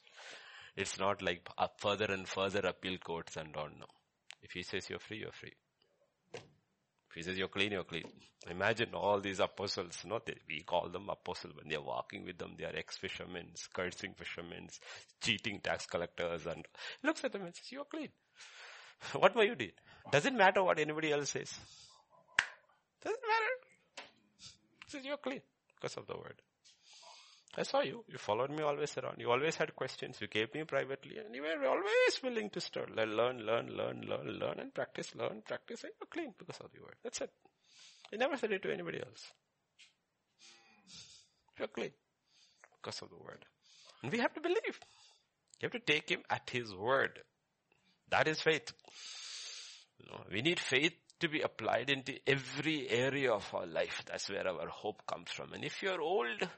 It's 0.76 0.98
not 0.98 1.22
like 1.22 1.46
up 1.58 1.80
further 1.80 2.06
and 2.06 2.26
further 2.26 2.60
appeal 2.60 2.98
courts 2.98 3.36
and 3.36 3.54
on. 3.56 3.72
No. 3.78 3.86
If 4.42 4.52
he 4.52 4.62
says 4.62 4.88
you're 4.88 4.98
free, 4.98 5.18
you're 5.18 5.32
free. 5.32 5.52
If 6.34 7.16
he 7.16 7.22
says 7.22 7.36
you're 7.36 7.48
clean, 7.48 7.72
you're 7.72 7.84
clean. 7.84 8.04
Imagine 8.48 8.94
all 8.94 9.20
these 9.20 9.40
apostles, 9.40 9.98
not 10.06 10.26
they, 10.26 10.36
we 10.48 10.62
call 10.62 10.88
them 10.88 11.10
apostles 11.10 11.54
when 11.56 11.68
they're 11.68 11.80
walking 11.80 12.24
with 12.24 12.38
them, 12.38 12.54
they 12.56 12.64
are 12.64 12.74
ex-fishermen, 12.74 13.48
cursing 13.74 14.14
fishermen, 14.14 14.68
cheating 15.20 15.60
tax 15.60 15.86
collectors 15.86 16.46
and 16.46 16.64
looks 17.02 17.24
at 17.24 17.32
them 17.32 17.42
and 17.42 17.54
says, 17.54 17.72
you're 17.72 17.84
clean. 17.84 18.08
what 19.14 19.34
were 19.34 19.44
you 19.44 19.56
doing? 19.56 19.72
Doesn't 20.12 20.36
matter 20.36 20.62
what 20.62 20.78
anybody 20.78 21.12
else 21.12 21.30
says. 21.30 21.52
Doesn't 23.02 23.20
matter. 23.22 24.06
Says 24.86 25.04
you're 25.04 25.16
clean 25.16 25.40
because 25.74 25.96
of 25.96 26.06
the 26.06 26.16
word. 26.16 26.40
I 27.56 27.64
saw 27.64 27.80
you. 27.82 28.04
You 28.08 28.16
followed 28.18 28.50
me 28.50 28.62
always 28.62 28.96
around. 28.96 29.16
You 29.18 29.30
always 29.30 29.56
had 29.56 29.74
questions. 29.74 30.18
You 30.20 30.28
gave 30.28 30.54
me 30.54 30.62
privately 30.64 31.18
and 31.18 31.34
you 31.34 31.42
were 31.42 31.66
always 31.66 32.22
willing 32.22 32.48
to. 32.50 32.60
Learn, 32.94 33.16
learn, 33.16 33.38
learn, 33.40 34.02
learn, 34.06 34.38
learn 34.38 34.60
and 34.60 34.72
practice, 34.72 35.14
learn, 35.16 35.42
practice 35.46 35.82
and 35.82 35.92
you're 36.00 36.06
clean 36.06 36.32
because 36.38 36.60
of 36.60 36.70
the 36.72 36.80
word. 36.80 36.94
That's 37.02 37.20
it. 37.20 37.30
I 38.12 38.16
never 38.16 38.36
said 38.36 38.52
it 38.52 38.62
to 38.62 38.72
anybody 38.72 38.98
else. 39.00 39.32
You're 41.58 41.68
clean 41.68 41.90
because 42.80 43.02
of 43.02 43.10
the 43.10 43.16
word. 43.16 43.44
And 44.02 44.12
we 44.12 44.18
have 44.18 44.32
to 44.34 44.40
believe. 44.40 44.80
You 45.60 45.66
have 45.66 45.72
to 45.72 45.80
take 45.80 46.08
him 46.08 46.22
at 46.30 46.48
his 46.50 46.74
word. 46.74 47.18
That 48.10 48.28
is 48.28 48.40
faith. 48.40 48.72
You 49.98 50.10
know, 50.10 50.20
we 50.32 50.40
need 50.42 50.58
faith 50.58 50.94
to 51.20 51.28
be 51.28 51.40
applied 51.40 51.90
into 51.90 52.14
every 52.26 52.88
area 52.88 53.32
of 53.32 53.46
our 53.54 53.66
life. 53.66 54.02
That's 54.06 54.30
where 54.30 54.46
our 54.48 54.68
hope 54.68 55.02
comes 55.06 55.30
from. 55.30 55.52
And 55.52 55.64
if 55.64 55.82
you're 55.82 56.00
old 56.00 56.48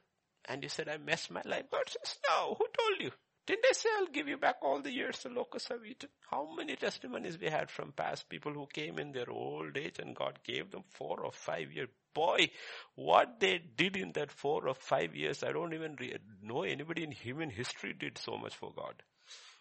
and 0.47 0.62
you 0.62 0.69
said, 0.69 0.89
I 0.89 0.98
messed 0.98 1.31
my 1.31 1.43
life, 1.44 1.64
God 1.70 1.89
says, 1.89 2.19
no, 2.28 2.55
who 2.59 2.66
told 2.77 3.01
you? 3.01 3.10
Didn't 3.44 3.64
I 3.69 3.73
say 3.73 3.89
I'll 3.98 4.06
give 4.06 4.28
you 4.28 4.36
back 4.36 4.56
all 4.62 4.81
the 4.81 4.93
years 4.93 5.19
the 5.19 5.28
locusts 5.28 5.69
have 5.69 5.85
eaten? 5.85 6.09
How 6.31 6.48
many 6.55 6.77
testimonies 6.77 7.40
we 7.40 7.48
had 7.48 7.70
from 7.70 7.90
past 7.90 8.28
people 8.28 8.52
who 8.52 8.66
came 8.73 9.01
in 9.01 9.10
their 9.10 9.28
old 9.28 9.77
age 9.77 9.98
and 9.98 10.14
God 10.14 10.39
gave 10.44 10.70
them 10.70 10.85
four 10.90 11.20
or 11.20 11.32
five 11.32 11.73
years. 11.73 11.89
Boy, 12.14 12.51
what 12.94 13.40
they 13.40 13.60
did 13.77 13.97
in 13.97 14.12
that 14.12 14.31
four 14.31 14.69
or 14.69 14.74
five 14.74 15.16
years, 15.16 15.43
I 15.43 15.51
don't 15.51 15.74
even 15.74 15.97
re- 15.98 16.19
know 16.43 16.62
anybody 16.62 17.02
in 17.02 17.10
human 17.10 17.51
history 17.51 17.94
did 17.98 18.16
so 18.16 18.36
much 18.36 18.55
for 18.55 18.73
God. 18.77 19.02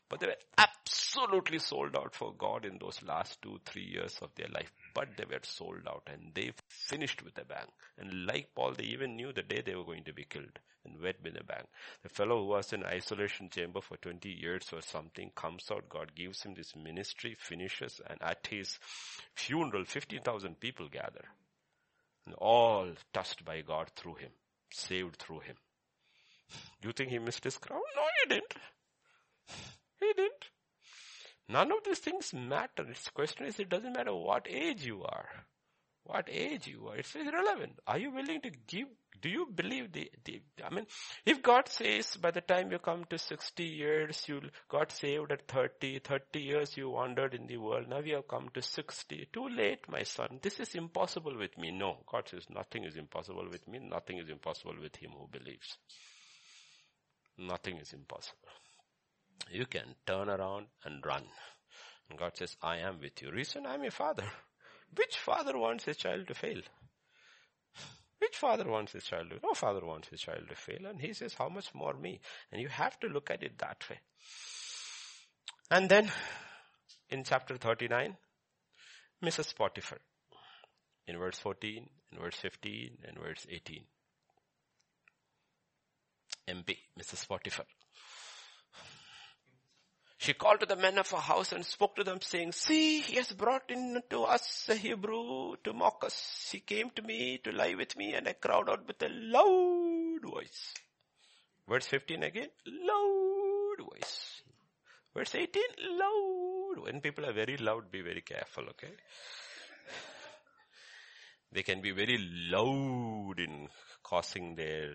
But 0.10 0.20
they 0.20 0.28
were 0.28 0.36
absolutely 0.58 1.60
sold 1.60 1.96
out 1.96 2.14
for 2.14 2.34
God 2.38 2.66
in 2.66 2.78
those 2.78 3.02
last 3.02 3.42
two, 3.42 3.60
three 3.66 3.86
years 3.86 4.20
of 4.22 4.36
their 4.36 4.50
life. 4.54 4.72
But 4.94 5.10
they 5.18 5.26
were 5.26 5.40
sold 5.44 5.88
out 5.88 6.08
and 6.12 6.34
they 6.34 6.52
finished 6.68 7.24
with 7.24 7.38
a 7.38 7.46
bang. 7.46 7.68
And 7.98 8.26
like 8.26 8.50
Paul, 8.56 8.74
they 8.74 8.86
even 8.86 9.16
knew 9.16 9.32
the 9.32 9.42
day 9.42 9.62
they 9.62 9.76
were 9.76 9.86
going 9.86 10.04
to 10.06 10.14
be 10.14 10.26
killed 10.26 10.60
and 10.86 11.02
went 11.02 11.24
with 11.24 11.40
a 11.40 11.44
bang. 11.44 11.66
The 12.04 12.10
fellow 12.10 12.40
who 12.40 12.48
was 12.48 12.74
in 12.74 12.84
isolation 12.84 13.50
chamber 13.50 13.82
for 13.82 13.98
20 13.98 14.30
years 14.30 14.66
or 14.74 14.82
something 14.82 15.32
comes 15.36 15.70
out, 15.72 15.90
God 15.90 16.16
gives 16.16 16.44
him 16.44 16.56
this 16.56 16.76
ministry, 16.76 17.36
finishes, 17.40 18.02
and 18.10 18.22
at 18.22 18.48
his 18.50 18.80
funeral, 19.36 19.86
15,000 19.86 20.60
people 20.60 20.88
gather. 20.90 21.26
And 22.26 22.36
all 22.36 22.90
touched 23.14 23.46
by 23.46 23.62
God 23.62 23.90
through 23.96 24.16
him, 24.16 24.32
saved 24.72 25.18
through 25.18 25.40
him. 25.40 25.56
You 26.84 26.92
think 26.92 27.10
he 27.10 27.20
missed 27.20 27.44
his 27.44 27.58
crown? 27.58 27.82
No, 27.96 28.02
he 28.24 28.30
didn't. 28.30 28.54
He 30.00 30.14
didn't. 30.16 30.46
None 31.52 31.70
of 31.72 31.80
these 31.84 32.00
things 32.00 32.34
matter. 32.34 32.90
Its 32.90 33.10
question 33.10 33.46
is, 33.46 33.60
it 33.60 33.68
doesn't 33.68 33.92
matter 33.92 34.14
what 34.14 34.48
age 34.50 34.86
you 34.86 35.04
are. 35.04 35.28
What 36.04 36.30
age 36.30 36.68
you 36.68 36.88
are. 36.88 36.96
It's 36.96 37.14
irrelevant. 37.14 37.80
Are 37.86 37.98
you 37.98 38.12
willing 38.12 38.40
to 38.42 38.52
give, 38.68 38.88
do 39.22 39.28
you 39.28 39.48
believe 39.54 39.92
the, 39.92 40.10
the, 40.24 40.42
I 40.64 40.74
mean, 40.74 40.88
if 41.26 41.44
God 41.44 41.68
says 41.68 42.16
by 42.16 42.32
the 42.32 42.40
time 42.40 42.72
you 42.72 42.80
come 42.80 43.04
to 43.10 43.18
60 43.18 43.64
years, 43.64 44.24
you 44.28 44.42
got 44.70 44.94
saved 44.94 45.32
at 45.34 45.48
30, 45.50 46.00
30 46.00 46.40
years 46.40 46.78
you 46.78 46.90
wandered 46.90 47.34
in 47.34 47.48
the 47.48 47.58
world, 47.58 47.90
now 47.90 48.00
you 48.00 48.16
have 48.16 48.30
come 48.30 48.48
to 48.54 48.62
60. 48.62 49.28
Too 49.34 49.50
late, 49.50 49.90
my 49.90 50.04
son. 50.04 50.40
This 50.42 50.60
is 50.62 50.74
impossible 50.76 51.38
with 51.38 51.58
me. 51.58 51.72
No. 51.72 51.98
God 52.10 52.30
says 52.30 52.46
nothing 52.50 52.86
is 52.86 52.96
impossible 52.96 53.48
with 53.52 53.68
me. 53.68 53.80
Nothing 53.80 54.20
is 54.20 54.30
impossible 54.30 54.76
with 54.82 54.96
him 54.96 55.12
who 55.12 55.28
believes. 55.28 55.78
Nothing 57.38 57.78
is 57.78 57.92
impossible 57.92 58.48
you 59.50 59.66
can 59.66 59.96
turn 60.06 60.30
around 60.30 60.68
and 60.84 61.06
run. 61.06 61.24
And 62.10 62.20
God 62.20 62.36
says, 62.36 62.56
I 62.62 62.78
am 62.78 63.00
with 63.00 63.22
you. 63.22 63.32
Reason, 63.32 63.66
I'm 63.66 63.84
your 63.84 63.92
father. 63.92 64.26
Which 64.96 65.18
father 65.18 65.58
wants 65.58 65.86
his 65.86 65.98
child 65.98 66.28
to 66.28 66.34
fail? 66.34 66.62
Which 68.20 68.36
father 68.38 68.70
wants 68.70 68.92
his 68.92 69.04
child 69.06 69.30
to? 69.30 69.40
No 69.42 69.54
father 69.54 69.84
wants 69.84 70.10
his 70.10 70.22
child 70.22 70.44
to 70.50 70.56
fail. 70.56 70.86
And 70.86 71.02
he 71.02 71.14
says, 71.14 71.34
how 71.34 71.50
much 71.50 71.74
more 71.74 71.94
me? 71.94 72.20
And 72.52 72.62
you 72.62 72.68
have 72.68 73.00
to 73.00 73.08
look 73.08 73.32
at 73.32 73.42
it 73.42 73.58
that 73.58 73.84
way. 73.90 74.00
And 75.72 75.90
then, 75.90 76.12
in 77.10 77.24
chapter 77.24 77.58
39, 77.58 78.16
Mrs. 79.24 79.56
Potiphar. 79.56 80.00
In 81.08 81.18
verse 81.18 81.40
14, 81.40 81.90
in 82.12 82.20
verse 82.20 82.36
15, 82.36 82.98
and 83.08 83.18
verse 83.18 83.48
18. 83.50 83.84
MP, 86.50 86.78
Mrs. 87.00 87.28
Potiphar. 87.28 87.66
She 90.22 90.36
called 90.36 90.60
to 90.60 90.68
the 90.68 90.76
men 90.76 91.00
of 91.00 91.10
her 91.10 91.18
house 91.18 91.52
and 91.52 91.66
spoke 91.66 91.96
to 91.96 92.04
them 92.04 92.22
saying, 92.22 92.52
see, 92.52 93.00
he 93.00 93.16
has 93.16 93.32
brought 93.32 93.72
in 93.72 94.04
to 94.12 94.22
us 94.26 94.70
a 94.70 94.76
Hebrew 94.76 95.56
to 95.64 95.74
mock 95.74 96.04
us. 96.04 96.48
He 96.52 96.60
came 96.60 96.92
to 96.92 97.02
me 97.02 97.40
to 97.44 97.52
lie 97.52 97.74
with 97.74 97.98
me 97.98 98.14
and 98.14 98.28
I 98.28 98.34
cried 98.34 98.70
out 98.70 98.86
with 98.86 99.02
a 99.02 99.10
loud 99.10 100.20
voice. 100.24 100.76
Verse 101.68 101.88
15 101.88 102.22
again, 102.22 102.50
loud 102.68 103.78
voice. 103.80 104.44
Verse 105.16 105.34
18, 105.34 105.64
loud. 105.90 106.86
When 106.86 107.02
people 107.02 107.26
are 107.26 107.34
very 107.34 107.58
loud, 107.58 107.90
be 107.92 108.04
very 108.04 108.22
careful, 108.22 108.66
okay? 108.70 108.94
They 111.52 111.64
can 111.64 111.82
be 111.82 111.94
very 111.94 112.20
loud 112.52 113.40
in 113.40 113.70
causing 114.04 114.54
their 114.54 114.92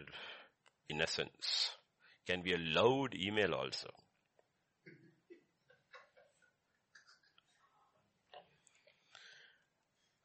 innocence. 0.89 1.73
Can 2.25 2.43
be 2.43 2.53
a 2.53 2.59
loud 2.59 3.17
email 3.17 3.55
also. 3.55 3.91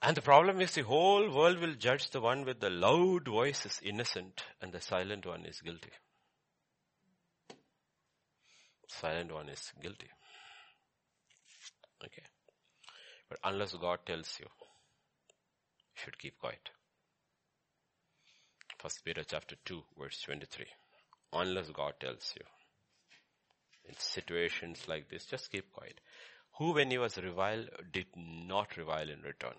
And 0.04 0.18
the 0.18 0.22
problem 0.22 0.62
is 0.62 0.74
the 0.74 0.82
whole 0.82 1.30
world 1.30 1.60
will 1.60 1.76
judge 1.76 2.10
the 2.10 2.22
one 2.22 2.44
with 2.44 2.60
the 2.60 2.72
loud 2.72 3.28
voice 3.28 3.66
is 3.68 3.80
innocent 3.84 4.44
and 4.60 4.72
the 4.72 4.82
silent 4.82 5.28
one 5.28 5.46
is 5.46 5.62
guilty. 5.62 5.92
Silent 8.88 9.32
one 9.32 9.50
is 9.50 9.72
guilty. 9.82 10.10
Okay. 12.04 12.24
But 13.30 13.40
unless 13.44 13.74
God 13.76 14.00
tells 14.06 14.38
you, 14.40 14.48
you 14.48 16.04
should 16.04 16.18
keep 16.18 16.40
quiet. 16.40 16.72
First 18.80 19.06
Peter 19.06 19.24
chapter 19.24 19.56
2 19.66 19.84
verse 20.00 20.20
23. 20.26 20.66
Unless 21.34 21.70
God 21.70 21.94
tells 22.00 22.34
you. 22.36 22.46
In 23.88 23.96
situations 23.98 24.88
like 24.88 25.10
this, 25.10 25.26
just 25.26 25.52
keep 25.52 25.72
quiet. 25.72 26.02
Who 26.58 26.74
when 26.74 26.90
he 26.90 26.98
was 26.98 27.18
reviled 27.18 27.70
did 27.94 28.08
not 28.16 28.76
revile 28.78 29.10
in 29.10 29.22
return. 29.22 29.54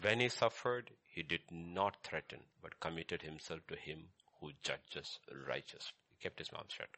When 0.00 0.20
he 0.20 0.28
suffered, 0.28 0.90
he 1.06 1.22
did 1.22 1.42
not 1.50 1.96
threaten, 2.02 2.40
but 2.62 2.80
committed 2.80 3.22
himself 3.22 3.60
to 3.68 3.76
him 3.76 4.04
who 4.40 4.52
judges 4.62 5.18
righteous. 5.48 5.92
He 6.10 6.22
kept 6.22 6.38
his 6.38 6.52
mouth 6.52 6.70
shut. 6.70 6.88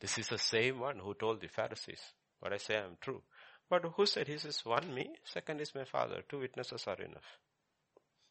This 0.00 0.18
is 0.18 0.28
the 0.28 0.38
same 0.38 0.80
one 0.80 0.98
who 0.98 1.14
told 1.14 1.40
the 1.40 1.48
Pharisees, 1.48 2.00
what 2.40 2.52
I 2.52 2.56
say 2.56 2.76
I 2.76 2.84
am 2.84 2.96
true. 3.00 3.22
But 3.68 3.84
who 3.84 4.06
said, 4.06 4.26
he 4.26 4.38
says, 4.38 4.64
one 4.64 4.92
me, 4.94 5.10
second 5.24 5.60
is 5.60 5.74
my 5.74 5.84
father, 5.84 6.22
two 6.28 6.40
witnesses 6.40 6.84
are 6.86 7.00
enough. 7.00 7.38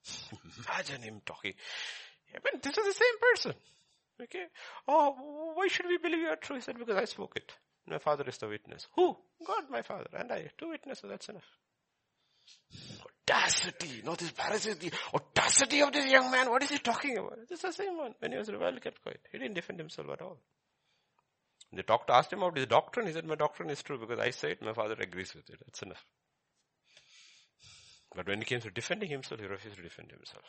Imagine 0.68 1.02
him 1.02 1.22
talking. 1.26 1.54
Yeah, 2.34 2.40
but 2.44 2.62
this 2.62 2.78
is 2.78 2.86
the 2.86 2.94
same 2.94 3.20
person. 3.34 3.54
Okay. 4.22 4.46
Oh, 4.88 5.54
why 5.56 5.68
should 5.68 5.86
we 5.88 5.98
believe 5.98 6.20
you 6.20 6.28
are 6.28 6.36
true? 6.36 6.58
He 6.58 6.62
said, 6.62 6.78
because 6.78 6.98
I 6.98 7.06
spoke 7.06 7.38
it. 7.38 7.54
My 7.90 7.98
father 7.98 8.24
is 8.28 8.38
the 8.38 8.48
witness. 8.48 8.88
Who? 8.96 9.18
God, 9.46 9.64
my 9.70 9.82
father. 9.82 10.10
And 10.14 10.32
I. 10.32 10.50
Two 10.58 10.70
witnesses, 10.70 11.10
that's 11.10 11.30
enough. 11.30 11.44
Audacity. 13.28 14.02
No, 14.04 14.16
this 14.16 14.32
the 14.32 14.92
audacity 15.14 15.82
of 15.82 15.92
this 15.92 16.06
young 16.12 16.32
man. 16.32 16.50
What 16.50 16.64
is 16.64 16.70
he 16.70 16.78
talking 16.78 17.18
about? 17.18 17.40
This 17.48 17.64
is 17.64 17.76
the 17.76 17.84
same 17.84 17.98
one. 17.98 18.14
When 18.20 18.32
he 18.32 18.38
was 18.38 18.48
he 18.48 18.80
kept 18.80 19.02
quiet. 19.02 19.22
He 19.32 19.38
didn't 19.38 19.56
defend 19.56 19.80
himself 19.80 20.08
at 20.12 20.22
all. 20.22 20.38
The 21.72 21.84
doctor 21.84 22.14
asked 22.14 22.34
him 22.34 22.40
about 22.40 22.58
his 22.58 22.66
doctrine. 22.66 23.08
He 23.08 23.14
said, 23.14 23.26
my 23.26 23.36
doctrine 23.36 23.70
is 23.70 23.84
true 23.84 24.00
because 24.00 24.20
I 24.20 24.32
say 24.32 24.52
it, 24.52 24.62
my 24.62 24.74
father 24.74 24.96
agrees 25.00 25.34
with 25.36 25.50
it. 25.50 25.60
That's 25.64 25.82
enough. 25.84 26.04
But 28.16 28.28
when 28.28 28.40
he 28.40 28.46
came 28.46 28.62
to 28.62 28.72
defending 28.72 29.10
himself, 29.10 29.40
he 29.40 29.46
refused 29.46 29.78
to 29.78 29.84
defend 29.84 30.12
himself. 30.12 30.46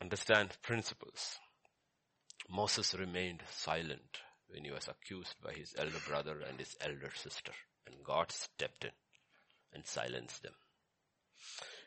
Understand 0.00 0.56
principles. 0.62 1.38
Moses 2.48 2.94
remained 2.94 3.42
silent 3.50 4.20
when 4.50 4.64
he 4.64 4.70
was 4.70 4.88
accused 4.88 5.34
by 5.42 5.52
his 5.52 5.74
elder 5.78 6.00
brother 6.06 6.40
and 6.48 6.58
his 6.58 6.76
elder 6.80 7.10
sister. 7.14 7.52
And 7.86 7.96
God 8.04 8.30
stepped 8.32 8.84
in 8.84 8.90
and 9.72 9.86
silenced 9.86 10.42
them. 10.42 10.52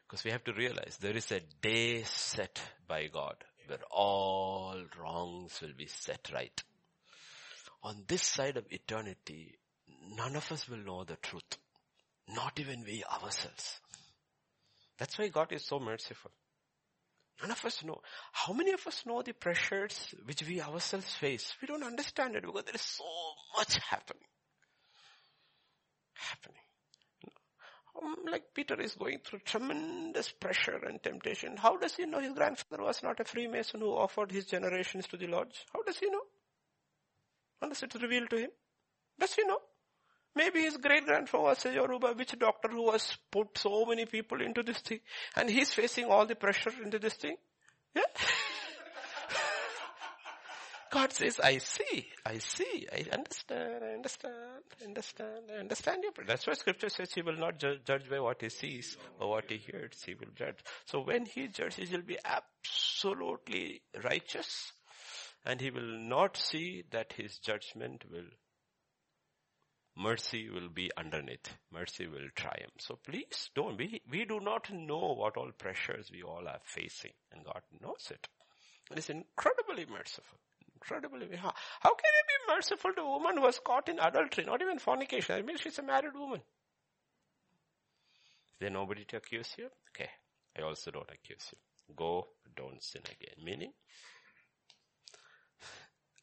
Because 0.04 0.24
we 0.24 0.32
have 0.32 0.44
to 0.46 0.54
realize 0.54 0.98
there 1.00 1.16
is 1.16 1.32
a 1.32 1.42
day 1.62 2.04
set 2.04 2.62
by 2.88 3.08
God 3.08 3.36
where 3.68 3.80
all 3.90 4.84
wrongs 5.00 5.60
will 5.62 5.74
be 5.78 5.88
set 5.88 6.30
right. 6.34 6.64
On 7.84 8.04
this 8.08 8.24
side 8.24 8.58
of 8.58 8.66
eternity, 8.70 9.58
none 10.16 10.36
of 10.36 10.52
us 10.52 10.68
will 10.68 10.78
know 10.78 11.04
the 11.04 11.16
truth. 11.16 11.58
Not 12.28 12.60
even 12.60 12.84
we 12.84 13.04
ourselves. 13.04 13.80
That's 14.98 15.18
why 15.18 15.30
God 15.30 15.52
is 15.52 15.66
so 15.66 15.80
merciful. 15.80 16.32
None 17.42 17.52
of 17.52 17.66
us 17.66 17.84
know. 17.84 18.02
How 18.32 18.54
many 18.54 18.72
of 18.72 18.86
us 18.86 19.04
know 19.06 19.22
the 19.22 19.34
pressures 19.34 20.14
which 20.26 20.44
we 20.48 20.62
ourselves 20.62 21.14
face? 21.16 21.54
We 21.62 21.68
don't 21.68 21.84
understand 21.84 22.36
it 22.36 22.44
because 22.44 22.64
there 22.66 22.76
is 22.76 22.82
so 22.82 23.04
much 23.58 23.78
happening. 23.90 24.24
Happening. 26.14 26.62
Um, 28.02 28.16
like 28.32 28.54
Peter 28.54 28.80
is 28.80 28.94
going 28.94 29.20
through 29.20 29.40
tremendous 29.40 30.32
pressure 30.32 30.80
and 30.88 31.02
temptation. 31.02 31.58
How 31.58 31.78
does 31.78 31.96
he 31.96 32.06
know 32.06 32.20
his 32.20 32.34
grandfather 32.34 32.84
was 32.84 33.04
not 33.04 33.20
a 33.20 33.26
Freemason 33.26 33.82
who 33.82 33.92
offered 33.92 34.32
his 34.32 34.46
generations 34.46 35.08
to 35.08 35.18
the 35.18 35.28
lodge? 35.28 35.66
How 35.74 35.82
does 35.82 35.98
he 35.98 36.10
know? 36.10 36.22
Unless 37.62 37.84
it's 37.84 38.02
revealed 38.02 38.30
to 38.30 38.38
him. 38.38 38.50
Does 39.20 39.34
he 39.34 39.44
know? 39.44 39.60
Maybe 40.36 40.62
his 40.62 40.78
great 40.78 41.06
grandfather 41.06 41.44
was 41.44 41.66
a 41.66 41.74
Yoruba 41.74 42.14
witch 42.18 42.36
doctor 42.40 42.70
who 42.70 42.92
has 42.92 43.18
put 43.32 43.58
so 43.58 43.86
many 43.86 44.06
people 44.06 44.42
into 44.42 44.64
this 44.64 44.78
thing 44.80 45.00
and 45.36 45.50
he's 45.50 45.74
facing 45.74 46.06
all 46.06 46.26
the 46.26 46.36
pressure 46.36 46.72
into 46.84 47.00
this 47.00 47.16
thing. 47.16 47.36
Yeah? 47.94 48.04
God 50.92 51.14
says, 51.14 51.40
I 51.40 51.58
see, 51.58 52.08
I 52.26 52.38
see, 52.40 52.88
I 52.92 53.06
understand, 53.14 53.84
I 53.84 53.94
understand, 53.94 54.64
I 54.82 54.84
understand, 54.86 55.44
I 55.50 55.60
understand 55.60 56.04
prayer. 56.14 56.28
That's 56.28 56.46
why 56.46 56.54
scripture 56.54 56.90
says 56.90 57.14
he 57.14 57.22
will 57.22 57.38
not 57.38 57.60
judge, 57.60 57.80
judge 57.86 58.10
by 58.10 58.20
what 58.20 58.42
he 58.42 58.50
sees 58.50 58.98
or 59.20 59.30
what 59.30 59.50
he 59.50 59.58
hears. 59.58 60.02
He 60.06 60.16
will 60.16 60.32
judge. 60.36 60.58
So 60.86 61.02
when 61.02 61.26
he 61.26 61.48
judges, 61.48 61.90
he 61.90 61.96
will 61.96 62.04
be 62.04 62.20
absolutely 62.26 63.82
righteous 64.04 64.74
and 65.46 65.60
he 65.60 65.72
will 65.72 65.82
not 66.00 66.38
see 66.38 66.84
that 66.92 67.14
his 67.14 67.38
judgment 67.38 68.04
will 68.12 68.28
mercy 69.98 70.50
will 70.50 70.70
be 70.70 70.90
underneath. 70.98 71.50
Mercy 71.72 72.08
will 72.08 72.30
triumph. 72.36 72.74
So 72.80 72.98
please 73.06 73.50
don't, 73.56 73.78
we, 73.78 74.02
we 74.10 74.26
do 74.26 74.40
not 74.40 74.72
know 74.72 75.14
what 75.18 75.38
all 75.38 75.52
pressures 75.58 76.10
we 76.12 76.24
all 76.24 76.48
are 76.48 76.60
facing 76.64 77.12
and 77.32 77.46
God 77.46 77.62
knows 77.82 78.08
it. 78.10 78.28
And 78.90 78.98
it's 78.98 79.10
incredibly 79.10 79.86
merciful. 79.86 80.38
Incredibly. 80.76 81.38
How, 81.38 81.54
how 81.80 81.94
can 81.94 82.12
you 82.16 82.24
be 82.28 82.56
merciful 82.56 82.92
to 82.94 83.02
a 83.02 83.10
woman 83.10 83.38
who 83.38 83.44
was 83.44 83.60
caught 83.64 83.88
in 83.88 84.00
adultery, 84.00 84.46
not 84.46 84.62
even 84.62 84.80
fornication? 84.80 85.36
I 85.36 85.44
mean, 85.44 85.58
she's 85.58 85.80
a 85.80 85.84
married 85.84 86.16
woman. 86.16 86.40
Is 86.40 86.44
there 88.60 88.70
nobody 88.70 89.06
to 89.06 89.18
accuse 89.18 89.54
you? 89.58 89.70
Okay. 89.90 90.10
I 90.58 90.64
also 90.64 90.92
don't 90.92 91.10
accuse 91.10 91.48
you. 91.52 91.58
Go, 91.96 92.28
don't 92.56 92.84
sin 92.84 93.02
again. 93.06 93.36
Meaning, 93.44 93.74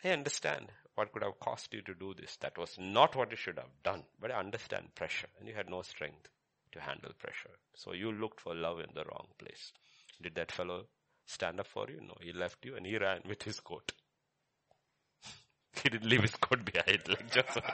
I 0.05 0.11
understand 0.11 0.71
what 0.99 1.13
could 1.13 1.23
have 1.23 1.39
cost 1.39 1.73
you 1.73 1.81
to 1.83 1.95
do 1.95 2.13
this. 2.13 2.37
That 2.41 2.59
was 2.59 2.77
not 2.77 3.15
what 3.15 3.31
you 3.31 3.37
should 3.37 3.57
have 3.57 3.71
done. 3.85 4.03
But 4.21 4.33
I 4.33 4.41
understand 4.41 4.97
pressure 4.97 5.29
and 5.39 5.49
you 5.49 5.55
had 5.55 5.71
no 5.71 5.83
strength 5.83 6.29
to 6.73 6.81
handle 6.81 7.13
pressure. 7.17 7.55
So 7.77 7.93
you 7.93 8.11
looked 8.11 8.41
for 8.41 8.53
love 8.53 8.81
in 8.81 8.89
the 8.95 9.05
wrong 9.05 9.29
place. 9.39 9.71
Did 10.21 10.35
that 10.35 10.51
fellow 10.51 10.87
stand 11.25 11.61
up 11.61 11.69
for 11.69 11.89
you? 11.89 12.01
No, 12.01 12.17
he 12.21 12.33
left 12.33 12.65
you 12.65 12.75
and 12.75 12.85
he 12.85 12.99
ran 12.99 13.21
with 13.29 13.45
his 13.45 13.61
coat. 13.61 13.93
he 15.83 15.89
didn't 15.89 16.11
leave 16.11 16.23
his 16.23 16.35
coat 16.35 16.65
behind 16.65 17.03
like 17.09 17.31
Joseph. 17.31 17.65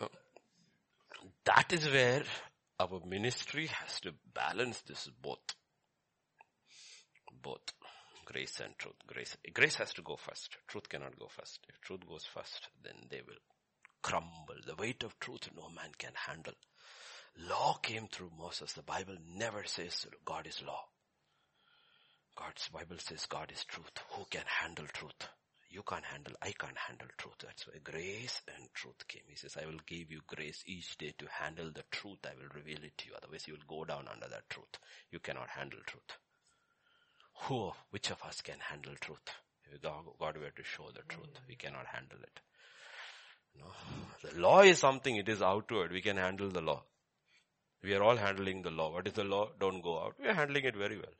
no. 0.00 0.08
That 1.44 1.72
is 1.72 1.88
where 1.88 2.22
our 2.78 3.00
ministry 3.04 3.66
has 3.66 3.98
to 4.02 4.14
balance 4.32 4.80
this 4.82 5.10
both. 5.20 5.40
Both 7.42 7.72
grace 8.30 8.60
and 8.62 8.76
truth. 8.76 9.00
Grace, 9.06 9.36
grace 9.54 9.76
has 9.76 9.94
to 9.94 10.02
go 10.02 10.16
first. 10.16 10.54
Truth 10.68 10.90
cannot 10.90 11.18
go 11.18 11.28
first. 11.28 11.60
If 11.66 11.80
truth 11.80 12.06
goes 12.06 12.26
first, 12.26 12.68
then 12.84 12.94
they 13.10 13.22
will 13.26 13.40
crumble. 14.02 14.60
The 14.66 14.74
weight 14.74 15.02
of 15.02 15.18
truth 15.18 15.48
no 15.56 15.70
man 15.74 15.92
can 15.96 16.12
handle. 16.14 16.52
Law 17.48 17.78
came 17.82 18.06
through 18.06 18.32
Moses. 18.38 18.74
The 18.74 18.82
Bible 18.82 19.16
never 19.34 19.64
says 19.64 20.06
God 20.26 20.46
is 20.46 20.62
law. 20.62 20.84
God's 22.36 22.68
Bible 22.68 22.98
says 22.98 23.24
God 23.24 23.50
is 23.50 23.64
truth. 23.64 23.92
Who 24.10 24.26
can 24.30 24.44
handle 24.46 24.86
truth? 24.92 25.28
You 25.70 25.82
can't 25.88 26.04
handle, 26.04 26.34
I 26.42 26.52
can't 26.52 26.76
handle 26.76 27.08
truth. 27.16 27.36
That's 27.42 27.66
why 27.66 27.78
grace 27.82 28.42
and 28.56 28.68
truth 28.74 29.08
came. 29.08 29.22
He 29.28 29.36
says, 29.36 29.56
I 29.56 29.66
will 29.66 29.80
give 29.86 30.10
you 30.10 30.20
grace 30.26 30.62
each 30.66 30.98
day 30.98 31.14
to 31.18 31.26
handle 31.30 31.70
the 31.74 31.84
truth. 31.90 32.18
I 32.24 32.34
will 32.36 32.48
reveal 32.54 32.84
it 32.84 32.96
to 32.98 33.06
you. 33.06 33.12
Otherwise 33.16 33.48
you 33.48 33.54
will 33.54 33.68
go 33.78 33.84
down 33.84 34.06
under 34.12 34.28
that 34.28 34.48
truth. 34.50 34.78
You 35.10 35.18
cannot 35.18 35.48
handle 35.48 35.80
truth. 35.86 36.18
Who, 37.42 37.72
which 37.90 38.10
of 38.10 38.22
us 38.22 38.40
can 38.40 38.58
handle 38.60 38.94
truth? 39.00 39.30
If 39.72 39.82
God, 39.82 40.04
were 40.18 40.50
to 40.50 40.62
show 40.62 40.90
the 40.94 41.02
truth, 41.08 41.40
we 41.48 41.54
cannot 41.54 41.86
handle 41.86 42.18
it. 42.22 42.40
No. 43.58 43.66
The 44.22 44.40
law 44.40 44.60
is 44.62 44.78
something, 44.78 45.16
it 45.16 45.28
is 45.28 45.42
outward. 45.42 45.92
We 45.92 46.02
can 46.02 46.16
handle 46.16 46.50
the 46.50 46.60
law. 46.60 46.82
We 47.82 47.94
are 47.94 48.02
all 48.02 48.16
handling 48.16 48.62
the 48.62 48.70
law. 48.70 48.92
What 48.92 49.06
is 49.06 49.12
the 49.12 49.24
law? 49.24 49.50
Don't 49.60 49.82
go 49.82 50.00
out. 50.00 50.14
We 50.18 50.26
are 50.26 50.34
handling 50.34 50.64
it 50.64 50.76
very 50.76 50.96
well. 50.96 51.14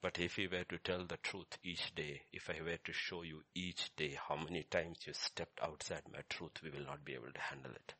But 0.00 0.18
if 0.18 0.36
we 0.36 0.48
were 0.48 0.64
to 0.64 0.78
tell 0.78 1.04
the 1.04 1.16
truth 1.16 1.58
each 1.62 1.94
day, 1.94 2.22
if 2.32 2.50
I 2.50 2.60
were 2.62 2.76
to 2.76 2.92
show 2.92 3.22
you 3.22 3.42
each 3.54 3.94
day 3.96 4.18
how 4.28 4.36
many 4.36 4.64
times 4.64 4.98
you 5.06 5.14
stepped 5.14 5.60
outside 5.62 6.02
my 6.12 6.20
truth, 6.28 6.62
we 6.62 6.70
will 6.70 6.84
not 6.84 7.04
be 7.04 7.14
able 7.14 7.32
to 7.32 7.40
handle 7.40 7.72
it. 7.72 7.94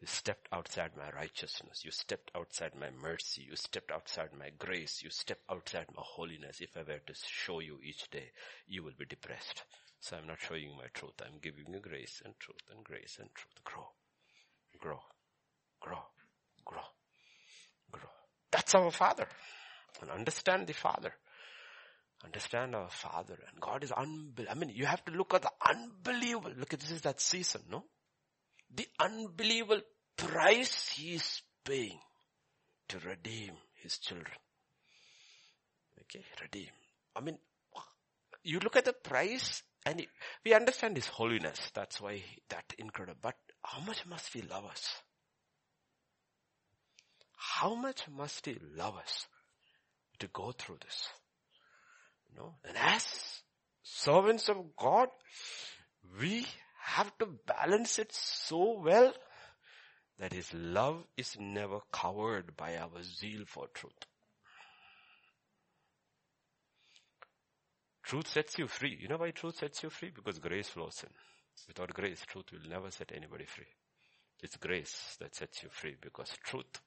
You 0.00 0.06
stepped 0.06 0.48
outside 0.50 0.92
my 0.96 1.10
righteousness. 1.10 1.84
You 1.84 1.90
stepped 1.90 2.30
outside 2.34 2.72
my 2.74 2.88
mercy. 2.90 3.42
You 3.42 3.54
stepped 3.54 3.90
outside 3.90 4.30
my 4.38 4.48
grace. 4.58 5.02
You 5.02 5.10
stepped 5.10 5.44
outside 5.50 5.86
my 5.94 6.02
holiness. 6.02 6.60
If 6.62 6.74
I 6.74 6.80
were 6.80 7.00
to 7.06 7.14
show 7.14 7.60
you 7.60 7.78
each 7.84 8.08
day, 8.10 8.30
you 8.66 8.82
will 8.82 8.94
be 8.98 9.04
depressed. 9.04 9.64
So 10.00 10.16
I'm 10.16 10.26
not 10.26 10.38
showing 10.40 10.62
you 10.62 10.74
my 10.74 10.86
truth. 10.94 11.20
I'm 11.20 11.38
giving 11.42 11.70
you 11.70 11.80
grace 11.80 12.22
and 12.24 12.32
truth 12.38 12.62
and 12.74 12.82
grace 12.82 13.18
and 13.20 13.28
truth. 13.34 13.62
Grow. 13.62 13.86
Grow. 14.78 15.00
Grow. 15.80 16.02
Grow. 16.64 16.88
Grow. 17.92 18.08
That's 18.50 18.74
our 18.74 18.90
Father. 18.90 19.26
And 20.00 20.10
understand 20.10 20.66
the 20.66 20.72
Father. 20.72 21.12
Understand 22.24 22.74
our 22.74 22.88
Father. 22.88 23.38
And 23.50 23.60
God 23.60 23.84
is 23.84 23.92
unbelievable. 23.92 24.46
I 24.50 24.54
mean, 24.54 24.70
you 24.74 24.86
have 24.86 25.04
to 25.04 25.12
look 25.12 25.34
at 25.34 25.42
the 25.42 25.52
unbelievable. 25.68 26.52
Look 26.56 26.72
at 26.72 26.80
this 26.80 26.90
is 26.90 27.02
that 27.02 27.20
season, 27.20 27.62
no? 27.70 27.84
The 28.74 28.86
unbelievable 28.98 29.82
price 30.16 30.90
he 30.96 31.14
is 31.14 31.42
paying 31.64 31.98
to 32.88 32.98
redeem 33.00 33.52
his 33.82 33.98
children. 33.98 34.36
Okay, 36.02 36.24
redeem. 36.40 36.68
I 37.16 37.20
mean, 37.20 37.38
you 38.42 38.58
look 38.60 38.76
at 38.76 38.84
the 38.84 38.92
price 38.92 39.62
and 39.84 40.04
we 40.44 40.54
understand 40.54 40.96
his 40.96 41.06
holiness. 41.06 41.58
That's 41.74 42.00
why 42.00 42.22
that 42.48 42.64
incredible. 42.78 43.20
But 43.22 43.36
how 43.62 43.80
much 43.80 44.06
must 44.06 44.32
he 44.32 44.42
love 44.42 44.64
us? 44.64 44.94
How 47.36 47.74
much 47.74 48.02
must 48.08 48.46
he 48.46 48.58
love 48.76 48.96
us 48.96 49.26
to 50.18 50.28
go 50.28 50.52
through 50.52 50.78
this? 50.84 51.08
You 52.28 52.36
know, 52.36 52.54
and 52.64 52.76
as 52.76 53.04
servants 53.82 54.48
of 54.48 54.76
God, 54.76 55.08
we 56.20 56.46
have 56.82 57.16
to 57.18 57.26
balance 57.46 57.98
it 57.98 58.12
so 58.12 58.80
well 58.80 59.12
that 60.18 60.32
his 60.32 60.52
love 60.52 61.04
is 61.16 61.36
never 61.38 61.80
covered 61.92 62.56
by 62.56 62.76
our 62.76 63.02
zeal 63.02 63.44
for 63.46 63.66
truth. 63.72 64.06
Truth 68.02 68.28
sets 68.28 68.58
you 68.58 68.66
free. 68.66 68.98
You 69.00 69.08
know 69.08 69.18
why 69.18 69.30
truth 69.30 69.56
sets 69.58 69.82
you 69.82 69.90
free? 69.90 70.10
Because 70.14 70.38
grace 70.38 70.68
flows 70.68 71.04
in. 71.04 71.10
Without 71.68 71.94
grace, 71.94 72.22
truth 72.26 72.46
will 72.52 72.68
never 72.68 72.90
set 72.90 73.12
anybody 73.14 73.44
free. 73.44 73.66
It's 74.42 74.56
grace 74.56 75.16
that 75.20 75.34
sets 75.34 75.62
you 75.62 75.68
free 75.70 75.96
because 76.00 76.30
truth 76.44 76.80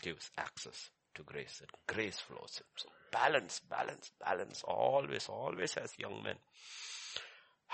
gives 0.00 0.30
access 0.38 0.90
to 1.14 1.22
grace 1.22 1.60
and 1.60 1.70
grace 1.86 2.18
flows 2.18 2.60
in. 2.60 2.66
So 2.76 2.88
balance, 3.10 3.60
balance, 3.68 4.10
balance, 4.24 4.62
always, 4.64 5.28
always 5.28 5.76
as 5.76 5.98
young 5.98 6.22
men. 6.22 6.36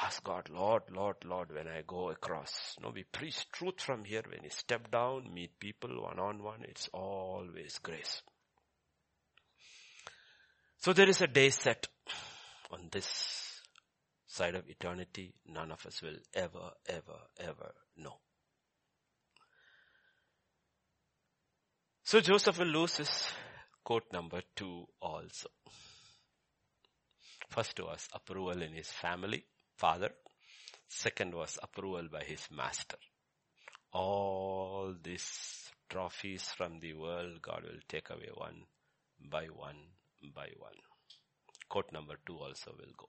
Ask 0.00 0.22
God, 0.22 0.48
Lord, 0.48 0.82
Lord, 0.94 1.16
Lord, 1.24 1.52
when 1.52 1.66
I 1.66 1.82
go 1.84 2.10
across. 2.10 2.76
No, 2.80 2.90
we 2.94 3.02
preach 3.02 3.50
truth 3.50 3.80
from 3.80 4.04
here. 4.04 4.22
When 4.28 4.44
you 4.44 4.50
step 4.50 4.90
down, 4.92 5.34
meet 5.34 5.58
people 5.58 6.02
one 6.02 6.20
on 6.20 6.42
one, 6.42 6.60
it's 6.62 6.88
always 6.92 7.78
grace. 7.78 8.22
So 10.78 10.92
there 10.92 11.08
is 11.08 11.20
a 11.20 11.26
day 11.26 11.50
set 11.50 11.88
on 12.70 12.88
this 12.92 13.60
side 14.28 14.54
of 14.54 14.68
eternity. 14.68 15.34
None 15.48 15.72
of 15.72 15.84
us 15.84 16.00
will 16.00 16.18
ever, 16.32 16.70
ever, 16.86 17.18
ever 17.40 17.72
know. 17.96 18.18
So 22.04 22.20
Joseph 22.20 22.58
will 22.58 22.66
lose 22.66 22.98
his 22.98 23.32
coat 23.84 24.04
number 24.12 24.42
two 24.54 24.86
also. 25.02 25.48
First 27.48 27.80
was 27.80 28.08
approval 28.14 28.62
in 28.62 28.74
his 28.74 28.92
family 28.92 29.44
father. 29.78 30.10
Second 30.88 31.34
was 31.34 31.58
approval 31.62 32.08
by 32.10 32.24
his 32.24 32.48
master. 32.50 32.96
All 33.92 34.94
these 35.02 35.70
trophies 35.88 36.44
from 36.56 36.80
the 36.80 36.94
world, 36.94 37.40
God 37.40 37.62
will 37.64 37.80
take 37.88 38.10
away 38.10 38.30
one 38.34 38.62
by 39.30 39.46
one 39.46 39.76
by 40.34 40.48
one. 40.58 40.74
Court 41.68 41.92
number 41.92 42.14
two 42.26 42.38
also 42.38 42.72
will 42.78 42.92
go. 42.96 43.08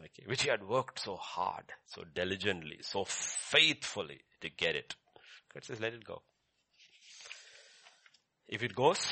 Okay, 0.00 0.24
which 0.26 0.42
he 0.42 0.48
had 0.48 0.66
worked 0.66 0.98
so 0.98 1.16
hard, 1.16 1.64
so 1.86 2.02
diligently, 2.14 2.78
so 2.80 3.04
faithfully 3.04 4.20
to 4.40 4.48
get 4.50 4.74
it. 4.74 4.94
God 5.52 5.64
says, 5.64 5.80
let 5.80 5.92
it 5.92 6.04
go. 6.04 6.22
If 8.48 8.62
it 8.62 8.74
goes, 8.74 9.06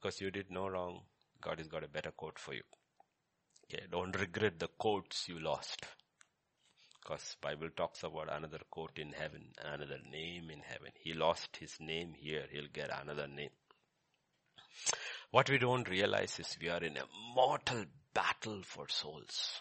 because 0.00 0.20
you 0.20 0.30
did 0.30 0.50
no 0.50 0.68
wrong, 0.68 1.00
God 1.40 1.58
has 1.58 1.68
got 1.68 1.84
a 1.84 1.88
better 1.88 2.12
coat 2.16 2.38
for 2.38 2.54
you. 2.54 2.62
Don't 3.90 4.18
regret 4.18 4.58
the 4.58 4.68
coats 4.78 5.28
you 5.28 5.38
lost. 5.38 5.86
Because 7.00 7.36
Bible 7.40 7.70
talks 7.76 8.02
about 8.02 8.28
another 8.30 8.60
coat 8.70 8.92
in 8.96 9.12
heaven, 9.12 9.46
another 9.64 9.98
name 10.10 10.50
in 10.50 10.60
heaven. 10.60 10.92
He 10.94 11.12
lost 11.12 11.56
his 11.56 11.76
name 11.80 12.14
here, 12.16 12.44
he'll 12.50 12.68
get 12.72 12.90
another 13.02 13.26
name. 13.26 13.50
What 15.30 15.48
we 15.48 15.58
don't 15.58 15.88
realize 15.88 16.38
is 16.40 16.56
we 16.60 16.68
are 16.68 16.82
in 16.82 16.96
a 16.96 17.04
mortal 17.34 17.84
battle 18.12 18.60
for 18.62 18.88
souls. 18.88 19.60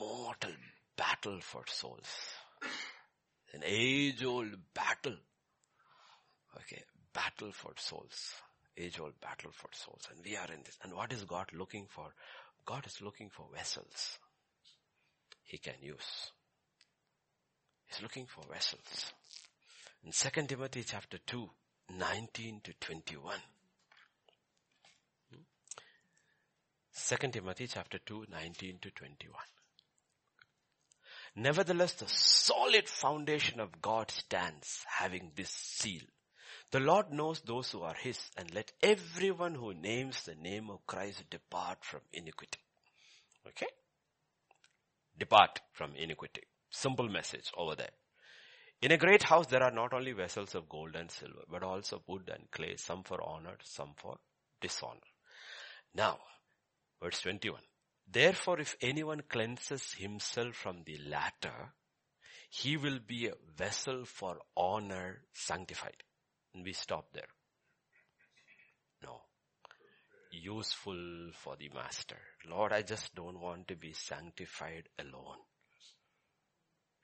Mortal 0.00 0.52
battle 0.96 1.40
for 1.40 1.62
souls. 1.66 2.08
An 3.52 3.62
age 3.64 4.24
old 4.24 4.56
battle. 4.74 5.16
Okay. 6.56 6.82
battle 7.12 7.52
for 7.52 7.72
souls. 7.76 8.34
Age 8.76 9.00
old 9.00 9.18
battle 9.20 9.50
for 9.52 9.68
souls. 9.72 10.08
And 10.10 10.24
we 10.24 10.36
are 10.36 10.52
in 10.52 10.62
this. 10.64 10.78
And 10.82 10.92
what 10.94 11.12
is 11.12 11.24
God 11.24 11.46
looking 11.52 11.86
for? 11.88 12.06
God 12.64 12.86
is 12.86 13.00
looking 13.00 13.30
for 13.30 13.46
vessels 13.54 14.18
he 15.46 15.58
can 15.58 15.74
use. 15.80 16.32
He's 17.86 18.02
looking 18.02 18.26
for 18.26 18.42
vessels. 18.52 19.12
In 20.04 20.12
2 20.12 20.46
Timothy 20.46 20.84
chapter 20.84 21.18
2, 21.24 21.48
19 21.98 22.60
to 22.64 22.72
21. 22.80 23.36
2 27.08 27.28
Timothy 27.28 27.66
chapter 27.68 27.98
2, 27.98 28.26
19 28.30 28.78
to 28.82 28.90
21. 28.90 29.40
Nevertheless, 31.36 31.92
the 31.92 32.08
solid 32.08 32.88
foundation 32.88 33.60
of 33.60 33.80
God 33.80 34.10
stands 34.10 34.84
having 34.88 35.30
this 35.36 35.50
seal. 35.50 36.02
The 36.72 36.80
Lord 36.80 37.12
knows 37.12 37.40
those 37.40 37.70
who 37.70 37.82
are 37.82 37.94
His 37.94 38.18
and 38.36 38.52
let 38.52 38.72
everyone 38.82 39.54
who 39.54 39.72
names 39.72 40.24
the 40.24 40.34
name 40.34 40.68
of 40.68 40.86
Christ 40.86 41.24
depart 41.30 41.84
from 41.84 42.00
iniquity. 42.12 42.58
Okay? 43.46 43.68
Depart 45.16 45.60
from 45.72 45.94
iniquity. 45.94 46.42
Simple 46.70 47.08
message 47.08 47.52
over 47.56 47.76
there. 47.76 47.92
In 48.82 48.92
a 48.92 48.98
great 48.98 49.22
house 49.22 49.46
there 49.46 49.62
are 49.62 49.70
not 49.70 49.94
only 49.94 50.12
vessels 50.12 50.54
of 50.54 50.68
gold 50.68 50.96
and 50.96 51.10
silver, 51.10 51.44
but 51.50 51.62
also 51.62 52.02
wood 52.06 52.30
and 52.32 52.50
clay, 52.50 52.76
some 52.76 53.04
for 53.04 53.22
honor, 53.22 53.56
some 53.62 53.94
for 53.96 54.18
dishonor. 54.60 55.00
Now, 55.94 56.18
verse 57.02 57.20
21. 57.20 57.60
Therefore 58.10 58.60
if 58.60 58.76
anyone 58.80 59.22
cleanses 59.28 59.94
himself 59.94 60.56
from 60.56 60.82
the 60.84 60.98
latter, 60.98 61.72
he 62.50 62.76
will 62.76 62.98
be 62.98 63.28
a 63.28 63.34
vessel 63.56 64.04
for 64.04 64.38
honor 64.56 65.22
sanctified. 65.32 66.02
And 66.56 66.64
we 66.64 66.72
stop 66.72 67.12
there. 67.12 67.28
No. 69.02 69.20
Useful 70.32 71.30
for 71.34 71.54
the 71.56 71.68
master. 71.74 72.16
Lord, 72.48 72.72
I 72.72 72.80
just 72.80 73.14
don't 73.14 73.38
want 73.38 73.68
to 73.68 73.76
be 73.76 73.92
sanctified 73.92 74.88
alone. 74.98 75.36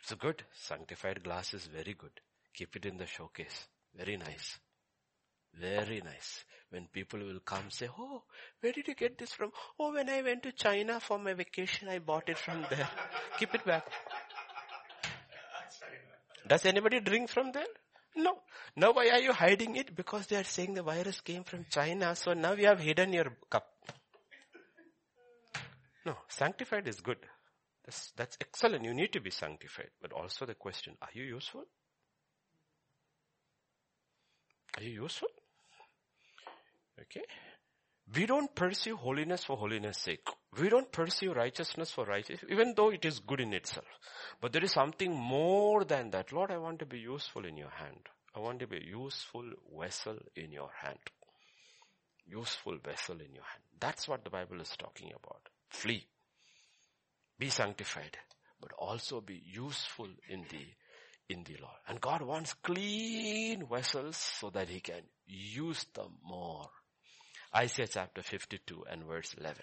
It's 0.01 0.12
a 0.12 0.16
good. 0.16 0.43
Sanctified 0.55 1.23
glass 1.23 1.53
is 1.53 1.66
very 1.66 1.93
good. 1.93 2.19
Keep 2.55 2.77
it 2.77 2.87
in 2.87 2.97
the 2.97 3.05
showcase. 3.05 3.69
Very 3.95 4.16
nice. 4.16 4.59
Very 5.61 6.01
nice. 6.01 6.45
When 6.70 6.87
people 6.87 7.20
will 7.20 7.41
come 7.41 7.69
say, 7.69 7.91
oh, 7.99 8.23
where 8.61 8.73
did 8.73 8.89
you 8.89 8.95
get 8.95 9.19
this 9.19 9.35
from? 9.35 9.51
Oh, 9.79 9.93
when 9.93 10.09
I 10.09 10.23
went 10.23 10.45
to 10.45 10.53
China 10.53 10.99
for 10.99 11.19
my 11.19 11.35
vacation, 11.35 11.91
I 11.91 11.99
bought 11.99 12.31
it 12.31 12.39
from 12.39 12.65
there. 12.70 12.89
Keep 13.39 13.55
it 13.55 13.66
back. 13.66 13.87
Does 16.49 16.65
anybody 16.65 17.01
drink 17.01 17.29
from 17.29 17.53
there? 17.53 17.66
No. 18.17 18.39
Now 18.77 18.93
why 18.93 19.09
are 19.09 19.21
you 19.21 19.33
hiding 19.33 19.77
it? 19.77 19.95
Because 19.95 20.27
they 20.27 20.37
are 20.37 20.45
saying 20.45 20.75
the 20.75 20.83
virus 20.83 21.21
came 21.21 21.45
from 21.45 21.67
China, 21.71 22.15
so 22.15 22.35
now 22.35 22.53
you 22.53 22.67
have 22.67 22.81
hidden 22.81 23.13
your 23.13 23.33
cup. 23.49 23.69
No, 26.05 26.17
sanctified 26.29 26.89
is 26.89 27.01
good. 27.01 27.19
That's, 27.85 28.13
that's 28.17 28.37
excellent. 28.41 28.85
You 28.85 28.95
need 28.95 29.13
to 29.13 29.21
be 29.21 29.31
sanctified. 29.31 29.91
But 30.01 30.13
also 30.13 30.47
the 30.47 30.55
question, 30.55 30.97
are 31.01 31.09
you 31.13 31.25
useful? 31.25 31.65
Are 34.77 34.83
you 34.83 35.03
useful? 35.03 35.29
Okay. 37.01 37.23
We 38.15 38.27
don't 38.27 38.55
pursue 38.55 38.97
holiness 38.97 39.45
for 39.45 39.57
holiness 39.57 39.99
sake. 39.99 40.29
We 40.61 40.69
don't 40.69 40.91
pursue 40.93 41.33
righteousness 41.33 41.91
for 41.91 42.05
righteousness, 42.05 42.51
even 42.51 42.75
though 42.77 42.91
it 42.91 43.05
is 43.05 43.21
good 43.21 43.41
in 43.41 43.55
itself. 43.55 43.87
But 44.41 44.53
there 44.53 44.65
is 44.65 44.73
something 44.73 45.15
more 45.15 45.85
than 45.85 46.11
that. 46.11 46.33
Lord, 46.33 46.51
I 46.51 46.59
want 46.59 46.79
to 46.81 46.87
be 46.87 46.99
useful 46.99 47.47
in 47.47 47.57
your 47.57 47.71
hand. 47.71 48.09
I 48.35 48.41
want 48.41 48.61
to 48.61 48.67
be 48.67 48.77
a 48.77 48.85
useful 48.85 49.45
vessel 49.79 50.19
in 50.37 50.53
your 50.53 50.71
hand. 50.83 50.99
Useful 52.27 52.79
vessel 52.85 53.15
in 53.15 53.35
your 53.35 53.45
hand. 53.45 53.63
That's 53.81 54.07
what 54.07 54.25
the 54.25 54.31
Bible 54.31 54.61
is 54.61 54.75
talking 54.79 55.13
about. 55.17 55.49
Flee. 55.71 56.07
Be 57.39 57.49
sanctified, 57.49 58.17
but 58.61 58.73
also 58.79 59.21
be 59.21 59.43
useful 59.45 60.09
in 60.29 60.45
the 60.51 60.67
in 61.29 61.45
the 61.45 61.57
Lord. 61.61 61.77
And 61.89 62.01
God 62.01 62.23
wants 62.23 62.53
clean 62.55 63.67
vessels 63.67 64.17
so 64.17 64.51
that 64.51 64.69
He 64.69 64.81
can 64.81 65.03
use 65.27 65.87
them 65.95 66.13
more. 66.23 66.69
Isaiah 67.55 67.87
chapter 67.87 68.23
52 68.23 68.85
and 68.91 69.05
verse 69.05 69.35
11. 69.39 69.62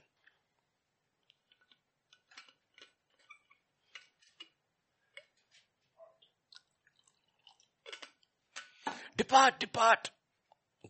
Depart, 9.18 9.60
depart. 9.60 10.12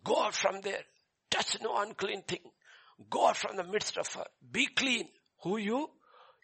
Go 0.03 0.23
out 0.23 0.35
from 0.35 0.61
there. 0.61 0.83
Touch 1.31 1.57
no 1.61 1.77
unclean 1.77 2.21
thing. 2.23 2.51
Go 3.09 3.27
out 3.27 3.37
from 3.37 3.55
the 3.55 3.63
midst 3.63 3.97
of 3.97 4.07
her. 4.13 4.25
Be 4.51 4.67
clean. 4.67 5.07
Who 5.43 5.57
you? 5.57 5.89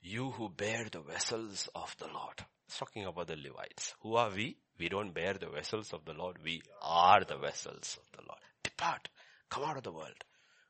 You 0.02 0.32
who 0.32 0.50
bear 0.50 0.86
the 0.90 1.02
vessels 1.02 1.68
of 1.76 1.96
the 2.00 2.08
Lord. 2.08 2.46
It's 2.68 2.80
talking 2.80 3.06
about 3.06 3.28
the 3.28 3.36
Levites. 3.36 3.94
Who 4.02 4.16
are 4.16 4.32
we? 4.32 4.58
We 4.80 4.90
don't 4.90 5.14
bear 5.14 5.34
the 5.34 5.50
vessels 5.50 5.94
of 5.94 6.06
the 6.06 6.14
Lord. 6.14 6.38
We 6.44 6.62
are 6.82 7.24
the 7.24 7.38
vessels 7.38 7.98
of 8.02 8.18
the 8.18 8.26
Lord. 8.28 8.40
Depart. 8.64 9.10
Come 9.50 9.64
out 9.64 9.78
of 9.78 9.84
the 9.84 9.92
world. 9.92 10.24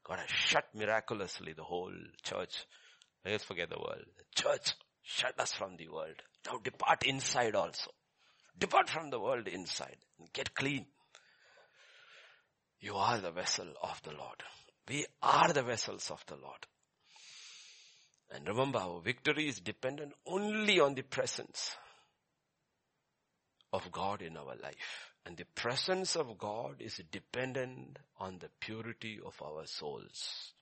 God 0.06 0.19
has 0.19 0.30
shut 0.30 0.65
miraculously 0.76 1.53
the 1.53 1.64
whole 1.64 1.94
church. 2.23 2.65
Let's 3.26 3.44
forget 3.44 3.69
the 3.69 3.80
world. 3.80 4.06
Church 4.36 4.73
shut 5.02 5.40
us 5.40 5.52
from 5.53 5.77
the 5.77 5.90
world. 5.90 6.15
Now 6.45 6.60
depart 6.64 7.03
inside 7.03 7.56
also. 7.56 7.91
Depart 8.57 8.90
from 8.90 9.10
the 9.10 9.19
world 9.19 9.48
inside. 9.48 9.98
Get 10.32 10.53
clean. 10.53 10.86
You 12.80 12.95
are 12.95 13.19
the 13.19 13.32
vessel 13.32 13.68
of 13.82 13.99
the 14.03 14.11
Lord. 14.11 14.44
We 14.88 15.06
are 15.23 15.52
the 15.52 15.64
vessels 15.64 16.11
of 16.11 16.23
the 16.27 16.36
Lord. 16.36 16.68
And 18.32 18.48
remember 18.48 18.80
our 18.80 19.02
victory 19.02 19.48
is 19.48 19.60
dependent 19.60 20.14
only 20.27 20.80
on 20.80 20.94
the 20.94 21.02
presence 21.02 21.76
of 23.73 23.91
God 23.91 24.22
in 24.22 24.38
our 24.38 24.56
life. 24.61 25.15
And 25.26 25.38
the 25.38 25.45
presence 25.56 26.15
of 26.15 26.38
God 26.38 26.76
is 26.80 27.02
dependent 27.11 27.97
on 28.19 28.38
the 28.39 28.49
purity 28.60 29.19
of 29.26 29.34
our 29.41 29.65
souls. 29.65 30.53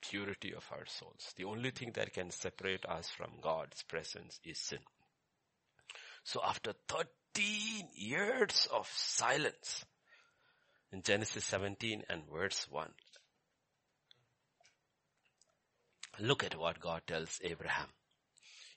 Purity 0.00 0.54
of 0.54 0.64
our 0.70 0.86
souls. 0.86 1.32
The 1.36 1.44
only 1.44 1.72
thing 1.72 1.90
that 1.94 2.12
can 2.12 2.30
separate 2.30 2.86
us 2.86 3.08
from 3.08 3.32
God's 3.42 3.82
presence 3.82 4.38
is 4.44 4.58
sin. 4.58 4.78
So 6.22 6.40
after 6.46 6.74
13 6.88 7.88
years 7.94 8.68
of 8.72 8.88
silence, 8.88 9.84
in 10.92 11.02
Genesis 11.02 11.44
17 11.46 12.04
and 12.08 12.22
verse 12.32 12.66
1, 12.70 12.88
look 16.20 16.44
at 16.44 16.58
what 16.58 16.80
God 16.80 17.02
tells 17.06 17.40
Abraham. 17.42 17.88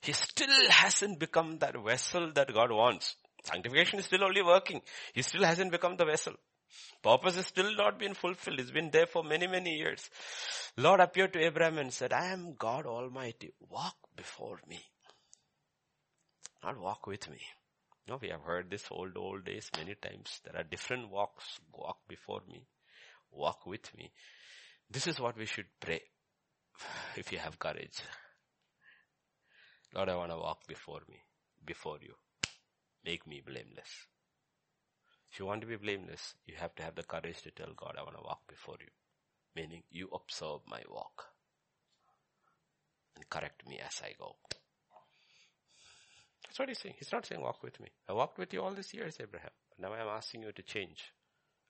He 0.02 0.12
still 0.12 0.70
hasn't 0.70 1.20
become 1.20 1.58
that 1.58 1.76
vessel 1.84 2.32
that 2.34 2.52
God 2.52 2.72
wants. 2.72 3.16
Sanctification 3.44 3.98
is 3.98 4.06
still 4.06 4.24
only 4.24 4.42
working. 4.42 4.80
He 5.14 5.22
still 5.22 5.44
hasn't 5.44 5.72
become 5.72 5.96
the 5.96 6.04
vessel. 6.04 6.34
Purpose 7.02 7.36
is 7.36 7.46
still 7.46 7.74
not 7.74 7.98
been 7.98 8.14
fulfilled. 8.14 8.60
It's 8.60 8.70
been 8.70 8.90
there 8.90 9.06
for 9.06 9.24
many, 9.24 9.46
many 9.46 9.76
years. 9.76 10.08
Lord 10.76 11.00
appeared 11.00 11.32
to 11.32 11.44
Abraham 11.44 11.78
and 11.78 11.92
said, 11.92 12.12
I 12.12 12.26
am 12.26 12.54
God 12.58 12.86
Almighty. 12.86 13.52
Walk 13.68 13.96
before 14.16 14.60
me. 14.68 14.80
Not 16.62 16.78
walk 16.78 17.06
with 17.06 17.28
me. 17.30 17.40
No, 18.06 18.18
we 18.20 18.28
have 18.28 18.42
heard 18.42 18.70
this 18.70 18.86
old, 18.90 19.16
old 19.16 19.44
days 19.44 19.70
many 19.76 19.94
times. 19.94 20.40
There 20.44 20.60
are 20.60 20.64
different 20.64 21.10
walks. 21.10 21.58
Walk 21.72 21.98
before 22.08 22.42
me. 22.48 22.66
Walk 23.32 23.66
with 23.66 23.96
me. 23.96 24.10
This 24.90 25.06
is 25.06 25.20
what 25.20 25.36
we 25.36 25.46
should 25.46 25.66
pray. 25.80 26.02
If 27.16 27.32
you 27.32 27.38
have 27.38 27.58
courage. 27.58 28.02
Lord, 29.94 30.08
I 30.08 30.16
want 30.16 30.30
to 30.30 30.36
walk 30.36 30.66
before 30.66 31.00
me, 31.08 31.16
before 31.64 31.98
you. 32.00 32.14
Make 33.04 33.26
me 33.26 33.40
blameless. 33.44 34.06
If 35.32 35.38
you 35.38 35.46
want 35.46 35.60
to 35.62 35.66
be 35.66 35.76
blameless, 35.76 36.34
you 36.44 36.54
have 36.58 36.74
to 36.76 36.82
have 36.82 36.96
the 36.96 37.02
courage 37.02 37.42
to 37.42 37.50
tell 37.50 37.72
God, 37.76 37.96
I 37.98 38.02
want 38.02 38.16
to 38.16 38.22
walk 38.22 38.40
before 38.48 38.76
you. 38.80 38.88
Meaning, 39.54 39.82
you 39.90 40.08
observe 40.12 40.60
my 40.66 40.82
walk 40.88 41.26
and 43.16 43.28
correct 43.28 43.66
me 43.66 43.78
as 43.78 44.00
I 44.02 44.12
go. 44.18 44.36
That's 46.44 46.58
what 46.58 46.68
he's 46.68 46.80
saying. 46.80 46.96
He's 46.98 47.12
not 47.12 47.26
saying 47.26 47.40
walk 47.40 47.62
with 47.62 47.78
me. 47.80 47.88
I 48.08 48.12
walked 48.12 48.38
with 48.38 48.52
you 48.52 48.62
all 48.62 48.72
these 48.72 48.92
years, 48.92 49.16
Abraham. 49.20 49.50
Now 49.78 49.92
I'm 49.92 50.08
asking 50.08 50.42
you 50.42 50.52
to 50.52 50.62
change 50.62 51.12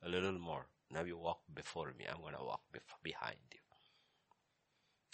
a 0.02 0.09
little 0.09 0.39
more. 0.39 0.66
Now 0.90 1.02
you 1.02 1.19
walk 1.19 1.40
before 1.55 1.93
me. 1.98 2.07
I'm 2.11 2.20
going 2.20 2.35
to 2.35 2.44
walk 2.44 2.62
bef- 2.74 3.02
behind 3.02 3.36
you. 3.52 3.61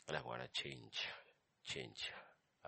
And 0.09 0.17
I'm 0.17 0.23
going 0.23 0.41
to 0.41 0.63
change, 0.63 1.01
change 1.65 2.11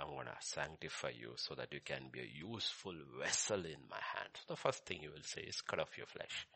I'm 0.00 0.08
going 0.08 0.26
to 0.26 0.36
sanctify 0.40 1.10
you 1.18 1.32
so 1.36 1.54
that 1.54 1.72
you 1.72 1.80
can 1.84 2.08
be 2.12 2.20
a 2.20 2.48
useful 2.48 2.94
vessel 3.20 3.64
in 3.64 3.88
my 3.90 3.98
hand. 4.14 4.30
The 4.46 4.56
first 4.56 4.86
thing 4.86 5.00
you 5.02 5.10
will 5.10 5.22
say 5.22 5.42
is 5.42 5.60
cut 5.60 5.80
off 5.80 5.98
your 5.98 6.06
flesh. 6.06 6.46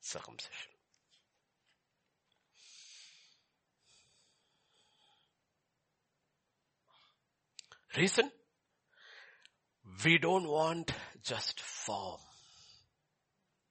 Circumcision. 0.00 0.72
Reason? 7.96 8.30
We 10.04 10.18
don't 10.18 10.48
want 10.48 10.92
just 11.24 11.60
form. 11.60 12.20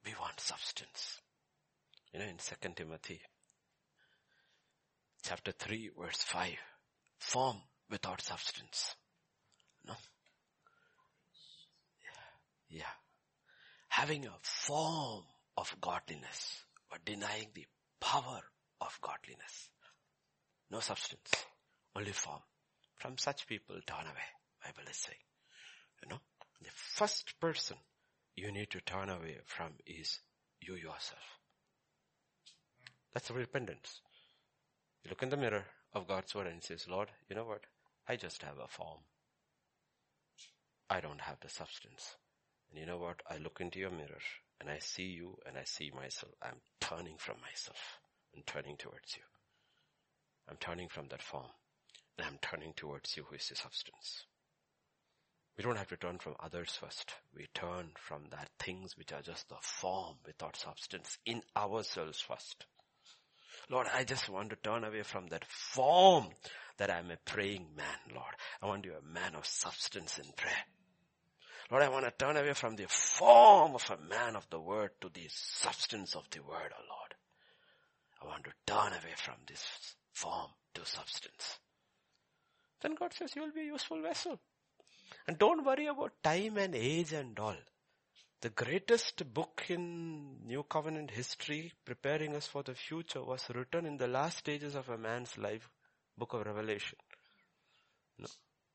We 0.05 0.13
want 0.19 0.39
substance. 0.39 1.19
You 2.13 2.19
know, 2.19 2.25
in 2.25 2.37
2 2.37 2.73
Timothy 2.75 3.21
chapter 5.23 5.51
3 5.51 5.91
verse 5.99 6.23
5, 6.23 6.51
form 7.19 7.57
without 7.89 8.21
substance. 8.21 8.95
No? 9.85 9.93
Yeah. 12.69 12.79
yeah. 12.79 12.93
Having 13.89 14.25
a 14.25 14.33
form 14.41 15.23
of 15.57 15.75
godliness, 15.81 16.63
but 16.89 17.03
denying 17.05 17.47
the 17.53 17.65
power 17.99 18.41
of 18.81 18.97
godliness. 19.01 19.69
No 20.69 20.79
substance, 20.79 21.31
only 21.95 22.11
form. 22.11 22.41
From 22.95 23.17
such 23.17 23.47
people 23.47 23.75
turn 23.85 24.05
away, 24.05 24.27
Bible 24.63 24.89
is 24.89 24.97
saying. 24.97 25.17
You 26.03 26.09
know, 26.09 26.19
the 26.61 26.69
first 26.71 27.39
person 27.39 27.77
you 28.35 28.51
need 28.51 28.69
to 28.71 28.81
turn 28.81 29.09
away 29.09 29.37
from 29.45 29.71
is 29.85 30.19
you 30.61 30.75
yourself. 30.75 31.39
That's 33.13 33.31
repentance. 33.31 34.01
You 35.03 35.09
look 35.09 35.23
in 35.23 35.29
the 35.29 35.37
mirror 35.37 35.65
of 35.93 36.07
God's 36.07 36.35
word 36.35 36.47
and 36.47 36.63
says, 36.63 36.87
Lord, 36.87 37.09
you 37.29 37.35
know 37.35 37.45
what? 37.45 37.61
I 38.07 38.15
just 38.15 38.41
have 38.43 38.57
a 38.63 38.67
form. 38.67 38.99
I 40.89 41.01
don't 41.01 41.21
have 41.21 41.39
the 41.41 41.49
substance. 41.49 42.15
And 42.69 42.79
you 42.79 42.85
know 42.85 42.97
what? 42.97 43.21
I 43.29 43.37
look 43.37 43.59
into 43.59 43.79
your 43.79 43.91
mirror 43.91 44.21
and 44.61 44.69
I 44.69 44.79
see 44.79 45.03
you 45.07 45.37
and 45.45 45.57
I 45.57 45.63
see 45.65 45.91
myself. 45.93 46.31
I'm 46.41 46.61
turning 46.79 47.17
from 47.17 47.35
myself 47.41 47.99
and 48.33 48.45
turning 48.45 48.77
towards 48.77 49.15
you. 49.15 49.23
I'm 50.49 50.57
turning 50.57 50.87
from 50.87 51.07
that 51.09 51.21
form 51.21 51.51
and 52.17 52.27
I'm 52.27 52.39
turning 52.41 52.73
towards 52.73 53.17
you 53.17 53.23
who 53.29 53.35
is 53.35 53.47
the 53.49 53.55
substance. 53.55 54.25
We 55.57 55.63
don't 55.63 55.77
have 55.77 55.89
to 55.89 55.97
turn 55.97 56.19
from 56.19 56.35
others 56.39 56.71
first. 56.79 57.13
We 57.35 57.47
turn 57.53 57.89
from 57.95 58.25
that 58.29 58.49
things 58.59 58.95
which 58.95 59.11
are 59.11 59.21
just 59.21 59.49
the 59.49 59.55
form 59.59 60.15
without 60.25 60.55
substance 60.55 61.17
in 61.25 61.41
ourselves 61.57 62.21
first. 62.21 62.65
Lord, 63.69 63.87
I 63.93 64.03
just 64.03 64.29
want 64.29 64.49
to 64.51 64.55
turn 64.55 64.83
away 64.83 65.03
from 65.03 65.27
that 65.27 65.45
form 65.45 66.27
that 66.77 66.91
I'm 66.91 67.11
a 67.11 67.17
praying 67.25 67.67
man, 67.75 68.15
Lord. 68.15 68.33
I 68.61 68.67
want 68.67 68.85
you 68.85 68.93
a 68.93 69.13
man 69.13 69.35
of 69.35 69.45
substance 69.45 70.17
in 70.19 70.25
prayer. 70.35 70.65
Lord, 71.69 71.83
I 71.83 71.89
want 71.89 72.05
to 72.05 72.11
turn 72.11 72.37
away 72.37 72.53
from 72.53 72.75
the 72.75 72.87
form 72.87 73.75
of 73.75 73.91
a 73.91 74.09
man 74.09 74.35
of 74.35 74.47
the 74.49 74.59
word 74.59 74.91
to 75.01 75.09
the 75.13 75.27
substance 75.29 76.15
of 76.15 76.29
the 76.31 76.39
word, 76.39 76.71
oh 76.71 76.83
Lord. 76.89 77.15
I 78.21 78.25
want 78.25 78.45
to 78.45 78.51
turn 78.65 78.93
away 78.93 79.13
from 79.17 79.35
this 79.47 79.95
form 80.13 80.49
to 80.75 80.85
substance. 80.85 81.59
Then 82.81 82.95
God 82.95 83.13
says 83.13 83.35
you 83.35 83.41
will 83.41 83.51
be 83.51 83.61
a 83.61 83.65
useful 83.65 84.01
vessel. 84.01 84.39
And 85.27 85.37
don't 85.37 85.65
worry 85.65 85.87
about 85.87 86.13
time 86.23 86.57
and 86.57 86.75
age 86.75 87.11
and 87.13 87.37
all. 87.39 87.55
The 88.39 88.49
greatest 88.51 89.33
book 89.33 89.63
in 89.69 90.45
New 90.45 90.61
Covenant 90.63 91.09
history 91.09 91.73
preparing 91.83 92.35
us 92.35 92.45
for 92.45 92.61
the 92.61 92.75
future 92.75 93.23
was 93.23 93.49
written 93.49 93.87
in 93.87 93.97
the 93.97 94.07
last 94.07 94.37
stages 94.37 94.75
of 94.75 94.89
a 94.89 94.97
man's 94.97 95.35
life, 95.39 95.67
book 96.15 96.33
of 96.33 96.45
Revelation. 96.45 96.99
No, 98.19 98.27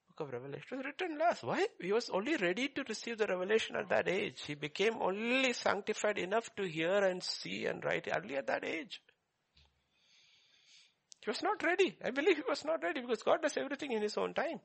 book 0.09 0.27
of 0.27 0.33
Revelation 0.33 0.79
was 0.79 0.87
written 0.87 1.17
last. 1.17 1.45
Why? 1.45 1.65
He 1.81 1.93
was 1.93 2.11
only 2.11 2.37
ready 2.37 2.71
to 2.71 2.83
receive 2.89 3.19
the 3.19 3.27
revelation 3.29 3.77
at 3.77 3.89
that 3.91 4.09
age. 4.09 4.43
He 4.45 4.57
became 4.57 4.95
only 5.01 5.53
sanctified 5.53 6.19
enough 6.19 6.53
to 6.57 6.65
hear 6.65 6.97
and 7.05 7.23
see 7.23 7.67
and 7.67 7.85
write 7.85 8.09
early 8.13 8.37
at 8.37 8.49
that 8.49 8.65
age. 8.65 9.01
He 11.25 11.31
was 11.31 11.41
not 11.41 11.63
ready. 11.63 11.97
I 12.05 12.11
believe 12.11 12.35
he 12.35 12.43
was 12.49 12.65
not 12.65 12.83
ready 12.83 13.01
because 13.01 13.23
God 13.23 13.43
does 13.43 13.57
everything 13.57 13.93
in 13.93 14.03
his 14.03 14.17
own 14.17 14.35
time. 14.35 14.59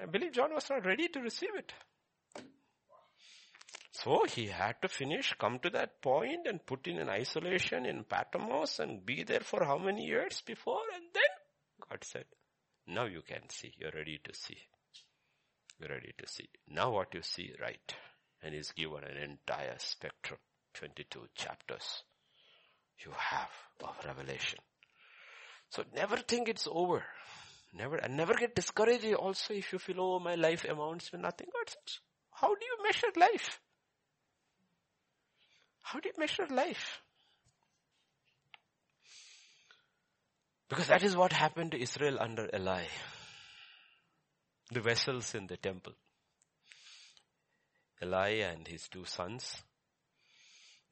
I 0.00 0.06
believe 0.06 0.30
John 0.34 0.54
was 0.54 0.70
not 0.70 0.86
ready 0.86 1.08
to 1.08 1.20
receive 1.20 1.50
it. 1.56 1.72
So 4.02 4.24
he 4.28 4.46
had 4.46 4.82
to 4.82 4.88
finish, 4.88 5.34
come 5.38 5.58
to 5.60 5.70
that 5.70 6.02
point 6.02 6.46
and 6.46 6.64
put 6.64 6.86
in 6.86 6.98
an 6.98 7.08
isolation 7.08 7.86
in 7.86 8.04
Patmos 8.04 8.78
and 8.78 9.04
be 9.04 9.22
there 9.22 9.40
for 9.40 9.64
how 9.64 9.78
many 9.78 10.04
years 10.04 10.42
before 10.44 10.82
and 10.94 11.04
then 11.14 11.88
God 11.88 12.04
said, 12.04 12.24
now 12.86 13.06
you 13.06 13.22
can 13.26 13.48
see, 13.48 13.72
you're 13.78 13.92
ready 13.94 14.20
to 14.22 14.34
see. 14.34 14.58
You're 15.80 15.90
ready 15.90 16.12
to 16.18 16.28
see. 16.28 16.48
Now 16.68 16.90
what 16.92 17.14
you 17.14 17.22
see, 17.22 17.52
right. 17.60 17.94
And 18.42 18.54
he's 18.54 18.72
given 18.72 19.04
an 19.04 19.16
entire 19.16 19.76
spectrum, 19.78 20.38
22 20.74 21.28
chapters 21.34 22.02
you 23.04 23.12
have 23.16 23.50
of 23.82 24.04
revelation. 24.04 24.58
So 25.70 25.84
never 25.94 26.16
think 26.16 26.48
it's 26.48 26.68
over. 26.70 27.04
Never, 27.74 27.96
and 27.96 28.16
never 28.16 28.34
get 28.34 28.54
discouraged 28.54 29.12
also 29.14 29.52
if 29.52 29.72
you 29.72 29.78
feel, 29.78 30.00
oh, 30.00 30.18
my 30.18 30.34
life 30.34 30.64
amounts 30.64 31.10
to 31.10 31.18
nothing. 31.18 31.48
God 31.52 31.68
says, 31.68 31.98
how 32.30 32.48
do 32.48 32.60
you 32.64 32.82
measure 32.82 33.12
life? 33.16 33.60
How 35.86 36.00
do 36.00 36.08
you 36.08 36.18
measure 36.18 36.48
life? 36.50 37.00
Because 40.68 40.88
that 40.88 41.04
is 41.04 41.16
what 41.16 41.32
happened 41.32 41.70
to 41.70 41.80
Israel 41.80 42.16
under 42.18 42.50
Eli. 42.52 42.86
The 44.72 44.80
vessels 44.80 45.32
in 45.36 45.46
the 45.46 45.56
temple. 45.56 45.92
Eli 48.02 48.40
and 48.40 48.66
his 48.66 48.88
two 48.88 49.04
sons, 49.04 49.62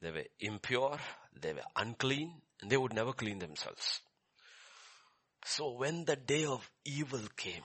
they 0.01 0.11
were 0.11 0.23
impure, 0.39 0.97
they 1.41 1.51
were 1.51 1.69
unclean, 1.75 2.31
and 2.61 2.71
they 2.71 2.77
would 2.77 2.93
never 2.93 3.11
clean 3.11 3.39
themselves. 3.39 3.99
So 5.43 5.73
when 5.73 6.05
the 6.05 6.15
day 6.15 6.45
of 6.45 6.71
evil 6.85 7.27
came, 7.35 7.63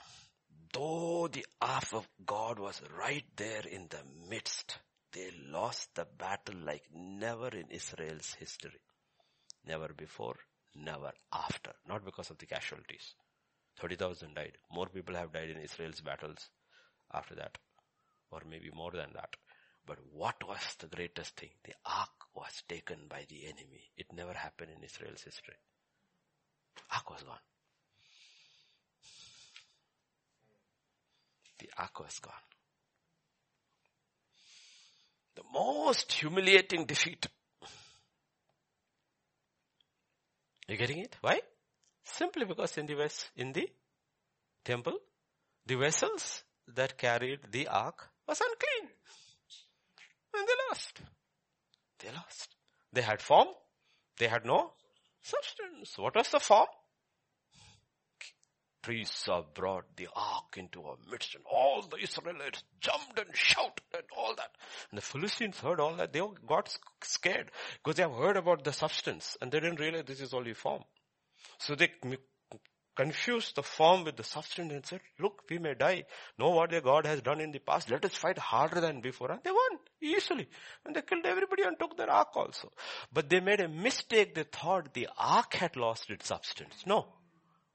though 0.72 1.28
the 1.28 1.46
ark 1.62 1.92
of 1.92 2.08
God 2.26 2.58
was 2.58 2.82
right 2.98 3.24
there 3.36 3.62
in 3.70 3.86
the 3.88 4.02
midst, 4.28 4.80
they 5.12 5.30
lost 5.50 5.94
the 5.94 6.06
battle 6.18 6.54
like 6.64 6.84
never 6.94 7.48
in 7.48 7.66
Israel's 7.70 8.34
history. 8.38 8.80
Never 9.66 9.88
before, 9.96 10.36
never 10.74 11.12
after. 11.32 11.72
Not 11.88 12.04
because 12.04 12.30
of 12.30 12.38
the 12.38 12.46
casualties. 12.46 13.14
30,000 13.80 14.34
died. 14.34 14.58
More 14.72 14.86
people 14.86 15.14
have 15.14 15.32
died 15.32 15.50
in 15.50 15.58
Israel's 15.58 16.00
battles 16.00 16.50
after 17.12 17.34
that. 17.36 17.58
Or 18.30 18.40
maybe 18.48 18.70
more 18.74 18.92
than 18.92 19.10
that. 19.14 19.34
But 19.86 19.98
what 20.12 20.36
was 20.46 20.76
the 20.78 20.86
greatest 20.86 21.36
thing? 21.36 21.50
The 21.64 21.74
ark 21.84 22.10
was 22.34 22.62
taken 22.68 23.06
by 23.08 23.24
the 23.28 23.46
enemy. 23.46 23.90
It 23.96 24.06
never 24.12 24.32
happened 24.32 24.70
in 24.76 24.84
Israel's 24.84 25.22
history. 25.22 25.56
Ark 26.92 27.10
was 27.10 27.22
gone. 27.22 27.38
The 31.58 31.70
ark 31.76 32.00
was 32.00 32.18
gone. 32.20 32.49
The 35.40 35.58
most 35.58 36.12
humiliating 36.12 36.84
defeat. 36.84 37.26
You 40.68 40.76
getting 40.76 40.98
it? 40.98 41.16
Why? 41.22 41.40
Simply 42.04 42.44
because 42.44 42.76
in 42.76 42.84
the 42.84 42.94
west, 42.94 43.30
in 43.36 43.52
the 43.52 43.66
temple, 44.62 44.98
the 45.64 45.76
vessels 45.76 46.44
that 46.74 46.98
carried 46.98 47.40
the 47.50 47.68
ark 47.68 48.10
was 48.28 48.40
unclean. 48.40 48.90
And 50.34 50.46
they 50.46 50.52
lost. 50.68 51.00
They 52.00 52.10
lost. 52.10 52.54
They 52.92 53.02
had 53.02 53.22
form. 53.22 53.48
They 54.18 54.28
had 54.28 54.44
no 54.44 54.72
substance. 55.22 55.96
What 55.96 56.16
was 56.16 56.28
the 56.28 56.40
form? 56.40 56.68
Priests 58.82 59.26
have 59.26 59.54
brought 59.54 59.84
the 59.96 60.08
ark 60.14 60.56
into 60.56 60.82
our 60.82 60.96
midst 61.10 61.34
and 61.34 61.44
all 61.50 61.82
the 61.82 61.96
Israelites 61.98 62.62
jumped 62.80 63.18
and 63.18 63.34
shouted 63.34 63.82
and 63.94 64.04
all 64.16 64.34
that. 64.36 64.50
And 64.90 64.98
the 64.98 65.02
Philistines 65.02 65.58
heard 65.58 65.80
all 65.80 65.94
that. 65.96 66.12
They 66.12 66.22
got 66.46 66.76
scared 67.02 67.50
because 67.82 67.96
they 67.96 68.02
have 68.02 68.12
heard 68.12 68.36
about 68.36 68.64
the 68.64 68.72
substance 68.72 69.36
and 69.40 69.50
they 69.50 69.60
didn't 69.60 69.80
realize 69.80 70.04
this 70.06 70.20
is 70.20 70.34
only 70.34 70.54
form. 70.54 70.82
So 71.58 71.74
they 71.74 71.90
confused 72.96 73.56
the 73.56 73.62
form 73.62 74.04
with 74.04 74.16
the 74.16 74.24
substance 74.24 74.72
and 74.72 74.84
said, 74.84 75.00
look, 75.18 75.42
we 75.48 75.58
may 75.58 75.74
die. 75.74 76.04
Know 76.38 76.50
what 76.50 76.70
their 76.70 76.80
God 76.80 77.06
has 77.06 77.22
done 77.22 77.40
in 77.40 77.52
the 77.52 77.58
past. 77.58 77.90
Let 77.90 78.04
us 78.04 78.14
fight 78.14 78.38
harder 78.38 78.80
than 78.80 79.00
before. 79.00 79.30
And 79.30 79.40
they 79.42 79.50
won 79.50 79.78
easily. 80.02 80.48
And 80.84 80.94
they 80.94 81.02
killed 81.02 81.24
everybody 81.24 81.62
and 81.62 81.78
took 81.78 81.96
their 81.96 82.10
ark 82.10 82.28
also. 82.34 82.70
But 83.12 83.30
they 83.30 83.40
made 83.40 83.60
a 83.60 83.68
mistake. 83.68 84.34
They 84.34 84.42
thought 84.42 84.92
the 84.92 85.08
ark 85.16 85.54
had 85.54 85.76
lost 85.76 86.10
its 86.10 86.26
substance. 86.26 86.84
No. 86.86 87.06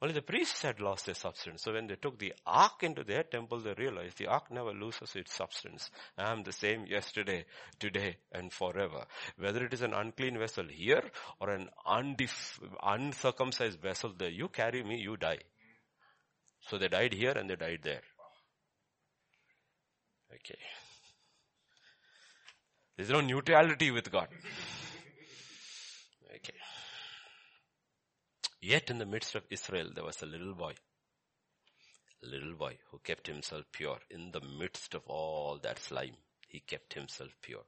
Only 0.01 0.13
the 0.13 0.21
priests 0.21 0.61
had 0.61 0.81
lost 0.81 1.05
their 1.05 1.15
substance. 1.15 1.63
So 1.63 1.71
when 1.73 1.87
they 1.87 1.95
took 1.95 2.19
the 2.19 2.33
ark 2.45 2.83
into 2.83 3.03
their 3.03 3.23
temple, 3.23 3.59
they 3.61 3.73
realized 3.73 4.17
the 4.17 4.27
ark 4.27 4.51
never 4.51 4.73
loses 4.73 5.15
its 5.15 5.33
substance. 5.33 5.89
I 6.17 6.31
am 6.31 6.43
the 6.43 6.51
same 6.51 6.85
yesterday, 6.85 7.45
today, 7.79 8.17
and 8.31 8.51
forever. 8.51 9.05
Whether 9.37 9.65
it 9.65 9.73
is 9.73 9.81
an 9.81 9.93
unclean 9.93 10.37
vessel 10.37 10.65
here 10.69 11.03
or 11.39 11.49
an 11.51 11.69
uncircumcised 11.87 13.79
vessel 13.79 14.13
there, 14.17 14.29
you 14.29 14.49
carry 14.49 14.83
me, 14.83 14.99
you 14.99 15.15
die. 15.15 15.39
So 16.67 16.77
they 16.77 16.89
died 16.89 17.13
here 17.13 17.31
and 17.31 17.49
they 17.49 17.55
died 17.55 17.79
there. 17.83 18.01
Okay. 20.33 20.59
There's 22.97 23.09
no 23.09 23.21
neutrality 23.21 23.91
with 23.91 24.11
God. 24.11 24.27
Okay. 26.35 26.53
Yet 28.67 28.89
in 28.89 28.97
the 28.97 29.05
midst 29.05 29.35
of 29.35 29.43
Israel, 29.51 29.91
there 29.93 30.03
was 30.03 30.23
a 30.23 30.25
little 30.25 30.55
boy. 30.55 30.73
Little 32.23 32.55
boy 32.55 32.79
who 32.89 32.97
kept 32.97 33.27
himself 33.27 33.65
pure. 33.71 33.99
In 34.09 34.31
the 34.31 34.41
midst 34.41 34.95
of 34.95 35.03
all 35.05 35.59
that 35.61 35.77
slime, 35.77 36.15
he 36.47 36.61
kept 36.61 36.95
himself 36.95 37.29
pure. 37.43 37.65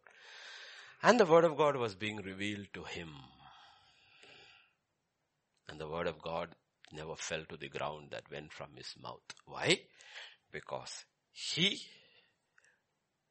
And 1.03 1.19
the 1.19 1.27
word 1.27 1.43
of 1.43 1.55
God 1.55 1.75
was 1.75 1.93
being 1.93 2.17
revealed 2.23 2.69
to 2.73 2.83
him. 2.83 3.09
And 5.69 5.79
the 5.79 5.87
word 5.87 6.07
of 6.07 6.19
God 6.19 6.55
never 6.91 7.15
fell 7.15 7.43
to 7.47 7.57
the 7.57 7.69
ground 7.69 8.07
that 8.09 8.31
went 8.31 8.51
from 8.51 8.69
his 8.75 8.95
mouth. 8.99 9.21
Why? 9.45 9.81
Because 10.51 11.05
he 11.31 11.79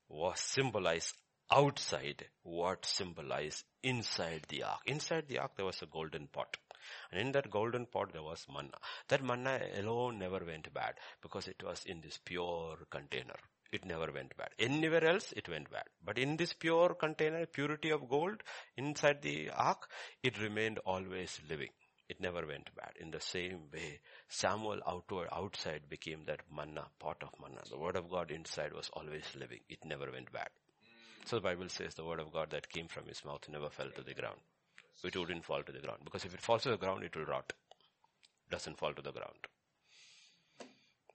was 0.08 0.38
symbolized 0.38 1.16
outside 1.50 2.26
what 2.44 2.86
symbolized 2.86 3.64
inside 3.82 4.46
the 4.50 4.62
ark. 4.62 4.82
Inside 4.86 5.26
the 5.26 5.38
ark 5.40 5.56
there 5.56 5.66
was 5.66 5.82
a 5.82 5.86
golden 5.86 6.28
pot. 6.28 6.56
And 7.10 7.20
in 7.20 7.32
that 7.32 7.50
golden 7.50 7.86
pot 7.86 8.12
there 8.12 8.22
was 8.22 8.46
manna. 8.52 8.78
That 9.08 9.24
manna 9.24 9.60
alone 9.78 10.18
never 10.18 10.44
went 10.44 10.72
bad 10.72 10.94
because 11.22 11.48
it 11.48 11.62
was 11.62 11.84
in 11.84 12.00
this 12.00 12.18
pure 12.24 12.76
container. 12.90 13.36
It 13.72 13.84
never 13.84 14.12
went 14.12 14.36
bad. 14.36 14.50
Anywhere 14.58 15.04
else 15.04 15.32
it 15.36 15.48
went 15.48 15.70
bad. 15.70 15.84
But 16.04 16.18
in 16.18 16.36
this 16.36 16.52
pure 16.52 16.94
container, 16.94 17.46
purity 17.46 17.90
of 17.90 18.08
gold 18.08 18.42
inside 18.76 19.22
the 19.22 19.50
ark, 19.50 19.90
it 20.22 20.40
remained 20.40 20.78
always 20.78 21.40
living. 21.48 21.70
It 22.08 22.20
never 22.20 22.46
went 22.46 22.74
bad. 22.76 22.92
In 23.00 23.10
the 23.10 23.20
same 23.20 23.68
way, 23.72 24.00
Samuel 24.28 24.80
outward, 24.86 25.28
outside 25.32 25.88
became 25.88 26.24
that 26.26 26.42
manna, 26.54 26.86
pot 27.00 27.20
of 27.22 27.34
manna. 27.40 27.62
The 27.68 27.78
word 27.78 27.96
of 27.96 28.08
God 28.08 28.30
inside 28.30 28.72
was 28.72 28.88
always 28.92 29.24
living. 29.34 29.60
It 29.68 29.84
never 29.84 30.10
went 30.12 30.32
bad. 30.32 30.48
So 31.24 31.36
the 31.36 31.42
Bible 31.42 31.68
says 31.68 31.94
the 31.94 32.04
word 32.04 32.20
of 32.20 32.32
God 32.32 32.50
that 32.50 32.68
came 32.68 32.86
from 32.86 33.06
his 33.06 33.24
mouth 33.24 33.48
never 33.48 33.68
fell 33.68 33.90
to 33.90 34.02
the 34.02 34.14
ground. 34.14 34.38
It 35.04 35.16
wouldn't 35.16 35.44
fall 35.44 35.62
to 35.62 35.72
the 35.72 35.78
ground. 35.78 36.00
Because 36.04 36.24
if 36.24 36.34
it 36.34 36.40
falls 36.40 36.62
to 36.62 36.70
the 36.70 36.76
ground, 36.76 37.04
it 37.04 37.14
will 37.14 37.26
rot. 37.26 37.52
Doesn't 38.50 38.78
fall 38.78 38.92
to 38.92 39.02
the 39.02 39.12
ground. 39.12 39.36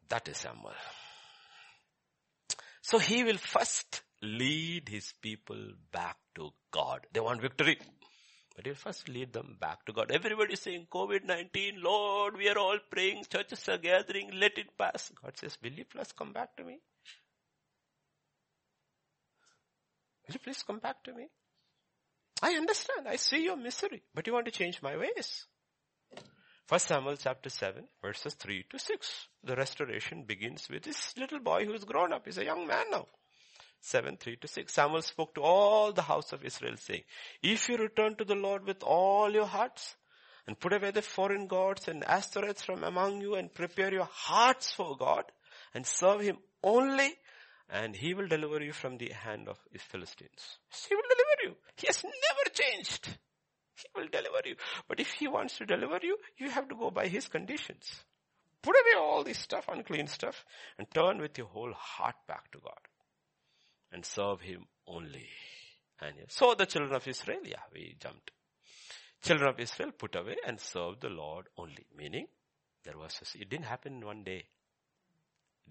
That 0.10 0.28
is 0.28 0.38
Samuel. 0.38 0.74
So 2.82 2.99
he 2.99 3.24
will 3.24 3.38
first 3.38 4.02
lead 4.22 4.90
his 4.90 5.14
people 5.22 5.58
back 5.91 6.18
to 6.36 6.52
God. 6.72 7.08
They 7.12 7.20
want 7.20 7.41
victory. 7.41 7.78
But 8.56 8.66
he'll 8.66 8.76
first 8.76 9.08
lead 9.08 9.32
them 9.34 9.56
back 9.60 9.86
to 9.86 9.94
God. 9.94 10.12
Everybody 10.12 10.53
is 10.53 10.62
saying 10.62 10.88
COVID-19, 10.94 11.82
Lord, 11.82 12.36
we 12.38 12.49
are 12.49 12.58
all 12.58 12.80
praying, 12.90 13.24
churches 13.32 13.68
are 13.70 13.78
gathering, 13.78 14.32
let 14.34 14.58
it 14.58 14.78
pass. 14.78 15.12
God 15.22 15.38
says, 15.38 15.58
will 15.64 15.72
you 15.72 15.86
please 15.86 16.12
come 16.12 16.34
back 16.34 16.56
to 16.58 16.64
me? 16.64 16.80
Will 20.28 20.34
you 20.34 20.40
please 20.40 20.64
come 20.64 20.80
back 20.80 21.02
to 21.03 21.14
me? 21.14 21.28
I 22.41 22.53
understand. 22.53 23.07
I 23.07 23.18
see 23.18 23.43
your 23.43 23.57
misery, 23.57 24.01
but 24.13 24.26
you 24.26 24.34
want 24.34 24.45
to 24.45 24.51
change 24.51 24.81
my 24.81 24.97
ways. 24.97 25.45
First 26.68 26.88
Samuel 26.88 27.18
chapter 27.18 27.49
7 27.49 27.84
verses 28.01 28.34
3 28.35 28.65
to 28.69 28.80
6. 28.80 29.27
The 29.43 29.55
restoration 29.55 30.23
begins 30.23 30.69
with 30.69 30.84
this 30.84 31.18
little 31.18 31.39
boy 31.39 31.65
who's 31.65 31.84
grown 31.84 32.13
up. 32.13 32.26
He's 32.26 32.38
a 32.38 32.45
young 32.45 32.65
man 32.65 32.85
now. 32.91 33.07
7, 33.81 34.18
3 34.18 34.35
to 34.38 34.47
6. 34.47 34.73
Samuel 34.73 35.01
spoke 35.01 35.35
to 35.35 35.41
all 35.41 35.91
the 35.91 36.03
house 36.03 36.34
of 36.34 36.45
Israel 36.45 36.77
saying, 36.77 37.03
if 37.43 37.68
you 37.68 37.77
return 37.77 38.15
to 38.15 38.23
the 38.23 38.35
Lord 38.35 38.65
with 38.65 38.84
all 38.84 39.31
your 39.31 39.47
hearts 39.47 39.95
and 40.47 40.59
put 40.59 40.73
away 40.73 40.91
the 40.91 41.01
foreign 41.01 41.47
gods 41.47 41.88
and 41.88 42.03
Ashtoreths 42.03 42.63
from 42.63 42.84
among 42.84 43.22
you 43.22 43.35
and 43.35 43.53
prepare 43.53 43.91
your 43.91 44.09
hearts 44.11 44.72
for 44.72 44.95
God 44.95 45.26
and 45.73 45.85
serve 45.85 46.22
Him 46.22 46.38
only 46.63 47.15
and 47.69 47.95
He 47.95 48.13
will 48.13 48.27
deliver 48.27 48.63
you 48.63 48.73
from 48.73 48.97
the 48.97 49.09
hand 49.09 49.47
of 49.47 49.57
Philistines. 49.77 50.57
He 50.88 50.95
will 50.95 51.03
deliver 51.09 51.31
you. 51.43 51.55
He 51.76 51.88
has 51.88 52.03
never 52.03 52.49
changed. 52.53 53.18
He 53.76 53.85
will 53.95 54.07
deliver 54.07 54.41
you. 54.45 54.55
But 54.88 54.99
if 54.99 55.11
He 55.11 55.27
wants 55.27 55.57
to 55.57 55.65
deliver 55.65 55.99
you, 56.03 56.18
you 56.38 56.49
have 56.49 56.68
to 56.69 56.76
go 56.76 56.91
by 56.91 57.07
His 57.07 57.27
conditions. 57.27 58.03
Put 58.61 58.76
away 58.76 58.99
all 58.99 59.23
this 59.23 59.39
stuff, 59.39 59.65
unclean 59.68 60.07
stuff, 60.07 60.45
and 60.77 60.88
turn 60.93 61.19
with 61.19 61.38
your 61.38 61.47
whole 61.47 61.73
heart 61.73 62.15
back 62.27 62.51
to 62.51 62.59
God 62.59 62.80
and 63.91 64.05
serve 64.05 64.41
him 64.41 64.65
only. 64.88 65.27
And 65.99 66.15
so 66.27 66.55
the 66.55 66.65
children 66.65 66.95
of 66.95 67.07
Israel, 67.07 67.39
yeah, 67.43 67.63
we 67.73 67.95
jumped. 67.99 68.31
Children 69.22 69.49
of 69.49 69.59
Israel 69.59 69.91
put 69.91 70.15
away 70.15 70.38
and 70.45 70.59
served 70.59 71.01
the 71.01 71.09
Lord 71.09 71.47
only. 71.57 71.85
Meaning, 71.95 72.27
there 72.84 72.97
was 72.97 73.19
a, 73.22 73.41
it 73.41 73.49
didn't 73.49 73.65
happen 73.65 73.93
in 73.95 74.05
one 74.05 74.23
day. 74.23 74.45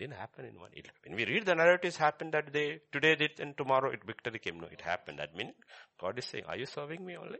Didn't 0.00 0.16
happen 0.16 0.46
in 0.46 0.58
one. 0.58 0.70
It, 0.72 0.88
when 1.04 1.14
we 1.14 1.26
read 1.26 1.44
the 1.44 1.54
narratives 1.54 1.98
happened 1.98 2.32
that 2.32 2.50
day, 2.54 2.80
today 2.90 3.16
did 3.16 3.38
and 3.38 3.54
tomorrow 3.54 3.90
it 3.90 4.00
victory 4.02 4.38
came. 4.38 4.58
No, 4.58 4.66
it 4.72 4.80
happened. 4.80 5.18
That 5.18 5.36
means 5.36 5.52
God 6.00 6.18
is 6.18 6.24
saying, 6.24 6.44
are 6.48 6.56
you 6.56 6.64
serving 6.64 7.04
me 7.04 7.18
only? 7.18 7.38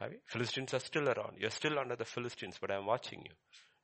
Have 0.00 0.10
you? 0.10 0.18
Philistines 0.26 0.74
are 0.74 0.80
still 0.80 1.08
around. 1.08 1.36
You're 1.38 1.50
still 1.50 1.78
under 1.78 1.94
the 1.94 2.04
Philistines, 2.04 2.56
but 2.60 2.72
I'm 2.72 2.86
watching 2.86 3.20
you. 3.24 3.30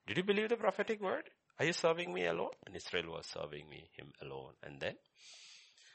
Did 0.08 0.16
you 0.16 0.24
believe 0.24 0.48
the 0.48 0.56
prophetic 0.56 1.00
word? 1.00 1.22
Are 1.60 1.64
you 1.64 1.72
serving 1.72 2.12
me 2.12 2.26
alone? 2.26 2.50
And 2.66 2.74
Israel 2.74 3.12
was 3.12 3.26
serving 3.26 3.68
me, 3.70 3.88
him 3.96 4.08
alone. 4.20 4.54
And 4.64 4.80
then 4.80 4.96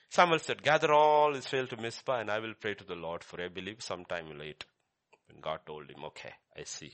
Samuel 0.10 0.40
said, 0.40 0.64
gather 0.64 0.94
all 0.94 1.36
Israel 1.36 1.68
to 1.68 1.76
Mizpah 1.76 2.22
and 2.22 2.32
I 2.32 2.40
will 2.40 2.54
pray 2.58 2.76
to 2.76 2.86
the 2.86 2.96
Lord 2.96 3.22
for 3.22 3.42
I 3.42 3.50
believe 3.50 3.82
sometime 3.82 4.40
late. 4.40 4.64
And 5.30 5.44
God 5.44 5.60
told 5.68 5.90
him, 5.90 6.06
okay, 6.06 6.32
I 6.58 6.64
see. 6.64 6.94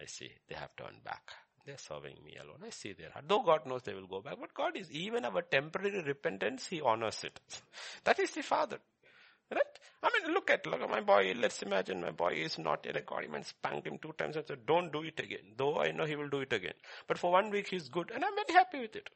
I 0.00 0.06
see. 0.06 0.30
They 0.48 0.54
have 0.54 0.74
turned 0.74 1.04
back. 1.04 1.32
They're 1.66 1.76
serving 1.78 2.16
me 2.24 2.36
alone. 2.40 2.58
I 2.64 2.70
see 2.70 2.92
their 2.92 3.10
heart. 3.10 3.24
Though 3.28 3.42
God 3.42 3.66
knows 3.66 3.82
they 3.82 3.92
will 3.92 4.06
go 4.06 4.20
back. 4.20 4.36
But 4.40 4.54
God 4.54 4.76
is 4.76 4.88
even 4.92 5.24
our 5.24 5.42
temporary 5.42 6.00
repentance, 6.02 6.68
He 6.68 6.80
honors 6.80 7.24
it. 7.24 7.40
That 8.04 8.20
is 8.20 8.30
the 8.30 8.42
Father. 8.42 8.78
Right? 9.50 9.60
I 10.02 10.10
mean, 10.12 10.32
look 10.32 10.48
at, 10.50 10.64
look 10.66 10.80
at 10.80 10.88
my 10.88 11.00
boy. 11.00 11.34
Let's 11.36 11.62
imagine 11.62 12.00
my 12.00 12.12
boy 12.12 12.34
is 12.34 12.56
not 12.58 12.86
in 12.86 12.96
a 12.96 13.00
God. 13.00 13.24
He 13.24 13.42
spanked 13.42 13.86
him 13.86 13.98
two 14.00 14.12
times 14.16 14.36
and 14.36 14.46
said, 14.46 14.64
don't 14.64 14.92
do 14.92 15.02
it 15.02 15.18
again. 15.18 15.54
Though 15.56 15.78
I 15.78 15.90
know 15.90 16.04
he 16.04 16.14
will 16.14 16.28
do 16.28 16.40
it 16.40 16.52
again. 16.52 16.74
But 17.08 17.18
for 17.18 17.32
one 17.32 17.50
week 17.50 17.68
he's 17.68 17.88
good 17.88 18.12
and 18.14 18.24
I'm 18.24 18.34
very 18.34 18.56
happy 18.56 18.80
with 18.80 18.94
it. 18.94 19.08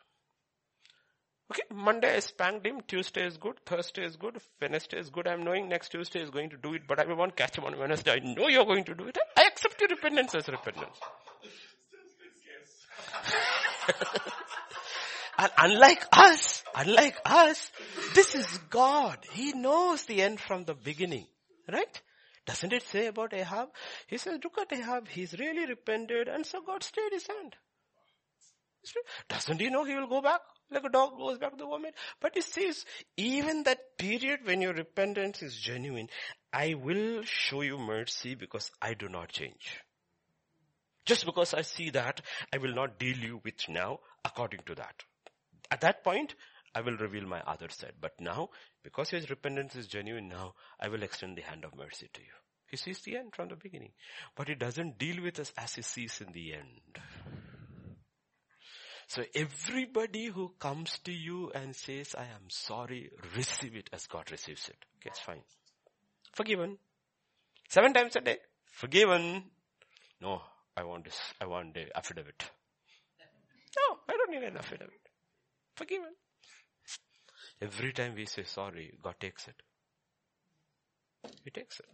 Okay, 1.53 1.63
Monday 1.73 2.15
I 2.15 2.21
spanked 2.21 2.65
him, 2.65 2.81
Tuesday 2.87 3.27
is 3.27 3.37
good, 3.37 3.57
Thursday 3.67 4.05
is 4.05 4.15
good, 4.15 4.41
Wednesday 4.61 4.99
is 4.99 5.11
good, 5.11 5.27
I'm 5.27 5.43
knowing 5.43 5.69
next 5.69 5.89
Tuesday 5.89 6.21
is 6.21 6.31
going 6.31 6.51
to 6.51 6.57
do 6.57 6.75
it, 6.75 6.83
but 6.87 7.01
I 7.01 7.13
won't 7.13 7.35
catch 7.35 7.59
him 7.59 7.65
on 7.65 7.77
Wednesday. 7.77 8.13
I 8.13 8.19
know 8.21 8.47
you're 8.47 8.65
going 8.65 8.85
to 8.85 8.95
do 8.95 9.09
it. 9.09 9.19
I 9.37 9.49
accept 9.49 9.81
your 9.81 9.89
repentance 9.89 10.33
as 10.37 10.47
repentance. 10.47 10.97
and 15.39 15.51
unlike 15.59 16.07
us, 16.13 16.63
unlike 16.75 17.19
us, 17.25 17.71
this 18.15 18.35
is 18.35 18.47
God. 18.71 19.19
He 19.33 19.53
knows 19.53 20.05
the 20.05 20.23
end 20.23 20.41
from 20.41 20.65
the 20.65 20.75
beginning. 20.75 21.27
Right? 21.71 22.03
Doesn't 22.47 22.73
it 22.73 22.83
say 22.83 23.07
about 23.07 23.33
Ahab? 23.33 23.69
He 24.07 24.19
says, 24.19 24.39
look 24.43 24.59
at 24.59 24.73
Ahab, 24.73 25.09
he's 25.09 25.35
really 25.39 25.67
repented 25.67 26.29
and 26.29 26.45
so 26.45 26.61
God 26.63 26.83
stayed 26.83 27.13
his 27.13 27.27
hand. 27.27 27.55
Doesn't 29.29 29.61
he 29.61 29.69
know 29.69 29.85
he 29.85 29.95
will 29.95 30.09
go 30.09 30.23
back? 30.23 30.41
Like 30.71 30.85
a 30.85 30.89
dog 30.89 31.19
goes 31.19 31.39
back 31.39 31.51
to 31.51 31.57
the 31.57 31.67
woman. 31.67 31.93
But 32.21 32.33
he 32.35 32.41
says, 32.41 32.85
even 33.17 33.65
that 33.65 33.99
period 33.99 34.41
when 34.45 34.63
your 34.63 34.73
repentance 34.73 35.43
is 35.43 35.55
genuine, 35.57 36.09
I 36.53 36.75
will 36.75 37.23
show 37.25 37.61
you 37.61 37.79
mercy 37.79 38.35
because 38.35 38.71
I 38.81 38.95
do 38.95 39.09
not 39.09 39.29
change. 39.29 39.81
Just 41.11 41.27
because 41.27 41.55
I 41.55 41.63
see 41.63 41.91
that, 41.91 42.21
I 42.53 42.59
will 42.59 42.73
not 42.73 43.01
deal 43.01 43.17
you 43.17 43.41
with 43.45 43.69
now 43.69 43.99
according 44.25 44.61
to 44.67 44.77
that. 44.77 44.95
At 45.69 45.81
that 45.81 46.05
point, 46.05 46.37
I 46.73 46.83
will 46.83 46.97
reveal 46.99 47.27
my 47.27 47.41
other 47.41 47.69
side. 47.69 47.95
But 48.01 48.13
now, 48.21 48.51
because 48.85 49.11
his 49.11 49.29
repentance 49.29 49.75
is 49.75 49.89
genuine 49.89 50.29
now, 50.29 50.55
I 50.79 50.87
will 50.87 51.03
extend 51.03 51.37
the 51.37 51.43
hand 51.43 51.65
of 51.65 51.75
mercy 51.75 52.09
to 52.13 52.21
you. 52.21 52.29
He 52.71 52.77
sees 52.77 53.01
the 53.01 53.17
end 53.17 53.35
from 53.35 53.49
the 53.49 53.57
beginning. 53.57 53.91
But 54.37 54.47
he 54.47 54.55
doesn't 54.55 55.01
deal 55.01 55.21
with 55.21 55.41
us 55.41 55.53
as 55.59 55.75
he 55.75 55.83
sees 55.83 56.21
in 56.25 56.33
the 56.33 56.53
end. 56.53 57.01
So 59.09 59.25
everybody 59.35 60.27
who 60.27 60.55
comes 60.61 60.97
to 61.07 61.13
you 61.13 61.51
and 61.57 61.75
says, 61.75 62.15
I 62.17 62.23
am 62.23 62.51
sorry, 62.51 63.11
receive 63.37 63.75
it 63.75 63.91
as 63.93 64.07
God 64.07 64.31
receives 64.31 64.69
it. 64.69 64.77
Okay, 65.01 65.11
it's 65.11 65.19
fine. 65.19 65.43
Forgiven. 66.35 66.79
Seven 67.69 67.95
times 67.95 68.15
a 68.15 68.21
day. 68.21 68.39
Forgiven. 68.67 69.43
No, 70.21 70.43
I 70.81 70.85
want 70.85 71.05
this. 71.05 71.21
I 71.39 71.45
want 71.45 71.75
the 71.75 71.95
affidavit. 71.95 72.43
No, 73.77 73.99
I 74.09 74.17
don't 74.17 74.31
need 74.31 74.43
an 74.43 74.57
affidavit. 74.57 75.03
Forgiven. 75.77 76.15
Every 77.61 77.93
time 77.93 78.15
we 78.15 78.25
say 78.25 78.45
sorry, 78.45 78.91
God 79.03 79.17
takes 79.21 79.47
it. 79.47 79.57
He 81.45 81.51
takes 81.51 81.81
it. 81.81 81.87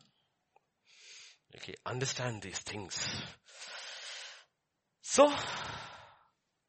Okay, 1.56 1.74
understand 1.84 2.42
these 2.42 2.60
things. 2.60 2.96
So, 5.02 5.32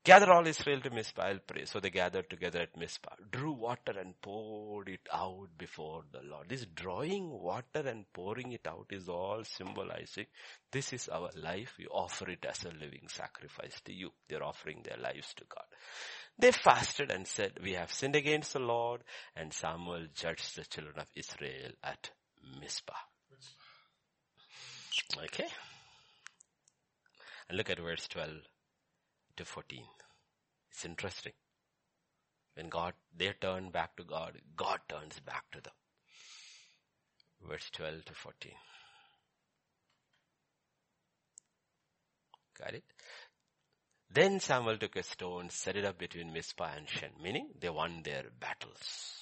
Gather 0.07 0.31
all 0.31 0.47
Israel 0.47 0.79
to 0.79 0.89
Mizpah, 0.89 1.21
I'll 1.21 1.39
pray. 1.45 1.65
So 1.65 1.81
they 1.81 1.89
gathered 1.89 2.29
together 2.29 2.61
at 2.61 2.77
Mizpah, 2.77 3.15
drew 3.29 3.51
water 3.51 3.91
and 3.99 4.13
poured 4.21 4.87
it 4.87 5.01
out 5.13 5.49
before 5.57 6.03
the 6.13 6.21
Lord. 6.23 6.47
This 6.47 6.65
drawing 6.73 7.29
water 7.29 7.85
and 7.85 8.05
pouring 8.13 8.53
it 8.53 8.65
out 8.65 8.85
is 8.91 9.09
all 9.09 9.43
symbolizing 9.43 10.27
this 10.71 10.93
is 10.93 11.09
our 11.09 11.29
life. 11.35 11.73
We 11.77 11.87
offer 11.87 12.29
it 12.29 12.45
as 12.49 12.63
a 12.63 12.69
living 12.69 13.09
sacrifice 13.09 13.81
to 13.83 13.93
you. 13.93 14.11
They're 14.29 14.45
offering 14.45 14.81
their 14.85 14.97
lives 14.97 15.33
to 15.33 15.43
God. 15.43 15.65
They 16.39 16.53
fasted 16.53 17.11
and 17.11 17.27
said, 17.27 17.59
we 17.61 17.73
have 17.73 17.91
sinned 17.91 18.15
against 18.15 18.53
the 18.53 18.59
Lord 18.59 19.03
and 19.35 19.51
Samuel 19.51 20.07
judged 20.15 20.55
the 20.55 20.63
children 20.63 20.99
of 20.99 21.07
Israel 21.17 21.71
at 21.83 22.11
Mizpah. 22.61 22.93
Okay. 25.25 25.47
And 27.49 27.57
look 27.57 27.69
at 27.69 27.79
verse 27.79 28.07
12 28.07 28.29
to 29.37 29.45
14. 29.45 29.83
It's 30.71 30.85
interesting. 30.85 31.33
When 32.55 32.69
God, 32.69 32.93
they 33.15 33.31
turn 33.39 33.69
back 33.69 33.95
to 33.97 34.03
God, 34.03 34.33
God 34.55 34.79
turns 34.89 35.19
back 35.19 35.49
to 35.51 35.61
them. 35.61 35.73
verse 37.47 37.69
12 37.71 38.05
to 38.05 38.13
14. 38.13 38.51
Got 42.59 42.73
it? 42.73 42.83
Then 44.09 44.39
Samuel 44.39 44.77
took 44.77 44.95
a 44.95 45.03
stone, 45.03 45.49
set 45.49 45.75
it 45.75 45.85
up 45.85 45.99
between 45.99 46.33
Mizpah 46.33 46.71
and 46.77 46.89
Shen, 46.89 47.11
meaning 47.21 47.49
they 47.59 47.69
won 47.69 48.01
their 48.03 48.23
battles. 48.39 49.13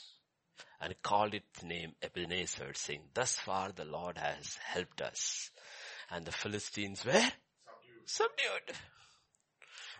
And 0.79 0.93
called 1.01 1.33
its 1.33 1.63
name 1.63 1.93
Ebenezer, 2.01 2.73
saying, 2.73 3.01
thus 3.13 3.35
far 3.35 3.71
the 3.71 3.85
Lord 3.85 4.17
has 4.17 4.57
helped 4.63 5.01
us. 5.01 5.51
And 6.11 6.25
the 6.25 6.31
Philistines 6.31 7.03
were 7.03 7.11
subdued. 7.11 7.31
subdued. 8.05 8.77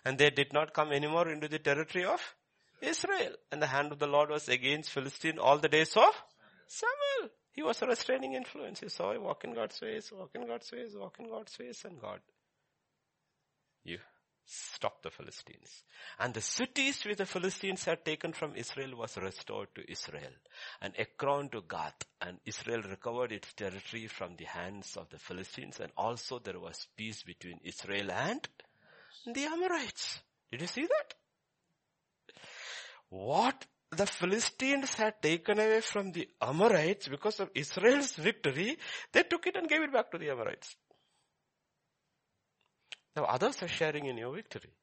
And 0.06 0.18
they 0.18 0.30
did 0.30 0.54
not 0.54 0.74
come 0.74 0.92
anymore 0.92 1.28
into 1.30 1.48
the 1.48 1.60
territory 1.60 2.06
of 2.06 2.22
Israel. 2.82 3.34
And 3.52 3.62
the 3.62 3.68
hand 3.68 3.92
of 3.92 4.00
the 4.00 4.08
Lord 4.08 4.30
was 4.30 4.48
against 4.48 4.92
Philistine 4.92 5.40
all 5.40 5.58
the 5.58 5.68
days 5.68 5.98
of 5.98 6.14
Samuel. 6.68 7.34
He 7.52 7.64
was 7.64 7.82
a 7.82 7.88
restraining 7.88 8.34
influence. 8.34 8.82
He 8.82 8.90
saw 8.90 9.12
him 9.12 9.24
walk 9.24 9.44
in 9.44 9.54
God's 9.54 9.82
ways, 9.82 10.12
walk 10.12 10.32
in 10.36 10.46
God's 10.46 10.72
ways, 10.72 10.96
walk 10.96 11.16
in 11.20 11.30
God's 11.30 11.58
ways, 11.58 11.82
and 11.86 12.00
God. 12.00 12.20
You 13.84 13.98
stop 14.46 15.02
the 15.02 15.10
Philistines. 15.10 15.84
And 16.20 16.34
the 16.34 16.42
cities 16.42 17.04
which 17.04 17.18
the 17.18 17.26
Philistines 17.26 17.86
had 17.86 18.06
taken 18.06 18.34
from 18.34 18.56
Israel 18.56 18.96
was 18.98 19.18
restored 19.18 19.70
to 19.76 19.90
Israel. 19.90 20.34
And 20.82 20.94
Ekron 20.98 21.50
to 21.50 21.64
Gath. 21.68 22.04
And 22.22 22.40
Israel 22.46 22.82
recovered 22.82 23.32
its 23.32 23.54
territory 23.54 24.08
from 24.08 24.36
the 24.36 24.46
hands 24.46 24.98
of 24.98 25.10
the 25.10 25.18
Philistines. 25.18 25.80
And 25.80 25.92
also 25.98 26.40
there 26.40 26.60
was 26.60 26.88
peace 26.96 27.24
between 27.24 27.60
Israel 27.64 28.12
and 28.12 28.48
the 29.34 29.46
Amorites. 29.46 30.22
Did 30.52 30.62
you 30.62 30.68
see 30.68 30.88
that? 30.88 31.14
What 33.10 33.66
the 33.92 34.06
Philistines 34.06 34.94
had 34.96 35.22
taken 35.22 35.60
away 35.60 35.82
from 35.82 36.12
the 36.12 36.28
Amorites 36.42 37.08
because 37.08 37.40
of 37.40 37.50
Israel's 37.56 38.14
victory, 38.14 38.78
they 39.12 39.24
took 39.24 39.48
it 39.48 39.56
and 39.56 39.70
gave 39.70 39.82
it 39.82 39.94
back 39.94 40.12
to 40.12 40.18
the 40.18 40.30
Amorites. 40.30 40.76
Now 43.16 43.26
others 43.26 43.62
are 43.64 43.68
sharing 43.68 44.06
in 44.06 44.18
your 44.18 44.34
victory. 44.34 44.74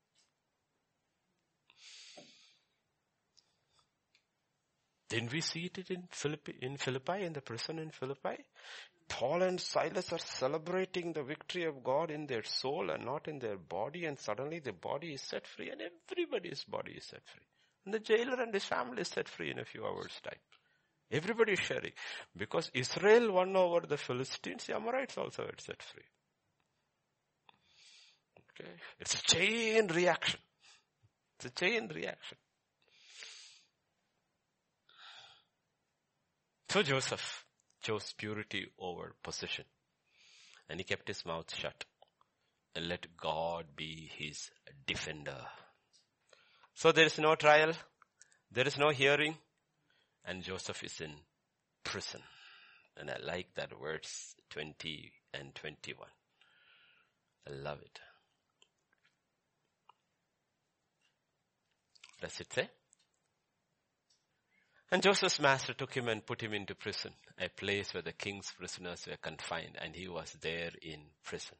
Didn't 5.13 5.33
we 5.33 5.43
see 5.43 5.71
it 5.77 5.91
in 5.91 6.05
Philippi, 6.11 6.55
in 6.63 6.79
Philippi, 6.79 7.23
in 7.23 7.35
the 7.35 7.43
prison 7.43 7.79
in 7.79 7.91
Philippi? 7.91 8.47
Paul 9.11 9.43
and 9.43 9.61
Silas 9.61 10.11
are 10.11 10.19
celebrating 10.19 11.13
the 11.13 11.23
victory 11.23 11.65
of 11.65 11.85
God 11.85 12.11
in 12.11 12.27
their 12.27 12.43
soul 12.45 12.89
and 12.89 13.05
not 13.05 13.29
in 13.29 13.39
their 13.39 13.59
body 13.59 14.07
and 14.07 14.19
suddenly 14.19 14.61
the 14.61 14.73
body 14.73 15.13
is 15.13 15.21
set 15.21 15.47
free 15.47 15.69
and 15.69 15.83
everybody's 15.83 16.65
body 16.65 16.93
is 16.93 17.05
set 17.05 17.21
free. 17.27 17.45
And 17.85 17.93
the 17.93 17.99
jailer 17.99 18.43
and 18.43 18.55
his 18.55 18.65
family 18.65 19.03
is 19.03 19.09
set 19.09 19.29
free 19.29 19.51
in 19.51 19.59
a 19.59 19.67
few 19.67 19.85
hours 19.85 20.19
time. 20.25 20.41
Everybody 21.11 21.53
is 21.53 21.61
sharing. 21.61 21.93
Because 22.35 22.71
Israel 22.73 23.33
won 23.33 23.55
over 23.55 23.81
the 23.81 23.99
Philistines, 23.99 24.65
the 24.65 24.77
Amorites 24.77 25.19
also 25.19 25.45
had 25.45 25.61
set 25.61 25.83
free. 25.83 26.05
Okay. 28.59 28.71
It's 28.99 29.15
a 29.15 29.23
chain 29.25 29.89
reaction. 29.89 30.41
It's 31.37 31.45
a 31.45 31.51
chain 31.51 31.91
reaction. 31.95 32.39
So 36.73 36.82
Joseph 36.82 37.44
chose 37.82 38.15
purity 38.16 38.66
over 38.78 39.15
position. 39.23 39.66
And 40.70 40.81
he 40.81 40.85
kept 40.85 41.07
his 41.07 41.23
mouth 41.27 41.55
shut. 41.55 41.85
And 42.74 42.89
let 42.89 43.15
God 43.15 43.66
be 43.77 44.11
his 44.16 44.51
defender. 44.86 45.36
So 46.73 46.90
there 46.90 47.05
is 47.05 47.19
no 47.19 47.35
trial. 47.35 47.74
There 48.51 48.66
is 48.66 48.78
no 48.78 48.89
hearing. 48.89 49.36
And 50.24 50.43
Joseph 50.43 50.82
is 50.82 50.99
in 51.03 51.12
prison. 51.85 52.23
And 52.97 53.11
I 53.11 53.19
like 53.23 53.49
that 53.57 53.78
words 53.78 54.35
20 54.49 55.12
and 55.35 55.55
21. 55.55 56.09
I 57.49 57.51
love 57.51 57.82
it. 57.82 57.99
Does 62.23 62.40
it 62.40 62.51
say? 62.51 62.70
And 64.93 65.02
Joseph's 65.02 65.40
master 65.40 65.73
took 65.73 65.94
him 65.94 66.09
and 66.09 66.27
put 66.27 66.43
him 66.43 66.52
into 66.52 66.74
prison, 66.74 67.12
a 67.40 67.48
place 67.48 67.94
where 67.94 68.02
the 68.02 68.12
king's 68.12 68.52
prisoners 68.52 69.06
were 69.09 69.16
confined, 69.16 69.78
and 69.81 69.97
he 69.97 70.06
was 70.06 70.36
there 70.43 70.70
in 70.82 71.01
prison. 71.24 71.56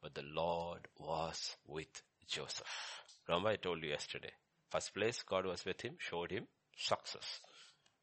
But 0.00 0.14
the 0.14 0.22
Lord 0.22 0.86
was 0.96 1.56
with 1.66 2.00
Joseph. 2.28 3.02
Remember 3.26 3.48
I 3.48 3.56
told 3.56 3.82
you 3.82 3.88
yesterday. 3.88 4.30
First 4.70 4.94
place, 4.94 5.24
God 5.28 5.46
was 5.46 5.64
with 5.64 5.80
him, 5.80 5.96
showed 5.98 6.30
him 6.30 6.46
success. 6.76 7.40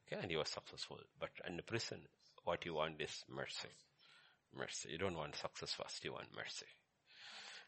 Okay, 0.06 0.22
and 0.22 0.30
he 0.30 0.36
was 0.36 0.50
successful. 0.50 0.98
But 1.18 1.30
in 1.48 1.56
the 1.56 1.64
prison, 1.64 2.02
what 2.44 2.66
you 2.66 2.74
want 2.74 3.00
is 3.00 3.24
mercy. 3.30 3.70
Mercy. 4.54 4.90
You 4.92 4.98
don't 4.98 5.16
want 5.16 5.38
success 5.38 5.72
first, 5.82 6.04
you 6.04 6.12
want 6.12 6.36
mercy. 6.36 6.66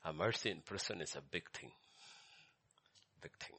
A 0.04 0.12
mercy 0.12 0.52
in 0.52 0.60
prison 0.60 1.00
is 1.00 1.16
a 1.16 1.22
big 1.22 1.50
thing. 1.52 1.72
Big 3.22 3.38
thing. 3.40 3.56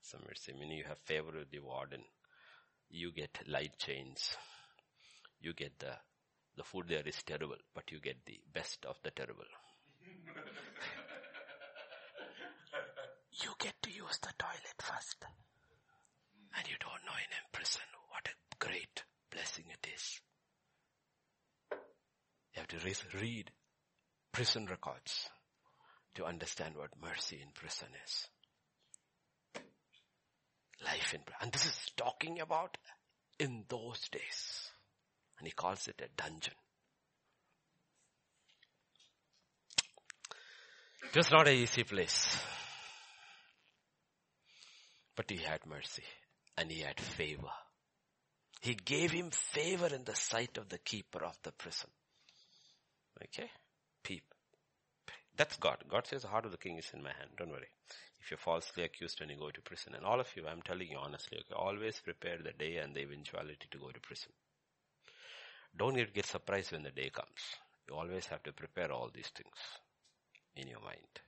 Some 0.00 0.20
mercy, 0.26 0.54
meaning 0.58 0.78
you 0.78 0.84
have 0.88 0.98
favor 1.00 1.32
with 1.36 1.50
the 1.50 1.58
warden. 1.58 2.00
You 2.90 3.12
get 3.12 3.38
light 3.46 3.78
chains. 3.78 4.36
You 5.40 5.52
get 5.52 5.78
the, 5.78 5.92
the 6.56 6.64
food 6.64 6.86
there 6.88 7.06
is 7.06 7.22
terrible, 7.24 7.58
but 7.74 7.92
you 7.92 8.00
get 8.00 8.24
the 8.26 8.40
best 8.52 8.84
of 8.86 8.96
the 9.02 9.10
terrible. 9.10 9.44
you 13.42 13.50
get 13.58 13.74
to 13.82 13.90
use 13.90 14.18
the 14.18 14.32
toilet 14.38 14.78
first. 14.78 15.24
And 16.56 16.66
you 16.66 16.76
don't 16.80 17.04
know 17.06 17.18
in 17.18 17.52
prison 17.52 17.82
what 18.10 18.26
a 18.26 18.34
great 18.58 19.04
blessing 19.30 19.66
it 19.70 19.86
is. 19.94 20.20
You 22.54 22.56
have 22.56 22.68
to 22.68 22.78
read 23.18 23.52
prison 24.32 24.66
records 24.66 25.28
to 26.14 26.24
understand 26.24 26.76
what 26.76 26.90
mercy 27.00 27.40
in 27.40 27.52
prison 27.54 27.88
is. 28.04 28.28
Life 30.84 31.14
in, 31.14 31.20
and 31.40 31.52
this 31.52 31.66
is 31.66 31.90
talking 31.96 32.40
about 32.40 32.76
in 33.38 33.64
those 33.68 34.08
days. 34.10 34.70
And 35.38 35.46
he 35.46 35.52
calls 35.52 35.88
it 35.88 36.00
a 36.00 36.22
dungeon. 36.22 36.54
Just 41.12 41.30
not 41.32 41.48
an 41.48 41.54
easy 41.54 41.84
place. 41.84 42.26
But 45.16 45.30
he 45.30 45.38
had 45.38 45.66
mercy 45.66 46.04
and 46.56 46.70
he 46.70 46.80
had 46.80 47.00
favor. 47.00 47.50
He 48.60 48.74
gave 48.74 49.12
him 49.12 49.30
favor 49.30 49.86
in 49.94 50.04
the 50.04 50.14
sight 50.14 50.58
of 50.58 50.68
the 50.68 50.78
keeper 50.78 51.24
of 51.24 51.36
the 51.42 51.52
prison. 51.52 51.90
Okay? 53.24 53.50
Peep. 54.02 54.24
That's 55.36 55.56
God. 55.56 55.78
God 55.88 56.06
says 56.06 56.22
the 56.22 56.28
heart 56.28 56.44
of 56.44 56.52
the 56.52 56.58
king 56.58 56.78
is 56.78 56.90
in 56.92 57.02
my 57.02 57.12
hand. 57.12 57.30
Don't 57.36 57.50
worry. 57.50 57.68
If 58.20 58.30
you're 58.30 58.38
falsely 58.38 58.84
accused 58.84 59.20
when 59.20 59.30
you 59.30 59.36
go 59.36 59.50
to 59.50 59.60
prison, 59.62 59.94
and 59.94 60.04
all 60.04 60.20
of 60.20 60.28
you, 60.36 60.46
I'm 60.46 60.62
telling 60.62 60.88
you 60.88 60.98
honestly, 60.98 61.38
okay, 61.38 61.54
always 61.54 62.00
prepare 62.00 62.38
the 62.38 62.52
day 62.52 62.76
and 62.78 62.94
the 62.94 63.00
eventuality 63.00 63.66
to 63.70 63.78
go 63.78 63.90
to 63.90 64.00
prison. 64.00 64.32
Don't 65.76 65.96
get 66.12 66.26
surprised 66.26 66.72
when 66.72 66.82
the 66.82 66.90
day 66.90 67.10
comes. 67.10 67.56
You 67.88 67.94
always 67.96 68.26
have 68.26 68.42
to 68.44 68.52
prepare 68.52 68.92
all 68.92 69.10
these 69.14 69.28
things 69.28 69.56
in 70.56 70.68
your 70.68 70.80
mind 70.80 71.20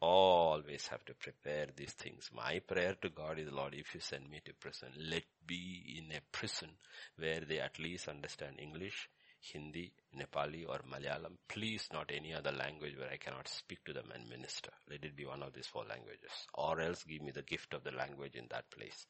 always 0.00 0.86
have 0.88 1.04
to 1.06 1.14
prepare 1.14 1.66
these 1.74 1.92
things. 1.92 2.30
My 2.34 2.60
prayer 2.60 2.94
to 3.02 3.08
God 3.08 3.38
is, 3.38 3.50
Lord, 3.50 3.74
if 3.74 3.94
you 3.94 4.00
send 4.00 4.30
me 4.30 4.40
to 4.44 4.54
prison, 4.54 4.88
let 4.98 5.24
be 5.46 5.96
in 5.98 6.14
a 6.14 6.20
prison 6.32 6.70
where 7.16 7.40
they 7.40 7.58
at 7.58 7.78
least 7.78 8.08
understand 8.08 8.56
English, 8.58 9.08
Hindi, 9.52 9.92
Nepali 10.18 10.66
or 10.68 10.80
Malayalam. 10.90 11.36
Please 11.48 11.88
not 11.92 12.10
any 12.14 12.34
other 12.34 12.52
language 12.52 12.96
where 12.98 13.10
I 13.10 13.16
cannot 13.16 13.48
speak 13.48 13.84
to 13.84 13.92
them 13.92 14.10
and 14.14 14.28
minister. 14.28 14.70
Let 14.90 15.04
it 15.04 15.16
be 15.16 15.26
one 15.26 15.42
of 15.42 15.52
these 15.52 15.66
four 15.66 15.84
languages. 15.88 16.30
Or 16.54 16.80
else 16.80 17.04
give 17.04 17.22
me 17.22 17.30
the 17.30 17.42
gift 17.42 17.74
of 17.74 17.84
the 17.84 17.92
language 17.92 18.34
in 18.34 18.46
that 18.50 18.70
place. 18.70 19.06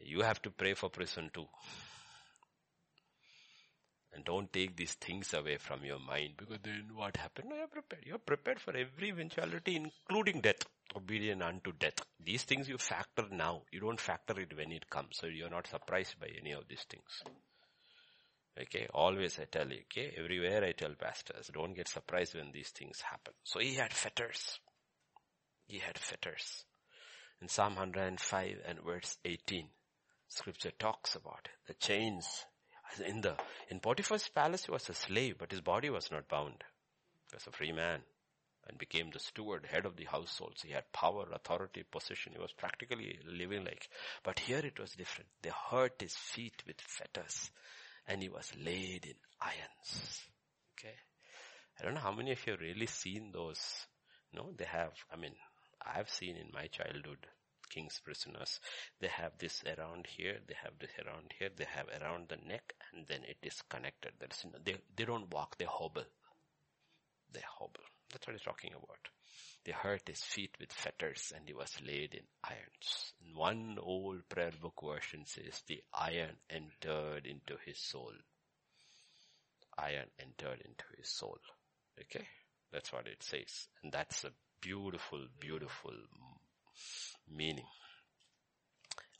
You 0.00 0.22
have 0.22 0.40
to 0.42 0.50
pray 0.50 0.74
for 0.74 0.88
prison 0.88 1.30
too. 1.32 1.46
And 4.14 4.24
don't 4.24 4.52
take 4.52 4.76
these 4.76 4.92
things 4.94 5.32
away 5.32 5.56
from 5.56 5.84
your 5.84 5.98
mind 5.98 6.34
because 6.36 6.58
then 6.62 6.90
what 6.94 7.16
happened? 7.16 7.48
No, 7.48 7.56
you're 7.56 7.66
prepared. 7.66 8.04
You're 8.04 8.18
prepared 8.18 8.60
for 8.60 8.76
every 8.76 9.08
eventuality, 9.08 9.76
including 9.76 10.42
death, 10.42 10.64
obedient 10.94 11.42
unto 11.42 11.72
death. 11.72 11.98
These 12.22 12.42
things 12.42 12.68
you 12.68 12.76
factor 12.76 13.24
now. 13.30 13.62
You 13.70 13.80
don't 13.80 14.00
factor 14.00 14.38
it 14.38 14.54
when 14.56 14.72
it 14.72 14.90
comes. 14.90 15.16
So 15.18 15.26
you're 15.28 15.48
not 15.48 15.66
surprised 15.66 16.20
by 16.20 16.28
any 16.38 16.52
of 16.52 16.68
these 16.68 16.84
things. 16.88 17.22
Okay, 18.60 18.86
always 18.94 19.38
I 19.38 19.44
tell 19.44 19.68
you, 19.68 19.80
okay, 19.90 20.14
everywhere 20.16 20.64
I 20.64 20.72
tell 20.72 20.94
pastors, 20.94 21.50
don't 21.52 21.74
get 21.74 21.88
surprised 21.88 22.34
when 22.34 22.52
these 22.52 22.70
things 22.70 23.00
happen. 23.00 23.32
So 23.44 23.60
he 23.60 23.74
had 23.74 23.92
fetters. 23.92 24.58
He 25.66 25.78
had 25.78 25.98
fetters. 25.98 26.64
In 27.40 27.48
Psalm 27.48 27.74
105 27.76 28.58
and 28.66 28.80
verse 28.80 29.18
18, 29.24 29.68
scripture 30.28 30.72
talks 30.78 31.14
about 31.16 31.46
it. 31.46 31.50
The 31.66 31.74
chains 31.74 32.44
in 33.06 33.22
the, 33.22 33.36
in 33.70 33.80
Potiphar's 33.80 34.28
palace 34.28 34.66
he 34.66 34.72
was 34.72 34.88
a 34.88 34.94
slave, 34.94 35.36
but 35.38 35.50
his 35.50 35.60
body 35.62 35.90
was 35.90 36.10
not 36.10 36.28
bound. 36.28 36.62
He 37.30 37.36
was 37.36 37.46
a 37.46 37.52
free 37.52 37.72
man. 37.72 38.02
and 38.68 38.78
became 38.78 39.10
the 39.10 39.18
steward, 39.18 39.66
head 39.66 39.86
of 39.86 39.96
the 39.96 40.04
household. 40.04 40.54
So 40.56 40.68
he 40.68 40.74
had 40.74 40.92
power, 40.92 41.26
authority, 41.32 41.82
position. 41.90 42.32
He 42.32 42.38
was 42.40 42.52
practically 42.52 43.18
living 43.26 43.64
like, 43.64 43.88
but 44.22 44.38
here 44.38 44.58
it 44.60 44.78
was 44.78 44.92
different. 44.92 45.30
They 45.42 45.50
hurt 45.70 46.00
his 46.00 46.14
feet 46.14 46.62
with 46.66 46.80
fetters 46.80 47.50
and 48.06 48.22
he 48.22 48.28
was 48.28 48.50
laid 48.62 49.06
in 49.06 49.14
irons. 49.40 50.20
Okay. 50.78 50.94
I 51.78 51.84
don't 51.84 51.94
know 51.94 52.00
how 52.00 52.12
many 52.12 52.32
of 52.32 52.46
you 52.46 52.52
have 52.52 52.60
really 52.60 52.86
seen 52.86 53.30
those. 53.32 53.60
No, 54.32 54.52
they 54.56 54.64
have, 54.64 54.92
I 55.12 55.16
mean, 55.16 55.34
I 55.84 55.96
have 55.96 56.08
seen 56.08 56.36
in 56.36 56.50
my 56.52 56.66
childhood 56.68 57.26
king's 57.68 58.00
prisoners. 58.04 58.60
They 59.00 59.08
have 59.08 59.32
this 59.38 59.62
around 59.64 60.06
here, 60.06 60.38
they 60.46 60.54
have 60.62 60.78
this 60.78 60.90
around 61.04 61.32
here, 61.38 61.48
they 61.56 61.64
have 61.64 61.86
around 62.00 62.28
the 62.28 62.36
neck 62.46 62.74
and 62.92 63.06
then 63.08 63.22
it 63.24 63.38
is 63.42 63.62
connected. 63.68 64.12
That's, 64.20 64.44
they, 64.64 64.76
they 64.94 65.04
don't 65.04 65.32
walk, 65.32 65.56
they 65.58 65.64
hobble. 65.64 66.04
They 67.32 67.42
hobble. 67.58 67.86
That's 68.12 68.26
what 68.26 68.34
he's 68.34 68.44
talking 68.44 68.72
about. 68.72 69.08
They 69.64 69.72
hurt 69.72 70.08
his 70.08 70.22
feet 70.22 70.56
with 70.58 70.72
fetters 70.72 71.32
and 71.36 71.46
he 71.46 71.54
was 71.54 71.72
laid 71.86 72.14
in 72.14 72.24
irons. 72.42 73.12
And 73.24 73.36
one 73.36 73.78
old 73.80 74.28
prayer 74.28 74.50
book 74.60 74.82
version 74.84 75.24
says 75.26 75.62
the 75.66 75.82
iron 75.94 76.36
entered 76.50 77.26
into 77.26 77.56
his 77.64 77.78
soul. 77.78 78.12
Iron 79.78 80.08
entered 80.18 80.60
into 80.64 80.84
his 80.98 81.08
soul. 81.08 81.38
Okay? 82.00 82.26
That's 82.72 82.92
what 82.92 83.06
it 83.06 83.22
says. 83.22 83.68
And 83.82 83.92
that's 83.92 84.24
a 84.24 84.32
beautiful, 84.60 85.26
beautiful 85.38 85.94
meaning. 87.30 87.66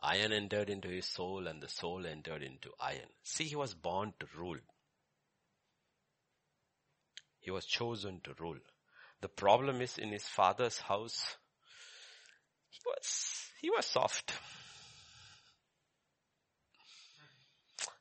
Iron 0.03 0.33
entered 0.33 0.71
into 0.71 0.89
his 0.89 1.07
soul 1.07 1.47
and 1.47 1.63
the 1.63 1.69
soul 1.69 2.05
entered 2.05 2.43
into 2.43 2.71
iron. 2.81 3.09
See, 3.23 3.45
he 3.45 3.55
was 3.55 3.75
born 3.75 4.13
to 4.19 4.27
rule. 4.37 4.59
He 7.39 7.53
was 7.53 7.65
chosen 7.65 8.21
to 8.25 8.35
rule. 8.39 8.59
The 9.23 9.29
problem 9.29 9.81
is 9.81 9.99
in 9.99 10.11
his 10.11 10.25
father's 10.25 10.79
house, 10.79 11.37
he 12.71 12.81
was, 12.85 13.51
he 13.61 13.71
was 13.71 13.87
soft. 13.87 14.33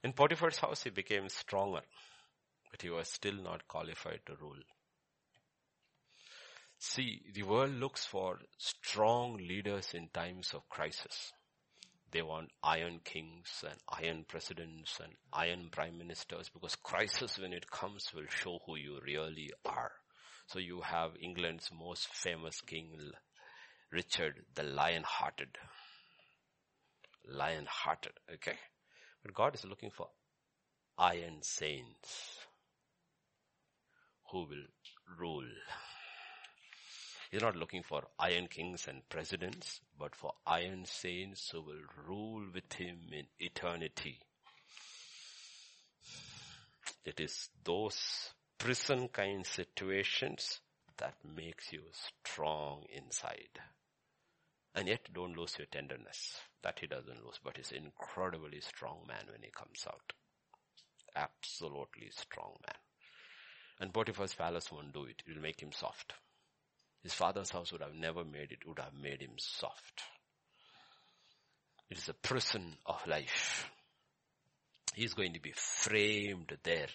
In 0.03 0.13
Potiphar's 0.13 0.57
house, 0.57 0.83
he 0.83 0.89
became 0.89 1.29
stronger, 1.29 1.81
but 2.71 2.81
he 2.81 2.89
was 2.89 3.07
still 3.07 3.35
not 3.35 3.67
qualified 3.67 4.21
to 4.25 4.35
rule. 4.41 4.63
See, 6.79 7.21
the 7.35 7.43
world 7.43 7.73
looks 7.73 8.03
for 8.03 8.39
strong 8.57 9.37
leaders 9.37 9.93
in 9.93 10.07
times 10.07 10.55
of 10.55 10.67
crisis. 10.69 11.33
They 12.09 12.23
want 12.23 12.49
iron 12.63 12.99
kings 13.03 13.63
and 13.63 13.77
iron 13.87 14.25
presidents 14.27 14.99
and 14.99 15.13
iron 15.31 15.69
prime 15.71 15.99
ministers 15.99 16.49
because 16.49 16.75
crisis 16.75 17.37
when 17.37 17.53
it 17.53 17.69
comes 17.69 18.11
will 18.11 18.27
show 18.27 18.59
who 18.65 18.75
you 18.75 18.99
really 19.05 19.51
are. 19.63 19.91
So 20.51 20.59
you 20.59 20.81
have 20.81 21.11
England's 21.21 21.71
most 21.71 22.09
famous 22.09 22.59
king, 22.59 22.89
Richard 23.89 24.43
the 24.53 24.63
lion-hearted. 24.63 25.57
Lion-hearted, 27.25 28.11
okay? 28.33 28.57
But 29.23 29.33
God 29.33 29.55
is 29.55 29.63
looking 29.63 29.91
for 29.91 30.09
iron 30.97 31.37
saints 31.41 32.39
who 34.29 34.39
will 34.39 34.67
rule. 35.17 35.47
He's 37.31 37.41
not 37.41 37.55
looking 37.55 37.83
for 37.83 38.03
iron 38.19 38.47
kings 38.47 38.87
and 38.89 39.07
presidents, 39.07 39.79
but 39.97 40.17
for 40.17 40.33
iron 40.45 40.83
saints 40.83 41.49
who 41.49 41.61
will 41.61 41.85
rule 42.05 42.45
with 42.53 42.73
him 42.73 42.97
in 43.13 43.27
eternity. 43.39 44.19
It 47.05 47.21
is 47.21 47.47
those 47.63 48.33
prison 48.61 49.07
kind 49.07 49.43
situations 49.43 50.59
that 50.97 51.15
makes 51.35 51.73
you 51.73 51.81
strong 52.23 52.83
inside. 52.95 53.57
And 54.75 54.87
yet 54.87 55.09
don't 55.11 55.35
lose 55.35 55.55
your 55.57 55.65
tenderness. 55.65 56.39
That 56.61 56.77
he 56.79 56.85
doesn't 56.85 57.25
lose, 57.25 57.39
but 57.43 57.57
he's 57.57 57.71
incredibly 57.71 58.61
strong 58.61 58.99
man 59.07 59.25
when 59.31 59.41
he 59.41 59.49
comes 59.49 59.83
out. 59.87 60.13
Absolutely 61.15 62.11
strong 62.11 62.53
man. 62.67 62.75
And 63.79 63.91
Potiphar's 63.91 64.35
palace 64.35 64.71
won't 64.71 64.93
do 64.93 65.05
it. 65.05 65.23
It 65.25 65.33
will 65.33 65.41
make 65.41 65.59
him 65.59 65.71
soft. 65.71 66.13
His 67.01 67.13
father's 67.13 67.49
house 67.49 67.71
would 67.71 67.81
have 67.81 67.95
never 67.95 68.23
made 68.23 68.51
it, 68.51 68.67
would 68.67 68.77
have 68.77 68.93
made 68.93 69.21
him 69.21 69.37
soft. 69.37 70.03
It 71.89 71.97
is 71.97 72.07
a 72.09 72.13
prison 72.13 72.77
of 72.85 73.05
life. 73.07 73.71
He's 74.93 75.15
going 75.15 75.33
to 75.33 75.41
be 75.41 75.53
framed 75.55 76.55
there. 76.61 76.89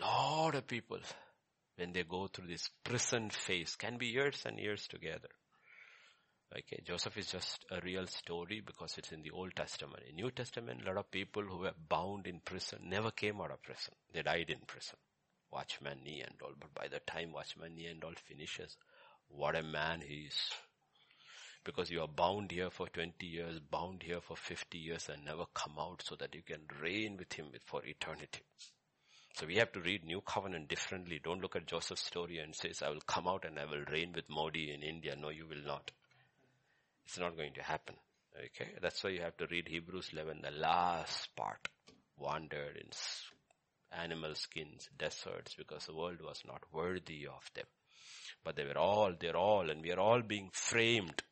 Lot 0.00 0.54
of 0.54 0.66
people, 0.66 0.98
when 1.76 1.92
they 1.92 2.02
go 2.02 2.26
through 2.26 2.48
this 2.48 2.68
prison 2.82 3.30
phase, 3.30 3.76
can 3.76 3.96
be 3.96 4.06
years 4.06 4.42
and 4.44 4.58
years 4.58 4.86
together. 4.88 5.28
Okay, 6.56 6.80
Joseph 6.84 7.16
is 7.18 7.26
just 7.26 7.64
a 7.70 7.80
real 7.80 8.06
story 8.06 8.60
because 8.64 8.96
it's 8.96 9.10
in 9.10 9.22
the 9.22 9.30
Old 9.32 9.56
Testament. 9.56 10.02
In 10.08 10.16
New 10.16 10.30
Testament, 10.30 10.82
a 10.82 10.86
lot 10.86 10.98
of 10.98 11.10
people 11.10 11.42
who 11.42 11.58
were 11.58 11.74
bound 11.88 12.26
in 12.26 12.40
prison 12.44 12.78
never 12.84 13.10
came 13.10 13.40
out 13.40 13.50
of 13.50 13.62
prison. 13.62 13.94
They 14.12 14.22
died 14.22 14.50
in 14.50 14.60
prison. 14.66 14.96
Watchman 15.52 15.98
Nee 16.04 16.20
and 16.20 16.34
all. 16.42 16.54
But 16.58 16.74
by 16.74 16.88
the 16.88 17.00
time 17.00 17.32
Watchman 17.32 17.74
Nee 17.74 17.86
and 17.86 18.04
all 18.04 18.14
finishes, 18.28 18.76
what 19.28 19.56
a 19.56 19.62
man 19.62 20.00
he 20.00 20.26
is. 20.28 20.50
Because 21.64 21.90
you 21.90 22.02
are 22.02 22.08
bound 22.08 22.50
here 22.50 22.70
for 22.70 22.88
20 22.88 23.26
years, 23.26 23.58
bound 23.58 24.02
here 24.02 24.20
for 24.20 24.36
50 24.36 24.78
years 24.78 25.08
and 25.08 25.24
never 25.24 25.46
come 25.54 25.74
out 25.78 26.02
so 26.04 26.14
that 26.16 26.34
you 26.34 26.42
can 26.42 26.60
reign 26.80 27.16
with 27.16 27.32
him 27.32 27.46
for 27.64 27.84
eternity. 27.84 28.42
So 29.34 29.46
we 29.46 29.56
have 29.56 29.72
to 29.72 29.80
read 29.80 30.04
New 30.04 30.20
Covenant 30.20 30.68
differently. 30.68 31.20
Don't 31.22 31.42
look 31.42 31.56
at 31.56 31.66
Joseph's 31.66 32.04
story 32.04 32.38
and 32.38 32.54
says, 32.54 32.82
I 32.82 32.90
will 32.90 33.00
come 33.00 33.26
out 33.26 33.44
and 33.44 33.58
I 33.58 33.64
will 33.64 33.84
reign 33.90 34.12
with 34.14 34.30
Modi 34.30 34.72
in 34.72 34.82
India. 34.82 35.16
No, 35.20 35.30
you 35.30 35.44
will 35.48 35.64
not. 35.66 35.90
It's 37.04 37.18
not 37.18 37.36
going 37.36 37.52
to 37.54 37.62
happen. 37.62 37.96
Okay. 38.38 38.70
That's 38.80 39.02
why 39.02 39.10
you 39.10 39.22
have 39.22 39.36
to 39.38 39.46
read 39.50 39.66
Hebrews 39.66 40.10
11, 40.12 40.40
the 40.42 40.52
last 40.52 41.34
part. 41.34 41.68
Wandered 42.16 42.76
in 42.76 42.90
animal 43.90 44.36
skins, 44.36 44.88
deserts, 44.96 45.54
because 45.58 45.86
the 45.86 45.94
world 45.96 46.20
was 46.22 46.40
not 46.46 46.62
worthy 46.72 47.26
of 47.26 47.50
them. 47.54 47.66
But 48.44 48.54
they 48.54 48.64
were 48.64 48.78
all, 48.78 49.14
they're 49.18 49.36
all, 49.36 49.68
and 49.68 49.82
we 49.82 49.90
are 49.90 49.98
all 49.98 50.22
being 50.22 50.50
framed. 50.52 51.22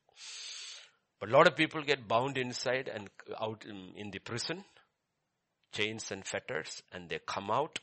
But 1.20 1.28
a 1.28 1.32
lot 1.32 1.46
of 1.46 1.54
people 1.54 1.82
get 1.82 2.08
bound 2.08 2.36
inside 2.36 2.90
and 2.92 3.08
out 3.40 3.64
in, 3.64 3.92
in 3.94 4.10
the 4.10 4.18
prison, 4.18 4.64
chains 5.70 6.10
and 6.10 6.26
fetters, 6.26 6.82
and 6.90 7.08
they 7.08 7.20
come 7.24 7.48
out 7.48 7.78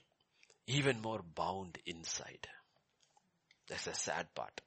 even 0.69 1.01
more 1.01 1.21
bound 1.35 1.77
inside. 1.85 2.47
That's 3.67 3.85
the 3.85 3.93
sad 3.93 4.33
part. 4.33 4.61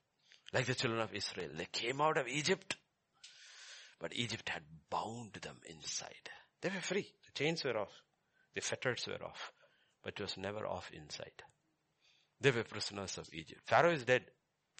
Like 0.53 0.67
the 0.67 0.75
children 0.75 1.01
of 1.01 1.15
Israel, 1.15 1.51
they 1.55 1.67
came 1.73 2.01
out 2.01 2.19
of 2.19 2.29
Egypt, 2.29 2.77
but 3.99 4.15
Egypt 4.15 4.49
had 4.49 4.63
bound 4.91 5.33
them 5.41 5.57
inside. 5.69 6.29
They 6.61 6.69
were 6.69 6.81
free. 6.81 7.09
The 7.27 7.45
chains 7.45 7.65
were 7.65 7.79
off. 7.79 8.03
The 8.55 8.61
fetters 8.61 9.07
were 9.07 9.25
off 9.25 9.53
but 10.03 10.15
it 10.19 10.21
was 10.21 10.37
never 10.37 10.67
off 10.67 10.91
inside. 10.93 11.43
They 12.41 12.51
were 12.51 12.65
prisoners 12.65 13.19
of 13.19 13.29
Egypt. 13.33 13.63
Pharaoh 13.67 13.93
is 13.93 14.05
dead. 14.05 14.25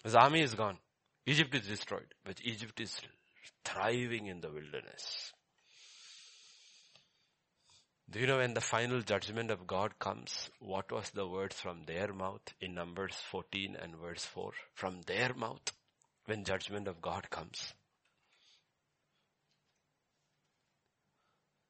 His 0.03 0.15
army 0.15 0.43
is 0.43 0.55
gone. 0.55 0.79
Egypt 1.27 1.55
is 1.55 1.67
destroyed, 1.69 2.13
but 2.25 2.41
Egypt 2.43 2.81
is 2.81 3.01
thriving 3.65 4.27
in 4.27 4.41
the 4.41 4.51
wilderness. 4.51 5.33
Do 8.13 8.21
you 8.21 8.27
know 8.27 8.39
when 8.39 8.53
the 8.53 8.61
final 8.61 9.01
judgment 9.01 9.51
of 9.51 9.67
God 9.67 9.99
comes, 9.99 10.51
what 10.61 10.93
was 10.93 11.09
the 11.11 11.27
words 11.27 11.59
from 11.59 11.85
their 11.87 12.13
mouth 12.13 12.43
in 12.61 12.75
Numbers 12.75 13.15
14 13.31 13.75
and 13.83 13.97
verse 13.97 14.23
4? 14.27 14.53
From 14.75 15.01
their 15.07 15.33
mouth, 15.33 15.73
when 16.27 16.45
judgment 16.45 16.89
of 16.89 17.01
God 17.01 17.31
comes. 17.31 17.73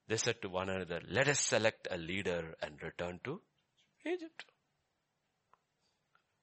They 0.09 0.17
said 0.17 0.43
to 0.43 0.49
one 0.49 0.69
another, 0.69 1.01
let 1.09 1.29
us 1.29 1.39
select 1.39 1.87
a 1.89 1.97
leader 1.97 2.57
and 2.61 2.83
return 2.83 3.21
to 3.23 3.41
Egypt. 4.05 4.45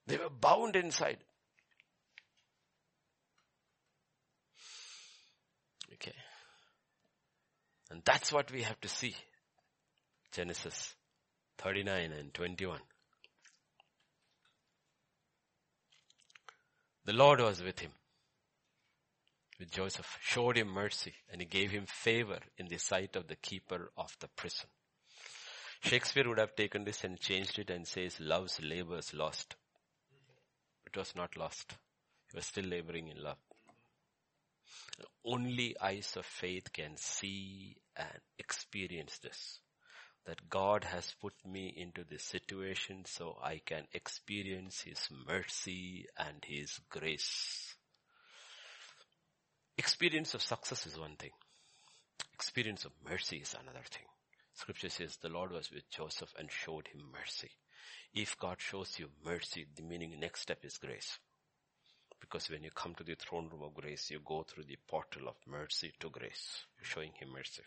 They 0.08 0.16
were 0.16 0.30
bound 0.30 0.78
inside. 0.78 1.18
Okay. 5.96 6.16
And 7.92 8.02
that's 8.06 8.32
what 8.32 8.50
we 8.50 8.62
have 8.62 8.80
to 8.80 8.88
see. 8.88 9.14
Genesis 10.32 10.96
39 11.58 12.12
and 12.12 12.34
21. 12.34 12.80
The 17.06 17.14
Lord 17.14 17.40
was 17.42 17.64
with 17.64 17.80
him 17.80 17.92
with 19.60 19.72
Joseph, 19.72 20.18
showed 20.22 20.58
him 20.58 20.70
mercy, 20.70 21.14
and 21.30 21.42
he 21.42 21.46
gave 21.46 21.72
him 21.72 21.86
favor 21.86 22.40
in 22.58 22.68
the 22.68 22.78
sight 22.78 23.16
of 23.16 23.28
the 23.28 23.36
keeper 23.36 23.92
of 23.98 24.16
the 24.20 24.30
prison. 24.30 24.70
Shakespeare 25.82 26.28
would 26.28 26.40
have 26.40 26.56
taken 26.56 26.86
this 26.86 27.04
and 27.04 27.20
changed 27.20 27.60
it 27.60 27.70
and 27.70 27.86
says, 27.86 28.20
love's 28.20 28.60
labors 28.62 29.14
lost. 29.14 29.56
It 30.86 30.96
was 30.96 31.14
not 31.16 31.38
lost. 31.38 31.76
He 32.32 32.38
was 32.38 32.46
still 32.46 32.66
laboring 32.66 33.10
in 33.10 33.22
love. 33.22 33.38
Only 35.26 35.76
eyes 35.82 36.16
of 36.18 36.26
faith 36.26 36.72
can 36.72 36.96
see 36.96 37.76
and 37.96 38.20
experience 38.38 39.20
this. 39.20 39.60
That 40.30 40.48
God 40.48 40.84
has 40.84 41.16
put 41.20 41.34
me 41.44 41.74
into 41.76 42.04
this 42.04 42.24
situation 42.24 43.04
so 43.04 43.40
I 43.44 43.62
can 43.66 43.86
experience 43.94 44.82
His 44.82 45.10
mercy 45.28 46.06
and 46.20 46.46
His 46.46 46.80
grace. 46.88 47.74
Experience 49.76 50.36
of 50.36 50.44
success 50.44 50.86
is 50.86 51.00
one 51.00 51.16
thing. 51.16 51.32
Experience 52.36 52.86
of 52.86 52.92
mercy 53.10 53.38
is 53.38 53.56
another 53.60 53.84
thing. 53.90 54.06
Scripture 54.54 54.90
says 54.90 55.18
the 55.18 55.30
Lord 55.30 55.52
was 55.52 55.72
with 55.72 55.90
Joseph 55.90 56.32
and 56.38 56.52
showed 56.52 56.88
him 56.90 57.02
mercy. 57.12 57.50
If 58.14 58.38
God 58.38 58.58
shows 58.60 59.00
you 59.00 59.08
mercy, 59.26 59.66
the 59.76 59.82
meaning 59.82 60.16
next 60.20 60.42
step 60.42 60.60
is 60.64 60.78
grace. 60.78 61.18
Because 62.22 62.52
when 62.52 62.64
you 62.64 62.70
come 62.70 62.94
to 62.96 63.04
the 63.04 63.16
throne 63.16 63.50
room 63.52 63.64
of 63.64 63.74
grace, 63.74 64.12
you 64.12 64.20
go 64.24 64.44
through 64.44 64.66
the 64.66 64.78
portal 64.88 65.28
of 65.28 65.38
mercy 65.48 65.92
to 66.00 66.12
grace. 66.12 66.66
You're 66.78 66.86
showing 66.86 67.14
him 67.20 67.30
mercy. 67.34 67.64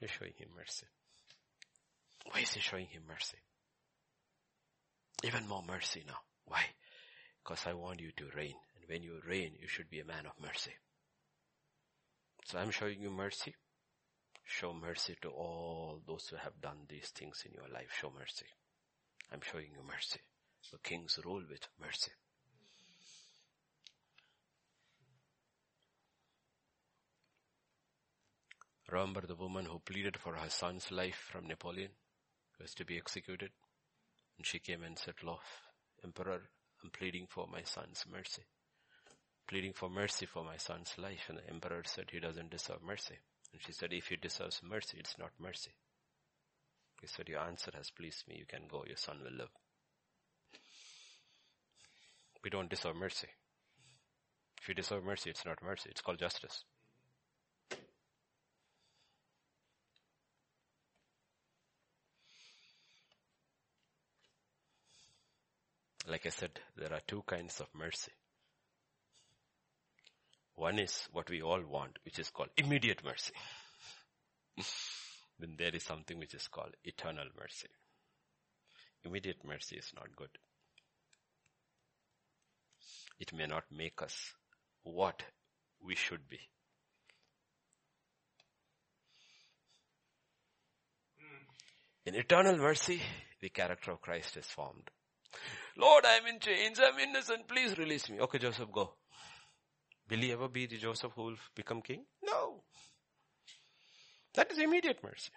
You're 0.00 0.08
showing 0.08 0.34
him 0.36 0.48
mercy. 0.56 0.86
Why 2.30 2.40
is 2.40 2.52
he 2.52 2.60
showing 2.60 2.86
him 2.86 3.02
mercy? 3.08 3.38
Even 5.24 5.48
more 5.48 5.62
mercy 5.66 6.04
now. 6.06 6.18
Why? 6.44 6.62
Because 7.42 7.66
I 7.66 7.72
want 7.72 8.00
you 8.00 8.10
to 8.16 8.36
reign. 8.36 8.54
And 8.76 8.88
when 8.88 9.02
you 9.02 9.20
reign, 9.26 9.52
you 9.60 9.68
should 9.68 9.88
be 9.88 10.00
a 10.00 10.04
man 10.04 10.26
of 10.26 10.32
mercy. 10.40 10.72
So 12.44 12.58
I'm 12.58 12.70
showing 12.70 13.00
you 13.00 13.10
mercy. 13.10 13.54
Show 14.44 14.72
mercy 14.72 15.16
to 15.22 15.28
all 15.30 16.00
those 16.06 16.28
who 16.28 16.36
have 16.36 16.60
done 16.60 16.86
these 16.88 17.08
things 17.08 17.42
in 17.46 17.52
your 17.52 17.68
life. 17.72 17.90
Show 18.00 18.12
mercy. 18.16 18.46
I'm 19.32 19.40
showing 19.40 19.66
you 19.72 19.82
mercy. 19.86 20.20
The 20.70 20.78
kings 20.78 21.18
rule 21.24 21.42
with 21.48 21.66
mercy. 21.80 22.12
Remember 28.90 29.22
the 29.22 29.34
woman 29.34 29.66
who 29.66 29.80
pleaded 29.80 30.16
for 30.16 30.34
her 30.34 30.48
son's 30.48 30.90
life 30.90 31.28
from 31.30 31.48
Napoleon, 31.48 31.90
who 32.56 32.64
was 32.64 32.74
to 32.74 32.84
be 32.84 32.96
executed? 32.96 33.50
And 34.36 34.46
she 34.46 34.58
came 34.58 34.82
and 34.82 34.98
said, 34.98 35.14
Lord, 35.24 35.40
Emperor, 36.04 36.42
I'm 36.82 36.90
pleading 36.90 37.26
for 37.28 37.46
my 37.50 37.62
son's 37.62 38.04
mercy. 38.10 38.42
Pleading 39.48 39.72
for 39.72 39.88
mercy 39.88 40.26
for 40.26 40.44
my 40.44 40.56
son's 40.56 40.92
life. 40.98 41.26
And 41.28 41.38
the 41.38 41.48
emperor 41.50 41.82
said 41.84 42.06
he 42.10 42.20
doesn't 42.20 42.50
deserve 42.50 42.82
mercy. 42.86 43.16
And 43.52 43.62
she 43.62 43.72
said, 43.72 43.92
if 43.92 44.08
he 44.08 44.16
deserves 44.16 44.60
mercy, 44.62 44.98
it's 44.98 45.18
not 45.18 45.30
mercy. 45.40 45.72
He 47.00 47.06
said, 47.06 47.28
your 47.28 47.40
answer 47.40 47.70
has 47.74 47.90
pleased 47.90 48.24
me. 48.28 48.36
You 48.38 48.46
can 48.46 48.68
go. 48.70 48.84
Your 48.86 48.96
son 48.96 49.18
will 49.22 49.36
live. 49.36 49.50
We 52.42 52.50
don't 52.50 52.70
deserve 52.70 52.96
mercy. 52.96 53.28
If 54.60 54.68
you 54.68 54.74
deserve 54.74 55.04
mercy, 55.04 55.30
it's 55.30 55.44
not 55.44 55.62
mercy. 55.62 55.90
It's 55.90 56.00
called 56.00 56.18
justice. 56.18 56.64
Like 66.06 66.26
I 66.26 66.30
said, 66.30 66.52
there 66.76 66.92
are 66.92 67.00
two 67.06 67.22
kinds 67.26 67.60
of 67.60 67.66
mercy. 67.74 68.12
One 70.54 70.78
is 70.78 71.08
what 71.12 71.28
we 71.28 71.42
all 71.42 71.62
want, 71.62 71.98
which 72.04 72.18
is 72.18 72.30
called 72.30 72.50
immediate 72.56 73.04
mercy. 73.04 73.32
then 75.38 75.56
there 75.58 75.74
is 75.74 75.82
something 75.82 76.18
which 76.18 76.34
is 76.34 76.46
called 76.48 76.74
eternal 76.84 77.26
mercy. 77.38 77.68
Immediate 79.04 79.44
mercy 79.44 79.76
is 79.76 79.92
not 79.94 80.14
good. 80.16 80.30
It 83.18 83.32
may 83.34 83.46
not 83.46 83.64
make 83.70 84.00
us 84.00 84.32
what 84.82 85.22
we 85.84 85.94
should 85.94 86.28
be. 86.28 86.40
In 92.06 92.14
eternal 92.14 92.56
mercy, 92.56 93.02
the 93.40 93.48
character 93.48 93.90
of 93.90 94.00
Christ 94.00 94.36
is 94.36 94.46
formed. 94.46 94.90
Lord, 95.78 96.04
I'm 96.06 96.26
in 96.26 96.40
chains, 96.40 96.80
I'm 96.80 96.98
innocent, 96.98 97.46
please 97.48 97.76
release 97.76 98.08
me. 98.08 98.20
Okay, 98.20 98.38
Joseph, 98.38 98.72
go. 98.72 98.94
Will 100.08 100.18
he 100.18 100.32
ever 100.32 100.48
be 100.48 100.66
the 100.66 100.78
Joseph 100.78 101.12
who 101.14 101.22
will 101.24 101.36
become 101.54 101.82
king? 101.82 102.04
No. 102.22 102.62
That 104.34 104.50
is 104.52 104.58
immediate 104.58 105.02
mercy. 105.02 105.30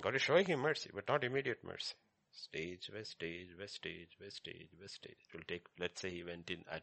God 0.00 0.14
is 0.14 0.22
showing 0.22 0.46
him 0.46 0.60
mercy, 0.60 0.90
but 0.94 1.08
not 1.08 1.24
immediate 1.24 1.64
mercy. 1.64 1.94
Stage 2.32 2.90
by 2.92 3.02
stage 3.02 3.48
by 3.58 3.66
stage 3.66 4.08
by 4.20 4.28
stage 4.28 4.68
by 4.78 4.86
stage. 4.86 5.16
It 5.32 5.36
will 5.36 5.44
take, 5.48 5.66
let's 5.80 6.02
say 6.02 6.10
he 6.10 6.22
went 6.22 6.50
in 6.50 6.64
at 6.70 6.82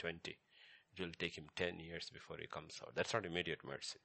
20. 0.00 0.30
It 0.30 1.00
will 1.00 1.12
take 1.18 1.38
him 1.38 1.46
10 1.56 1.80
years 1.80 2.10
before 2.12 2.36
he 2.38 2.46
comes 2.46 2.78
out. 2.82 2.94
That's 2.94 3.14
not 3.14 3.24
immediate 3.24 3.64
mercy. 3.64 3.98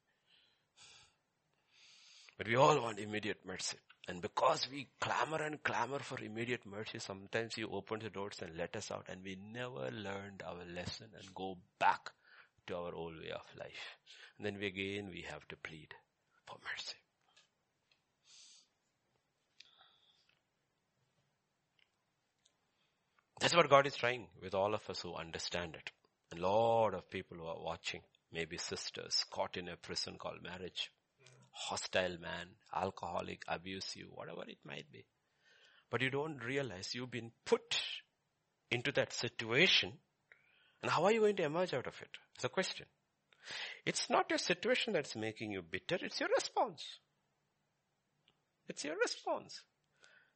But 2.37 2.47
we 2.47 2.55
all 2.55 2.79
want 2.79 2.99
immediate 2.99 3.39
mercy. 3.45 3.77
And 4.07 4.21
because 4.21 4.67
we 4.71 4.87
clamor 5.01 5.41
and 5.41 5.61
clamor 5.63 5.99
for 5.99 6.19
immediate 6.23 6.65
mercy, 6.65 6.99
sometimes 6.99 7.55
He 7.55 7.63
opens 7.63 8.03
the 8.03 8.09
doors 8.09 8.37
and 8.41 8.55
let 8.55 8.75
us 8.75 8.91
out 8.91 9.07
and 9.09 9.23
we 9.23 9.37
never 9.51 9.89
learned 9.91 10.43
our 10.45 10.63
lesson 10.73 11.07
and 11.19 11.33
go 11.33 11.57
back 11.79 12.11
to 12.67 12.75
our 12.75 12.93
old 12.93 13.15
way 13.15 13.31
of 13.31 13.45
life. 13.59 13.97
And 14.37 14.45
then 14.45 14.57
we 14.59 14.67
again 14.67 15.09
we 15.09 15.25
have 15.29 15.47
to 15.47 15.57
plead 15.57 15.93
for 16.45 16.57
mercy. 16.63 16.95
That's 23.39 23.55
what 23.55 23.69
God 23.69 23.85
is 23.87 23.95
trying 23.95 24.27
with 24.41 24.55
all 24.55 24.73
of 24.73 24.89
us 24.89 25.01
who 25.01 25.13
understand 25.13 25.75
it. 25.75 25.91
A 26.35 26.39
lot 26.39 26.93
of 26.93 27.09
people 27.09 27.37
who 27.37 27.45
are 27.45 27.61
watching, 27.61 28.01
maybe 28.31 28.57
sisters 28.57 29.25
caught 29.31 29.57
in 29.57 29.69
a 29.69 29.77
prison 29.77 30.17
called 30.17 30.41
marriage 30.41 30.91
hostile 31.57 32.17
man, 32.21 32.47
alcoholic, 32.73 33.43
abusive, 33.47 34.07
whatever 34.11 34.43
it 34.47 34.59
might 34.63 34.91
be. 34.91 35.05
But 35.89 36.01
you 36.01 36.09
don't 36.09 36.43
realize 36.43 36.93
you've 36.93 37.11
been 37.11 37.31
put 37.45 37.79
into 38.69 38.91
that 38.93 39.13
situation 39.13 39.93
and 40.81 40.91
how 40.91 41.05
are 41.05 41.11
you 41.11 41.21
going 41.21 41.35
to 41.37 41.43
emerge 41.43 41.73
out 41.73 41.87
of 41.87 42.01
it? 42.01 42.09
It's 42.35 42.43
a 42.43 42.49
question. 42.49 42.85
It's 43.85 44.09
not 44.09 44.29
your 44.29 44.37
situation 44.37 44.93
that's 44.93 45.15
making 45.15 45.51
you 45.51 45.61
bitter, 45.61 45.97
it's 46.01 46.19
your 46.19 46.29
response. 46.35 46.83
It's 48.67 48.83
your 48.83 48.97
response. 48.97 49.61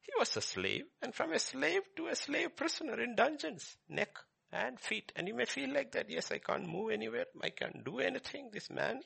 He 0.02 0.14
was 0.18 0.36
a 0.38 0.42
slave 0.42 0.86
and 1.02 1.14
from 1.14 1.34
a 1.34 1.40
slave 1.40 1.82
to 1.98 2.08
a 2.08 2.16
slave 2.16 2.56
prisoner 2.56 3.00
in 3.00 3.16
dungeons, 3.16 3.78
neck 3.90 4.16
and 4.52 4.80
feet. 4.80 5.12
And 5.16 5.28
you 5.28 5.36
may 5.36 5.46
feel 5.46 5.74
like 5.74 5.92
that, 5.92 6.10
yes, 6.10 6.32
I 6.32 6.40
can't 6.40 6.68
move 6.68 6.92
anywhere, 6.92 7.26
I 7.44 7.50
can't 7.50 7.84
do 7.84 8.00
anything. 8.00 8.50
This 8.52 8.70
man, 8.70 9.02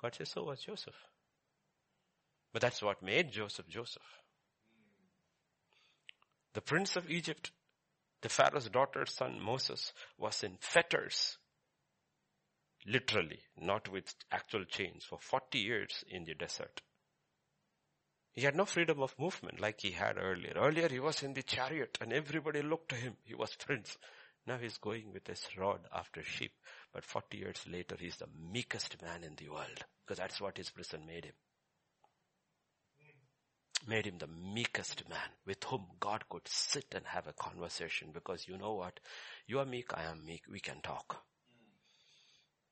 God 0.00 0.14
says, 0.14 0.30
so 0.30 0.44
was 0.44 0.60
Joseph. 0.60 0.94
But 2.52 2.62
that's 2.62 2.82
what 2.82 3.02
made 3.02 3.30
Joseph 3.30 3.68
Joseph. 3.68 4.22
The 6.52 6.60
prince 6.60 6.96
of 6.96 7.08
Egypt, 7.08 7.52
the 8.22 8.28
Pharaoh's 8.28 8.68
daughter's 8.68 9.14
son 9.14 9.40
Moses, 9.40 9.92
was 10.18 10.42
in 10.42 10.56
fetters. 10.58 11.38
Literally, 12.86 13.40
not 13.56 13.88
with 13.88 14.14
actual 14.32 14.64
chains, 14.64 15.04
for 15.04 15.18
40 15.18 15.58
years 15.58 16.04
in 16.08 16.24
the 16.24 16.34
desert. 16.34 16.82
He 18.32 18.42
had 18.42 18.56
no 18.56 18.64
freedom 18.64 19.00
of 19.00 19.18
movement 19.18 19.60
like 19.60 19.80
he 19.80 19.92
had 19.92 20.16
earlier. 20.16 20.54
Earlier 20.56 20.88
he 20.88 20.98
was 20.98 21.22
in 21.22 21.34
the 21.34 21.42
chariot 21.42 21.98
and 22.00 22.12
everybody 22.12 22.62
looked 22.62 22.88
to 22.88 22.94
him. 22.96 23.16
He 23.24 23.34
was 23.34 23.54
prince. 23.54 23.96
Now 24.46 24.56
he's 24.56 24.78
going 24.78 25.12
with 25.12 25.26
his 25.26 25.46
rod 25.58 25.80
after 25.92 26.22
sheep. 26.22 26.52
But 26.92 27.04
40 27.04 27.36
years 27.36 27.64
later 27.68 27.96
he's 27.98 28.16
the 28.16 28.28
meekest 28.52 29.02
man 29.02 29.24
in 29.24 29.34
the 29.36 29.50
world 29.50 29.84
because 30.04 30.18
that's 30.18 30.40
what 30.40 30.56
his 30.56 30.70
prison 30.70 31.06
made 31.06 31.26
him 31.26 31.34
made 33.86 34.06
him 34.06 34.18
the 34.18 34.26
meekest 34.26 35.08
man 35.08 35.18
with 35.46 35.62
whom 35.64 35.86
God 35.98 36.24
could 36.28 36.46
sit 36.46 36.86
and 36.94 37.04
have 37.06 37.26
a 37.26 37.32
conversation 37.32 38.08
because 38.12 38.46
you 38.46 38.56
know 38.58 38.74
what? 38.74 39.00
You 39.46 39.58
are 39.60 39.66
meek, 39.66 39.92
I 39.94 40.04
am 40.04 40.24
meek, 40.24 40.42
we 40.50 40.60
can 40.60 40.80
talk. 40.82 41.22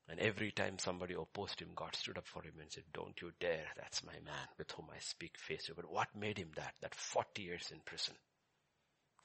And 0.07 0.19
every 0.19 0.51
time 0.51 0.79
somebody 0.79 1.13
opposed 1.13 1.59
him, 1.59 1.69
God 1.75 1.95
stood 1.95 2.17
up 2.17 2.25
for 2.25 2.41
him 2.41 2.53
and 2.59 2.71
said, 2.71 2.83
don't 2.93 3.21
you 3.21 3.31
dare, 3.39 3.67
that's 3.77 4.03
my 4.03 4.13
man 4.13 4.47
with 4.57 4.71
whom 4.71 4.87
I 4.91 4.99
speak 4.99 5.37
face 5.37 5.65
to. 5.65 5.73
Face. 5.73 5.75
But 5.75 5.91
what 5.91 6.07
made 6.15 6.39
him 6.39 6.49
that? 6.55 6.73
That 6.81 6.95
40 6.95 7.43
years 7.43 7.69
in 7.71 7.79
prison. 7.85 8.15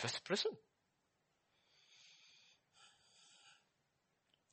Was 0.02 0.18
prison. 0.18 0.52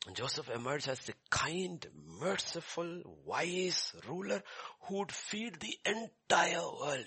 And 0.08 0.16
Joseph 0.16 0.49
emerged 0.49 0.88
as 0.88 0.99
the 1.02 1.14
kind, 1.30 1.86
merciful, 2.20 3.02
wise 3.26 3.94
ruler 4.08 4.41
who 4.84 4.99
would 4.99 5.12
feed 5.12 5.60
the 5.60 5.78
entire 5.86 6.62
world. 6.62 7.06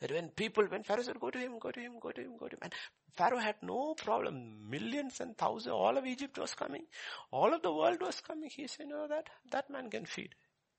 That 0.00 0.12
when 0.12 0.28
people, 0.30 0.64
when 0.66 0.84
Pharaoh 0.84 1.02
said, 1.02 1.20
go 1.20 1.30
to 1.30 1.38
him, 1.38 1.58
go 1.58 1.70
to 1.70 1.80
him, 1.80 1.94
go 2.00 2.10
to 2.12 2.20
him, 2.22 2.36
go 2.38 2.48
to 2.48 2.56
him. 2.56 2.60
And 2.62 2.74
Pharaoh 3.16 3.38
had 3.38 3.56
no 3.62 3.94
problem. 3.94 4.70
Millions 4.70 5.20
and 5.20 5.36
thousands, 5.38 5.72
all 5.74 5.98
of 5.98 6.06
Egypt 6.06 6.38
was 6.38 6.54
coming. 6.54 6.84
All 7.32 7.54
of 7.54 7.62
the 7.62 7.72
world 7.72 8.00
was 8.00 8.20
coming. 8.20 8.50
He 8.50 8.66
said, 8.68 8.88
know 8.88 9.06
that, 9.08 9.28
that 9.50 9.70
man 9.70 9.90
can 9.90 10.06
feed 10.06 10.34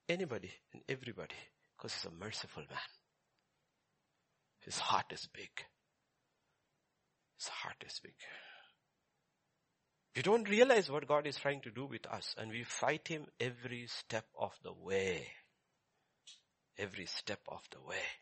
anybody 0.10 0.52
and 0.74 0.84
everybody 0.90 1.36
because 1.78 1.94
he's 1.94 2.06
a 2.06 2.12
merciful 2.12 2.64
man. 2.70 2.80
His 4.62 4.80
heart 4.80 5.06
is 5.12 5.28
big. 5.34 5.52
His 7.40 7.48
heart 7.50 7.78
is 7.86 8.00
big. 8.04 8.14
We 10.16 10.24
don't 10.24 10.50
realize 10.50 10.92
what 10.92 11.08
God 11.08 11.28
is 11.28 11.38
trying 11.38 11.62
to 11.62 11.72
do 11.72 11.86
with 11.86 12.08
us 12.08 12.36
and 12.38 12.52
we 12.52 12.64
fight 12.64 13.08
Him 13.08 13.26
every 13.40 13.88
step 13.88 14.26
of 14.40 14.54
the 14.64 14.74
way. 14.74 15.28
every 16.78 17.06
step 17.06 17.42
of 17.48 17.62
the 17.72 17.82
way. 17.82 18.21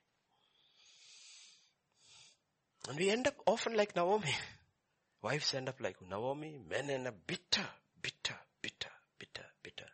And 2.90 2.98
we 2.98 3.12
end 3.12 3.28
up 3.28 3.36
often 3.46 3.78
like 3.78 3.96
Naomi. 3.96 4.34
Wives 5.22 5.54
end 5.54 5.70
up 5.70 5.80
like 5.80 5.98
Naomi, 6.10 6.58
men 6.68 6.90
end 6.90 7.08
up 7.08 7.16
bitter, 7.28 7.68
bitter, 8.02 8.36
bitter, 8.64 8.90
bitter, 9.20 9.46
bitter. 9.62 9.86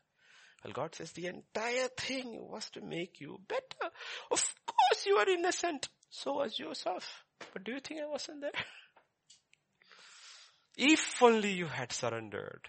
Well, 0.64 0.72
God 0.72 0.96
says 0.96 1.12
the 1.12 1.28
entire 1.28 1.90
thing 1.90 2.48
was 2.50 2.70
to 2.70 2.80
make 2.80 3.20
you 3.20 3.42
better. 3.50 3.92
Of 4.32 4.56
course 4.66 5.06
you 5.06 5.16
are 5.16 5.28
innocent. 5.28 5.90
So 6.10 6.36
was 6.36 6.56
Joseph. 6.56 7.26
But 7.52 7.66
do 7.66 7.74
you 7.74 7.82
think 7.82 8.00
I 8.02 8.08
wasn't 8.08 8.42
there? 8.42 8.52
If 10.78 11.22
only 11.22 11.52
you 11.52 11.66
had 11.66 11.92
surrendered. 11.92 12.62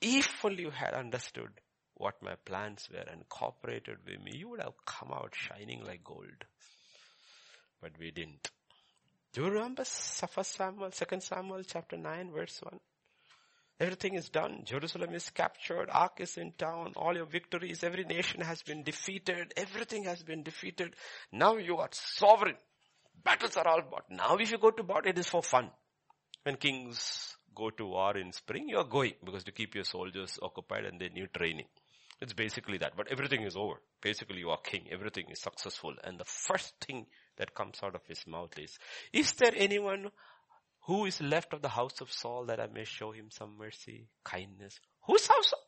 If 0.00 0.44
only 0.44 0.62
you 0.62 0.70
had 0.70 0.94
understood 0.94 1.50
what 1.94 2.20
my 2.20 2.34
plans 2.44 2.88
were 2.92 2.98
and 3.10 3.28
cooperated 3.28 3.98
with 4.06 4.20
me, 4.24 4.32
you 4.38 4.48
would 4.48 4.60
have 4.60 4.74
come 4.84 5.12
out 5.12 5.34
shining 5.36 5.84
like 5.84 6.02
gold. 6.02 6.46
But 7.80 7.92
we 7.98 8.10
didn't. 8.10 8.50
Do 9.32 9.44
you 9.44 9.50
remember 9.50 9.84
First 9.84 10.56
Samuel, 10.56 10.90
Second 10.92 11.22
Samuel 11.22 11.62
chapter 11.66 11.96
9 11.96 12.32
verse 12.32 12.60
1? 12.62 12.78
Everything 13.80 14.14
is 14.14 14.28
done. 14.28 14.60
Jerusalem 14.64 15.14
is 15.14 15.30
captured. 15.30 15.88
Ark 15.90 16.18
is 16.20 16.36
in 16.36 16.52
town. 16.52 16.92
All 16.96 17.16
your 17.16 17.24
victories, 17.24 17.82
every 17.82 18.04
nation 18.04 18.42
has 18.42 18.62
been 18.62 18.82
defeated. 18.82 19.54
Everything 19.56 20.04
has 20.04 20.22
been 20.22 20.42
defeated. 20.42 20.94
Now 21.32 21.56
you 21.56 21.78
are 21.78 21.88
sovereign. 21.92 22.56
Battles 23.24 23.56
are 23.56 23.66
all 23.66 23.80
bought. 23.90 24.04
Now 24.10 24.36
if 24.36 24.52
you 24.52 24.58
go 24.58 24.70
to 24.70 24.82
war, 24.82 25.00
it 25.04 25.18
is 25.18 25.28
for 25.28 25.42
fun. 25.42 25.70
When 26.42 26.56
kings 26.56 27.34
go 27.54 27.70
to 27.70 27.86
war 27.86 28.16
in 28.18 28.32
spring, 28.32 28.68
you 28.68 28.76
are 28.76 28.84
going 28.84 29.14
because 29.24 29.44
to 29.44 29.52
keep 29.52 29.74
your 29.74 29.84
soldiers 29.84 30.38
occupied 30.42 30.84
and 30.84 31.00
they 31.00 31.08
need 31.08 31.32
training. 31.32 31.66
It's 32.20 32.34
basically 32.34 32.78
that. 32.78 32.96
But 32.96 33.10
everything 33.10 33.42
is 33.42 33.56
over. 33.56 33.80
Basically 34.02 34.40
you 34.40 34.50
are 34.50 34.58
king. 34.58 34.88
Everything 34.92 35.24
is 35.30 35.40
successful. 35.40 35.94
And 36.04 36.18
the 36.18 36.24
first 36.24 36.74
thing 36.86 37.06
that 37.36 37.54
comes 37.54 37.78
out 37.82 37.94
of 37.94 38.06
his 38.06 38.26
mouth 38.26 38.58
is, 38.58 38.78
is 39.12 39.32
there 39.32 39.52
anyone 39.56 40.10
who 40.82 41.06
is 41.06 41.20
left 41.20 41.52
of 41.52 41.62
the 41.62 41.68
house 41.68 42.00
of 42.00 42.10
Saul 42.10 42.46
that 42.46 42.60
I 42.60 42.66
may 42.66 42.84
show 42.84 43.12
him 43.12 43.30
some 43.30 43.56
mercy, 43.58 44.08
kindness? 44.24 44.78
Whose 45.06 45.26
household? 45.26 45.62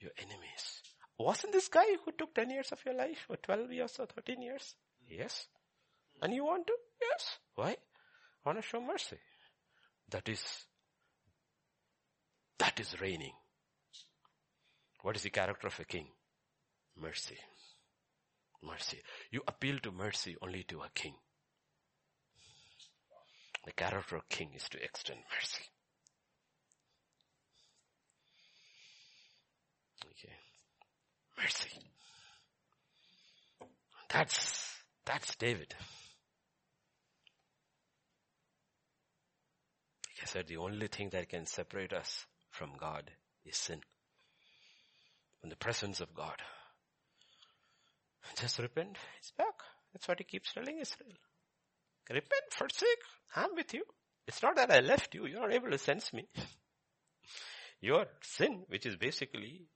Your 0.00 0.12
enemies. 0.18 0.82
Wasn't 1.18 1.52
this 1.52 1.68
guy 1.68 1.84
who 2.04 2.12
took 2.12 2.34
10 2.34 2.50
years 2.50 2.72
of 2.72 2.78
your 2.84 2.94
life 2.94 3.26
or 3.28 3.36
12 3.36 3.72
years 3.72 3.96
or 3.98 4.06
13 4.06 4.40
years? 4.40 4.74
Yes. 5.08 5.46
And 6.22 6.32
you 6.32 6.44
want 6.44 6.66
to? 6.66 6.72
Yes. 7.00 7.38
Why? 7.54 7.70
I 7.70 7.76
want 8.48 8.58
to 8.58 8.66
show 8.66 8.80
mercy. 8.80 9.18
That 10.10 10.28
is, 10.28 10.42
that 12.58 12.80
is 12.80 13.00
reigning. 13.00 13.34
What 15.02 15.16
is 15.16 15.22
the 15.22 15.30
character 15.30 15.66
of 15.66 15.78
a 15.78 15.84
king? 15.84 16.06
Mercy. 16.96 17.38
Mercy. 18.62 19.00
You 19.30 19.42
appeal 19.46 19.78
to 19.80 19.90
mercy 19.90 20.36
only 20.42 20.64
to 20.64 20.80
a 20.82 20.88
king. 20.94 21.14
The 23.64 23.72
character 23.72 24.16
of 24.16 24.28
king 24.28 24.50
is 24.54 24.68
to 24.70 24.82
extend 24.82 25.20
mercy. 25.34 25.64
Okay. 30.06 30.34
Mercy. 31.38 31.70
That's, 34.12 34.76
that's 35.04 35.36
David. 35.36 35.74
Like 40.06 40.22
I 40.22 40.26
said, 40.26 40.48
the 40.48 40.56
only 40.56 40.88
thing 40.88 41.10
that 41.10 41.28
can 41.28 41.46
separate 41.46 41.92
us 41.92 42.26
from 42.50 42.72
God 42.78 43.10
is 43.44 43.56
sin 43.56 43.80
in 45.42 45.48
the 45.48 45.56
presence 45.56 46.00
of 46.00 46.12
God. 46.14 46.36
Just 48.36 48.58
repent, 48.58 48.96
it's 49.18 49.32
back. 49.32 49.54
That's 49.92 50.06
what 50.08 50.18
he 50.18 50.24
keeps 50.24 50.52
telling 50.52 50.78
Israel. 50.78 51.12
Repent, 52.08 52.52
forsake, 52.52 53.04
I'm 53.36 53.54
with 53.54 53.72
you. 53.74 53.84
It's 54.26 54.42
not 54.42 54.56
that 54.56 54.70
I 54.70 54.80
left 54.80 55.14
you, 55.14 55.26
you're 55.26 55.40
not 55.40 55.52
able 55.52 55.70
to 55.70 55.78
sense 55.78 56.12
me. 56.12 56.28
Your 57.80 58.06
sin, 58.22 58.64
which 58.68 58.86
is 58.86 58.96
basically 58.96 59.66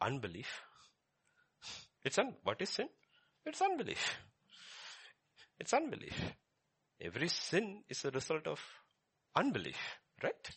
unbelief. 0.00 0.62
It's 2.04 2.18
un, 2.18 2.34
what 2.42 2.60
is 2.60 2.70
sin? 2.70 2.88
It's 3.46 3.62
unbelief. 3.62 3.98
It's 5.60 5.72
unbelief. 5.72 6.20
Every 7.00 7.28
sin 7.28 7.82
is 7.88 8.04
a 8.04 8.10
result 8.10 8.46
of 8.46 8.60
unbelief, 9.36 9.78
right? 10.22 10.50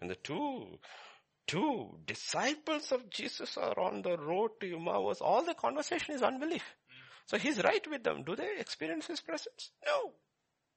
And 0.00 0.10
the 0.10 0.16
two 0.16 0.78
two 1.46 1.98
disciples 2.06 2.92
of 2.92 3.10
Jesus 3.10 3.56
are 3.56 3.78
on 3.78 4.02
the 4.02 4.16
road 4.16 4.50
to 4.60 4.76
Emmaus. 4.76 5.20
All 5.20 5.44
the 5.44 5.54
conversation 5.54 6.14
is 6.14 6.22
unbelief. 6.22 6.64
Hmm. 6.88 6.98
So 7.26 7.38
he's 7.38 7.62
right 7.62 7.84
with 7.90 8.02
them. 8.02 8.22
Do 8.24 8.36
they 8.36 8.58
experience 8.58 9.06
his 9.06 9.20
presence? 9.20 9.70
No. 9.86 10.12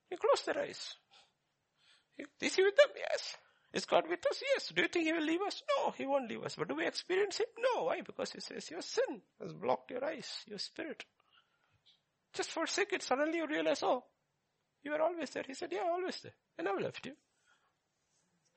He 0.10 0.18
close 0.18 0.44
their 0.44 0.60
eyes. 0.60 0.96
Is 2.42 2.56
he 2.56 2.64
with 2.64 2.76
them? 2.76 2.90
Yes. 2.96 3.38
Is 3.74 3.86
God 3.86 4.06
with 4.10 4.26
us? 4.26 4.42
Yes. 4.54 4.72
Do 4.74 4.82
you 4.82 4.88
think 4.88 5.06
he 5.06 5.14
will 5.14 5.24
leave 5.24 5.42
us? 5.42 5.62
No, 5.78 5.92
he 5.92 6.06
won't 6.06 6.30
leave 6.30 6.44
us. 6.44 6.56
But 6.56 6.70
do 6.70 6.76
we 6.76 6.88
experience 6.88 7.38
him? 7.38 7.48
No. 7.60 7.84
Why? 7.84 8.02
Because 8.02 8.32
he 8.32 8.40
says 8.40 8.72
your 8.72 8.82
sin 8.82 9.22
has 9.42 9.54
blocked 9.54 9.92
your 9.92 10.04
eyes, 10.04 10.44
your 10.48 10.58
spirit. 10.58 11.04
Just 12.34 12.52
forsake 12.52 12.94
it. 12.94 13.04
Suddenly 13.04 13.38
you 13.38 13.48
realize, 13.48 13.84
oh, 13.84 14.04
you 14.84 14.92
were 14.92 15.02
always 15.02 15.30
there. 15.32 15.44
He 15.46 15.54
said, 15.54 15.72
yeah, 15.72 15.84
always 15.92 16.20
there. 16.22 16.34
I 16.58 16.64
never 16.64 16.80
left 16.80 17.06
you. 17.06 17.14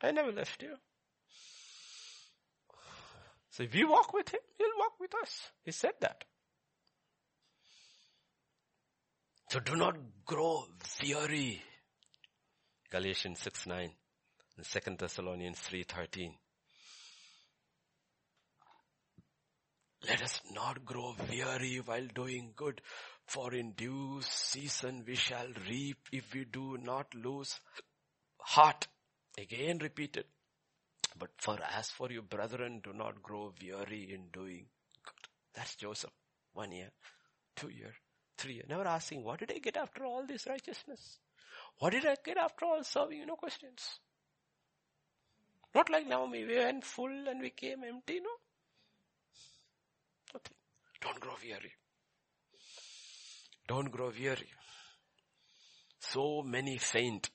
I 0.02 0.12
never 0.12 0.32
left 0.32 0.62
you. 0.62 0.76
So 3.50 3.64
if 3.64 3.74
we 3.74 3.84
walk 3.84 4.12
with 4.12 4.28
him, 4.28 4.40
he'll 4.58 4.78
walk 4.78 4.92
with 5.00 5.14
us. 5.22 5.50
He 5.64 5.72
said 5.72 5.94
that. 6.00 6.24
So 9.48 9.58
do 9.58 9.74
not 9.74 9.96
grow 10.24 10.64
weary. 11.02 11.60
Galatians 12.90 13.40
6 13.40 13.66
9 13.66 13.90
and 14.56 14.66
2 14.66 14.96
Thessalonians 14.96 15.58
3 15.58 15.82
13. 15.82 16.34
Let 20.06 20.22
us 20.22 20.40
not 20.52 20.84
grow 20.84 21.14
weary 21.28 21.82
while 21.84 22.06
doing 22.14 22.52
good, 22.56 22.80
for 23.26 23.52
in 23.52 23.72
due 23.72 24.20
season 24.22 25.04
we 25.06 25.14
shall 25.14 25.48
reap 25.68 25.98
if 26.12 26.32
we 26.32 26.44
do 26.44 26.78
not 26.78 27.14
lose 27.14 27.60
heart. 28.38 28.86
Again 29.36 29.78
repeated. 29.78 30.24
But 31.20 31.30
for 31.36 31.58
as 31.76 31.90
for 31.90 32.10
you 32.10 32.22
brethren, 32.22 32.80
do 32.82 32.94
not 32.94 33.22
grow 33.22 33.52
weary 33.60 34.10
in 34.14 34.28
doing 34.32 34.64
good. 35.04 35.28
That's 35.54 35.76
Joseph. 35.76 36.10
One 36.54 36.72
year, 36.72 36.88
two 37.54 37.68
year, 37.68 37.92
three 38.38 38.54
year. 38.54 38.64
Never 38.66 38.86
asking, 38.88 39.22
what 39.22 39.38
did 39.38 39.52
I 39.52 39.58
get 39.58 39.76
after 39.76 40.04
all 40.04 40.24
this 40.26 40.46
righteousness? 40.48 41.18
What 41.78 41.90
did 41.90 42.06
I 42.06 42.16
get 42.24 42.38
after 42.38 42.64
all 42.64 42.82
serving? 42.82 43.18
You 43.18 43.26
know 43.26 43.36
questions. 43.36 44.00
Not 45.74 45.90
like 45.90 46.06
Naomi, 46.08 46.44
we 46.44 46.56
went 46.56 46.84
full 46.84 47.28
and 47.28 47.40
we 47.40 47.50
came 47.50 47.84
empty, 47.84 48.20
no? 48.20 48.30
Nothing. 50.34 50.56
Don't 51.02 51.20
grow 51.20 51.34
weary. 51.44 51.72
Don't 53.68 53.90
grow 53.90 54.10
weary. 54.18 54.48
So 56.00 56.42
many 56.42 56.78
faint. 56.78 57.28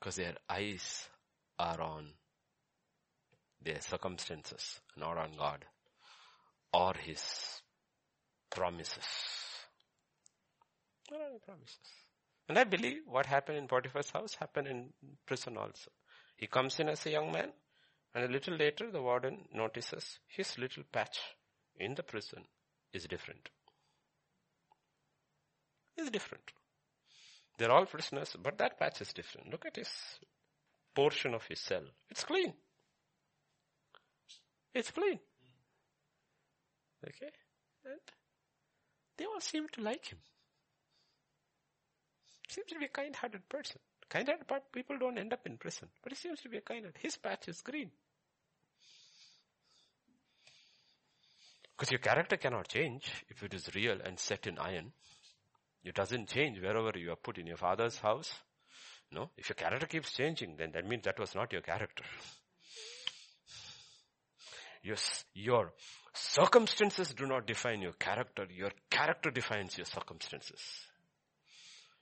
Because 0.00 0.16
their 0.16 0.34
eyes 0.48 1.08
are 1.58 1.80
on 1.80 2.06
their 3.62 3.80
circumstances, 3.80 4.80
not 4.96 5.18
on 5.18 5.32
God 5.36 5.64
or 6.72 6.94
His 6.94 7.22
promises. 8.50 9.04
Not 11.10 11.20
on 11.20 11.38
promises. 11.44 11.78
And 12.48 12.58
I 12.58 12.64
believe 12.64 13.02
what 13.06 13.26
happened 13.26 13.58
in 13.58 13.68
Potiphar's 13.68 14.10
house 14.10 14.34
happened 14.34 14.68
in 14.68 14.92
prison 15.26 15.56
also. 15.56 15.90
He 16.36 16.46
comes 16.46 16.80
in 16.80 16.88
as 16.88 17.04
a 17.06 17.10
young 17.10 17.30
man 17.30 17.50
and 18.14 18.24
a 18.24 18.28
little 18.28 18.56
later 18.56 18.90
the 18.90 19.02
warden 19.02 19.44
notices 19.54 20.18
his 20.26 20.58
little 20.58 20.82
patch 20.90 21.18
in 21.78 21.94
the 21.94 22.02
prison 22.02 22.44
is 22.92 23.04
different. 23.04 23.48
Is 25.96 26.10
different. 26.10 26.50
They're 27.60 27.70
all 27.70 27.84
prisoners, 27.84 28.34
but 28.42 28.56
that 28.56 28.78
patch 28.78 29.02
is 29.02 29.12
different. 29.12 29.50
Look 29.50 29.66
at 29.66 29.76
his 29.76 29.90
portion 30.94 31.34
of 31.34 31.46
his 31.46 31.60
cell. 31.60 31.82
It's 32.08 32.24
clean. 32.24 32.54
It's 34.72 34.90
clean. 34.90 35.20
Okay? 37.06 37.30
And 37.84 38.00
they 39.18 39.26
all 39.26 39.42
seem 39.42 39.68
to 39.74 39.82
like 39.82 40.06
him. 40.06 40.20
Seems 42.48 42.66
to 42.68 42.78
be 42.78 42.86
a 42.86 42.88
kind-hearted 42.88 43.46
person. 43.50 43.78
Kind-hearted 44.08 44.46
But 44.48 44.72
people 44.72 44.96
don't 44.98 45.18
end 45.18 45.34
up 45.34 45.46
in 45.46 45.58
prison, 45.58 45.88
but 46.02 46.12
he 46.12 46.16
seems 46.16 46.40
to 46.40 46.48
be 46.48 46.56
a 46.56 46.62
kind-hearted. 46.62 47.02
His 47.02 47.18
patch 47.18 47.46
is 47.48 47.60
green. 47.60 47.90
Because 51.76 51.90
your 51.90 52.00
character 52.00 52.38
cannot 52.38 52.68
change 52.68 53.12
if 53.28 53.42
it 53.42 53.52
is 53.52 53.74
real 53.74 53.98
and 54.02 54.18
set 54.18 54.46
in 54.46 54.58
iron. 54.58 54.92
It 55.82 55.94
doesn't 55.94 56.28
change 56.28 56.60
wherever 56.60 56.96
you 56.98 57.12
are 57.12 57.16
put 57.16 57.38
in 57.38 57.46
your 57.46 57.56
father's 57.56 57.98
house. 57.98 58.32
No, 59.12 59.30
if 59.36 59.48
your 59.48 59.56
character 59.56 59.86
keeps 59.86 60.12
changing, 60.12 60.56
then 60.56 60.70
that 60.72 60.86
means 60.86 61.04
that 61.04 61.18
was 61.18 61.34
not 61.34 61.52
your 61.52 61.62
character. 61.62 62.04
Your, 64.82 64.96
your 65.34 65.72
circumstances 66.14 67.12
do 67.12 67.26
not 67.26 67.46
define 67.46 67.82
your 67.82 67.92
character. 67.92 68.46
Your 68.50 68.70
character 68.88 69.30
defines 69.30 69.76
your 69.76 69.84
circumstances. 69.84 70.60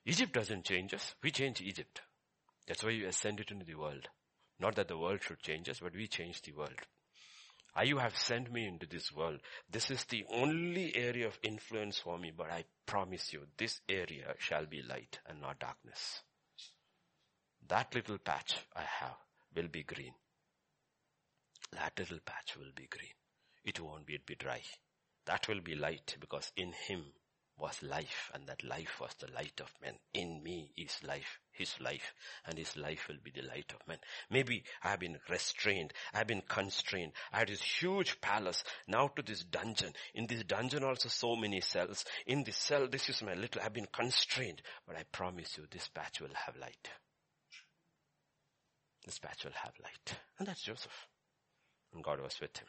Egypt 0.04 0.32
doesn't 0.32 0.64
change 0.64 0.94
us. 0.94 1.14
We 1.22 1.30
change 1.30 1.60
Egypt. 1.60 2.00
That's 2.66 2.84
why 2.84 2.90
we 2.90 3.04
ascend 3.04 3.40
it 3.40 3.50
into 3.50 3.64
the 3.64 3.74
world. 3.74 4.08
Not 4.60 4.76
that 4.76 4.88
the 4.88 4.98
world 4.98 5.22
should 5.22 5.40
change 5.40 5.68
us, 5.68 5.80
but 5.80 5.94
we 5.94 6.06
change 6.06 6.42
the 6.42 6.52
world. 6.52 6.80
You 7.84 7.98
have 7.98 8.16
sent 8.16 8.52
me 8.52 8.66
into 8.66 8.86
this 8.86 9.12
world. 9.12 9.40
This 9.70 9.90
is 9.90 10.04
the 10.04 10.24
only 10.32 10.94
area 10.96 11.26
of 11.26 11.38
influence 11.42 11.98
for 11.98 12.18
me, 12.18 12.32
but 12.36 12.50
I 12.50 12.64
promise 12.86 13.32
you, 13.32 13.46
this 13.56 13.80
area 13.88 14.34
shall 14.38 14.66
be 14.66 14.82
light 14.82 15.20
and 15.26 15.40
not 15.40 15.60
darkness. 15.60 16.22
That 17.68 17.94
little 17.94 18.18
patch 18.18 18.56
I 18.74 18.82
have 18.82 19.16
will 19.54 19.68
be 19.68 19.82
green. 19.82 20.14
That 21.72 21.98
little 21.98 22.20
patch 22.24 22.56
will 22.56 22.72
be 22.74 22.86
green. 22.86 23.12
It 23.64 23.80
won't 23.80 24.06
be, 24.06 24.14
it 24.14 24.24
be 24.26 24.34
dry. 24.34 24.62
That 25.26 25.46
will 25.48 25.60
be 25.60 25.74
light 25.74 26.16
because 26.18 26.50
in 26.56 26.72
him 26.72 27.04
was 27.58 27.82
life 27.82 28.30
and 28.32 28.46
that 28.46 28.64
life 28.64 29.00
was 29.00 29.14
the 29.18 29.30
light 29.32 29.60
of 29.60 29.74
men. 29.82 29.98
In 30.14 30.42
me 30.42 30.72
is 30.76 31.02
life, 31.04 31.40
his 31.58 31.74
life 31.80 32.14
and 32.46 32.56
his 32.56 32.76
life 32.76 33.08
will 33.08 33.18
be 33.22 33.30
the 33.30 33.46
light 33.46 33.72
of 33.74 33.86
men. 33.86 33.98
Maybe 34.30 34.64
I 34.82 34.90
have 34.90 35.00
been 35.00 35.18
restrained. 35.28 35.92
I 36.14 36.18
have 36.18 36.26
been 36.26 36.42
constrained. 36.48 37.12
I 37.32 37.40
had 37.40 37.48
this 37.48 37.62
huge 37.62 38.20
palace 38.20 38.64
now 38.86 39.08
to 39.08 39.22
this 39.22 39.44
dungeon. 39.44 39.92
In 40.14 40.26
this 40.26 40.44
dungeon 40.44 40.84
also 40.84 41.08
so 41.08 41.36
many 41.36 41.60
cells. 41.60 42.04
In 42.26 42.44
this 42.44 42.56
cell, 42.56 42.88
this 42.88 43.08
is 43.08 43.22
my 43.22 43.34
little, 43.34 43.60
I've 43.62 43.74
been 43.74 43.88
constrained, 43.92 44.62
but 44.86 44.96
I 44.96 45.02
promise 45.10 45.58
you 45.58 45.64
this 45.70 45.88
patch 45.88 46.20
will 46.20 46.34
have 46.46 46.56
light. 46.56 46.88
This 49.04 49.18
patch 49.18 49.44
will 49.44 49.52
have 49.52 49.72
light. 49.82 50.18
And 50.38 50.46
that's 50.46 50.62
Joseph. 50.62 51.08
And 51.94 52.04
God 52.04 52.20
was 52.20 52.38
with 52.40 52.56
him. 52.56 52.66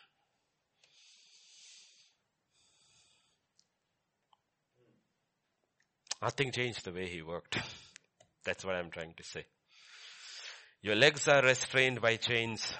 Nothing 6.21 6.51
changed 6.51 6.83
the 6.83 6.91
way 6.91 7.07
he 7.07 7.21
worked. 7.21 7.57
That's 8.43 8.65
what 8.65 8.75
I'm 8.75 8.89
trying 8.89 9.13
to 9.17 9.23
say. 9.23 9.45
Your 10.81 10.95
legs 10.95 11.27
are 11.27 11.43
restrained 11.43 12.01
by 12.01 12.15
chains. 12.15 12.73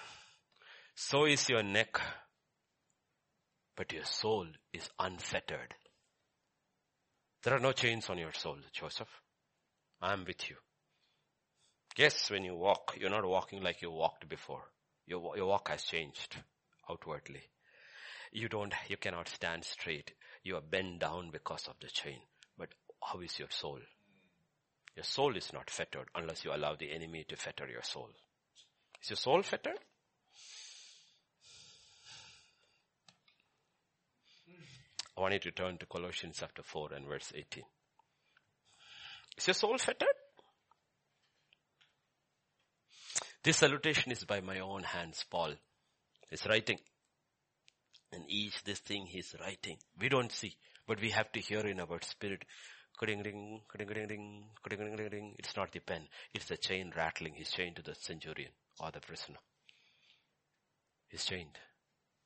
So 0.95 1.26
is 1.26 1.49
your 1.49 1.64
neck. 1.64 1.99
But 3.76 3.91
your 3.94 4.06
soul 4.06 4.48
is 4.73 4.90
unfettered. 4.99 5.73
There 7.44 7.53
are 7.56 7.60
no 7.60 7.72
chains 7.72 8.10
on 8.10 8.18
your 8.18 8.34
soul, 8.34 8.57
Joseph. 8.73 9.07
I 10.02 10.14
am 10.14 10.26
with 10.26 10.49
you. 10.49 10.56
Yes, 11.98 12.30
when 12.30 12.44
you 12.44 12.56
walk, 12.56 12.98
you're 12.99 13.10
not 13.10 13.26
walking 13.26 13.61
like 13.61 13.81
you 13.81 13.91
walked 13.91 14.27
before. 14.30 14.64
Your, 15.06 15.36
your 15.36 15.48
walk 15.48 15.69
has 15.69 15.84
changed 15.84 16.38
outwardly. 16.90 17.41
You 18.31 18.48
don't, 18.48 18.73
you 18.88 18.98
cannot 18.98 19.27
stand 19.27 19.65
straight. 19.65 20.14
You 20.44 20.56
are 20.56 20.61
bent 20.61 20.99
down 20.99 21.31
because 21.31 21.68
of 21.68 21.76
the 21.81 21.88
chain. 21.88 22.19
But 22.57 22.69
how 23.03 23.19
is 23.22 23.40
your 23.40 23.49
soul? 23.49 23.80
Your 24.95 25.03
soul 25.03 25.36
is 25.38 25.52
not 25.53 25.70
fettered 25.70 26.10
unless 26.16 26.44
you 26.44 26.53
allow 26.53 26.76
the 26.76 26.91
enemy 26.91 27.26
to 27.30 27.36
fetter 27.36 27.68
your 27.68 27.84
soul. 27.84 28.10
Is 29.02 29.10
your 29.10 29.18
soul 29.18 29.41
fettered? 29.44 29.80
I 35.18 35.22
want 35.22 35.34
you 35.34 35.40
to 35.40 35.52
turn 35.52 35.78
to 35.78 35.86
Colossians 35.86 36.38
chapter 36.40 36.64
4 36.64 36.94
and 36.94 37.06
verse 37.06 37.34
18. 37.36 37.64
Is 39.38 39.48
your 39.48 39.53
soul 39.53 39.78
fettered? 39.78 40.07
This 43.44 43.57
salutation 43.57 44.11
is 44.11 44.24
by 44.26 44.41
my 44.41 44.60
own 44.60 44.84
hands, 44.84 45.26
Paul 45.30 45.53
is 46.32 46.45
writing. 46.45 46.80
And 48.11 48.24
each 48.28 48.64
this 48.64 48.80
thing 48.80 49.06
he's 49.06 49.36
writing, 49.40 49.78
we 49.99 50.10
don't 50.10 50.32
see, 50.32 50.56
but 50.88 50.99
we 50.99 51.11
have 51.11 51.32
to 51.34 51.40
hear 51.40 51.60
in 51.60 51.80
our 51.80 51.99
spirit. 52.02 52.44
It's 55.38 55.56
not 55.56 55.72
the 55.72 55.80
pen. 55.80 56.08
It's 56.34 56.46
the 56.46 56.58
chain 56.58 56.92
rattling. 56.96 57.34
He's 57.36 57.52
chained 57.52 57.78
to 57.78 57.82
the 57.82 57.96
centurion 57.96 58.52
or 58.80 58.92
the 58.92 59.00
prisoner. 59.00 59.40
He's 61.08 61.26
chained. 61.26 61.58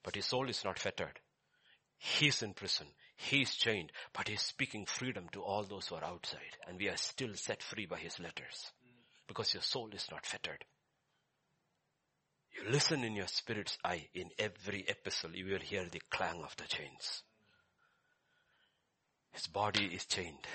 But 0.03 0.15
his 0.15 0.25
soul 0.25 0.49
is 0.49 0.63
not 0.65 0.79
fettered. 0.79 1.19
He's 1.97 2.41
in 2.41 2.53
prison. 2.53 2.87
He's 3.15 3.55
chained, 3.55 3.91
but 4.13 4.27
he's 4.27 4.41
speaking 4.41 4.85
freedom 4.85 5.29
to 5.31 5.41
all 5.41 5.63
those 5.63 5.87
who 5.87 5.95
are 5.95 6.03
outside. 6.03 6.57
And 6.67 6.79
we 6.79 6.89
are 6.89 6.97
still 6.97 7.35
set 7.35 7.61
free 7.63 7.85
by 7.85 7.99
his 7.99 8.19
letters. 8.19 8.71
Because 9.27 9.53
your 9.53 9.63
soul 9.63 9.89
is 9.93 10.09
not 10.11 10.25
fettered. 10.25 10.65
You 12.51 12.69
listen 12.69 13.03
in 13.03 13.15
your 13.15 13.27
spirit's 13.27 13.77
eye. 13.85 14.09
In 14.13 14.31
every 14.37 14.85
epistle, 14.87 15.35
you 15.35 15.45
will 15.45 15.59
hear 15.59 15.85
the 15.89 16.01
clang 16.09 16.43
of 16.43 16.55
the 16.57 16.65
chains. 16.67 17.23
His 19.33 19.47
body 19.47 19.85
is 19.85 20.05
chained, 20.05 20.47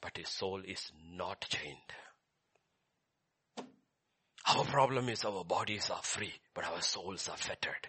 but 0.00 0.16
his 0.16 0.28
soul 0.28 0.62
is 0.66 0.90
not 1.14 1.46
chained. 1.48 1.76
Our 4.48 4.64
problem 4.64 5.08
is 5.08 5.24
our 5.24 5.44
bodies 5.44 5.90
are 5.90 6.02
free, 6.02 6.32
but 6.54 6.64
our 6.64 6.80
souls 6.80 7.28
are 7.28 7.36
fettered. 7.36 7.88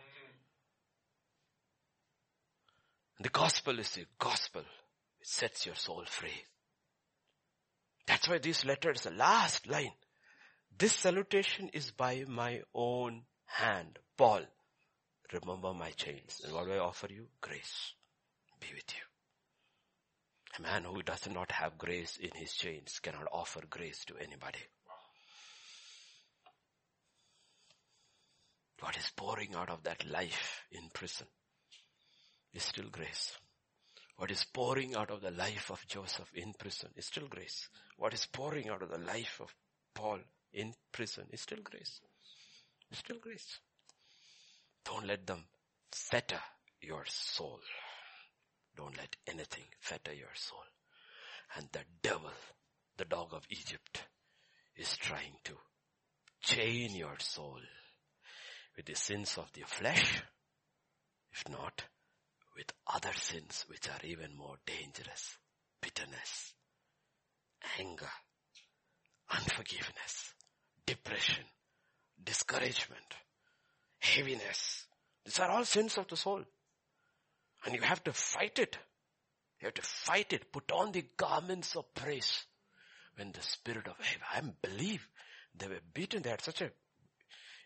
The 3.20 3.30
gospel 3.30 3.80
is 3.80 3.92
the 3.92 4.06
gospel. 4.20 4.62
It 4.62 5.28
sets 5.28 5.66
your 5.66 5.76
soul 5.76 6.04
free. 6.06 6.44
That's 8.06 8.28
why 8.28 8.38
this 8.40 8.66
letter 8.66 8.92
is 8.92 9.02
the 9.02 9.12
last 9.12 9.68
line. 9.68 9.94
This 10.78 10.94
salutation 10.94 11.70
is 11.74 11.92
by 11.92 12.26
my 12.28 12.62
own 12.74 13.24
hand. 13.46 13.98
Paul, 14.18 14.42
remember 15.34 15.74
my 15.74 15.92
chains. 15.92 16.42
And 16.44 16.54
what 16.54 16.66
do 16.66 16.74
I 16.74 16.80
offer 16.80 17.08
you? 17.10 17.28
Grace. 17.42 17.94
Be 18.60 18.68
with 18.74 18.94
you. 18.96 19.17
A 20.58 20.62
man 20.62 20.84
who 20.86 21.04
does 21.04 21.28
not 21.30 21.52
have 21.52 21.78
grace 21.78 22.18
in 22.18 22.32
his 22.34 22.54
chains 22.54 23.00
cannot 23.00 23.28
offer 23.32 23.62
grace 23.70 24.04
to 24.06 24.18
anybody. 24.18 24.60
What 28.80 28.98
is 28.98 29.12
pouring 29.16 29.56
out 29.56 29.70
of 29.70 29.84
that 29.84 30.06
life 30.06 30.64
in 30.72 30.90
prison 30.94 31.28
is 32.54 32.64
still 32.64 32.90
grace. 32.92 33.38
What 34.18 34.32
is 34.32 34.44
pouring 34.46 34.96
out 34.96 35.12
of 35.12 35.22
the 35.22 35.32
life 35.32 35.70
of 35.70 35.86
Joseph 35.88 36.32
in 36.34 36.54
prison 36.58 36.90
is 36.96 37.06
still 37.06 37.28
grace. 37.28 37.70
What 37.98 38.14
is 38.14 38.26
pouring 38.26 38.70
out 38.70 38.82
of 38.82 38.90
the 38.90 38.98
life 38.98 39.40
of 39.40 39.54
Paul 39.94 40.20
in 40.54 40.74
prison 40.92 41.26
is 41.32 41.42
still 41.42 41.62
grace. 41.64 42.02
Still 42.92 43.20
grace. 43.20 43.60
Don't 44.86 45.06
let 45.06 45.28
them 45.28 45.44
fetter 45.92 46.40
your 46.82 47.04
soul. 47.06 47.60
Don't 48.78 48.96
let 48.96 49.16
anything 49.28 49.64
fetter 49.80 50.14
your 50.14 50.34
soul. 50.36 50.64
And 51.56 51.68
the 51.72 51.84
devil, 52.04 52.32
the 52.98 53.06
dog 53.06 53.34
of 53.34 53.44
Egypt, 53.50 54.04
is 54.76 54.96
trying 54.98 55.38
to 55.46 55.54
chain 56.42 56.96
your 56.96 57.18
soul 57.20 57.60
with 58.76 58.86
the 58.86 58.96
sins 58.96 59.38
of 59.38 59.52
the 59.54 59.64
flesh, 59.66 60.22
if 61.32 61.50
not 61.50 61.84
with 62.56 62.72
other 62.86 63.14
sins 63.14 63.66
which 63.68 63.90
are 63.90 64.06
even 64.06 64.36
more 64.36 64.58
dangerous. 64.66 65.38
Bitterness, 65.82 66.54
anger, 67.80 68.10
unforgiveness, 69.32 70.34
depression, 70.86 71.46
discouragement, 72.24 73.16
heaviness. 74.00 74.86
These 75.26 75.40
are 75.40 75.50
all 75.50 75.66
sins 75.66 75.98
of 75.98 76.08
the 76.08 76.18
soul. 76.18 76.44
And 77.66 77.76
you 77.76 77.82
have 77.82 78.04
to 78.06 78.14
fight 78.14 78.60
it. 78.60 78.78
You 79.60 79.66
have 79.68 79.74
to 79.76 79.82
fight 79.82 80.34
it. 80.34 80.52
Put 80.52 80.72
on 80.72 80.92
the 80.92 81.06
garments 81.18 81.76
of 81.76 81.94
praise. 81.94 82.46
When 83.16 83.32
the 83.32 83.42
spirit 83.42 83.88
of 83.88 83.96
I 84.34 84.42
believe 84.62 85.08
they 85.56 85.68
were 85.68 85.80
beaten. 85.94 86.22
They 86.22 86.30
had 86.30 86.42
such 86.42 86.62
a 86.62 86.72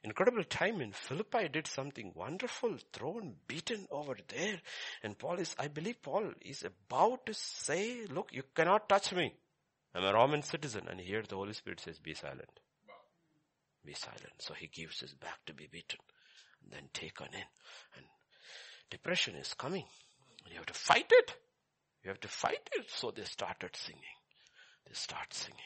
incredible 0.04 0.44
time 0.44 0.82
in 0.82 0.92
Philippi 0.92 1.48
did 1.48 1.68
something 1.68 2.12
wonderful, 2.16 2.78
thrown, 2.92 3.36
beaten 3.48 3.88
over 3.92 4.16
there. 4.30 4.60
And 5.04 5.18
Paul 5.18 5.36
is, 5.40 5.56
I 5.60 5.68
believe 5.68 6.02
Paul 6.02 6.32
is 6.42 6.64
about 6.64 7.26
to 7.28 7.34
say, 7.34 8.06
look, 8.10 8.30
you 8.32 8.44
cannot 8.56 8.90
touch 8.90 9.14
me. 9.14 9.34
I'm 9.94 10.04
a 10.04 10.14
Roman 10.14 10.42
citizen. 10.42 10.88
And 10.90 11.00
here 11.00 11.22
the 11.28 11.36
Holy 11.36 11.54
Spirit 11.54 11.82
says, 11.82 12.00
be 12.00 12.14
silent. 12.14 12.50
Be 13.86 13.94
silent. 13.94 14.34
So 14.40 14.54
he 14.54 14.68
gives 14.68 15.00
his 15.00 15.14
back 15.14 15.40
to 15.48 15.54
be 15.54 15.68
beaten. 15.72 16.00
Then 16.70 16.90
taken 16.94 17.28
in. 17.34 17.46
And 17.98 18.06
depression 18.92 19.36
is 19.36 19.56
coming. 19.56 19.86
You 20.50 20.58
have 20.58 20.68
to 20.68 20.74
fight 20.74 21.08
it. 21.10 21.34
You 22.04 22.10
have 22.10 22.20
to 22.20 22.28
fight 22.28 22.70
it. 22.74 22.86
So 22.90 23.10
they 23.10 23.24
started 23.24 23.76
singing. 23.76 24.18
They 24.86 24.94
start 24.94 25.34
singing. 25.34 25.58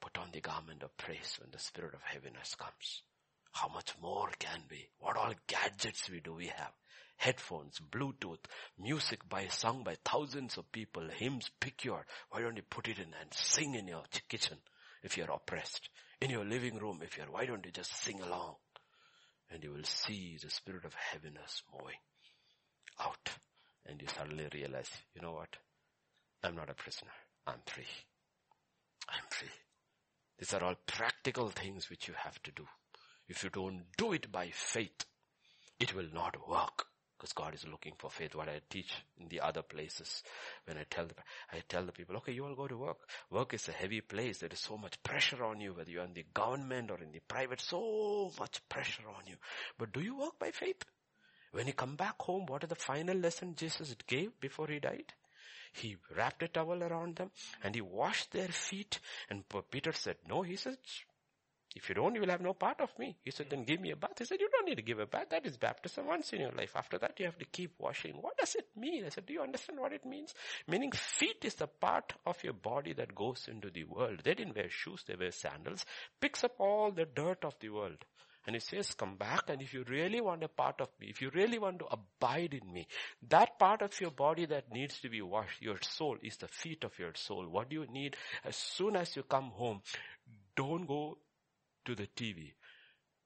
Put 0.00 0.18
on 0.18 0.28
the 0.32 0.40
garment 0.40 0.84
of 0.84 0.96
praise 0.96 1.36
when 1.40 1.50
the 1.50 1.58
spirit 1.58 1.94
of 1.94 2.02
heaviness 2.02 2.54
comes. 2.54 3.02
How 3.52 3.68
much 3.68 3.94
more 4.00 4.30
can 4.38 4.60
we? 4.70 4.88
What 5.00 5.16
all 5.16 5.34
gadgets 5.48 6.08
we 6.08 6.20
do 6.20 6.34
we 6.34 6.46
have? 6.46 6.72
Headphones, 7.16 7.80
Bluetooth, 7.80 8.44
music 8.78 9.28
by 9.28 9.48
sung 9.48 9.82
by 9.82 9.96
thousands 10.04 10.56
of 10.56 10.70
people, 10.70 11.08
hymns 11.08 11.50
pictured. 11.58 12.04
Why 12.30 12.42
don't 12.42 12.56
you 12.56 12.62
put 12.70 12.86
it 12.86 12.98
in 12.98 13.12
and 13.20 13.32
sing 13.32 13.74
in 13.74 13.88
your 13.88 14.04
kitchen 14.28 14.58
if 15.02 15.16
you're 15.16 15.32
oppressed? 15.32 15.88
In 16.20 16.30
your 16.30 16.44
living 16.44 16.76
room 16.76 17.00
if 17.02 17.16
you're, 17.16 17.26
why 17.26 17.46
don't 17.46 17.64
you 17.64 17.72
just 17.72 17.92
sing 18.04 18.20
along? 18.20 18.54
and 19.50 19.62
you 19.62 19.72
will 19.72 19.84
see 19.84 20.36
the 20.42 20.50
spirit 20.50 20.84
of 20.84 20.94
heaviness 20.94 21.62
moving 21.72 21.96
out. 23.00 23.30
And 23.86 24.00
you 24.00 24.08
suddenly 24.08 24.48
realize, 24.52 24.90
you 25.14 25.22
know 25.22 25.32
what? 25.32 25.56
I'm 26.42 26.54
not 26.54 26.70
a 26.70 26.74
prisoner. 26.74 27.10
I'm 27.46 27.60
free. 27.66 27.86
I'm 29.08 29.24
free. 29.30 29.48
These 30.38 30.54
are 30.54 30.62
all 30.62 30.76
practical 30.86 31.48
things 31.48 31.90
which 31.90 32.06
you 32.06 32.14
have 32.16 32.40
to 32.42 32.52
do. 32.52 32.66
If 33.28 33.42
you 33.42 33.50
don't 33.50 33.84
do 33.96 34.12
it 34.12 34.30
by 34.30 34.50
faith, 34.52 35.04
it 35.80 35.94
will 35.94 36.08
not 36.12 36.48
work. 36.48 36.86
Because 37.18 37.32
God 37.32 37.52
is 37.54 37.66
looking 37.68 37.94
for 37.98 38.10
faith. 38.10 38.36
What 38.36 38.48
I 38.48 38.60
teach 38.70 38.92
in 39.18 39.28
the 39.28 39.40
other 39.40 39.62
places, 39.62 40.22
when 40.66 40.76
I 40.76 40.84
tell 40.88 41.06
the, 41.06 41.14
I 41.52 41.62
tell 41.68 41.84
the 41.84 41.90
people, 41.90 42.16
okay, 42.18 42.32
you 42.32 42.44
all 42.44 42.54
go 42.54 42.68
to 42.68 42.76
work. 42.76 42.98
Work 43.30 43.54
is 43.54 43.68
a 43.68 43.72
heavy 43.72 44.00
place. 44.00 44.38
There 44.38 44.50
is 44.52 44.60
so 44.60 44.76
much 44.76 45.02
pressure 45.02 45.42
on 45.42 45.60
you, 45.60 45.74
whether 45.74 45.90
you're 45.90 46.04
in 46.04 46.14
the 46.14 46.26
government 46.32 46.92
or 46.92 46.98
in 47.02 47.10
the 47.10 47.20
private, 47.26 47.60
so 47.60 48.30
much 48.38 48.60
pressure 48.68 49.08
on 49.08 49.26
you. 49.26 49.34
But 49.76 49.92
do 49.92 50.00
you 50.00 50.16
work 50.16 50.38
by 50.38 50.52
faith? 50.52 50.84
When 51.52 51.66
he 51.66 51.72
come 51.72 51.96
back 51.96 52.20
home, 52.20 52.46
what 52.46 52.62
is 52.64 52.68
the 52.68 52.74
final 52.74 53.16
lesson 53.16 53.54
Jesus 53.56 53.94
gave 54.06 54.38
before 54.40 54.68
he 54.68 54.78
died? 54.78 55.12
He 55.72 55.96
wrapped 56.16 56.42
a 56.42 56.48
towel 56.48 56.82
around 56.82 57.16
them 57.16 57.30
and 57.62 57.74
he 57.74 57.80
washed 57.80 58.32
their 58.32 58.48
feet. 58.48 59.00
And 59.30 59.44
Peter 59.70 59.92
said, 59.92 60.16
no, 60.28 60.42
he 60.42 60.56
said, 60.56 60.78
if 61.76 61.88
you 61.88 61.94
don't, 61.94 62.14
you 62.14 62.22
will 62.22 62.30
have 62.30 62.40
no 62.40 62.54
part 62.54 62.80
of 62.80 62.98
me. 62.98 63.16
He 63.22 63.30
said, 63.30 63.50
then 63.50 63.64
give 63.64 63.80
me 63.80 63.90
a 63.90 63.96
bath. 63.96 64.18
He 64.18 64.24
said, 64.24 64.40
you 64.40 64.48
don't 64.50 64.66
need 64.66 64.76
to 64.76 64.82
give 64.82 64.98
a 64.98 65.06
bath. 65.06 65.26
That 65.30 65.46
is 65.46 65.56
baptism 65.58 66.06
once 66.06 66.32
in 66.32 66.40
your 66.40 66.50
life. 66.52 66.72
After 66.74 66.98
that, 66.98 67.20
you 67.20 67.26
have 67.26 67.38
to 67.38 67.44
keep 67.44 67.74
washing. 67.78 68.14
What 68.14 68.36
does 68.38 68.54
it 68.54 68.66
mean? 68.74 69.04
I 69.04 69.10
said, 69.10 69.26
do 69.26 69.34
you 69.34 69.42
understand 69.42 69.78
what 69.78 69.92
it 69.92 70.04
means? 70.04 70.34
Meaning 70.66 70.92
feet 70.92 71.44
is 71.44 71.54
the 71.54 71.66
part 71.66 72.14
of 72.26 72.42
your 72.42 72.54
body 72.54 72.94
that 72.94 73.14
goes 73.14 73.48
into 73.48 73.70
the 73.70 73.84
world. 73.84 74.20
They 74.24 74.34
didn't 74.34 74.56
wear 74.56 74.70
shoes, 74.70 75.04
they 75.06 75.14
wear 75.14 75.30
sandals. 75.30 75.84
Picks 76.20 76.42
up 76.42 76.54
all 76.58 76.90
the 76.90 77.04
dirt 77.04 77.44
of 77.44 77.54
the 77.60 77.68
world. 77.68 78.04
And 78.48 78.56
he 78.56 78.60
says, 78.60 78.94
come 78.94 79.16
back 79.16 79.50
and 79.50 79.60
if 79.60 79.74
you 79.74 79.84
really 79.86 80.22
want 80.22 80.42
a 80.42 80.48
part 80.48 80.80
of 80.80 80.88
me, 80.98 81.08
if 81.10 81.20
you 81.20 81.28
really 81.34 81.58
want 81.58 81.80
to 81.80 81.84
abide 81.84 82.54
in 82.54 82.72
me, 82.72 82.86
that 83.28 83.58
part 83.58 83.82
of 83.82 84.00
your 84.00 84.10
body 84.10 84.46
that 84.46 84.72
needs 84.72 85.00
to 85.00 85.10
be 85.10 85.20
washed, 85.20 85.60
your 85.60 85.76
soul 85.82 86.16
is 86.22 86.38
the 86.38 86.48
feet 86.48 86.82
of 86.82 86.98
your 86.98 87.12
soul. 87.14 87.46
What 87.46 87.68
do 87.68 87.76
you 87.76 87.86
need? 87.92 88.16
As 88.46 88.56
soon 88.56 88.96
as 88.96 89.14
you 89.14 89.22
come 89.24 89.50
home, 89.50 89.82
don't 90.56 90.86
go 90.86 91.18
to 91.84 91.94
the 91.94 92.08
TV, 92.16 92.52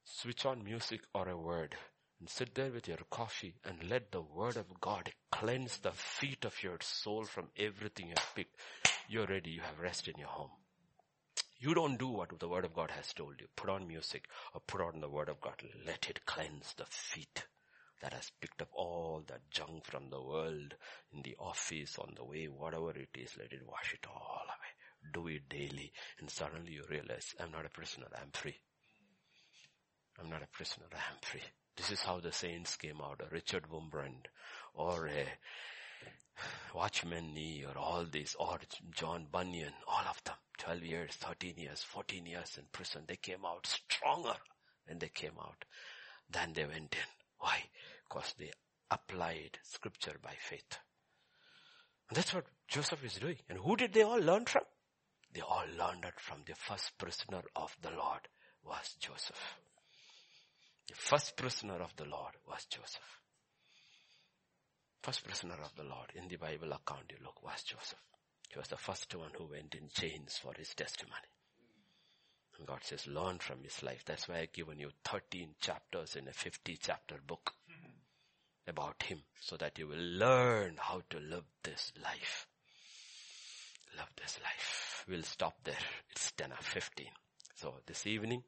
switch 0.05 0.45
on 0.45 0.65
music 0.65 1.03
or 1.15 1.29
a 1.29 1.37
word 1.37 1.77
and 2.19 2.29
sit 2.29 2.57
there 2.57 2.73
with 2.73 2.89
your 2.89 2.99
coffee 3.09 3.55
and 3.65 3.89
let 3.89 4.11
the 4.11 4.23
word 4.23 4.57
of 4.57 4.67
God 4.81 5.09
cleanse 5.31 5.79
the 5.79 5.93
feet 5.93 6.45
of 6.45 6.61
your 6.65 6.79
soul 6.81 7.23
from 7.23 7.47
everything 7.57 8.09
you 8.09 8.15
have 8.17 8.35
picked. 8.35 8.57
You're 9.09 9.27
ready. 9.27 9.51
You 9.51 9.61
have 9.61 9.79
rest 9.79 10.09
in 10.09 10.19
your 10.19 10.27
home. 10.27 10.51
You 11.63 11.75
don't 11.75 11.97
do 11.97 12.09
what 12.09 12.37
the 12.41 12.49
word 12.49 12.65
of 12.65 12.75
God 12.75 12.91
has 12.91 13.13
told 13.13 13.35
you. 13.41 13.47
Put 13.55 13.71
on 13.71 13.87
music 13.87 14.25
or 14.53 14.61
put 14.67 14.81
on 14.81 15.01
the 15.01 15.09
word 15.09 15.29
of 15.29 15.41
God. 15.41 15.63
Let 15.87 16.11
it 16.11 16.27
cleanse 16.27 16.75
the 16.77 16.87
feet 16.87 17.45
that 18.03 18.13
has 18.13 18.33
picked 18.41 18.61
up 18.61 18.71
all 18.73 19.23
that 19.29 19.49
junk 19.49 19.85
from 19.85 20.11
the 20.11 20.21
world 20.21 20.75
in 21.13 21.23
the 21.23 21.37
office, 21.39 22.01
on 22.01 22.15
the 22.17 22.25
way, 22.25 22.47
whatever 22.47 22.91
it 22.91 23.11
is, 23.15 23.37
let 23.39 23.53
it 23.53 23.65
wash 23.65 23.95
it 23.95 24.05
all 24.09 24.43
away. 24.43 25.13
Do 25.15 25.29
it 25.29 25.49
daily 25.49 25.93
and 26.19 26.29
suddenly 26.29 26.73
you 26.73 26.83
realize, 26.91 27.33
I'm 27.39 27.53
not 27.53 27.65
a 27.65 27.71
prisoner, 27.71 28.09
I'm 28.21 28.33
free. 28.33 28.57
I'm 30.19 30.31
not 30.31 30.43
a 30.43 30.49
prisoner, 30.49 30.87
I 30.93 31.13
am 31.13 31.19
free. 31.23 31.43
This 31.77 31.93
is 31.93 32.03
how 32.03 32.19
the 32.19 32.33
saints 32.33 32.75
came 32.75 33.01
out, 33.01 33.21
a 33.25 33.33
Richard 33.33 33.67
Wurmbrand 33.71 34.27
or 34.75 35.07
a 35.07 35.27
Watchman 36.75 37.35
Nee 37.35 37.65
or 37.65 37.79
all 37.79 38.07
these, 38.11 38.35
or 38.39 38.59
John 38.91 39.27
Bunyan, 39.31 39.73
all 39.87 40.05
of 40.09 40.23
them. 40.25 40.37
12 40.59 40.83
years, 40.85 41.15
13 41.15 41.55
years, 41.57 41.83
14 41.83 42.25
years 42.27 42.57
in 42.59 42.65
prison. 42.73 43.03
They 43.07 43.17
came 43.17 43.45
out 43.45 43.67
stronger 43.67 44.37
when 44.87 44.99
they 44.99 45.09
came 45.09 45.39
out 45.41 45.65
than 46.31 46.53
they 46.53 46.65
went 46.65 46.95
in. 46.95 47.11
Why? 47.39 47.59
Because 48.09 48.35
they 48.39 48.51
applied 48.91 49.59
scripture 49.63 50.17
by 50.23 50.35
faith. 50.39 50.79
And 52.09 52.17
that's 52.17 52.35
what 52.35 52.47
Joseph 52.69 53.05
is 53.05 53.15
doing. 53.15 53.39
And 53.49 53.59
who 53.59 53.77
did 53.77 53.93
they 53.93 54.03
all 54.03 54.21
learn 54.21 54.45
from? 54.45 54.63
They 55.33 55.41
all 55.41 55.65
learned 55.79 56.05
it 56.05 56.21
from 56.21 56.43
the 56.47 56.55
first 56.55 56.97
prisoner 56.99 57.43
of 57.57 57.77
the 57.81 57.91
Lord 57.91 58.29
was 58.65 58.97
Joseph. 59.01 59.57
The 60.89 60.95
first 60.95 61.37
prisoner 61.37 61.81
of 61.81 61.97
the 61.97 62.05
Lord 62.05 62.35
was 62.47 62.67
Joseph. 62.67 63.22
First 65.03 65.25
prisoner 65.25 65.57
of 65.65 65.75
the 65.75 65.83
Lord 65.83 66.13
in 66.15 66.29
the 66.29 66.37
Bible 66.37 66.73
account 66.73 67.11
you 67.11 67.17
look 67.25 67.43
was 67.43 67.65
Joseph. 67.65 67.99
He 68.49 68.57
was 68.57 68.69
the 68.69 68.77
first 68.77 69.13
one 69.17 69.31
who 69.37 69.51
went 69.51 69.75
in 69.75 69.89
chains 69.93 70.39
for 70.41 70.53
his 70.57 70.73
testimony. 70.75 71.27
And 72.57 72.67
God 72.69 72.85
says, 72.85 73.09
learn 73.09 73.39
from 73.39 73.65
his 73.65 73.83
life. 73.83 74.05
That's 74.07 74.29
why 74.29 74.39
I've 74.39 74.53
given 74.53 74.79
you 74.79 74.91
13 75.05 75.57
chapters 75.61 76.15
in 76.15 76.29
a 76.29 76.33
50 76.33 76.79
chapter 76.81 77.17
book 77.27 77.53
about 78.69 79.03
him 79.03 79.23
so 79.41 79.57
that 79.57 79.77
you 79.77 79.89
will 79.89 79.97
learn 79.97 80.77
how 80.79 81.03
to 81.11 81.19
live 81.19 81.45
this 81.65 81.93
life. 82.01 82.47
Love 83.97 84.11
this 84.17 84.39
life. 84.41 85.05
We'll 85.09 85.25
stop 85.25 85.55
there. 85.65 85.75
It's 86.11 86.31
10 86.31 86.53
or 86.53 86.63
15. 86.63 87.07
So 87.57 87.75
this 87.87 88.07
evening, 88.07 88.45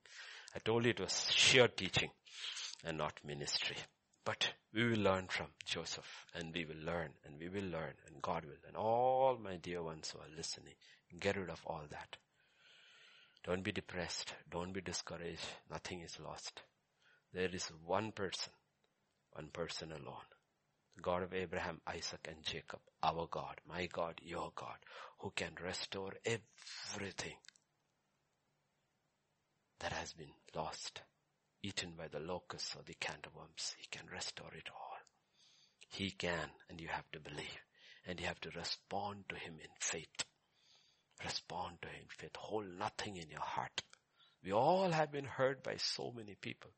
I 0.54 0.60
told 0.60 0.84
you 0.84 0.90
it 0.90 1.00
was 1.00 1.32
sheer 1.32 1.66
teaching 1.66 2.10
and 2.84 2.98
not 2.98 3.18
ministry. 3.24 3.76
But 4.24 4.54
we 4.72 4.84
will 4.84 5.00
learn 5.00 5.26
from 5.28 5.48
Joseph 5.66 6.26
and 6.34 6.54
we 6.54 6.64
will 6.64 6.82
learn 6.84 7.10
and 7.24 7.38
we 7.38 7.48
will 7.48 7.68
learn 7.68 7.94
and 8.06 8.22
God 8.22 8.44
will. 8.44 8.62
And 8.66 8.76
all 8.76 9.38
my 9.38 9.56
dear 9.56 9.82
ones 9.82 10.10
who 10.10 10.18
are 10.18 10.36
listening, 10.36 10.74
get 11.20 11.36
rid 11.36 11.50
of 11.50 11.60
all 11.66 11.82
that. 11.90 12.16
Don't 13.44 13.62
be 13.62 13.72
depressed. 13.72 14.34
Don't 14.50 14.72
be 14.72 14.80
discouraged. 14.80 15.46
Nothing 15.70 16.00
is 16.00 16.18
lost. 16.18 16.62
There 17.34 17.50
is 17.52 17.70
one 17.84 18.12
person, 18.12 18.52
one 19.32 19.48
person 19.48 19.92
alone. 19.92 20.28
God 21.02 21.22
of 21.22 21.34
Abraham, 21.34 21.80
Isaac 21.86 22.26
and 22.28 22.42
Jacob, 22.42 22.80
our 23.02 23.26
God, 23.30 23.60
my 23.68 23.86
God, 23.92 24.20
your 24.22 24.52
God, 24.54 24.78
who 25.18 25.32
can 25.34 25.50
restore 25.62 26.12
everything 26.24 27.36
that 29.80 29.92
has 29.92 30.12
been 30.14 30.32
lost 30.54 31.02
eaten 31.64 31.92
by 31.96 32.08
the 32.08 32.20
locusts 32.20 32.76
or 32.76 32.82
the 32.84 32.94
cankerworms. 32.94 33.74
He 33.78 33.86
can 33.90 34.06
restore 34.12 34.52
it 34.54 34.68
all. 34.70 34.98
He 35.88 36.10
can, 36.10 36.50
and 36.68 36.80
you 36.80 36.88
have 36.88 37.10
to 37.12 37.20
believe. 37.20 37.62
And 38.06 38.20
you 38.20 38.26
have 38.26 38.40
to 38.40 38.50
respond 38.50 39.24
to 39.30 39.36
Him 39.36 39.54
in 39.62 39.70
faith. 39.80 40.24
Respond 41.24 41.78
to 41.80 41.88
Him 41.88 42.02
in 42.02 42.08
faith. 42.08 42.36
Hold 42.36 42.66
nothing 42.78 43.16
in 43.16 43.30
your 43.30 43.40
heart. 43.40 43.82
We 44.44 44.52
all 44.52 44.90
have 44.90 45.10
been 45.10 45.24
hurt 45.24 45.64
by 45.64 45.76
so 45.78 46.12
many 46.14 46.36
people. 46.38 46.70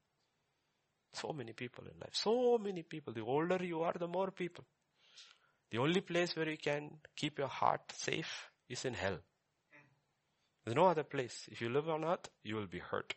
So 1.15 1.32
many 1.32 1.52
people 1.52 1.84
in 1.84 1.98
life. 1.98 2.15
So 2.15 2.58
many 2.58 2.82
people. 2.82 3.12
The 3.12 3.23
older 3.23 3.58
you 3.60 3.81
are, 3.82 3.94
the 3.98 4.06
more 4.06 4.31
people. 4.31 4.65
The 5.73 5.78
only 5.78 6.00
place 6.00 6.36
where 6.36 6.48
you 6.48 6.58
can 6.58 6.90
keep 7.16 7.39
your 7.39 7.48
heart 7.48 7.81
safe 7.97 8.50
is 8.68 8.84
in 8.84 8.94
hell. 8.94 9.18
There's 10.65 10.76
no 10.76 10.86
other 10.86 11.05
place. 11.05 11.48
If 11.50 11.60
you 11.60 11.70
live 11.70 11.89
on 11.89 12.05
earth, 12.05 12.28
you 12.44 12.55
will 12.55 12.66
be 12.66 12.78
hurt. 12.78 13.15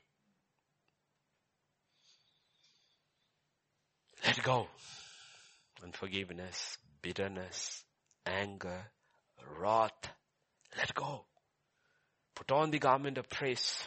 Let 4.25 4.43
go. 4.43 4.67
Unforgiveness, 5.83 6.77
bitterness, 7.01 7.83
anger, 8.25 8.85
wrath. 9.59 10.11
Let 10.77 10.93
go. 10.93 11.25
Put 12.35 12.51
on 12.51 12.71
the 12.71 12.79
garment 12.79 13.17
of 13.17 13.29
praise. 13.29 13.83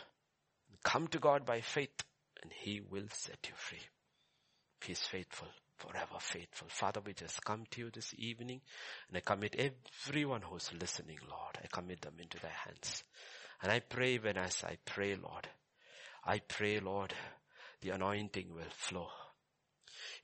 Come 0.83 1.07
to 1.09 1.19
God 1.19 1.45
by 1.45 1.61
faith 1.61 2.03
and 2.43 2.53
He 2.53 2.81
will 2.81 3.09
set 3.11 3.39
you 3.49 3.55
free. 3.57 3.79
He 4.85 4.93
is 4.93 5.01
faithful, 5.01 5.49
forever 5.79 6.19
faithful. 6.19 6.69
Father, 6.71 7.01
we 7.05 7.13
just 7.13 7.45
come 7.45 7.65
to 7.71 7.81
you 7.83 7.91
this 7.91 8.13
evening 8.19 8.61
and 9.09 9.17
I 9.17 9.21
commit 9.21 9.57
everyone 10.09 10.43
who's 10.43 10.71
listening, 10.79 11.19
Lord. 11.29 11.59
I 11.63 11.67
commit 11.71 12.01
them 12.01 12.15
into 12.21 12.39
thy 12.41 12.51
hands. 12.65 13.05
And 13.63 13.71
I 13.71 13.81
pray 13.81 14.19
when 14.19 14.39
as 14.39 14.65
I 14.65 14.77
pray, 14.85 15.15
Lord, 15.15 15.47
I 16.25 16.41
pray, 16.41 16.81
Lord, 16.81 17.15
the 17.81 17.91
anointing 17.91 18.53
will 18.53 18.71
flow. 18.71 19.09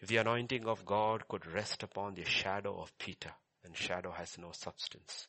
If 0.01 0.09
the 0.09 0.19
anointing 0.19 0.67
of 0.67 0.85
God 0.85 1.27
could 1.29 1.47
rest 1.47 1.83
upon 1.83 2.15
the 2.15 2.25
shadow 2.25 2.81
of 2.81 2.97
Peter, 2.99 3.33
and 3.65 3.77
shadow 3.77 4.13
has 4.13 4.39
no 4.39 4.53
substance, 4.53 5.27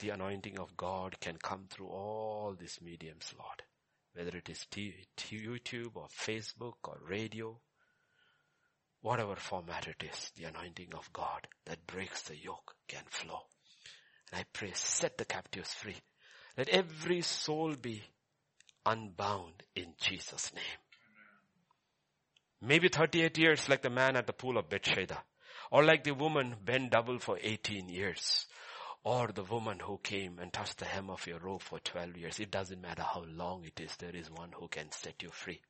the 0.00 0.10
anointing 0.10 0.58
of 0.58 0.76
God 0.76 1.20
can 1.20 1.36
come 1.36 1.66
through 1.70 1.88
all 1.88 2.56
these 2.58 2.80
mediums, 2.82 3.32
Lord. 3.38 3.62
Whether 4.14 4.36
it 4.38 4.48
is 4.48 4.66
YouTube 4.72 5.94
or 5.94 6.08
Facebook 6.08 6.74
or 6.84 6.98
radio, 7.08 7.60
whatever 9.00 9.36
format 9.36 9.86
it 9.86 10.02
is, 10.02 10.32
the 10.36 10.44
anointing 10.44 10.92
of 10.94 11.12
God 11.12 11.46
that 11.66 11.86
breaks 11.86 12.22
the 12.22 12.36
yoke 12.36 12.74
can 12.88 13.04
flow. 13.06 13.42
And 14.32 14.40
I 14.40 14.44
pray, 14.52 14.72
set 14.74 15.16
the 15.16 15.24
captives 15.24 15.72
free. 15.72 15.96
Let 16.56 16.68
every 16.70 17.22
soul 17.22 17.74
be 17.80 18.02
unbound 18.84 19.62
in 19.76 19.94
Jesus' 20.00 20.52
name. 20.52 20.87
Maybe 22.60 22.88
38 22.88 23.38
years 23.38 23.68
like 23.68 23.82
the 23.82 23.90
man 23.90 24.16
at 24.16 24.26
the 24.26 24.32
pool 24.32 24.58
of 24.58 24.68
Bethsaida. 24.68 25.22
Or 25.70 25.84
like 25.84 26.04
the 26.04 26.14
woman 26.14 26.56
bent 26.64 26.90
double 26.90 27.18
for 27.18 27.38
18 27.40 27.88
years. 27.88 28.46
Or 29.04 29.28
the 29.28 29.44
woman 29.44 29.78
who 29.78 29.98
came 29.98 30.38
and 30.38 30.52
touched 30.52 30.78
the 30.78 30.84
hem 30.84 31.08
of 31.10 31.26
your 31.26 31.38
robe 31.38 31.62
for 31.62 31.78
12 31.78 32.16
years. 32.16 32.40
It 32.40 32.50
doesn't 32.50 32.80
matter 32.80 33.02
how 33.02 33.24
long 33.26 33.64
it 33.64 33.80
is. 33.80 33.94
There 33.96 34.14
is 34.14 34.30
one 34.30 34.50
who 34.52 34.68
can 34.68 34.90
set 34.90 35.22
you 35.22 35.30
free. 35.30 35.60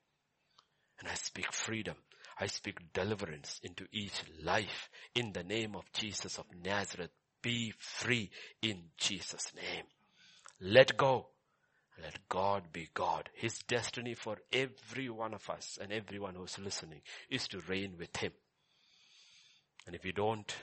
And 0.98 1.08
I 1.08 1.14
speak 1.14 1.52
freedom. 1.52 1.96
I 2.40 2.46
speak 2.46 2.92
deliverance 2.92 3.60
into 3.62 3.86
each 3.92 4.22
life 4.42 4.88
in 5.14 5.32
the 5.32 5.42
name 5.42 5.74
of 5.74 5.90
Jesus 5.92 6.38
of 6.38 6.46
Nazareth. 6.64 7.10
Be 7.42 7.72
free 7.78 8.30
in 8.62 8.84
Jesus 8.96 9.52
name. 9.54 9.84
Let 10.60 10.96
go. 10.96 11.28
Let 12.00 12.28
God 12.28 12.72
be 12.72 12.88
God. 12.94 13.28
His 13.34 13.58
destiny 13.66 14.14
for 14.14 14.38
every 14.52 15.08
one 15.08 15.34
of 15.34 15.48
us 15.50 15.78
and 15.80 15.92
everyone 15.92 16.34
who's 16.34 16.58
listening 16.58 17.00
is 17.28 17.48
to 17.48 17.60
reign 17.68 17.94
with 17.98 18.16
Him. 18.16 18.32
And 19.86 19.96
if 19.96 20.04
you 20.04 20.12
don't, 20.12 20.54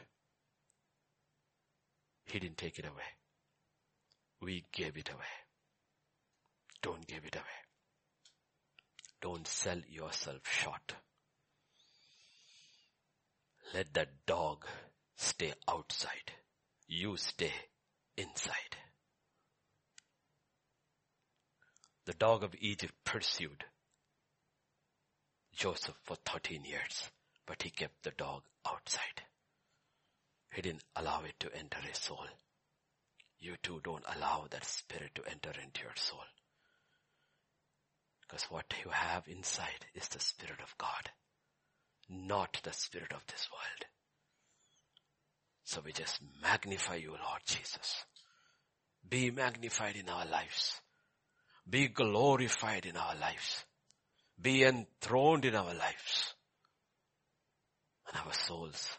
He 2.25 2.39
didn't 2.39 2.57
take 2.57 2.79
it 2.79 2.85
away. 2.85 3.03
We 4.41 4.65
gave 4.71 4.97
it 4.97 5.09
away. 5.09 5.35
Don't 6.81 7.05
give 7.07 7.25
it 7.25 7.35
away. 7.35 7.43
Don't 9.21 9.47
sell 9.47 9.81
yourself 9.89 10.41
short. 10.43 10.93
Let 13.73 13.93
that 13.95 14.09
dog 14.25 14.65
stay 15.15 15.53
outside. 15.67 16.31
You 16.87 17.17
stay 17.17 17.51
inside. 18.15 18.77
The 22.05 22.13
dog 22.13 22.43
of 22.43 22.55
Egypt 22.59 22.93
pursued 23.03 23.65
Joseph 25.55 25.97
for 26.03 26.15
13 26.25 26.63
years, 26.63 27.09
but 27.45 27.63
he 27.63 27.69
kept 27.69 28.03
the 28.03 28.11
dog 28.11 28.43
outside. 28.67 29.23
He 30.53 30.61
didn't 30.61 30.83
allow 30.95 31.23
it 31.23 31.39
to 31.39 31.55
enter 31.55 31.79
his 31.79 31.97
soul. 31.97 32.25
You 33.39 33.55
too 33.61 33.81
don't 33.83 34.05
allow 34.15 34.47
that 34.49 34.65
spirit 34.65 35.15
to 35.15 35.29
enter 35.29 35.51
into 35.61 35.81
your 35.81 35.95
soul. 35.95 36.23
Because 38.21 38.45
what 38.45 38.73
you 38.83 38.91
have 38.91 39.27
inside 39.27 39.85
is 39.93 40.07
the 40.07 40.19
Spirit 40.19 40.59
of 40.61 40.75
God, 40.77 41.11
not 42.09 42.59
the 42.63 42.73
Spirit 42.73 43.13
of 43.13 43.25
this 43.27 43.47
world. 43.51 43.85
So 45.63 45.81
we 45.83 45.91
just 45.91 46.19
magnify 46.41 46.95
you, 46.95 47.11
Lord 47.11 47.41
Jesus. 47.45 48.03
Be 49.07 49.31
magnified 49.31 49.95
in 49.95 50.09
our 50.09 50.25
lives. 50.25 50.81
Be 51.69 51.87
glorified 51.87 52.85
in 52.85 52.95
our 52.95 53.15
lives. 53.15 53.65
Be 54.39 54.63
enthroned 54.63 55.45
in 55.45 55.55
our 55.55 55.73
lives. 55.73 56.35
And 58.07 58.17
our 58.25 58.33
souls 58.33 58.97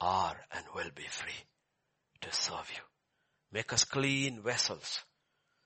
are 0.00 0.36
and 0.52 0.64
will 0.74 0.90
be 0.94 1.06
free 1.08 1.44
to 2.20 2.32
serve 2.32 2.70
you. 2.74 2.82
Make 3.50 3.72
us 3.72 3.84
clean 3.84 4.42
vessels 4.42 5.02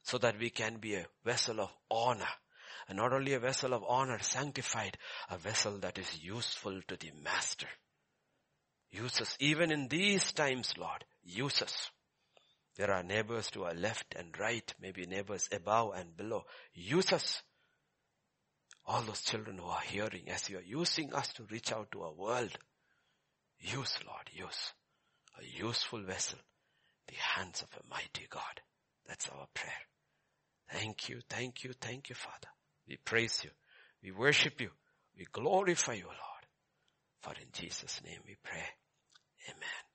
so 0.03 0.19
that 0.19 0.39
we 0.39 0.51
can 0.51 0.79
be 0.79 0.95
a 0.95 1.07
vessel 1.25 1.61
of 1.61 1.71
honor. 1.91 2.29
And 2.89 2.99
not 2.99 3.13
only 3.13 3.35
a 3.35 3.41
vessel 3.41 3.75
of 3.75 3.85
honor, 3.87 4.19
sanctified, 4.21 4.99
a 5.31 5.39
vessel 5.39 5.79
that 5.79 5.99
is 5.99 6.23
useful 6.23 6.81
to 6.89 6.97
the 6.97 7.13
master. 7.23 7.69
Use 8.91 9.21
us 9.21 9.37
even 9.39 9.71
in 9.71 9.89
these 9.89 10.33
times, 10.33 10.75
Lord. 10.77 11.05
Use 11.23 11.63
us. 11.63 11.91
There 12.77 12.91
are 12.91 13.03
neighbors 13.03 13.51
to 13.51 13.65
our 13.65 13.75
left 13.75 14.15
and 14.17 14.37
right, 14.39 14.75
maybe 14.81 15.07
neighbors 15.07 15.49
above 15.53 15.93
and 15.95 16.17
below. 16.17 16.45
Use 16.75 17.13
us. 17.13 17.43
All 18.87 19.03
those 19.03 19.23
children 19.23 19.59
who 19.59 19.67
are 19.67 19.81
hearing 19.81 20.29
as 20.29 20.49
you 20.49 20.59
are 20.59 20.63
using 20.63 21.13
us 21.13 21.33
to 21.35 21.45
reach 21.45 21.71
out 21.73 21.93
to 21.93 22.03
our 22.03 22.13
world. 22.13 22.51
Use, 23.61 23.97
Lord, 24.07 24.31
use. 24.33 24.73
A 25.39 25.65
useful 25.65 26.03
vessel. 26.03 26.39
The 27.09 27.15
hands 27.15 27.63
of 27.63 27.69
a 27.79 27.89
mighty 27.91 28.27
God. 28.29 28.61
That's 29.07 29.29
our 29.29 29.47
prayer. 29.55 29.73
Thank 30.71 31.09
you, 31.09 31.21
thank 31.29 31.65
you, 31.65 31.73
thank 31.79 32.09
you, 32.09 32.15
Father. 32.15 32.49
We 32.89 32.97
praise 32.97 33.43
you. 33.45 33.51
We 34.03 34.13
worship 34.13 34.61
you. 34.61 34.71
We 35.17 35.27
glorify 35.31 35.95
you, 35.95 36.07
Lord. 36.07 36.47
For 37.21 37.35
in 37.41 37.49
Jesus' 37.53 38.01
name 38.05 38.21
we 38.27 38.37
pray. 38.43 38.65
Amen. 39.49 39.92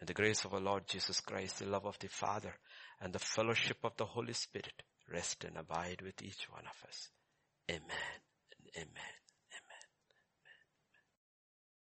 And 0.00 0.08
the 0.08 0.14
grace 0.14 0.44
of 0.44 0.54
our 0.54 0.60
Lord 0.60 0.86
Jesus 0.86 1.20
Christ, 1.20 1.58
the 1.58 1.66
love 1.66 1.86
of 1.86 1.98
the 1.98 2.08
Father, 2.08 2.54
and 3.00 3.12
the 3.12 3.18
fellowship 3.18 3.78
of 3.82 3.96
the 3.96 4.06
Holy 4.06 4.32
Spirit 4.32 4.82
rest 5.10 5.44
and 5.44 5.56
abide 5.56 6.02
with 6.02 6.22
each 6.22 6.48
one 6.50 6.64
of 6.64 6.88
us. 6.88 7.08
Amen 7.70 8.20
and 8.56 8.70
amen. 8.76 9.17